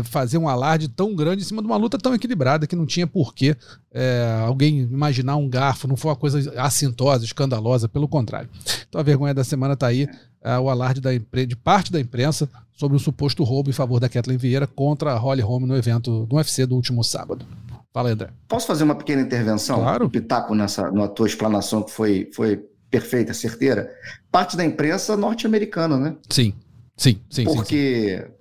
fazer 0.03 0.37
um 0.37 0.47
alarde 0.47 0.87
tão 0.87 1.15
grande 1.15 1.43
em 1.43 1.45
cima 1.45 1.61
de 1.61 1.67
uma 1.67 1.77
luta 1.77 1.97
tão 1.97 2.13
equilibrada 2.13 2.65
que 2.65 2.75
não 2.75 2.85
tinha 2.85 3.05
porquê 3.05 3.55
é, 3.91 4.41
alguém 4.45 4.79
imaginar 4.79 5.35
um 5.35 5.47
garfo, 5.47 5.87
não 5.87 5.95
foi 5.95 6.09
uma 6.09 6.17
coisa 6.17 6.53
assintosa, 6.59 7.23
escandalosa, 7.23 7.87
pelo 7.87 8.07
contrário. 8.07 8.49
Então 8.87 8.99
a 8.99 9.03
vergonha 9.03 9.33
da 9.33 9.43
semana 9.43 9.73
está 9.73 9.87
aí, 9.87 10.07
é, 10.41 10.57
o 10.57 10.69
alarde 10.69 11.01
da, 11.01 11.11
de 11.11 11.55
parte 11.55 11.91
da 11.91 11.99
imprensa 11.99 12.49
sobre 12.73 12.97
o 12.97 12.99
suposto 12.99 13.43
roubo 13.43 13.69
em 13.69 13.73
favor 13.73 13.99
da 13.99 14.09
Kathleen 14.09 14.37
Vieira 14.37 14.67
contra 14.67 15.13
a 15.13 15.17
Holly 15.17 15.41
Holm 15.41 15.65
no 15.65 15.77
evento 15.77 16.25
do 16.25 16.35
UFC 16.35 16.65
do 16.65 16.75
último 16.75 17.03
sábado. 17.03 17.45
Fala, 17.93 18.09
André. 18.09 18.29
Posso 18.47 18.67
fazer 18.67 18.83
uma 18.83 18.95
pequena 18.95 19.21
intervenção? 19.21 19.79
Claro. 19.79 20.07
Um 20.07 20.09
pitaco 20.09 20.53
nessa, 20.53 20.91
na 20.91 21.07
tua 21.07 21.27
explanação 21.27 21.81
que 21.81 21.91
foi, 21.91 22.29
foi 22.35 22.61
perfeita, 22.89 23.33
certeira. 23.33 23.89
Parte 24.29 24.57
da 24.57 24.65
imprensa 24.65 25.15
norte-americana, 25.15 25.97
né? 25.97 26.15
Sim, 26.29 26.53
sim, 26.97 27.21
sim. 27.29 27.45
Porque 27.45 28.17
sim, 28.17 28.25
sim 28.25 28.34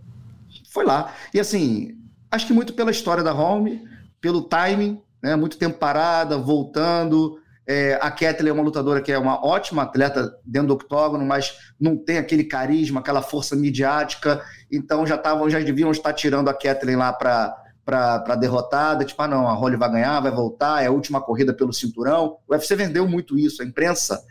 foi 0.74 0.84
lá. 0.84 1.14
E 1.32 1.38
assim, 1.38 1.96
acho 2.28 2.48
que 2.48 2.52
muito 2.52 2.74
pela 2.74 2.90
história 2.90 3.22
da 3.22 3.32
Home, 3.32 3.80
pelo 4.20 4.42
timing, 4.42 5.00
né? 5.22 5.36
Muito 5.36 5.56
tempo 5.56 5.78
parada, 5.78 6.36
voltando. 6.36 7.38
É, 7.66 7.94
a 8.02 8.10
Kathleen 8.10 8.50
é 8.50 8.52
uma 8.52 8.62
lutadora 8.62 9.00
que 9.00 9.12
é 9.12 9.16
uma 9.16 9.42
ótima 9.42 9.84
atleta 9.84 10.36
dentro 10.44 10.68
do 10.68 10.74
octógono, 10.74 11.24
mas 11.24 11.56
não 11.80 11.96
tem 11.96 12.18
aquele 12.18 12.44
carisma, 12.44 13.00
aquela 13.00 13.22
força 13.22 13.54
midiática. 13.54 14.42
Então 14.70 15.06
já 15.06 15.14
estavam, 15.14 15.48
já 15.48 15.60
deviam 15.60 15.92
estar 15.92 16.12
tirando 16.12 16.48
a 16.48 16.54
Kathleen 16.54 16.96
lá 16.96 17.12
para 17.12 17.60
para 17.84 18.34
derrotada, 18.36 19.04
tipo, 19.04 19.20
ah 19.20 19.28
não, 19.28 19.46
a 19.46 19.52
Holly 19.52 19.76
vai 19.76 19.92
ganhar, 19.92 20.18
vai 20.18 20.32
voltar, 20.32 20.82
é 20.82 20.86
a 20.86 20.90
última 20.90 21.20
corrida 21.20 21.52
pelo 21.52 21.70
cinturão. 21.70 22.38
O 22.48 22.54
UFC 22.54 22.74
vendeu 22.74 23.06
muito 23.06 23.38
isso, 23.38 23.60
a 23.62 23.64
imprensa 23.66 24.24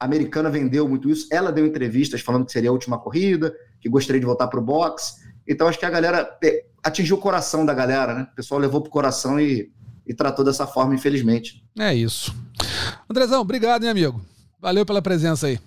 americana 0.00 0.48
vendeu 0.48 0.88
muito 0.88 1.10
isso. 1.10 1.26
Ela 1.30 1.52
deu 1.52 1.66
entrevistas 1.66 2.22
falando 2.22 2.46
que 2.46 2.52
seria 2.52 2.70
a 2.70 2.72
última 2.72 2.98
corrida, 2.98 3.54
que 3.78 3.90
gostaria 3.90 4.20
de 4.20 4.26
voltar 4.26 4.46
para 4.46 4.58
o 4.58 4.62
boxe. 4.62 5.27
Então 5.48 5.66
acho 5.66 5.78
que 5.78 5.86
a 5.86 5.90
galera 5.90 6.38
atingiu 6.84 7.16
o 7.16 7.20
coração 7.20 7.64
da 7.64 7.72
galera, 7.72 8.14
né? 8.14 8.28
O 8.30 8.36
pessoal 8.36 8.60
levou 8.60 8.82
pro 8.82 8.90
coração 8.90 9.40
e, 9.40 9.72
e 10.06 10.12
tratou 10.12 10.44
dessa 10.44 10.66
forma, 10.66 10.94
infelizmente. 10.94 11.64
É 11.78 11.94
isso. 11.94 12.34
Andrezão, 13.08 13.40
obrigado, 13.40 13.84
hein, 13.84 13.90
amigo? 13.90 14.20
Valeu 14.60 14.84
pela 14.84 15.00
presença 15.00 15.46
aí. 15.46 15.58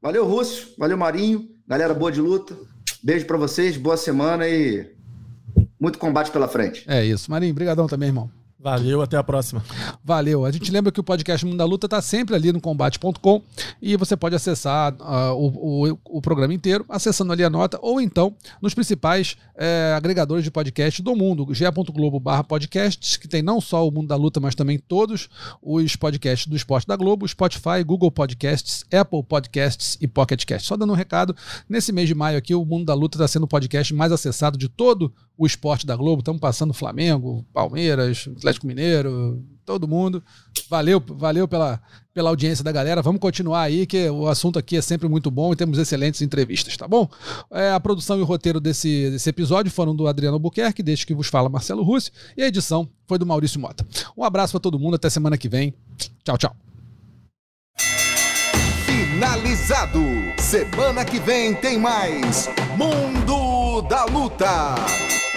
Valeu, 0.00 0.26
Rússio. 0.26 0.68
Valeu, 0.78 0.96
Marinho. 0.96 1.48
Galera, 1.68 1.92
boa 1.92 2.10
de 2.10 2.20
luta. 2.20 2.56
Beijo 3.02 3.26
para 3.26 3.36
vocês, 3.36 3.76
boa 3.76 3.96
semana 3.96 4.48
e 4.48 4.90
muito 5.78 5.98
combate 5.98 6.30
pela 6.30 6.48
frente. 6.48 6.84
É 6.88 7.04
isso. 7.04 7.30
Marinho, 7.30 7.52
brigadão 7.52 7.86
também, 7.86 8.08
irmão. 8.08 8.30
Valeu, 8.62 9.02
até 9.02 9.16
a 9.16 9.24
próxima. 9.24 9.60
Valeu. 10.04 10.44
A 10.44 10.52
gente 10.52 10.70
lembra 10.70 10.92
que 10.92 11.00
o 11.00 11.02
podcast 11.02 11.44
Mundo 11.44 11.56
da 11.56 11.64
Luta 11.64 11.88
está 11.88 12.00
sempre 12.00 12.36
ali 12.36 12.52
no 12.52 12.60
combate.com 12.60 13.42
e 13.80 13.96
você 13.96 14.16
pode 14.16 14.36
acessar 14.36 14.94
uh, 15.00 15.34
o, 15.34 15.90
o, 15.90 15.98
o, 16.04 16.22
programa 16.22 16.54
inteiro 16.54 16.84
acessando 16.88 17.32
ali 17.32 17.42
a 17.42 17.50
nota 17.50 17.76
ou 17.82 18.00
então 18.00 18.36
nos 18.60 18.72
principais 18.72 19.36
é, 19.56 19.92
agregadores 19.96 20.44
de 20.44 20.50
podcast 20.52 21.02
do 21.02 21.16
mundo, 21.16 21.52
ge.globo 21.52 22.20
barra 22.20 22.44
podcasts, 22.44 23.16
que 23.16 23.26
tem 23.26 23.42
não 23.42 23.60
só 23.60 23.86
o 23.86 23.90
Mundo 23.90 24.06
da 24.06 24.16
Luta, 24.16 24.38
mas 24.38 24.54
também 24.54 24.78
todos 24.78 25.28
os 25.60 25.96
podcasts 25.96 26.46
do 26.46 26.54
Esporte 26.54 26.86
da 26.86 26.94
Globo, 26.94 27.26
Spotify, 27.26 27.82
Google 27.84 28.12
Podcasts, 28.12 28.84
Apple 28.92 29.24
Podcasts 29.24 29.98
e 30.00 30.06
Pocket 30.06 30.44
Cast. 30.44 30.68
Só 30.68 30.76
dando 30.76 30.92
um 30.92 30.96
recado, 30.96 31.34
nesse 31.68 31.90
mês 31.90 32.06
de 32.06 32.14
maio 32.14 32.38
aqui, 32.38 32.54
o 32.54 32.64
Mundo 32.64 32.84
da 32.84 32.94
Luta 32.94 33.16
está 33.16 33.26
sendo 33.26 33.42
o 33.42 33.48
podcast 33.48 33.92
mais 33.92 34.12
acessado 34.12 34.56
de 34.56 34.68
todo 34.68 35.12
o 35.36 35.46
esporte 35.46 35.86
da 35.86 35.96
Globo. 35.96 36.20
Estamos 36.20 36.40
passando 36.40 36.72
Flamengo, 36.72 37.44
Palmeiras, 37.52 38.28
Atlético 38.36 38.66
Mineiro, 38.66 39.42
todo 39.64 39.88
mundo. 39.88 40.22
Valeu, 40.68 41.02
valeu 41.04 41.48
pela, 41.48 41.80
pela 42.12 42.30
audiência 42.30 42.64
da 42.64 42.72
galera. 42.72 43.02
Vamos 43.02 43.20
continuar 43.20 43.62
aí, 43.62 43.86
que 43.86 44.08
o 44.08 44.28
assunto 44.28 44.58
aqui 44.58 44.76
é 44.76 44.82
sempre 44.82 45.08
muito 45.08 45.30
bom 45.30 45.52
e 45.52 45.56
temos 45.56 45.78
excelentes 45.78 46.22
entrevistas, 46.22 46.76
tá 46.76 46.86
bom? 46.86 47.08
É, 47.50 47.72
a 47.72 47.80
produção 47.80 48.18
e 48.18 48.22
o 48.22 48.24
roteiro 48.24 48.60
desse, 48.60 49.10
desse 49.10 49.28
episódio 49.28 49.70
foram 49.70 49.94
do 49.94 50.06
Adriano 50.06 50.38
Buquerque, 50.38 50.82
desde 50.82 51.06
que 51.06 51.14
vos 51.14 51.28
fala 51.28 51.48
Marcelo 51.48 51.82
Russo, 51.82 52.10
e 52.36 52.42
a 52.42 52.46
edição 52.46 52.88
foi 53.06 53.18
do 53.18 53.26
Maurício 53.26 53.60
Mota. 53.60 53.86
Um 54.16 54.24
abraço 54.24 54.52
para 54.52 54.60
todo 54.60 54.78
mundo, 54.78 54.94
até 54.94 55.08
semana 55.08 55.38
que 55.38 55.48
vem. 55.48 55.74
Tchau, 56.24 56.38
tchau. 56.38 56.56
Finalizado. 58.86 60.00
Semana 60.38 61.04
que 61.04 61.18
vem 61.20 61.54
tem 61.54 61.78
mais 61.78 62.48
Mundo 62.76 63.61
da 63.88 64.04
Luta. 64.06 65.31